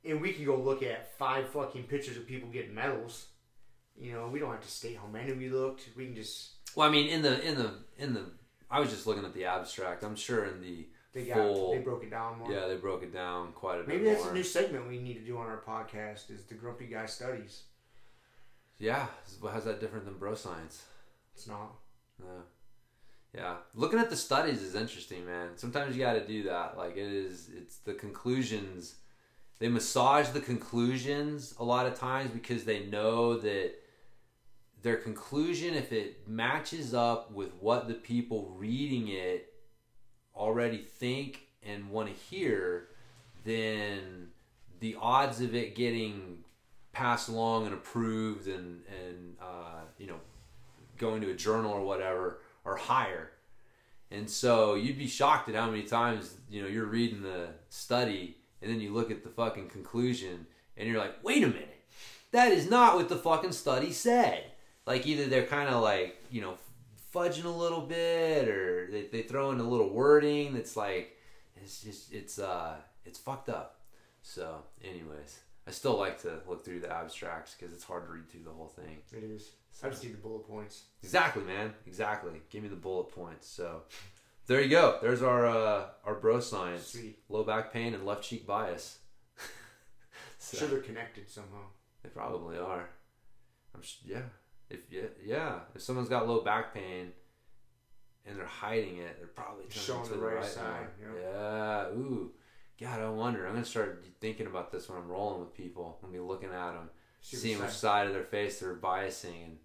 and 0.04 0.22
we 0.22 0.34
could 0.34 0.46
go 0.46 0.58
look 0.58 0.84
at 0.84 1.18
five 1.18 1.50
fucking 1.50 1.84
pictures 1.84 2.18
of 2.18 2.28
people 2.28 2.50
getting 2.50 2.76
medals. 2.76 3.28
You 3.98 4.12
know, 4.14 4.28
we 4.28 4.40
don't 4.40 4.52
have 4.52 4.62
to 4.62 4.68
state 4.70 4.98
how 4.98 5.08
many 5.08 5.32
we 5.34 5.50
looked. 5.50 5.90
We 5.96 6.06
can 6.08 6.16
just 6.16 6.52
Well, 6.76 6.88
I 6.88 6.92
mean, 6.92 7.08
in 7.08 7.22
the 7.22 7.42
in 7.48 7.56
the 7.56 7.72
in 7.98 8.14
the, 8.14 8.26
I 8.70 8.82
was 8.82 8.90
just 8.90 9.08
looking 9.08 9.24
at 9.24 9.34
the 9.34 9.46
abstract. 9.46 10.04
I'm 10.04 10.18
sure 10.18 10.46
in 10.46 10.62
the 10.62 10.86
they 11.14 11.24
got 11.24 11.36
full, 11.38 11.72
they 11.72 11.78
broke 11.80 12.04
it 12.04 12.10
down 12.12 12.40
more. 12.40 12.52
yeah, 12.52 12.68
they 12.68 12.76
broke 12.76 13.02
it 13.04 13.14
down 13.14 13.54
quite 13.54 13.76
a 13.76 13.84
bit 13.84 13.88
Maybe 13.88 14.04
that's 14.04 14.24
more. 14.24 14.32
a 14.32 14.36
new 14.36 14.44
segment 14.44 14.90
we 14.90 15.00
need 15.00 15.14
to 15.14 15.22
do 15.22 15.38
on 15.38 15.46
our 15.48 15.62
podcast 15.66 16.30
is 16.30 16.44
the 16.50 16.56
Grumpy 16.56 16.88
Guy 16.88 17.06
Studies. 17.06 17.64
Yeah, 18.78 19.08
how's 19.42 19.64
that 19.64 19.80
different 19.80 20.04
than 20.04 20.16
bro 20.18 20.36
science? 20.36 20.84
It's 21.34 21.48
not. 21.48 21.72
Yeah. 22.20 22.42
Yeah, 23.34 23.56
looking 23.74 24.00
at 24.00 24.10
the 24.10 24.16
studies 24.16 24.62
is 24.62 24.76
interesting, 24.76 25.26
man. 25.26 25.50
Sometimes 25.56 25.96
you 25.96 26.02
got 26.02 26.14
to 26.14 26.26
do 26.26 26.44
that. 26.44 26.78
Like 26.78 26.96
it 26.96 27.12
is, 27.12 27.50
it's 27.56 27.78
the 27.78 27.94
conclusions. 27.94 28.96
They 29.60 29.68
massage 29.68 30.30
the 30.30 30.40
conclusions 30.40 31.54
a 31.60 31.64
lot 31.64 31.86
of 31.86 32.00
times 32.00 32.32
because 32.32 32.64
they 32.64 32.86
know 32.86 33.38
that 33.40 33.74
their 34.82 34.96
conclusion, 34.96 35.74
if 35.74 35.92
it 35.92 36.28
matches 36.28 36.94
up 36.94 37.32
with 37.32 37.54
what 37.56 37.88
the 37.88 37.94
people 37.94 38.54
reading 38.58 39.10
it 39.10 39.52
already 40.36 40.78
think 40.78 41.42
and 41.64 41.90
want 41.90 42.08
to 42.08 42.14
hear, 42.14 42.90
then 43.44 44.30
the 44.80 44.96
odds 45.02 45.42
of 45.42 45.56
it 45.56 45.76
getting 45.76 46.44
passed 46.92 47.28
along 47.28 47.66
and 47.66 47.74
approved 47.74 48.48
and 48.48 48.82
and 48.88 49.36
uh, 49.42 49.82
you 49.98 50.08
know 50.08 50.20
going 50.98 51.22
to 51.22 51.32
a 51.32 51.36
journal 51.36 51.72
or 51.72 51.82
whatever 51.82 52.40
are 52.66 52.76
higher. 52.76 53.32
And 54.12 54.30
so 54.30 54.76
you'd 54.76 54.98
be 54.98 55.08
shocked 55.08 55.50
at 55.50 55.56
how 55.56 55.70
many 55.70 55.84
times, 55.84 56.36
you 56.50 56.62
know, 56.62 56.68
you're 56.68 56.86
reading 56.86 57.22
the 57.22 57.50
study 57.70 58.38
and 58.62 58.72
then 58.72 58.80
you 58.80 58.94
look 58.94 59.12
at 59.12 59.24
the 59.24 59.30
fucking 59.30 59.70
conclusion 59.70 60.46
and 60.78 60.88
you're 60.88 61.00
like, 61.00 61.24
wait 61.24 61.44
a 61.44 61.48
minute, 61.48 61.84
that 62.32 62.52
is 62.52 62.70
not 62.70 62.96
what 62.96 63.10
the 63.10 63.16
fucking 63.16 63.52
study 63.52 63.92
said. 63.92 64.44
Like 64.86 65.06
either 65.08 65.26
they're 65.26 65.46
kind 65.46 65.70
of 65.70 65.82
like, 65.82 66.24
you 66.32 66.42
know, 66.42 66.56
fudging 67.14 67.46
a 67.46 67.50
little 67.50 67.82
bit 67.82 68.48
or 68.48 68.88
they, 68.92 69.08
they 69.08 69.22
throw 69.24 69.52
in 69.52 69.60
a 69.60 69.64
little 69.64 69.90
wording 69.90 70.54
that's 70.54 70.76
like, 70.76 71.18
it's 71.56 71.82
just, 71.82 72.14
it's, 72.14 72.40
uh, 72.40 72.76
it's 73.06 73.20
fucked 73.20 73.50
up. 73.50 73.80
So 74.22 74.64
anyways, 74.84 75.40
I 75.68 75.72
still 75.72 75.98
like 75.98 76.22
to 76.22 76.40
look 76.48 76.64
through 76.64 76.82
the 76.82 76.92
abstracts 76.92 77.56
because 77.58 77.74
it's 77.74 77.84
hard 77.84 78.06
to 78.06 78.14
read 78.14 78.30
through 78.30 78.44
the 78.44 78.52
whole 78.52 78.68
thing. 78.68 78.98
It 79.12 79.24
is. 79.24 79.52
I 79.84 79.90
just 79.90 80.04
need 80.04 80.14
the 80.14 80.18
bullet 80.18 80.48
points. 80.48 80.84
Exactly, 81.04 81.44
man. 81.44 81.74
Exactly. 81.86 82.42
Give 82.50 82.64
me 82.64 82.70
the 82.70 82.76
bullet 82.76 83.10
points. 83.10 83.48
So 83.48 83.82
there 84.48 84.62
you 84.62 84.70
go. 84.70 85.00
There's 85.02 85.22
our 85.22 85.46
uh, 85.46 85.86
our 86.06 86.16
bro 86.16 86.40
science. 86.40 86.88
Sweet. 86.88 87.20
Low 87.30 87.44
back 87.44 87.74
pain 87.74 87.94
and 87.94 88.06
left 88.06 88.24
cheek 88.24 88.46
bias. 88.48 89.00
so, 90.38 90.58
Sure, 90.58 90.68
they're 90.68 90.80
connected 90.80 91.30
somehow. 91.30 91.66
They 92.04 92.10
probably 92.10 92.58
are. 92.58 92.90
I'm 93.74 93.82
sh- 93.82 93.98
yeah. 94.06 94.22
If 94.70 94.80
yeah, 94.90 95.02
yeah. 95.24 95.60
If 95.76 95.82
someone's 95.82 96.10
got 96.10 96.28
low 96.28 96.42
back 96.42 96.74
pain 96.74 97.12
and 98.26 98.38
they're 98.38 98.46
hiding 98.46 98.98
it, 98.98 99.18
they're 99.18 99.28
probably 99.28 99.66
Showing 99.70 100.04
to 100.06 100.10
the 100.12 100.18
the 100.18 100.26
right 100.26 100.36
right 100.38 100.46
side, 100.46 100.88
more. 101.06 101.20
Yeah. 101.20 101.88
Ooh. 101.90 102.32
God, 102.80 103.00
I 103.00 103.10
wonder. 103.10 103.46
I'm 103.46 103.54
gonna 103.54 103.66
start 103.66 104.04
thinking 104.20 104.48
about 104.48 104.72
this 104.72 104.90
when 104.90 104.98
I'm 104.98 105.08
rolling 105.08 105.40
with 105.42 105.54
people. 105.54 106.00
I'm 106.02 106.10
gonna 106.10 106.22
be 106.22 106.28
looking 106.28 106.50
at 106.50 106.74
them, 106.74 106.90
See 107.22 107.38
seeing 107.38 107.58
what 107.58 107.66
which 107.68 107.74
side- 107.76 107.80
side 108.04 108.08
of 108.08 108.14
their 108.14 108.24
face 108.24 108.60
they're 108.60 108.76
biasing, 108.76 109.44
and 109.46 109.58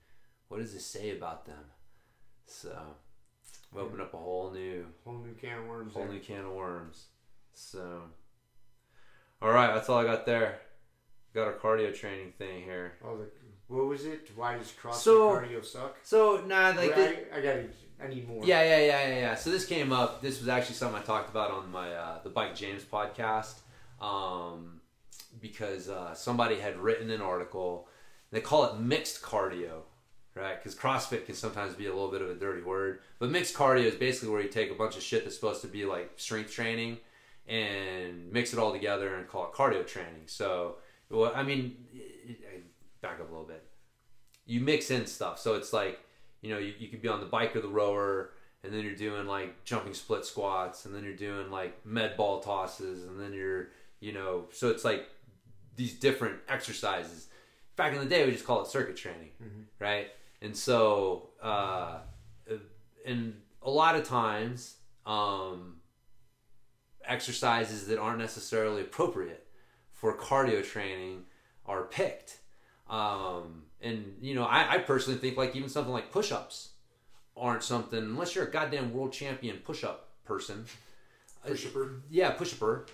what 0.51 0.61
does 0.61 0.75
this 0.75 0.85
say 0.85 1.17
about 1.17 1.47
them. 1.47 1.65
So, 2.45 2.77
we 3.73 3.81
opened 3.81 4.03
up 4.03 4.13
a 4.13 4.17
whole 4.19 4.51
new, 4.51 4.85
Whole 5.05 5.19
new 5.19 5.33
can 5.41 5.59
of 5.61 5.67
worms. 5.67 5.95
whole 5.95 6.03
there. 6.05 6.13
new 6.13 6.21
can 6.21 6.45
of 6.45 6.53
worms. 6.53 7.05
So, 7.55 8.03
all 9.41 9.51
right, 9.53 9.73
that's 9.75 9.89
all 9.89 9.99
I 9.99 10.05
got 10.05 10.27
there. 10.27 10.59
Got 11.35 11.47
our 11.47 11.53
cardio 11.55 11.95
training 11.97 12.33
thing 12.37 12.65
here. 12.65 12.95
Oh, 13.05 13.17
the, 13.17 13.27
what 13.69 13.87
was 13.87 14.05
it? 14.05 14.29
Why 14.35 14.59
does 14.59 14.73
CrossFit 14.73 14.95
So- 14.95 15.31
cardio 15.31 15.65
suck? 15.65 15.97
So, 16.03 16.43
nah, 16.47 16.71
like, 16.71 16.97
Well, 16.97 17.15
I, 17.33 17.39
I 17.39 17.41
gotta. 17.41 17.65
I 18.03 18.09
need 18.09 18.27
more. 18.27 18.45
Yeah, 18.45 18.63
yeah, 18.63 18.79
yeah, 18.79 19.09
yeah, 19.09 19.15
yeah. 19.19 19.35
So 19.37 19.51
this 19.51 19.67
came 19.67 19.93
up. 19.93 20.23
This 20.23 20.41
was 20.41 20.49
actually 20.49 20.75
something 20.77 21.01
I 21.01 21.05
talked 21.05 21.29
about 21.31 21.51
on 21.53 21.71
my 21.71 21.93
uh, 21.95 22.23
the 22.23 22.31
Bike 22.31 22.57
James 22.57 22.83
podcast, 22.83 23.57
um, 24.01 24.81
because 25.41 25.89
uh, 25.91 26.15
somebody 26.15 26.57
had 26.59 26.79
written 26.79 27.11
an 27.11 27.21
article. 27.21 27.87
They 28.33 28.41
call 28.41 28.65
it 28.65 28.81
mixed 28.81 29.21
cardio, 29.23 29.83
right? 30.41 30.57
Because 30.57 30.75
CrossFit 30.75 31.27
can 31.27 31.35
sometimes 31.35 31.75
be 31.75 31.87
a 31.87 31.93
little 31.93 32.11
bit 32.11 32.23
of 32.23 32.31
a 32.31 32.35
dirty 32.35 32.63
word, 32.63 33.01
but 33.19 33.31
mixed 33.31 33.55
cardio 33.55 33.85
is 33.85 33.95
basically 33.95 34.31
where 34.31 34.41
you 34.41 34.49
take 34.49 34.71
a 34.71 34.75
bunch 34.75 34.97
of 34.97 35.03
shit 35.03 35.25
that's 35.25 35.37
supposed 35.37 35.61
to 35.63 35.69
be 35.69 35.85
like 35.85 36.13
strength 36.17 36.53
training 36.53 36.99
and 37.47 38.33
mix 38.33 38.53
it 38.53 38.59
all 38.59 38.73
together 38.73 39.15
and 39.17 39.29
call 39.29 39.45
it 39.45 39.53
cardio 39.53 39.87
training. 39.87 40.23
So, 40.27 40.77
well, 41.11 41.33
I 41.35 41.43
mean, 41.43 41.77
back 43.01 43.21
up 43.21 43.29
a 43.29 43.33
little 43.33 43.47
bit. 43.47 43.65
You 44.47 44.61
mix 44.61 44.91
in 44.91 45.07
stuff, 45.07 45.39
so 45.39 45.55
it's 45.55 45.73
like 45.73 46.01
you 46.43 46.53
know, 46.53 46.59
you, 46.59 46.73
you 46.79 46.89
could 46.89 47.03
be 47.03 47.09
on 47.09 47.21
the 47.21 47.27
bike 47.27 47.55
or 47.55 47.61
the 47.61 47.69
rower, 47.69 48.31
and 48.65 48.73
then 48.73 48.85
you're 48.85 48.95
doing 48.95 49.27
like 49.27 49.65
jumping 49.65 49.95
split 49.95 50.25
squats, 50.25 50.85
and 50.85 50.95
then 50.95 51.05
you're 51.05 51.15
doing 51.15 51.51
like 51.51 51.85
med 51.85 52.17
ball 52.17 52.41
tosses, 52.41 53.05
and 53.05 53.21
then 53.21 53.33
you're, 53.33 53.69
you 54.01 54.13
know, 54.13 54.47
so 54.53 54.71
it's 54.71 54.85
like 54.85 55.07
these 55.77 55.95
different 55.95 56.37
exercises. 56.49 57.29
Back 57.77 57.93
in 57.93 58.01
the 58.01 58.07
day, 58.07 58.25
we 58.25 58.33
just 58.33 58.47
call 58.47 58.63
it 58.63 58.69
circuit 58.69 58.97
training, 58.97 59.31
mm-hmm. 59.43 59.63
right? 59.79 60.09
And 60.43 60.57
so, 60.57 61.31
uh, 61.43 61.99
and 63.05 63.35
a 63.63 63.71
lot 63.71 63.97
of 63.97 64.05
times, 64.05 64.77
um, 65.07 65.77
exercises 67.05 67.87
that 67.89 67.99
aren't 67.99 68.19
necessarily 68.19 68.83
appropriate 68.83 69.47
for 69.93 70.17
cardio 70.17 70.65
training 70.65 71.25
are 71.67 71.85
picked. 71.85 72.39
Um, 72.89 73.65
and 73.81 74.17
you 74.21 74.35
know, 74.35 74.45
I, 74.45 74.75
I 74.75 74.79
personally 74.79 75.19
think 75.19 75.37
like 75.37 75.55
even 75.57 75.69
something 75.69 75.93
like 75.93 76.11
push-ups 76.11 76.71
aren't 77.37 77.63
something 77.63 77.99
unless 77.99 78.35
you're 78.35 78.47
a 78.47 78.51
goddamn 78.51 78.93
world 78.93 79.13
champion 79.13 79.59
push-up 79.59 80.09
person. 80.25 80.65
Push-upper. 81.47 82.03
Yeah, 82.11 82.31
push-upper. 82.31 82.87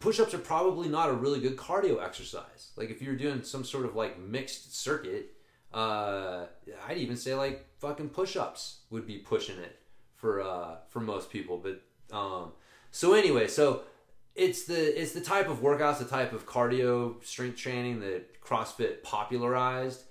Push-ups 0.00 0.34
are 0.34 0.38
probably 0.38 0.88
not 0.88 1.10
a 1.10 1.12
really 1.12 1.40
good 1.40 1.56
cardio 1.56 2.02
exercise. 2.02 2.70
Like 2.76 2.90
if 2.90 3.00
you're 3.02 3.16
doing 3.16 3.42
some 3.42 3.64
sort 3.64 3.84
of 3.84 3.94
like 3.94 4.18
mixed 4.18 4.76
circuit, 4.76 5.34
uh, 5.74 6.46
I'd 6.86 6.98
even 6.98 7.16
say 7.16 7.34
like 7.34 7.66
fucking 7.78 8.10
push-ups 8.10 8.80
would 8.90 9.06
be 9.06 9.18
pushing 9.18 9.58
it 9.58 9.78
for 10.14 10.40
uh, 10.40 10.76
for 10.88 11.00
most 11.00 11.30
people. 11.30 11.58
But 11.58 11.82
um, 12.16 12.52
so 12.90 13.14
anyway, 13.14 13.48
so 13.48 13.82
it's 14.34 14.64
the 14.64 15.00
it's 15.00 15.12
the 15.12 15.20
type 15.20 15.48
of 15.48 15.60
workouts, 15.60 15.98
the 15.98 16.04
type 16.04 16.32
of 16.32 16.46
cardio 16.46 17.22
strength 17.24 17.56
training 17.56 18.00
that 18.00 18.40
CrossFit 18.42 19.02
popularized. 19.02 20.02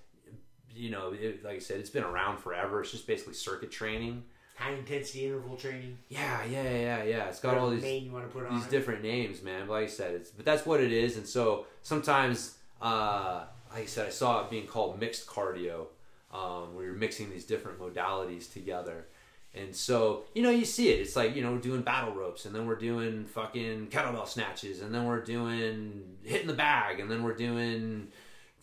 You 0.73 0.89
know, 0.89 1.13
it, 1.13 1.43
like 1.43 1.55
I 1.57 1.59
said, 1.59 1.79
it's 1.79 1.89
been 1.89 2.03
around 2.03 2.37
forever. 2.37 2.81
It's 2.81 2.91
just 2.91 3.05
basically 3.05 3.33
circuit 3.33 3.71
training. 3.71 4.23
High 4.55 4.73
intensity 4.73 5.25
interval 5.25 5.57
training. 5.57 5.97
Yeah, 6.07 6.43
yeah, 6.45 6.63
yeah, 6.63 7.03
yeah. 7.03 7.25
It's 7.25 7.39
got 7.39 7.49
Whatever 7.49 7.65
all 7.65 7.71
these 7.71 7.81
name 7.81 8.05
you 8.05 8.11
want 8.11 8.27
to 8.27 8.31
put 8.31 8.45
on 8.45 8.55
these 8.55 8.67
it. 8.67 8.71
different 8.71 9.01
names, 9.01 9.41
man. 9.41 9.65
But 9.67 9.73
like 9.73 9.83
I 9.85 9.87
said, 9.87 10.13
it's 10.13 10.29
but 10.29 10.45
that's 10.45 10.65
what 10.65 10.79
it 10.81 10.91
is. 10.91 11.17
And 11.17 11.25
so 11.25 11.65
sometimes, 11.81 12.57
uh, 12.81 13.45
like 13.73 13.83
I 13.83 13.85
said, 13.85 14.07
I 14.07 14.09
saw 14.09 14.43
it 14.43 14.49
being 14.49 14.67
called 14.67 14.99
mixed 14.99 15.27
cardio, 15.27 15.87
um, 16.33 16.75
where 16.75 16.85
you're 16.85 16.95
mixing 16.95 17.29
these 17.29 17.45
different 17.45 17.79
modalities 17.79 18.51
together. 18.51 19.05
And 19.53 19.75
so 19.75 20.23
you 20.33 20.43
know 20.43 20.49
you 20.49 20.63
see 20.63 20.89
it. 20.89 21.01
It's 21.01 21.15
like 21.15 21.35
you 21.35 21.41
know 21.41 21.51
we're 21.51 21.59
doing 21.59 21.81
battle 21.81 22.13
ropes, 22.13 22.45
and 22.45 22.55
then 22.55 22.65
we're 22.65 22.77
doing 22.77 23.25
fucking 23.25 23.87
kettlebell 23.87 24.27
snatches, 24.27 24.81
and 24.81 24.95
then 24.95 25.05
we're 25.05 25.23
doing 25.23 26.17
hitting 26.23 26.47
the 26.47 26.53
bag, 26.53 26.99
and 27.01 27.11
then 27.11 27.21
we're 27.21 27.35
doing 27.35 28.07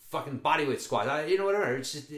fucking 0.09 0.41
bodyweight 0.41 0.81
squats. 0.81 1.09
I, 1.09 1.27
you 1.27 1.37
know 1.37 1.45
whatever. 1.45 1.77
It's 1.77 1.93
just 1.93 2.11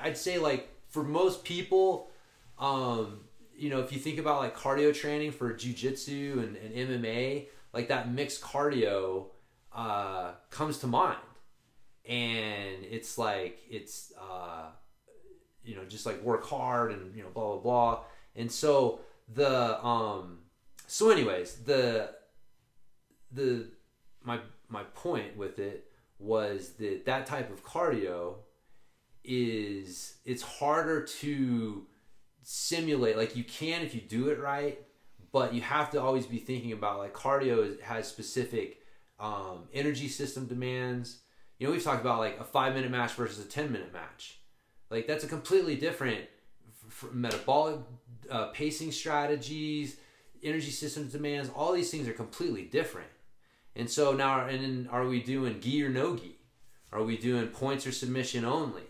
I'd 0.00 0.16
say 0.16 0.38
like 0.38 0.68
for 0.88 1.02
most 1.02 1.42
people, 1.42 2.10
um, 2.58 3.20
you 3.56 3.70
know, 3.70 3.80
if 3.80 3.92
you 3.92 3.98
think 3.98 4.18
about 4.18 4.38
like 4.38 4.56
cardio 4.56 4.94
training 4.94 5.32
for 5.32 5.52
jujitsu 5.52 6.34
and, 6.34 6.56
and 6.56 7.04
MMA, 7.04 7.46
like 7.72 7.88
that 7.88 8.12
mixed 8.12 8.40
cardio 8.40 9.26
uh, 9.74 10.32
comes 10.50 10.78
to 10.78 10.86
mind, 10.86 11.18
and 12.08 12.84
it's 12.90 13.18
like 13.18 13.58
it's 13.70 14.12
uh, 14.18 14.66
you 15.64 15.76
know 15.76 15.84
just 15.84 16.06
like 16.06 16.22
work 16.22 16.44
hard 16.46 16.92
and 16.92 17.14
you 17.14 17.22
know 17.22 17.28
blah 17.30 17.52
blah 17.52 17.58
blah, 17.58 18.00
and 18.36 18.50
so 18.50 19.00
the 19.34 19.84
um 19.84 20.38
so 20.86 21.10
anyways 21.10 21.56
the 21.64 22.10
the 23.30 23.66
my 24.22 24.40
my 24.68 24.82
point 24.94 25.36
with 25.36 25.58
it 25.58 25.86
was 26.18 26.70
that 26.78 27.04
that 27.06 27.26
type 27.26 27.50
of 27.50 27.64
cardio 27.64 28.36
is 29.24 30.16
it's 30.24 30.42
harder 30.42 31.02
to 31.04 31.86
simulate. 32.42 33.16
Like 33.16 33.36
you 33.36 33.44
can 33.44 33.82
if 33.82 33.94
you 33.94 34.00
do 34.00 34.28
it 34.28 34.40
right 34.40 34.78
but 35.32 35.54
you 35.54 35.62
have 35.62 35.90
to 35.90 36.00
always 36.00 36.26
be 36.26 36.36
thinking 36.36 36.72
about 36.72 36.98
like 36.98 37.14
cardio 37.14 37.80
has 37.80 38.06
specific 38.06 38.82
um, 39.18 39.64
energy 39.72 40.08
system 40.08 40.46
demands 40.46 41.21
you 41.62 41.68
know 41.68 41.72
we've 41.74 41.84
talked 41.84 42.00
about 42.00 42.18
like 42.18 42.40
a 42.40 42.44
five 42.44 42.74
minute 42.74 42.90
match 42.90 43.12
versus 43.12 43.38
a 43.38 43.48
10 43.48 43.70
minute 43.70 43.92
match. 43.92 44.40
Like 44.90 45.06
that's 45.06 45.22
a 45.22 45.28
completely 45.28 45.76
different 45.76 46.22
f- 46.68 47.04
f- 47.04 47.12
metabolic 47.12 47.76
uh, 48.28 48.46
pacing 48.48 48.90
strategies 48.90 49.96
energy 50.42 50.72
systems 50.72 51.12
demands 51.12 51.48
all 51.54 51.72
these 51.72 51.88
things 51.88 52.08
are 52.08 52.12
completely 52.12 52.64
different. 52.64 53.06
And 53.76 53.88
so 53.88 54.12
now 54.12 54.44
and 54.46 54.60
then 54.60 54.88
are 54.90 55.06
we 55.06 55.22
doing 55.22 55.60
gi 55.60 55.84
or 55.84 55.88
no 55.88 56.16
gi? 56.16 56.36
Are 56.92 57.04
we 57.04 57.16
doing 57.16 57.46
points 57.46 57.86
or 57.86 57.92
submission 57.92 58.44
only? 58.44 58.82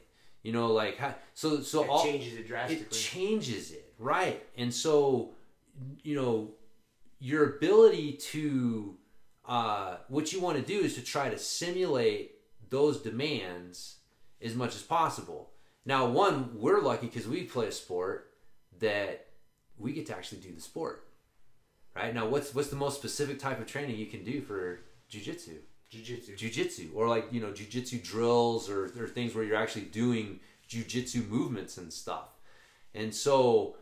You 0.43 0.53
know 0.53 0.73
like 0.73 0.97
how, 0.97 1.15
so 1.35 1.61
so 1.61 1.85
It 1.85 1.91
all 1.91 2.03
changes 2.03 2.33
it 2.39 2.49
drastically. 2.49 2.87
it 2.87 2.91
changes 2.91 3.73
it 3.73 3.93
right. 3.99 4.43
And 4.57 4.73
so 4.73 5.35
you 6.03 6.17
know 6.17 6.53
your 7.19 7.57
ability 7.57 8.15
to 8.33 8.97
uh, 9.45 9.97
what 10.09 10.33
you 10.33 10.41
want 10.41 10.57
to 10.57 10.63
do 10.63 10.81
is 10.81 10.95
to 10.95 11.03
try 11.03 11.29
to 11.29 11.37
simulate 11.37 12.32
those 12.73 13.01
demands 13.01 13.99
as 14.43 14.57
much 14.57 14.75
as 14.75 14.83
possible. 14.83 15.51
Now 15.85 16.07
one 16.07 16.51
we're 16.55 16.81
lucky 16.81 17.07
because 17.07 17.29
we 17.29 17.45
play 17.45 17.69
a 17.69 17.73
sport 17.73 18.33
that 18.81 19.27
we 19.79 19.93
get 19.93 20.07
to 20.07 20.17
actually 20.17 20.41
do 20.41 20.53
the 20.53 20.61
sport 20.61 21.07
right? 21.95 22.15
Now 22.15 22.27
what's 22.27 22.55
what's 22.55 22.69
the 22.69 22.77
most 22.77 22.99
specific 22.99 23.39
type 23.39 23.61
of 23.61 23.67
training 23.67 23.97
you 23.97 24.07
can 24.07 24.25
do 24.25 24.41
for 24.41 24.81
jiu-jitsu? 25.09 25.59
Jiu-jitsu. 25.91 26.37
jujitsu 26.37 26.89
or 26.95 27.07
like 27.09 27.27
you 27.31 27.41
know 27.41 27.49
jujitsu 27.49 28.03
drills 28.03 28.71
or, 28.71 28.85
or 28.99 29.07
things 29.07 29.35
where 29.35 29.45
you're 29.45 29.57
actually 29.57 29.85
doing 29.85 30.41
jujitsu 30.69 31.29
movements 31.29 31.77
and 31.77 31.93
stuff. 31.93 32.37
And 32.95 33.15
so 33.15 33.77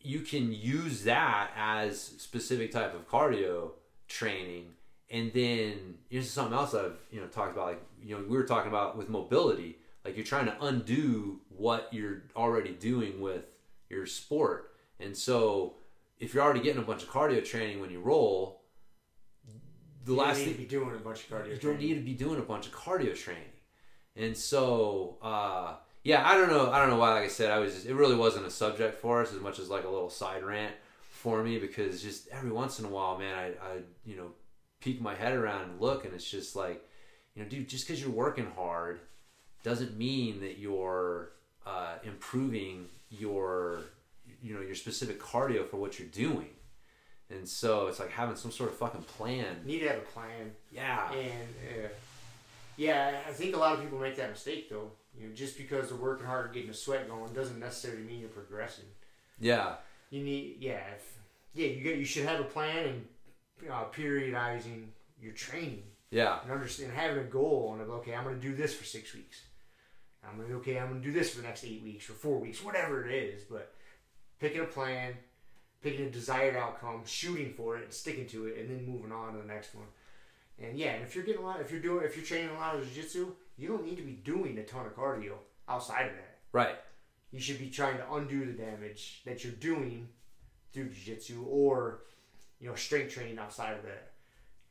you 0.00 0.20
can 0.20 0.52
use 0.52 1.04
that 1.04 1.50
as 1.56 2.00
specific 2.00 2.72
type 2.72 2.94
of 2.94 3.08
cardio 3.08 3.70
training 4.06 4.74
and 5.10 5.32
then 5.32 5.94
here's 6.08 6.30
something 6.30 6.54
else 6.54 6.74
i've 6.74 6.96
you 7.10 7.20
know 7.20 7.26
talked 7.26 7.52
about 7.52 7.66
like 7.66 7.82
you 8.02 8.16
know 8.16 8.24
we 8.28 8.36
were 8.36 8.44
talking 8.44 8.68
about 8.70 8.96
with 8.96 9.08
mobility 9.08 9.76
like 10.04 10.16
you're 10.16 10.24
trying 10.24 10.46
to 10.46 10.64
undo 10.64 11.40
what 11.48 11.88
you're 11.92 12.22
already 12.34 12.72
doing 12.72 13.20
with 13.20 13.44
your 13.88 14.06
sport 14.06 14.72
and 15.00 15.16
so 15.16 15.74
if 16.18 16.32
you're 16.32 16.42
already 16.42 16.60
getting 16.60 16.82
a 16.82 16.84
bunch 16.84 17.02
of 17.02 17.08
cardio 17.08 17.44
training 17.44 17.80
when 17.80 17.90
you 17.90 18.00
roll 18.00 18.62
the 20.04 20.12
You 20.12 20.18
last 20.18 20.38
need 20.38 20.44
thing 20.44 20.52
to 20.54 20.58
be 20.60 20.66
doing 20.66 20.94
a 20.94 20.98
bunch 20.98 21.24
of 21.24 21.30
cardio. 21.30 21.50
you 21.50 21.56
don't 21.58 21.80
need 21.80 21.94
to 21.94 22.00
be 22.00 22.14
doing 22.14 22.38
a 22.38 22.42
bunch 22.42 22.66
of 22.66 22.72
cardio 22.72 23.14
training. 23.14 23.42
And 24.14 24.36
so, 24.36 25.18
uh, 25.20 25.74
yeah, 26.04 26.26
I 26.26 26.36
don't 26.36 26.48
know. 26.48 26.70
I 26.70 26.78
don't 26.78 26.88
know 26.88 26.96
why. 26.96 27.12
Like 27.14 27.24
I 27.24 27.28
said, 27.28 27.50
I 27.50 27.58
was. 27.58 27.74
Just, 27.74 27.86
it 27.86 27.94
really 27.94 28.14
wasn't 28.14 28.46
a 28.46 28.50
subject 28.50 29.00
for 29.00 29.20
us 29.20 29.34
as 29.34 29.40
much 29.40 29.58
as 29.58 29.68
like 29.68 29.84
a 29.84 29.88
little 29.88 30.08
side 30.08 30.44
rant 30.44 30.72
for 31.10 31.42
me 31.42 31.58
because 31.58 32.00
just 32.00 32.28
every 32.28 32.52
once 32.52 32.78
in 32.78 32.84
a 32.84 32.88
while, 32.88 33.18
man, 33.18 33.34
I, 33.36 33.46
I 33.46 33.78
you 34.04 34.16
know, 34.16 34.28
peek 34.86 35.00
my 35.00 35.16
head 35.16 35.34
around 35.34 35.62
and 35.62 35.80
look, 35.80 36.04
and 36.04 36.14
it's 36.14 36.30
just 36.30 36.54
like, 36.54 36.80
you 37.34 37.42
know, 37.42 37.48
dude, 37.48 37.68
just 37.68 37.84
because 37.84 38.00
you're 38.00 38.08
working 38.08 38.46
hard 38.54 39.00
doesn't 39.64 39.98
mean 39.98 40.40
that 40.40 40.58
you're 40.58 41.32
uh, 41.66 41.94
improving 42.04 42.86
your, 43.10 43.80
you 44.40 44.54
know, 44.54 44.60
your 44.60 44.76
specific 44.76 45.20
cardio 45.20 45.68
for 45.68 45.76
what 45.76 45.98
you're 45.98 46.06
doing. 46.06 46.50
And 47.30 47.48
so 47.48 47.88
it's 47.88 47.98
like 47.98 48.12
having 48.12 48.36
some 48.36 48.52
sort 48.52 48.70
of 48.70 48.76
fucking 48.76 49.02
plan. 49.02 49.56
You 49.64 49.72
need 49.72 49.80
to 49.80 49.88
have 49.88 49.98
a 49.98 50.02
plan. 50.02 50.52
Yeah. 50.70 51.10
And 51.10 51.84
uh, 51.84 51.88
yeah, 52.76 53.18
I 53.28 53.32
think 53.32 53.56
a 53.56 53.58
lot 53.58 53.74
of 53.74 53.82
people 53.82 53.98
make 53.98 54.14
that 54.16 54.30
mistake 54.30 54.70
though. 54.70 54.92
You 55.18 55.26
know, 55.26 55.34
just 55.34 55.58
because 55.58 55.88
they're 55.88 55.98
working 55.98 56.26
hard 56.26 56.44
and 56.44 56.54
getting 56.54 56.70
a 56.70 56.74
sweat 56.74 57.08
going 57.08 57.32
doesn't 57.32 57.58
necessarily 57.58 58.04
mean 58.04 58.20
you're 58.20 58.28
progressing. 58.28 58.84
Yeah. 59.40 59.74
You 60.10 60.22
need, 60.22 60.58
yeah, 60.60 60.82
if, 60.94 61.18
yeah, 61.54 61.66
you 61.66 61.82
get, 61.82 61.96
you 61.96 62.04
should 62.04 62.26
have 62.26 62.38
a 62.38 62.44
plan 62.44 62.86
and 62.86 63.06
uh, 63.70 63.84
periodizing 63.92 64.86
your 65.20 65.32
training 65.32 65.82
Yeah. 66.10 66.40
and 66.42 66.50
understand 66.52 66.92
having 66.92 67.18
a 67.18 67.24
goal 67.28 67.76
and. 67.78 67.90
Okay, 67.90 68.14
I'm 68.14 68.24
going 68.24 68.38
to 68.40 68.42
do 68.46 68.54
this 68.54 68.74
for 68.74 68.84
six 68.84 69.14
weeks. 69.14 69.40
I'm 70.28 70.40
gonna 70.40 70.54
okay. 70.56 70.78
I'm 70.78 70.88
going 70.88 71.00
to 71.00 71.06
do 71.06 71.12
this 71.12 71.30
for 71.30 71.40
the 71.40 71.46
next 71.46 71.64
eight 71.64 71.82
weeks 71.82 72.10
or 72.10 72.14
four 72.14 72.38
weeks, 72.38 72.62
whatever 72.64 73.06
it 73.08 73.14
is. 73.14 73.44
But 73.44 73.72
picking 74.40 74.60
a 74.60 74.64
plan, 74.64 75.14
picking 75.82 76.06
a 76.06 76.10
desired 76.10 76.56
outcome, 76.56 77.02
shooting 77.06 77.52
for 77.52 77.76
it, 77.76 77.84
and 77.84 77.92
sticking 77.92 78.26
to 78.28 78.46
it, 78.46 78.58
and 78.58 78.68
then 78.68 78.84
moving 78.86 79.12
on 79.12 79.34
to 79.34 79.38
the 79.40 79.46
next 79.46 79.74
one. 79.74 79.86
And 80.58 80.76
yeah, 80.76 80.92
and 80.94 81.04
if 81.04 81.14
you're 81.14 81.24
getting 81.24 81.42
a 81.42 81.44
lot, 81.44 81.60
if 81.60 81.70
you're 81.70 81.80
doing, 81.80 82.04
if 82.04 82.16
you're 82.16 82.24
training 82.24 82.50
a 82.50 82.54
lot 82.58 82.74
of 82.74 82.84
jiu-jitsu, 82.92 83.32
you 83.56 83.68
don't 83.68 83.84
need 83.84 83.96
to 83.98 84.02
be 84.02 84.12
doing 84.14 84.58
a 84.58 84.64
ton 84.64 84.84
of 84.86 84.96
cardio 84.96 85.34
outside 85.68 86.06
of 86.06 86.12
that. 86.14 86.38
Right. 86.52 86.76
You 87.30 87.38
should 87.38 87.58
be 87.58 87.68
trying 87.70 87.98
to 87.98 88.12
undo 88.14 88.46
the 88.46 88.52
damage 88.52 89.22
that 89.26 89.44
you're 89.44 89.52
doing 89.52 90.08
through 90.72 90.88
jiu-jitsu 90.88 91.44
or 91.48 92.00
you 92.60 92.68
know 92.68 92.74
strength 92.74 93.12
training 93.14 93.38
outside 93.38 93.74
of 93.76 93.82
that. 93.82 94.12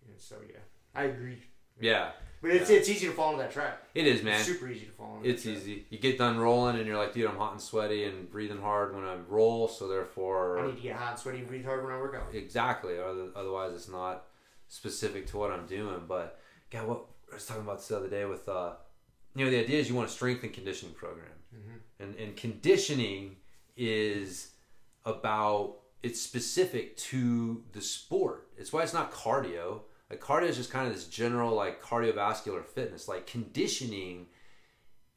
And 0.08 0.20
so 0.20 0.36
yeah, 0.48 0.60
I 0.94 1.04
agree. 1.06 1.38
Yeah. 1.80 2.12
But 2.42 2.52
it's 2.52 2.70
Yeah. 2.70 2.78
it's 2.78 2.90
easy 2.90 3.08
to 3.08 3.14
fall 3.14 3.32
into 3.32 3.44
that 3.44 3.52
trap. 3.52 3.84
It 3.96 4.08
is, 4.08 4.22
man. 4.24 4.36
It's 4.40 4.46
super 4.46 4.68
easy 4.68 4.86
to 4.86 4.92
fall 4.92 5.18
into. 5.18 5.30
It's 5.30 5.44
that 5.44 5.52
trap. 5.52 5.62
easy. 5.64 5.86
You 5.90 5.98
get 6.00 6.18
done 6.18 6.38
rolling 6.38 6.78
and 6.78 6.86
you're 6.86 6.98
like, 6.98 7.14
dude, 7.14 7.30
I'm 7.30 7.38
hot 7.38 7.54
and 7.54 7.62
sweaty 7.62 8.06
and 8.06 8.30
breathing 8.30 8.62
hard 8.62 8.96
when 8.96 9.04
I 9.04 9.16
roll, 9.28 9.68
so 9.68 9.88
therefore. 9.88 10.60
I 10.60 10.68
need 10.68 10.78
to 10.78 10.82
get 10.82 10.96
hot 10.96 11.12
and 11.12 11.20
sweaty 11.20 11.40
and 11.40 11.48
breathe 11.48 11.66
hard 11.66 11.84
when 11.84 11.92
I 11.94 11.98
work 11.98 12.16
out. 12.16 12.34
Exactly. 12.34 12.96
Otherwise, 13.00 13.74
it's 13.74 13.90
not 13.90 14.26
specific 14.68 15.28
to 15.28 15.38
what 15.38 15.52
I'm 15.52 15.66
doing. 15.66 16.02
But, 16.08 16.40
God, 16.70 16.88
what 16.88 17.06
I 17.32 17.36
was 17.36 17.46
talking 17.46 17.64
about 17.64 17.78
this 17.80 17.88
the 17.88 17.98
other 17.98 18.10
day 18.10 18.26
with, 18.26 18.48
uh, 18.48 18.74
you 19.36 19.44
know, 19.46 19.52
the 19.52 19.60
idea 19.60 19.80
is 19.80 19.90
you 19.90 19.96
want 19.96 20.08
a 20.10 20.12
strength 20.12 20.44
and 20.44 20.54
conditioning 20.54 20.94
program. 20.96 21.28
And, 22.00 22.14
and 22.16 22.36
conditioning 22.36 23.38
is 23.78 24.52
about, 25.06 25.78
it's 26.06 26.22
specific 26.22 26.96
to 26.98 27.64
the 27.72 27.82
sport. 27.82 28.50
It's 28.58 28.72
why 28.72 28.84
it's 28.84 28.94
not 28.94 29.12
cardio. 29.12 29.80
Like, 30.12 30.22
cardio 30.22 30.48
is 30.50 30.56
just 30.56 30.70
kind 30.70 30.88
of 30.88 30.94
this 30.94 31.08
general, 31.08 31.56
like, 31.56 31.82
cardiovascular 31.82 32.64
fitness. 32.64 33.08
Like, 33.08 33.26
conditioning 33.26 34.28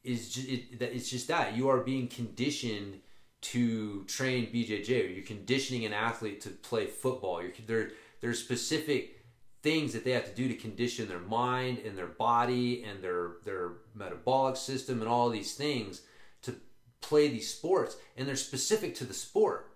is 0.03 0.33
just, 0.33 0.49
it, 0.49 0.79
that 0.79 0.91
it's 0.91 1.07
just 1.07 1.27
that. 1.27 1.55
You 1.55 1.69
are 1.69 1.81
being 1.81 2.07
conditioned 2.07 3.01
to 3.41 4.03
train 4.05 4.47
BJJ, 4.47 5.15
you're 5.15 5.23
conditioning 5.23 5.85
an 5.85 5.93
athlete 5.93 6.41
to 6.41 6.49
play 6.49 6.87
football. 6.87 7.43
You're, 7.43 7.51
there, 7.67 7.91
there's 8.19 8.39
specific 8.39 9.23
things 9.61 9.93
that 9.93 10.03
they 10.03 10.11
have 10.11 10.25
to 10.25 10.35
do 10.35 10.47
to 10.47 10.55
condition 10.55 11.07
their 11.07 11.19
mind 11.19 11.77
and 11.85 11.95
their 11.95 12.07
body 12.07 12.83
and 12.83 13.03
their 13.03 13.33
their 13.43 13.73
metabolic 13.93 14.55
system 14.55 15.01
and 15.01 15.09
all 15.09 15.29
these 15.29 15.53
things 15.53 16.01
to 16.41 16.55
play 17.01 17.27
these 17.27 17.53
sports 17.53 17.97
and 18.15 18.25
they're 18.25 18.37
specific 18.37 18.95
to 18.95 19.03
the 19.03 19.13
sport 19.13 19.68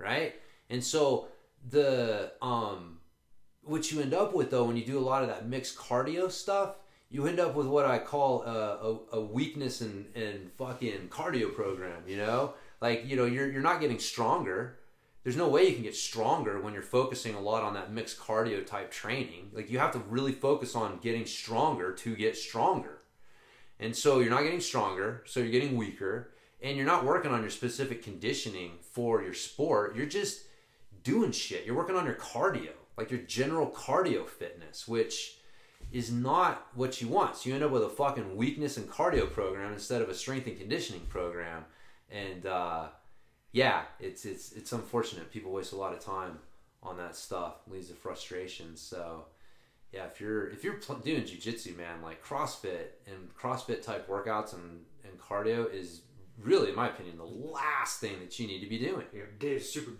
right 0.00 0.34
and 0.68 0.82
so 0.82 1.28
the 1.68 2.32
um 2.42 2.98
what 3.62 3.92
you 3.92 4.00
end 4.00 4.14
up 4.14 4.34
with 4.34 4.50
though 4.50 4.64
when 4.64 4.76
you 4.76 4.84
do 4.84 4.98
a 4.98 5.00
lot 5.00 5.22
of 5.22 5.28
that 5.28 5.46
mixed 5.46 5.76
cardio 5.76 6.30
stuff 6.30 6.76
you 7.10 7.26
end 7.26 7.38
up 7.38 7.54
with 7.54 7.66
what 7.66 7.84
i 7.84 7.98
call 7.98 8.42
a, 8.42 9.16
a, 9.16 9.18
a 9.18 9.20
weakness 9.20 9.80
and 9.80 10.06
and 10.14 10.50
fucking 10.56 11.08
cardio 11.08 11.54
program 11.54 12.02
you 12.06 12.16
know 12.16 12.54
like 12.80 13.06
you 13.06 13.16
know 13.16 13.26
you're 13.26 13.50
you're 13.50 13.62
not 13.62 13.80
getting 13.80 13.98
stronger 13.98 14.80
there's 15.22 15.36
no 15.36 15.48
way 15.48 15.68
you 15.68 15.74
can 15.74 15.82
get 15.82 15.94
stronger 15.94 16.60
when 16.60 16.72
you're 16.72 16.82
focusing 16.82 17.34
a 17.34 17.40
lot 17.40 17.62
on 17.62 17.74
that 17.74 17.92
mixed 17.92 18.18
cardio 18.18 18.64
type 18.64 18.90
training. 18.90 19.50
Like 19.52 19.70
you 19.70 19.78
have 19.78 19.92
to 19.92 19.98
really 19.98 20.32
focus 20.32 20.74
on 20.74 20.98
getting 20.98 21.26
stronger 21.26 21.92
to 21.92 22.16
get 22.16 22.36
stronger. 22.36 23.02
And 23.78 23.94
so 23.94 24.20
you're 24.20 24.30
not 24.30 24.42
getting 24.42 24.60
stronger, 24.60 25.22
so 25.26 25.40
you're 25.40 25.50
getting 25.50 25.76
weaker, 25.76 26.32
and 26.62 26.76
you're 26.76 26.86
not 26.86 27.04
working 27.04 27.30
on 27.30 27.40
your 27.40 27.50
specific 27.50 28.02
conditioning 28.02 28.72
for 28.80 29.22
your 29.22 29.34
sport. 29.34 29.96
You're 29.96 30.06
just 30.06 30.42
doing 31.02 31.32
shit. 31.32 31.64
You're 31.64 31.76
working 31.76 31.96
on 31.96 32.04
your 32.04 32.14
cardio, 32.14 32.72
like 32.96 33.10
your 33.10 33.20
general 33.20 33.68
cardio 33.70 34.28
fitness, 34.28 34.86
which 34.86 35.36
is 35.92 36.12
not 36.12 36.66
what 36.74 37.00
you 37.00 37.08
want. 37.08 37.36
So 37.36 37.48
you 37.48 37.54
end 37.54 37.64
up 37.64 37.70
with 37.70 37.82
a 37.82 37.88
fucking 37.88 38.36
weakness 38.36 38.76
and 38.76 38.88
cardio 38.88 39.30
program 39.30 39.72
instead 39.72 40.02
of 40.02 40.08
a 40.08 40.14
strength 40.14 40.46
and 40.46 40.58
conditioning 40.58 41.02
program. 41.08 41.64
And 42.10 42.46
uh 42.46 42.88
yeah, 43.52 43.82
it's 43.98 44.24
it's 44.24 44.52
it's 44.52 44.72
unfortunate. 44.72 45.32
People 45.32 45.52
waste 45.52 45.72
a 45.72 45.76
lot 45.76 45.92
of 45.92 46.00
time 46.00 46.38
on 46.82 46.96
that 46.98 47.16
stuff, 47.16 47.56
leads 47.66 47.88
to 47.88 47.94
frustration. 47.94 48.76
So, 48.76 49.26
yeah, 49.92 50.06
if 50.06 50.20
you're 50.20 50.48
if 50.48 50.62
you're 50.62 50.74
pl- 50.74 50.96
doing 50.96 51.22
jujitsu, 51.22 51.76
man, 51.76 52.00
like 52.02 52.24
CrossFit 52.24 52.94
and 53.06 53.34
CrossFit 53.36 53.82
type 53.82 54.08
workouts 54.08 54.54
and 54.54 54.84
and 55.04 55.18
cardio 55.18 55.72
is 55.72 56.02
really, 56.42 56.70
in 56.70 56.76
my 56.76 56.88
opinion, 56.88 57.16
the 57.16 57.24
last 57.24 58.00
thing 58.00 58.18
that 58.20 58.38
you 58.38 58.46
need 58.46 58.60
to 58.60 58.66
be 58.68 58.78
doing. 58.78 59.04
Know, 59.12 59.20
it's 59.40 59.68
super 59.70 59.92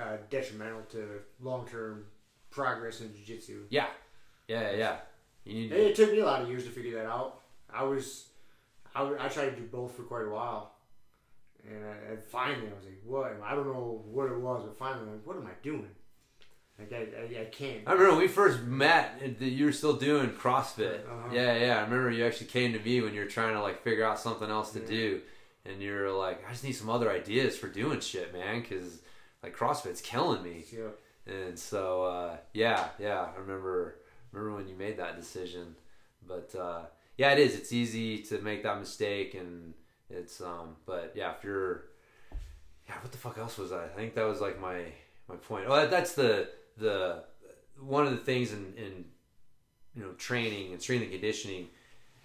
uh, 0.00 0.16
detrimental 0.28 0.82
to 0.90 1.20
long 1.40 1.66
term 1.66 2.06
progress 2.50 3.00
in 3.00 3.14
jiu-jitsu. 3.14 3.64
Yeah, 3.70 3.86
yeah, 4.48 4.72
yeah. 4.72 4.96
You 5.44 5.54
need. 5.54 5.72
It 5.72 5.96
took 5.96 6.12
me 6.12 6.20
a 6.20 6.24
lot 6.26 6.42
of 6.42 6.48
years 6.48 6.64
to 6.64 6.70
figure 6.70 6.98
that 7.02 7.06
out. 7.06 7.40
I 7.72 7.82
was, 7.84 8.26
I 8.94 9.28
tried 9.28 9.50
to 9.50 9.56
do 9.56 9.62
both 9.66 9.94
for 9.94 10.02
quite 10.02 10.24
a 10.26 10.28
while, 10.30 10.72
and, 11.68 11.84
I, 11.84 12.12
and 12.12 12.22
finally 12.22 12.68
I 12.68 12.74
was 12.74 12.84
like, 12.84 13.00
"What?" 13.04 13.40
I 13.44 13.54
don't 13.54 13.66
know 13.66 14.02
what 14.06 14.26
it 14.30 14.38
was, 14.38 14.64
but 14.64 14.76
finally, 14.78 15.02
I'm 15.06 15.12
like, 15.12 15.26
"What 15.26 15.36
am 15.36 15.46
I 15.46 15.52
doing?" 15.62 15.88
Like 16.78 16.92
I, 16.92 16.96
I, 17.38 17.42
I 17.42 17.44
can't. 17.46 17.82
I 17.86 17.92
remember 17.92 18.12
when 18.12 18.22
we 18.22 18.28
first 18.28 18.62
met, 18.62 19.20
you 19.40 19.66
were 19.66 19.72
still 19.72 19.92
doing 19.96 20.30
CrossFit. 20.30 21.04
Uh-huh. 21.06 21.28
Yeah, 21.32 21.54
yeah. 21.56 21.76
I 21.78 21.82
remember 21.82 22.10
you 22.10 22.24
actually 22.24 22.46
came 22.46 22.72
to 22.72 22.78
me 22.78 23.02
when 23.02 23.12
you 23.12 23.20
were 23.20 23.26
trying 23.26 23.52
to 23.54 23.60
like 23.60 23.82
figure 23.82 24.04
out 24.04 24.18
something 24.18 24.48
else 24.50 24.72
to 24.72 24.80
Yeah. 24.80 24.86
do, 24.86 25.20
and 25.64 25.82
you're 25.82 26.10
like, 26.12 26.44
"I 26.46 26.52
just 26.52 26.64
need 26.64 26.72
some 26.72 26.90
other 26.90 27.10
ideas 27.10 27.56
for 27.56 27.68
doing 27.68 28.00
shit, 28.00 28.32
man," 28.32 28.60
because 28.60 29.00
like 29.42 29.56
CrossFit's 29.56 30.00
killing 30.00 30.42
me. 30.42 30.64
Yeah. 30.72 30.88
And 31.26 31.58
so, 31.58 32.04
uh, 32.04 32.36
yeah, 32.52 32.88
yeah, 32.98 33.28
I 33.34 33.40
remember 33.40 33.96
remember 34.32 34.56
when 34.56 34.68
you 34.68 34.74
made 34.74 34.98
that 34.98 35.16
decision. 35.16 35.74
But 36.26 36.54
uh, 36.58 36.82
yeah, 37.16 37.32
it 37.32 37.38
is. 37.38 37.54
It's 37.54 37.72
easy 37.72 38.18
to 38.24 38.40
make 38.40 38.62
that 38.62 38.78
mistake, 38.78 39.34
and 39.34 39.74
it's 40.08 40.40
um. 40.40 40.76
But 40.86 41.12
yeah, 41.14 41.32
if 41.36 41.44
you're, 41.44 41.84
yeah, 42.88 42.94
what 43.00 43.12
the 43.12 43.18
fuck 43.18 43.38
else 43.38 43.58
was 43.58 43.70
that? 43.70 43.80
I 43.80 43.88
think 43.88 44.14
that 44.14 44.24
was 44.24 44.40
like 44.40 44.60
my 44.60 44.84
my 45.28 45.36
point. 45.36 45.68
Well, 45.68 45.88
that's 45.88 46.14
the 46.14 46.48
the 46.76 47.24
one 47.78 48.06
of 48.06 48.12
the 48.12 48.18
things 48.18 48.52
in 48.52 48.74
in 48.76 49.04
you 49.94 50.02
know 50.02 50.12
training 50.12 50.72
and 50.72 50.80
strength 50.80 51.02
and 51.02 51.12
conditioning, 51.12 51.68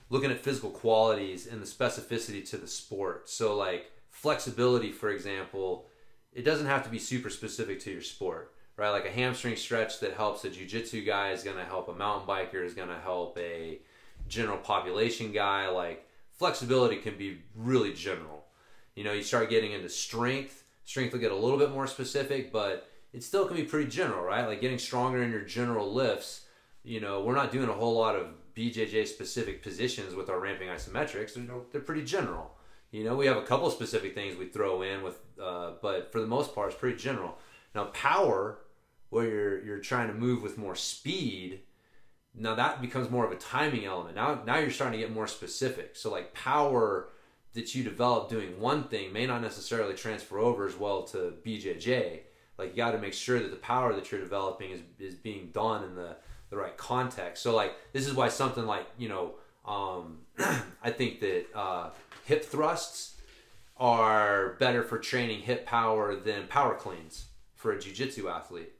looking 0.10 0.32
at 0.32 0.40
physical 0.40 0.70
qualities 0.70 1.48
and 1.48 1.62
the 1.62 1.66
specificity 1.66 2.48
to 2.50 2.58
the 2.58 2.68
sport. 2.68 3.30
So 3.30 3.56
like 3.56 3.92
flexibility, 4.10 4.92
for 4.92 5.10
example, 5.10 5.88
it 6.34 6.44
doesn't 6.44 6.68
have 6.68 6.84
to 6.84 6.90
be 6.90 7.00
super 7.00 7.30
specific 7.30 7.80
to 7.82 7.92
your 7.92 8.02
sport 8.02 8.56
right? 8.78 8.90
Like 8.90 9.06
a 9.06 9.12
hamstring 9.12 9.56
stretch 9.56 10.00
that 10.02 10.14
helps 10.14 10.44
a 10.46 10.50
jujitsu 10.50 11.06
guy 11.06 11.32
is 11.32 11.44
going 11.44 11.58
to 11.58 11.64
help 11.64 11.88
a 11.88 11.94
mountain 11.94 12.28
biker, 12.28 12.64
is 12.64 12.74
going 12.74 12.90
to 12.90 13.00
help 13.00 13.38
a 13.38 13.80
general 14.28 14.58
population 14.58 15.32
guy. 15.32 15.70
Like 15.70 16.08
flexibility 16.32 16.98
can 16.98 17.18
be 17.18 17.40
really 17.56 17.94
general. 17.94 18.46
You 18.96 19.04
know, 19.04 19.14
you 19.14 19.24
start 19.24 19.50
getting 19.50 19.72
into 19.72 19.90
strength, 19.90 20.64
strength 20.86 21.14
will 21.14 21.20
get 21.20 21.32
a 21.32 21.36
little 21.36 21.58
bit 21.58 21.72
more 21.72 21.88
specific, 21.88 22.52
but 22.52 22.90
it 23.14 23.24
still 23.24 23.46
can 23.46 23.56
be 23.56 23.64
pretty 23.64 23.90
general, 23.90 24.24
right? 24.24 24.46
Like 24.46 24.62
getting 24.62 24.80
stronger 24.80 25.24
in 25.24 25.32
your 25.32 25.42
general 25.42 25.92
lifts. 25.92 26.46
You 26.84 27.02
know, 27.02 27.22
we're 27.22 27.36
not 27.36 27.52
doing 27.52 27.70
a 27.70 27.74
whole 27.74 27.98
lot 27.98 28.16
of 28.16 28.28
BJJ 28.56 29.08
specific 29.08 29.62
positions 29.62 30.16
with 30.16 30.30
our 30.30 30.40
ramping 30.40 30.70
isometrics. 30.70 31.34
They're, 31.34 31.56
they're 31.72 31.82
pretty 31.82 32.04
general. 32.04 32.56
You 32.92 33.04
know, 33.04 33.16
we 33.16 33.26
have 33.26 33.38
a 33.38 33.44
couple 33.44 33.70
specific 33.70 34.16
things 34.16 34.38
we 34.38 34.48
throw 34.48 34.82
in 34.82 35.04
with, 35.04 35.20
uh, 35.42 35.74
but 35.82 36.12
for 36.12 36.22
the 36.22 36.28
most 36.28 36.56
part, 36.56 36.72
it's 36.72 36.80
pretty 36.80 36.98
general. 36.98 37.38
Now, 37.74 37.86
power, 37.86 38.60
where 39.10 39.26
you're 39.26 39.66
you're 39.66 39.80
trying 39.80 40.08
to 40.08 40.14
move 40.14 40.42
with 40.42 40.58
more 40.58 40.76
speed, 40.76 41.62
now 42.34 42.56
that 42.56 42.82
becomes 42.82 43.10
more 43.10 43.26
of 43.26 43.32
a 43.32 43.36
timing 43.36 43.86
element. 43.86 44.16
Now, 44.16 44.42
now 44.46 44.58
you're 44.60 44.72
starting 44.72 45.00
to 45.00 45.06
get 45.06 45.14
more 45.14 45.28
specific. 45.28 45.96
So, 45.96 46.10
like 46.10 46.34
power 46.34 47.10
that 47.54 47.74
you 47.74 47.84
develop 47.84 48.30
doing 48.30 48.60
one 48.60 48.86
thing 48.86 49.12
may 49.12 49.26
not 49.26 49.42
necessarily 49.42 49.96
transfer 49.96 50.40
over 50.40 50.68
as 50.68 50.78
well 50.78 51.04
to 51.04 51.34
BJJ. 51.46 52.20
Like 52.58 52.72
you 52.72 52.78
got 52.78 52.92
to 52.92 52.98
make 52.98 53.14
sure 53.14 53.40
that 53.40 53.52
the 53.52 53.58
power 53.58 53.94
that 53.94 54.12
you're 54.12 54.22
developing 54.22 54.72
is 54.72 54.82
is 55.00 55.16
being 55.16 55.50
done 55.52 55.84
in 55.84 55.96
the 55.96 56.16
the 56.50 56.58
right 56.58 56.78
context. 56.78 57.44
So, 57.44 57.56
like 57.56 57.74
this 57.94 58.08
is 58.08 58.14
why 58.14 58.30
something 58.30 58.66
like 58.66 58.88
you 58.98 59.10
know, 59.10 59.36
um, 59.66 60.20
I 60.84 60.92
think 60.92 61.20
that 61.22 61.46
uh, 61.56 61.90
hip 62.26 62.46
thrusts 62.46 63.16
are 63.78 64.54
better 64.60 64.84
for 64.84 64.98
training 64.98 65.42
hip 65.42 65.66
power 65.66 66.16
than 66.16 66.48
power 66.48 66.76
cleans 66.76 67.26
for 67.56 67.74
a 67.74 67.80
jiu-jitsu 67.80 68.30
athlete. 68.30 68.72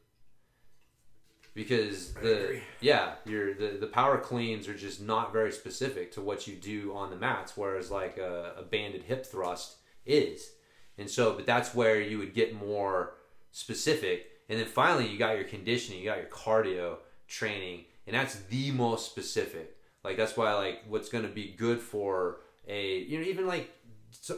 Because 1.54 2.14
the 2.16 2.60
yeah 2.82 3.14
your 3.26 3.54
the, 3.54 3.78
the 3.80 3.88
power 3.88 4.18
cleans 4.18 4.68
are 4.68 4.76
just 4.76 5.02
not 5.02 5.32
very 5.32 5.54
specific 5.54 6.12
to 6.14 6.22
what 6.22 6.48
you 6.48 6.56
do 6.56 6.94
on 6.94 7.10
the 7.10 7.16
mats 7.16 7.56
whereas 7.56 7.90
like 7.90 8.18
a, 8.18 8.56
a 8.58 8.64
banded 8.64 9.04
hip 9.04 9.26
thrust 9.26 9.78
is. 10.06 10.52
And 10.98 11.10
so 11.10 11.34
but 11.34 11.46
that's 11.46 11.74
where 11.74 12.02
you 12.02 12.18
would 12.18 12.34
get 12.34 12.54
more 12.54 13.16
specific. 13.52 14.28
And 14.50 14.60
then 14.60 14.68
finally 14.68 15.08
you 15.08 15.18
got 15.18 15.36
your 15.36 15.46
conditioning 15.46 16.02
you 16.02 16.06
got 16.06 16.18
your 16.18 16.28
cardio 16.28 16.98
training 17.28 17.86
and 18.08 18.16
that's 18.16 18.36
the 18.36 18.72
most 18.72 19.06
specific. 19.06 19.76
Like 20.04 20.18
that's 20.18 20.38
why 20.38 20.54
like 20.54 20.84
what's 20.88 21.10
going 21.10 21.24
to 21.24 21.30
be 21.30 21.56
good 21.58 21.80
for 21.80 22.38
a 22.68 23.00
you 23.00 23.20
know 23.20 23.26
even 23.26 23.48
like 23.48 23.72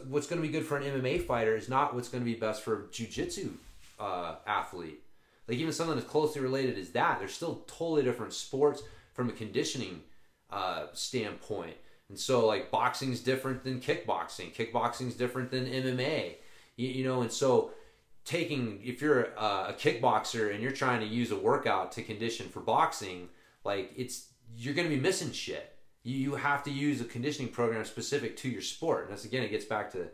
what's 0.07 0.27
going 0.27 0.41
to 0.41 0.47
be 0.47 0.51
good 0.51 0.65
for 0.65 0.77
an 0.77 0.83
MMA 0.83 1.25
fighter 1.25 1.55
is 1.55 1.69
not 1.69 1.93
what's 1.93 2.09
going 2.09 2.23
to 2.23 2.25
be 2.25 2.37
best 2.37 2.63
for 2.63 2.83
a 2.83 2.91
jiu-jitsu 2.91 3.51
uh, 3.99 4.35
athlete. 4.45 5.01
Like 5.47 5.57
even 5.57 5.71
something 5.71 5.97
as 5.97 6.03
closely 6.03 6.41
related 6.41 6.77
as 6.77 6.89
that. 6.91 7.19
They're 7.19 7.27
still 7.27 7.63
totally 7.67 8.03
different 8.03 8.33
sports 8.33 8.81
from 9.13 9.29
a 9.29 9.33
conditioning 9.33 10.01
uh, 10.49 10.87
standpoint. 10.93 11.75
And 12.09 12.17
so 12.17 12.45
like 12.45 12.71
boxing's 12.71 13.19
different 13.19 13.63
than 13.63 13.81
kickboxing. 13.81 14.53
Kickboxing's 14.53 15.15
different 15.15 15.51
than 15.51 15.65
mma 15.65 16.35
you, 16.77 16.87
you 16.87 17.03
know 17.03 17.21
and 17.21 17.31
so 17.31 17.71
taking 18.27 18.81
if 18.83 19.01
you're 19.01 19.23
a, 19.37 19.69
a 19.69 19.75
kickboxer 19.79 20.53
and 20.53 20.61
you're 20.61 20.73
trying 20.73 20.99
to 20.99 21.05
use 21.05 21.31
a 21.31 21.35
workout 21.37 21.93
to 21.93 22.03
condition 22.03 22.49
for 22.49 22.59
boxing 22.59 23.29
like 23.63 23.93
it's 23.95 24.27
you're 24.53 24.73
going 24.73 24.87
to 24.87 24.93
be 24.93 25.01
missing 25.01 25.31
shit. 25.31 25.77
You, 26.03 26.17
you 26.17 26.35
have 26.35 26.61
to 26.63 26.71
use 26.71 26.99
a 26.99 27.05
conditioning 27.05 27.51
program 27.51 27.85
specific 27.85 28.35
to 28.37 28.49
your 28.49 28.61
sport. 28.61 29.03
And 29.05 29.13
that's 29.13 29.23
again 29.23 29.43
it 29.43 29.49
gets 29.49 29.63
back 29.63 29.91
to 29.93 30.09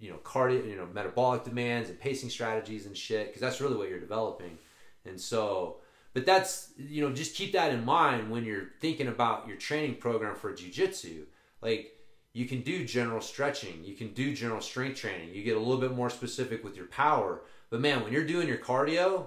you 0.00 0.10
know 0.10 0.16
cardio 0.24 0.68
you 0.68 0.74
know 0.74 0.88
metabolic 0.92 1.44
demands 1.44 1.88
and 1.88 2.00
pacing 2.00 2.30
strategies 2.30 2.86
and 2.86 2.96
shit 2.96 3.28
because 3.28 3.40
that's 3.40 3.60
really 3.60 3.76
what 3.76 3.88
you're 3.88 4.00
developing. 4.00 4.58
And 5.04 5.20
so 5.20 5.76
but 6.14 6.26
that's 6.26 6.72
you 6.76 7.00
know 7.00 7.14
just 7.14 7.36
keep 7.36 7.52
that 7.52 7.72
in 7.72 7.84
mind 7.84 8.28
when 8.28 8.44
you're 8.44 8.70
thinking 8.80 9.06
about 9.06 9.46
your 9.46 9.56
training 9.56 9.96
program 9.96 10.34
for 10.34 10.52
jiu-jitsu. 10.52 11.26
Like 11.60 11.92
you 12.32 12.46
can 12.46 12.62
do 12.62 12.84
general 12.84 13.20
stretching 13.20 13.84
you 13.84 13.94
can 13.94 14.12
do 14.14 14.34
general 14.34 14.60
strength 14.60 14.98
training 14.98 15.34
you 15.34 15.42
get 15.42 15.56
a 15.56 15.60
little 15.60 15.80
bit 15.80 15.94
more 15.94 16.10
specific 16.10 16.64
with 16.64 16.76
your 16.76 16.86
power 16.86 17.42
but 17.72 17.80
man 17.80 18.04
when 18.04 18.12
you're 18.12 18.24
doing 18.24 18.46
your 18.46 18.58
cardio 18.58 19.24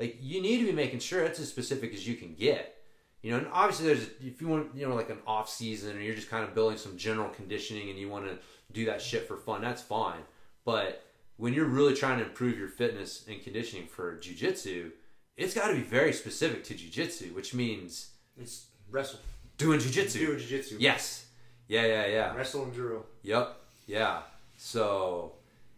like 0.00 0.16
you 0.20 0.42
need 0.42 0.58
to 0.58 0.64
be 0.66 0.72
making 0.72 0.98
sure 0.98 1.22
it's 1.22 1.38
as 1.38 1.48
specific 1.48 1.92
as 1.94 2.08
you 2.08 2.16
can 2.16 2.34
get 2.34 2.74
you 3.22 3.30
know 3.30 3.38
and 3.38 3.46
obviously 3.52 3.86
there's 3.86 4.08
if 4.20 4.40
you 4.40 4.48
want 4.48 4.74
you 4.74 4.88
know 4.88 4.94
like 4.96 5.10
an 5.10 5.18
off 5.26 5.48
season 5.48 5.96
or 5.96 6.00
you're 6.00 6.14
just 6.16 6.30
kind 6.30 6.42
of 6.42 6.54
building 6.54 6.76
some 6.78 6.96
general 6.96 7.28
conditioning 7.28 7.88
and 7.90 7.98
you 7.98 8.08
want 8.08 8.24
to 8.26 8.36
do 8.72 8.84
that 8.86 9.00
shit 9.00 9.28
for 9.28 9.36
fun 9.36 9.60
that's 9.62 9.82
fine 9.82 10.22
but 10.64 11.04
when 11.36 11.52
you're 11.54 11.66
really 11.66 11.94
trying 11.94 12.18
to 12.18 12.24
improve 12.24 12.58
your 12.58 12.68
fitness 12.68 13.24
and 13.28 13.42
conditioning 13.42 13.86
for 13.86 14.16
jiu-jitsu 14.18 14.90
it's 15.36 15.54
got 15.54 15.68
to 15.68 15.74
be 15.74 15.80
very 15.82 16.12
specific 16.12 16.64
to 16.64 16.74
jiu-jitsu 16.74 17.26
which 17.34 17.52
means 17.54 18.10
It's 18.40 18.66
wrestle. 18.90 19.20
doing 19.58 19.78
jiu-jitsu 19.80 20.18
Do 20.18 20.36
jiu-jitsu. 20.38 20.76
yes 20.80 21.26
yeah 21.68 21.86
yeah 21.86 22.06
yeah 22.06 22.34
Wrestle 22.34 22.64
and 22.64 22.72
drill. 22.74 23.06
Yep. 23.22 23.56
Yeah. 23.86 24.22
So, 24.56 25.32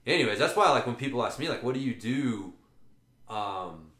anyways, 0.06 0.38
that's 0.38 0.56
why 0.56 0.70
like 0.70 0.86
when 0.86 0.96
people 0.96 1.24
ask 1.24 1.38
me 1.38 1.48
like, 1.48 1.62
"What 1.62 1.74
do 1.74 1.80
you 1.80 1.94
do?" 1.94 2.52
Um, 3.28 3.92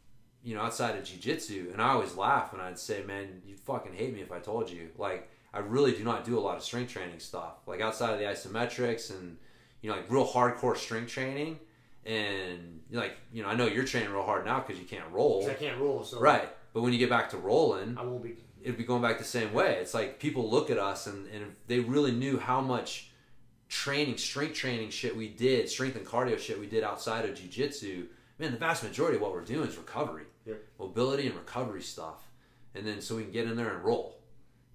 you 0.43 0.55
know, 0.55 0.61
outside 0.61 0.95
of 0.95 1.03
jujitsu, 1.03 1.73
and 1.73 1.81
I 1.81 1.89
always 1.89 2.15
laugh 2.15 2.53
and 2.53 2.61
I'd 2.61 2.77
say, 2.77 3.03
"Man, 3.03 3.41
you'd 3.45 3.59
fucking 3.59 3.93
hate 3.93 4.13
me 4.13 4.21
if 4.21 4.31
I 4.31 4.39
told 4.39 4.69
you." 4.69 4.89
Like, 4.97 5.29
I 5.53 5.59
really 5.59 5.93
do 5.93 6.03
not 6.03 6.25
do 6.25 6.37
a 6.37 6.41
lot 6.41 6.57
of 6.57 6.63
strength 6.63 6.91
training 6.91 7.19
stuff. 7.19 7.55
Like 7.65 7.81
outside 7.81 8.13
of 8.13 8.19
the 8.19 8.25
isometrics 8.25 9.09
and 9.09 9.37
you 9.81 9.89
know, 9.89 9.97
like 9.97 10.09
real 10.09 10.27
hardcore 10.27 10.75
strength 10.75 11.11
training. 11.11 11.59
And 12.05 12.81
like, 12.91 13.17
you 13.33 13.41
know, 13.43 13.49
I 13.49 13.55
know 13.55 13.65
you're 13.67 13.83
training 13.83 14.11
real 14.11 14.23
hard 14.23 14.45
now 14.45 14.59
because 14.59 14.79
you 14.79 14.87
can't 14.87 15.09
roll, 15.11 15.47
I 15.49 15.53
can't 15.53 15.79
roll, 15.79 16.03
so 16.03 16.19
right? 16.19 16.47
But 16.73 16.81
when 16.81 16.93
you 16.93 16.99
get 16.99 17.09
back 17.09 17.29
to 17.31 17.37
rolling, 17.37 17.97
I 17.97 18.03
won't 18.03 18.21
be. 18.21 18.35
it'd 18.61 18.77
be 18.77 18.83
going 18.83 19.01
back 19.01 19.17
the 19.17 19.23
same 19.23 19.53
way. 19.53 19.77
It's 19.81 19.93
like 19.93 20.19
people 20.19 20.49
look 20.49 20.69
at 20.69 20.77
us 20.77 21.07
and, 21.07 21.27
and 21.27 21.43
if 21.43 21.49
they 21.67 21.79
really 21.79 22.11
knew 22.11 22.37
how 22.37 22.61
much 22.61 23.09
training, 23.75 24.17
strength 24.17 24.53
training 24.55 24.89
shit 24.89 25.15
we 25.15 25.27
did, 25.27 25.69
strength 25.69 25.97
and 25.97 26.05
cardio 26.05 26.39
shit 26.39 26.57
we 26.59 26.65
did 26.65 26.83
outside 26.83 27.25
of 27.25 27.35
jujitsu, 27.37 28.05
man, 28.39 28.51
the 28.51 28.57
vast 28.57 28.83
majority 28.83 29.17
of 29.17 29.21
what 29.21 29.33
we're 29.33 29.41
doing 29.43 29.67
is 29.67 29.77
recovery, 29.77 30.23
Yep. 30.45 30.63
mobility 30.79 31.27
and 31.27 31.35
recovery 31.35 31.81
stuff. 31.81 32.23
And 32.73 32.87
then 32.87 33.01
so 33.01 33.15
we 33.17 33.23
can 33.23 33.31
get 33.31 33.47
in 33.47 33.55
there 33.57 33.73
and 33.75 33.83
roll. 33.83 34.17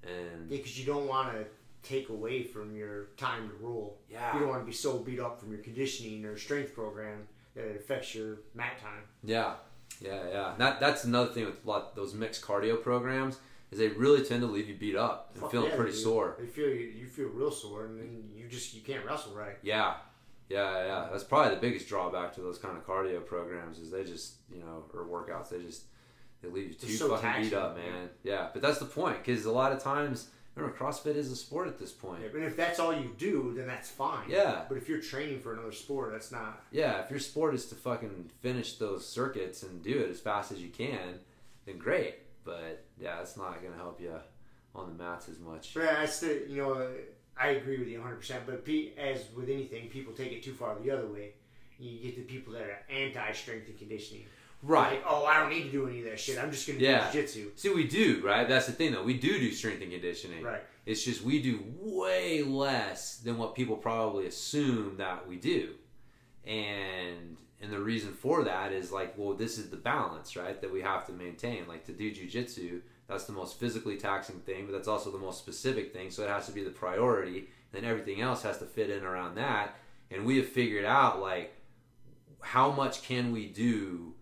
And 0.02 0.50
Yeah, 0.50 0.58
because 0.58 0.78
you 0.78 0.84
don't 0.84 1.06
want 1.06 1.32
to 1.32 1.46
take 1.82 2.10
away 2.10 2.42
from 2.42 2.76
your 2.76 3.06
time 3.16 3.48
to 3.48 3.54
roll. 3.56 3.98
Yeah. 4.10 4.34
You 4.34 4.40
don't 4.40 4.48
want 4.50 4.62
to 4.62 4.66
be 4.66 4.72
so 4.72 4.98
beat 4.98 5.18
up 5.18 5.40
from 5.40 5.50
your 5.50 5.62
conditioning 5.62 6.24
or 6.26 6.36
strength 6.36 6.74
program 6.74 7.26
that 7.54 7.64
it 7.64 7.76
affects 7.76 8.14
your 8.14 8.38
mat 8.54 8.78
time. 8.80 9.02
yeah, 9.22 9.54
yeah, 10.00 10.28
yeah. 10.28 10.54
That 10.58 10.78
that's 10.80 11.04
another 11.04 11.32
thing 11.32 11.46
with 11.46 11.64
a 11.64 11.68
lot 11.68 11.96
those 11.96 12.12
mixed 12.14 12.42
cardio 12.42 12.80
programs 12.82 13.38
is 13.70 13.78
they 13.78 13.88
really 13.88 14.24
tend 14.24 14.40
to 14.40 14.46
leave 14.46 14.68
you 14.68 14.74
beat 14.74 14.96
up 14.96 15.30
and 15.32 15.42
Fuck 15.42 15.52
feeling 15.52 15.70
yeah, 15.70 15.76
pretty 15.76 15.92
sore. 15.92 16.36
They 16.38 16.46
feel 16.46 16.68
you, 16.68 16.92
you 16.98 17.06
feel 17.06 17.28
real 17.28 17.50
sore, 17.50 17.86
and 17.86 17.98
then 17.98 18.30
you 18.34 18.48
just 18.48 18.74
you 18.74 18.80
can't 18.80 19.04
wrestle 19.04 19.32
right. 19.34 19.56
Yeah, 19.62 19.94
yeah, 20.48 20.84
yeah. 20.84 21.08
That's 21.10 21.24
probably 21.24 21.54
the 21.54 21.60
biggest 21.60 21.88
drawback 21.88 22.34
to 22.34 22.40
those 22.40 22.58
kind 22.58 22.76
of 22.76 22.86
cardio 22.86 23.24
programs 23.24 23.78
is 23.78 23.90
they 23.90 24.04
just, 24.04 24.34
you 24.52 24.60
know, 24.60 24.84
or 24.92 25.06
workouts. 25.06 25.50
They 25.50 25.62
just 25.62 25.84
they 26.42 26.48
leave 26.48 26.68
you 26.68 26.74
too 26.74 26.88
so 26.88 27.10
fucking 27.10 27.42
beat 27.42 27.50
taxing, 27.50 27.58
up, 27.58 27.76
man. 27.76 28.08
Yeah, 28.24 28.48
but 28.52 28.60
that's 28.60 28.78
the 28.78 28.86
point 28.86 29.18
because 29.24 29.44
a 29.44 29.52
lot 29.52 29.70
of 29.72 29.80
times, 29.82 30.28
remember 30.56 30.76
CrossFit 30.76 31.14
is 31.14 31.30
a 31.30 31.36
sport 31.36 31.68
at 31.68 31.78
this 31.78 31.92
point. 31.92 32.22
Yeah, 32.22 32.30
and 32.34 32.44
if 32.44 32.56
that's 32.56 32.80
all 32.80 32.92
you 32.92 33.14
do, 33.16 33.52
then 33.56 33.68
that's 33.68 33.88
fine. 33.88 34.28
Yeah. 34.28 34.64
But 34.68 34.78
if 34.78 34.88
you're 34.88 35.00
training 35.00 35.40
for 35.40 35.52
another 35.52 35.72
sport, 35.72 36.10
that's 36.12 36.32
not. 36.32 36.64
Yeah, 36.72 37.02
if 37.04 37.10
your 37.10 37.20
sport 37.20 37.54
is 37.54 37.66
to 37.66 37.76
fucking 37.76 38.30
finish 38.40 38.74
those 38.78 39.06
circuits 39.06 39.62
and 39.62 39.82
do 39.82 40.00
it 40.00 40.10
as 40.10 40.18
fast 40.18 40.50
as 40.50 40.60
you 40.60 40.70
can, 40.70 41.20
then 41.66 41.78
great. 41.78 42.16
But 42.44 42.84
yeah, 42.98 43.20
it's 43.20 43.36
not 43.36 43.62
gonna 43.62 43.76
help 43.76 44.00
you 44.00 44.14
on 44.74 44.88
the 44.96 45.02
mats 45.02 45.28
as 45.28 45.38
much. 45.38 45.74
But 45.74 45.84
I 45.88 46.06
still, 46.06 46.38
you 46.48 46.56
know, 46.58 46.88
I 47.38 47.48
agree 47.48 47.78
with 47.78 47.88
you 47.88 47.98
100. 47.98 48.16
percent 48.16 48.42
But 48.46 48.66
as 48.98 49.24
with 49.36 49.48
anything, 49.48 49.88
people 49.88 50.12
take 50.12 50.32
it 50.32 50.42
too 50.42 50.52
far 50.52 50.76
the 50.78 50.90
other 50.90 51.06
way. 51.06 51.32
You 51.78 51.98
get 51.98 52.16
the 52.16 52.22
people 52.22 52.52
that 52.52 52.62
are 52.62 52.78
anti-strength 52.90 53.68
and 53.68 53.78
conditioning. 53.78 54.24
Right. 54.62 54.96
Like, 54.96 55.04
oh, 55.08 55.24
I 55.24 55.40
don't 55.40 55.48
need 55.48 55.62
to 55.64 55.70
do 55.70 55.88
any 55.88 56.00
of 56.00 56.04
that 56.04 56.20
shit. 56.20 56.38
I'm 56.38 56.50
just 56.50 56.66
gonna 56.66 56.78
Yeah. 56.78 57.06
do 57.06 57.12
jiu-jitsu. 57.12 57.52
See, 57.56 57.70
we 57.70 57.84
do, 57.84 58.20
right? 58.22 58.46
That's 58.46 58.66
the 58.66 58.72
thing, 58.72 58.92
though. 58.92 59.02
We 59.02 59.14
do 59.14 59.38
do 59.38 59.50
strength 59.52 59.80
and 59.82 59.90
conditioning. 59.90 60.42
Right. 60.42 60.60
It's 60.84 61.02
just 61.02 61.22
we 61.22 61.40
do 61.40 61.64
way 61.80 62.42
less 62.42 63.16
than 63.16 63.38
what 63.38 63.54
people 63.54 63.76
probably 63.76 64.26
assume 64.26 64.98
that 64.98 65.26
we 65.26 65.36
do, 65.36 65.74
and 66.44 67.36
and 67.60 67.72
the 67.72 67.78
reason 67.78 68.12
for 68.12 68.42
that 68.44 68.72
is 68.72 68.90
like, 68.90 69.16
well, 69.18 69.34
this 69.34 69.58
is 69.58 69.70
the 69.70 69.76
balance, 69.76 70.34
right? 70.36 70.60
That 70.60 70.72
we 70.72 70.80
have 70.80 71.06
to 71.06 71.12
maintain. 71.12 71.68
Like 71.68 71.84
to 71.86 71.92
do 71.92 72.10
jujitsu, 72.10 72.80
that's 73.06 73.24
the 73.24 73.32
most 73.32 73.60
physically 73.60 73.96
taxing 73.96 74.40
thing, 74.40 74.66
but 74.66 74.72
that's 74.72 74.88
also 74.88 75.10
the 75.10 75.18
most 75.18 75.38
specific 75.38 75.92
thing. 75.92 76.10
So 76.10 76.22
it 76.22 76.30
has 76.30 76.46
to 76.46 76.52
be 76.52 76.64
the 76.64 76.70
priority. 76.70 77.48
Then 77.72 77.84
everything 77.84 78.20
else 78.20 78.42
has 78.42 78.58
to 78.58 78.64
fit 78.64 78.88
in 78.88 79.04
around 79.04 79.34
that. 79.34 79.74
And 80.10 80.24
we 80.24 80.38
have 80.38 80.48
figured 80.48 80.84
out 80.84 81.20
like 81.20 81.54
how 82.40 82.70
much 82.70 83.02
can 83.02 83.32
we 83.32 83.46
do 83.46 84.14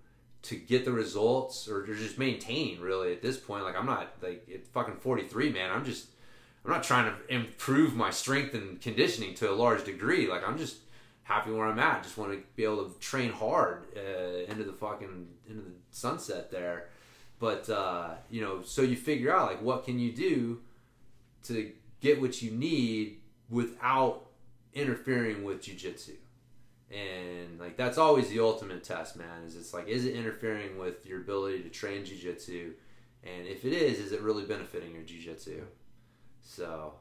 to 0.43 0.56
get 0.56 0.85
the 0.85 0.93
results 0.93 1.69
or 1.69 1.86
just 1.86 2.19
maintain 2.19 2.81
really 2.81 3.12
at 3.12 3.23
this 3.23 3.36
point 3.36 3.65
like 3.65 3.77
i'm 3.77 3.86
not 3.86 4.15
like 4.23 4.48
at 4.52 4.66
fucking 4.69 4.97
43 4.97 5.51
man 5.51 5.70
i'm 5.70 5.85
just 5.85 6.06
i'm 6.65 6.70
not 6.70 6.82
trying 6.82 7.12
to 7.12 7.35
improve 7.35 7.94
my 7.94 8.10
strength 8.10 8.55
and 8.55 8.81
conditioning 8.81 9.35
to 9.35 9.51
a 9.51 9.52
large 9.52 9.85
degree 9.85 10.28
like 10.28 10.47
i'm 10.47 10.59
just 10.59 10.77
happy 11.29 11.51
where 11.51 11.67
i'm 11.67 11.79
at. 11.79 12.03
Just 12.03 12.19
want 12.19 12.33
to 12.33 12.43
be 12.57 12.65
able 12.65 12.85
to 12.85 12.99
train 12.99 13.31
hard 13.31 13.85
uh, 13.97 14.51
into 14.51 14.65
the 14.65 14.73
fucking 14.73 15.29
into 15.49 15.63
the 15.63 15.73
sunset 15.91 16.51
there. 16.51 16.89
But 17.39 17.69
uh, 17.71 18.15
you 18.31 18.41
know 18.41 18.63
so 18.63 18.83
you 18.83 18.97
figure 18.97 19.35
out 19.35 19.47
like 19.51 19.63
what 19.63 19.85
can 19.85 19.99
you 19.99 20.13
do 20.13 20.61
to 21.45 21.71
get 22.01 22.21
what 22.21 22.43
you 22.43 22.51
need 22.51 23.19
without 23.49 24.27
interfering 24.75 25.45
with 25.45 25.63
jujitsu 25.63 26.17
and 26.91 27.61
like 27.61 27.77
that's 27.77 27.99
always 27.99 28.29
the 28.29 28.41
ultimate 28.41 28.83
test 28.83 29.17
man 29.17 29.43
is 29.47 29.57
it's 29.57 29.75
like 29.75 29.89
is 29.89 30.07
it 30.07 30.15
interfering 30.15 30.79
with 30.79 31.05
your 31.05 31.21
ability 31.21 31.63
to 31.63 31.69
train 31.69 32.05
jiu-jitsu? 32.05 32.73
And 33.25 33.47
if 33.47 33.65
it 33.65 33.73
is 33.75 33.99
is 33.99 34.13
it 34.13 34.23
really 34.23 34.45
benefiting 34.45 34.95
your 34.95 35.03
jiu-jitsu? 35.03 35.65
So 36.43 36.95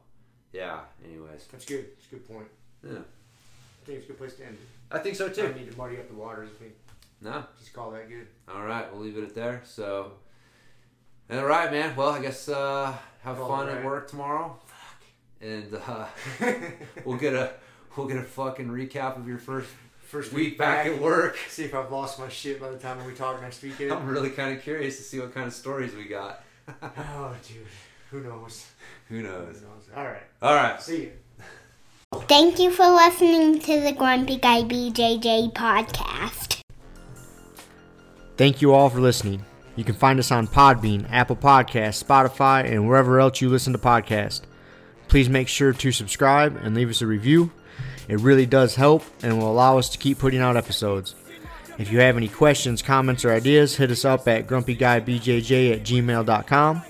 yeah 0.52 0.80
anyways. 1.04 1.46
That's 1.50 1.64
good. 1.64 1.86
That's 1.96 2.06
a 2.06 2.16
good 2.16 2.28
point. 2.28 2.48
yeah 2.84 2.98
think 3.88 3.98
it's 4.00 4.04
a 4.06 4.12
good 4.12 4.18
place 4.18 4.34
to 4.34 4.44
end. 4.46 4.56
i 4.90 4.98
think 4.98 5.16
so 5.16 5.28
too. 5.28 5.46
I 5.54 5.58
need 5.58 5.70
to 5.70 5.76
muddy 5.76 5.96
up 5.96 6.08
the 6.08 6.14
waters. 6.14 6.48
I 6.54 6.62
think 6.62 6.74
no 7.20 7.44
just 7.58 7.72
call 7.72 7.90
that 7.92 8.08
good. 8.08 8.26
all 8.52 8.62
right 8.64 8.90
we'll 8.92 9.02
leave 9.02 9.16
it 9.18 9.24
at 9.24 9.34
there 9.34 9.62
so 9.64 10.12
all 11.30 11.44
right 11.44 11.70
man 11.72 11.96
well 11.96 12.10
i 12.10 12.20
guess 12.22 12.48
uh 12.48 12.94
have 13.22 13.40
All 13.40 13.48
fun 13.48 13.66
right. 13.66 13.78
at 13.78 13.84
work 13.84 14.08
tomorrow 14.08 14.56
Fuck. 14.66 15.02
and 15.40 15.74
uh 15.86 16.06
we'll 17.04 17.16
get 17.18 17.34
a 17.34 17.52
we'll 17.96 18.06
get 18.06 18.18
a 18.18 18.22
fucking 18.22 18.68
recap 18.68 19.16
of 19.16 19.26
your 19.26 19.38
first 19.38 19.68
First 20.02 20.32
week 20.32 20.56
back 20.56 20.86
at 20.86 20.98
work 21.02 21.36
See 21.50 21.64
if 21.64 21.74
I've 21.74 21.92
lost 21.92 22.18
my 22.18 22.30
shit 22.30 22.58
by 22.58 22.70
the 22.70 22.78
time 22.78 23.04
we 23.04 23.12
talk 23.12 23.42
next 23.42 23.62
weekend. 23.62 23.92
i'm 23.92 24.06
really 24.06 24.30
kind 24.30 24.56
of 24.56 24.62
curious 24.62 24.96
to 24.96 25.02
see 25.02 25.20
what 25.20 25.34
kind 25.34 25.46
of 25.46 25.52
stories 25.52 25.94
we 25.94 26.04
got 26.04 26.42
oh, 26.82 27.34
dude. 27.46 27.66
Who 28.10 28.20
knows? 28.22 28.66
who 29.10 29.16
Who 29.16 29.22
knows 29.22 29.60
knows? 29.60 29.84
All 29.94 30.04
right. 30.06 30.22
all 30.40 30.54
right 30.54 30.80
See 30.80 31.02
you. 31.02 31.12
Thank 32.12 32.58
you 32.58 32.70
for 32.70 32.86
listening 32.86 33.58
to 33.60 33.80
the 33.80 33.92
Grumpy 33.92 34.38
Guy 34.38 34.62
BJJ 34.62 35.52
podcast. 35.52 36.62
Thank 38.38 38.62
you 38.62 38.72
all 38.72 38.88
for 38.88 39.00
listening. 39.00 39.44
You 39.76 39.84
can 39.84 39.94
find 39.94 40.18
us 40.18 40.30
on 40.32 40.46
Podbean, 40.46 41.06
Apple 41.10 41.36
Podcasts, 41.36 42.02
Spotify, 42.02 42.64
and 42.64 42.88
wherever 42.88 43.20
else 43.20 43.42
you 43.42 43.50
listen 43.50 43.74
to 43.74 43.78
podcasts. 43.78 44.40
Please 45.08 45.28
make 45.28 45.48
sure 45.48 45.72
to 45.74 45.92
subscribe 45.92 46.56
and 46.62 46.74
leave 46.74 46.88
us 46.88 47.02
a 47.02 47.06
review. 47.06 47.52
It 48.08 48.20
really 48.20 48.46
does 48.46 48.74
help 48.74 49.04
and 49.22 49.38
will 49.38 49.50
allow 49.50 49.76
us 49.76 49.90
to 49.90 49.98
keep 49.98 50.18
putting 50.18 50.40
out 50.40 50.56
episodes. 50.56 51.14
If 51.78 51.92
you 51.92 52.00
have 52.00 52.16
any 52.16 52.28
questions, 52.28 52.80
comments, 52.80 53.24
or 53.24 53.32
ideas, 53.32 53.76
hit 53.76 53.90
us 53.90 54.04
up 54.04 54.26
at 54.26 54.46
grumpyguybjj 54.46 55.72
at 55.74 55.82
gmail.com. 55.82 56.82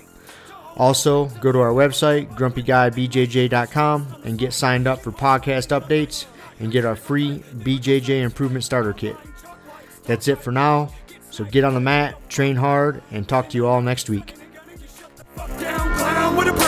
Also, 0.77 1.25
go 1.41 1.51
to 1.51 1.59
our 1.59 1.73
website, 1.73 2.33
grumpyguybjj.com, 2.35 4.21
and 4.23 4.37
get 4.37 4.53
signed 4.53 4.87
up 4.87 5.01
for 5.01 5.11
podcast 5.11 5.77
updates 5.77 6.25
and 6.59 6.71
get 6.71 6.85
our 6.85 6.95
free 6.95 7.39
BJJ 7.57 8.21
Improvement 8.21 8.63
Starter 8.63 8.93
Kit. 8.93 9.15
That's 10.05 10.27
it 10.27 10.39
for 10.39 10.51
now. 10.51 10.93
So 11.29 11.43
get 11.43 11.63
on 11.63 11.73
the 11.73 11.79
mat, 11.79 12.17
train 12.29 12.55
hard, 12.55 13.03
and 13.11 13.27
talk 13.27 13.49
to 13.49 13.57
you 13.57 13.67
all 13.67 13.81
next 13.81 14.09
week. 14.09 14.35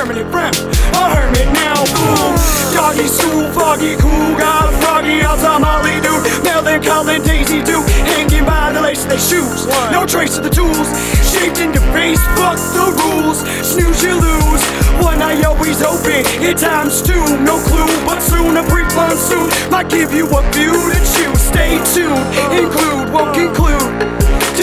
Permanent 0.01 0.31
frown. 0.31 0.53
A 0.97 1.03
hermit 1.13 1.45
now, 1.53 1.77
boom. 1.93 2.33
Doggy 2.73 3.05
stool, 3.05 3.45
foggy, 3.53 3.95
cool, 4.01 4.33
got 4.33 4.73
a 4.73 4.77
froggy 4.81 5.21
outside 5.21 5.61
Molly 5.61 6.01
dude. 6.01 6.25
Melancholy 6.43 7.19
Daisy 7.19 7.61
dude, 7.61 7.85
hanging 8.09 8.45
by 8.45 8.73
the 8.73 8.81
lace 8.81 9.03
of 9.03 9.09
their 9.09 9.19
shoes. 9.19 9.67
No 9.93 10.05
trace 10.07 10.37
of 10.37 10.43
the 10.43 10.49
tools, 10.49 10.89
shaped 11.21 11.59
into 11.59 11.79
face, 11.93 12.21
fuck 12.33 12.57
the 12.73 12.89
rules. 12.97 13.45
Snooze, 13.61 14.01
you 14.01 14.17
lose. 14.17 14.63
One 15.05 15.21
eye 15.21 15.39
always 15.43 15.83
open, 15.83 16.25
in 16.41 16.57
times 16.57 17.03
two. 17.03 17.21
No 17.45 17.61
clue, 17.69 17.93
but 18.05 18.21
soon 18.21 18.57
a 18.57 18.63
brief 18.63 18.89
monsoon 18.95 19.49
might 19.69 19.89
give 19.89 20.11
you 20.13 20.25
a 20.25 20.41
view 20.51 20.73
to 20.73 20.97
choose. 21.13 21.41
Stay 21.53 21.77
tuned, 21.93 22.25
include, 22.57 23.13
won't 23.13 23.37
uh. 23.37 23.53
conclude. 23.53 24.20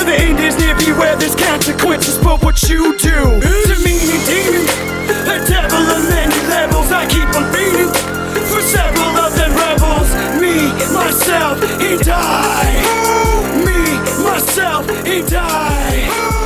The 0.08 0.14
end 0.14 0.40
is 0.40 0.58
near 0.58 0.74
beware 0.74 1.16
there's 1.16 1.34
consequences 1.34 2.16
for 2.16 2.38
what 2.38 2.62
you 2.62 2.96
do. 2.96 3.40
To 3.44 3.74
me, 3.84 4.00
demon, 4.24 4.64
a 5.28 5.36
devil 5.44 5.84
of 5.84 6.08
many 6.08 6.40
levels. 6.48 6.90
I 6.90 7.04
keep 7.04 7.28
on 7.36 7.44
feeding 7.52 7.92
for 8.48 8.62
several 8.62 9.18
of 9.20 9.36
them 9.36 9.52
rebels. 9.52 10.08
Me, 10.40 10.72
myself, 10.94 11.62
and 11.62 12.08
I. 12.08 12.72
Me, 13.66 14.24
myself, 14.24 14.88
and 14.88 15.34
I. 15.34 16.37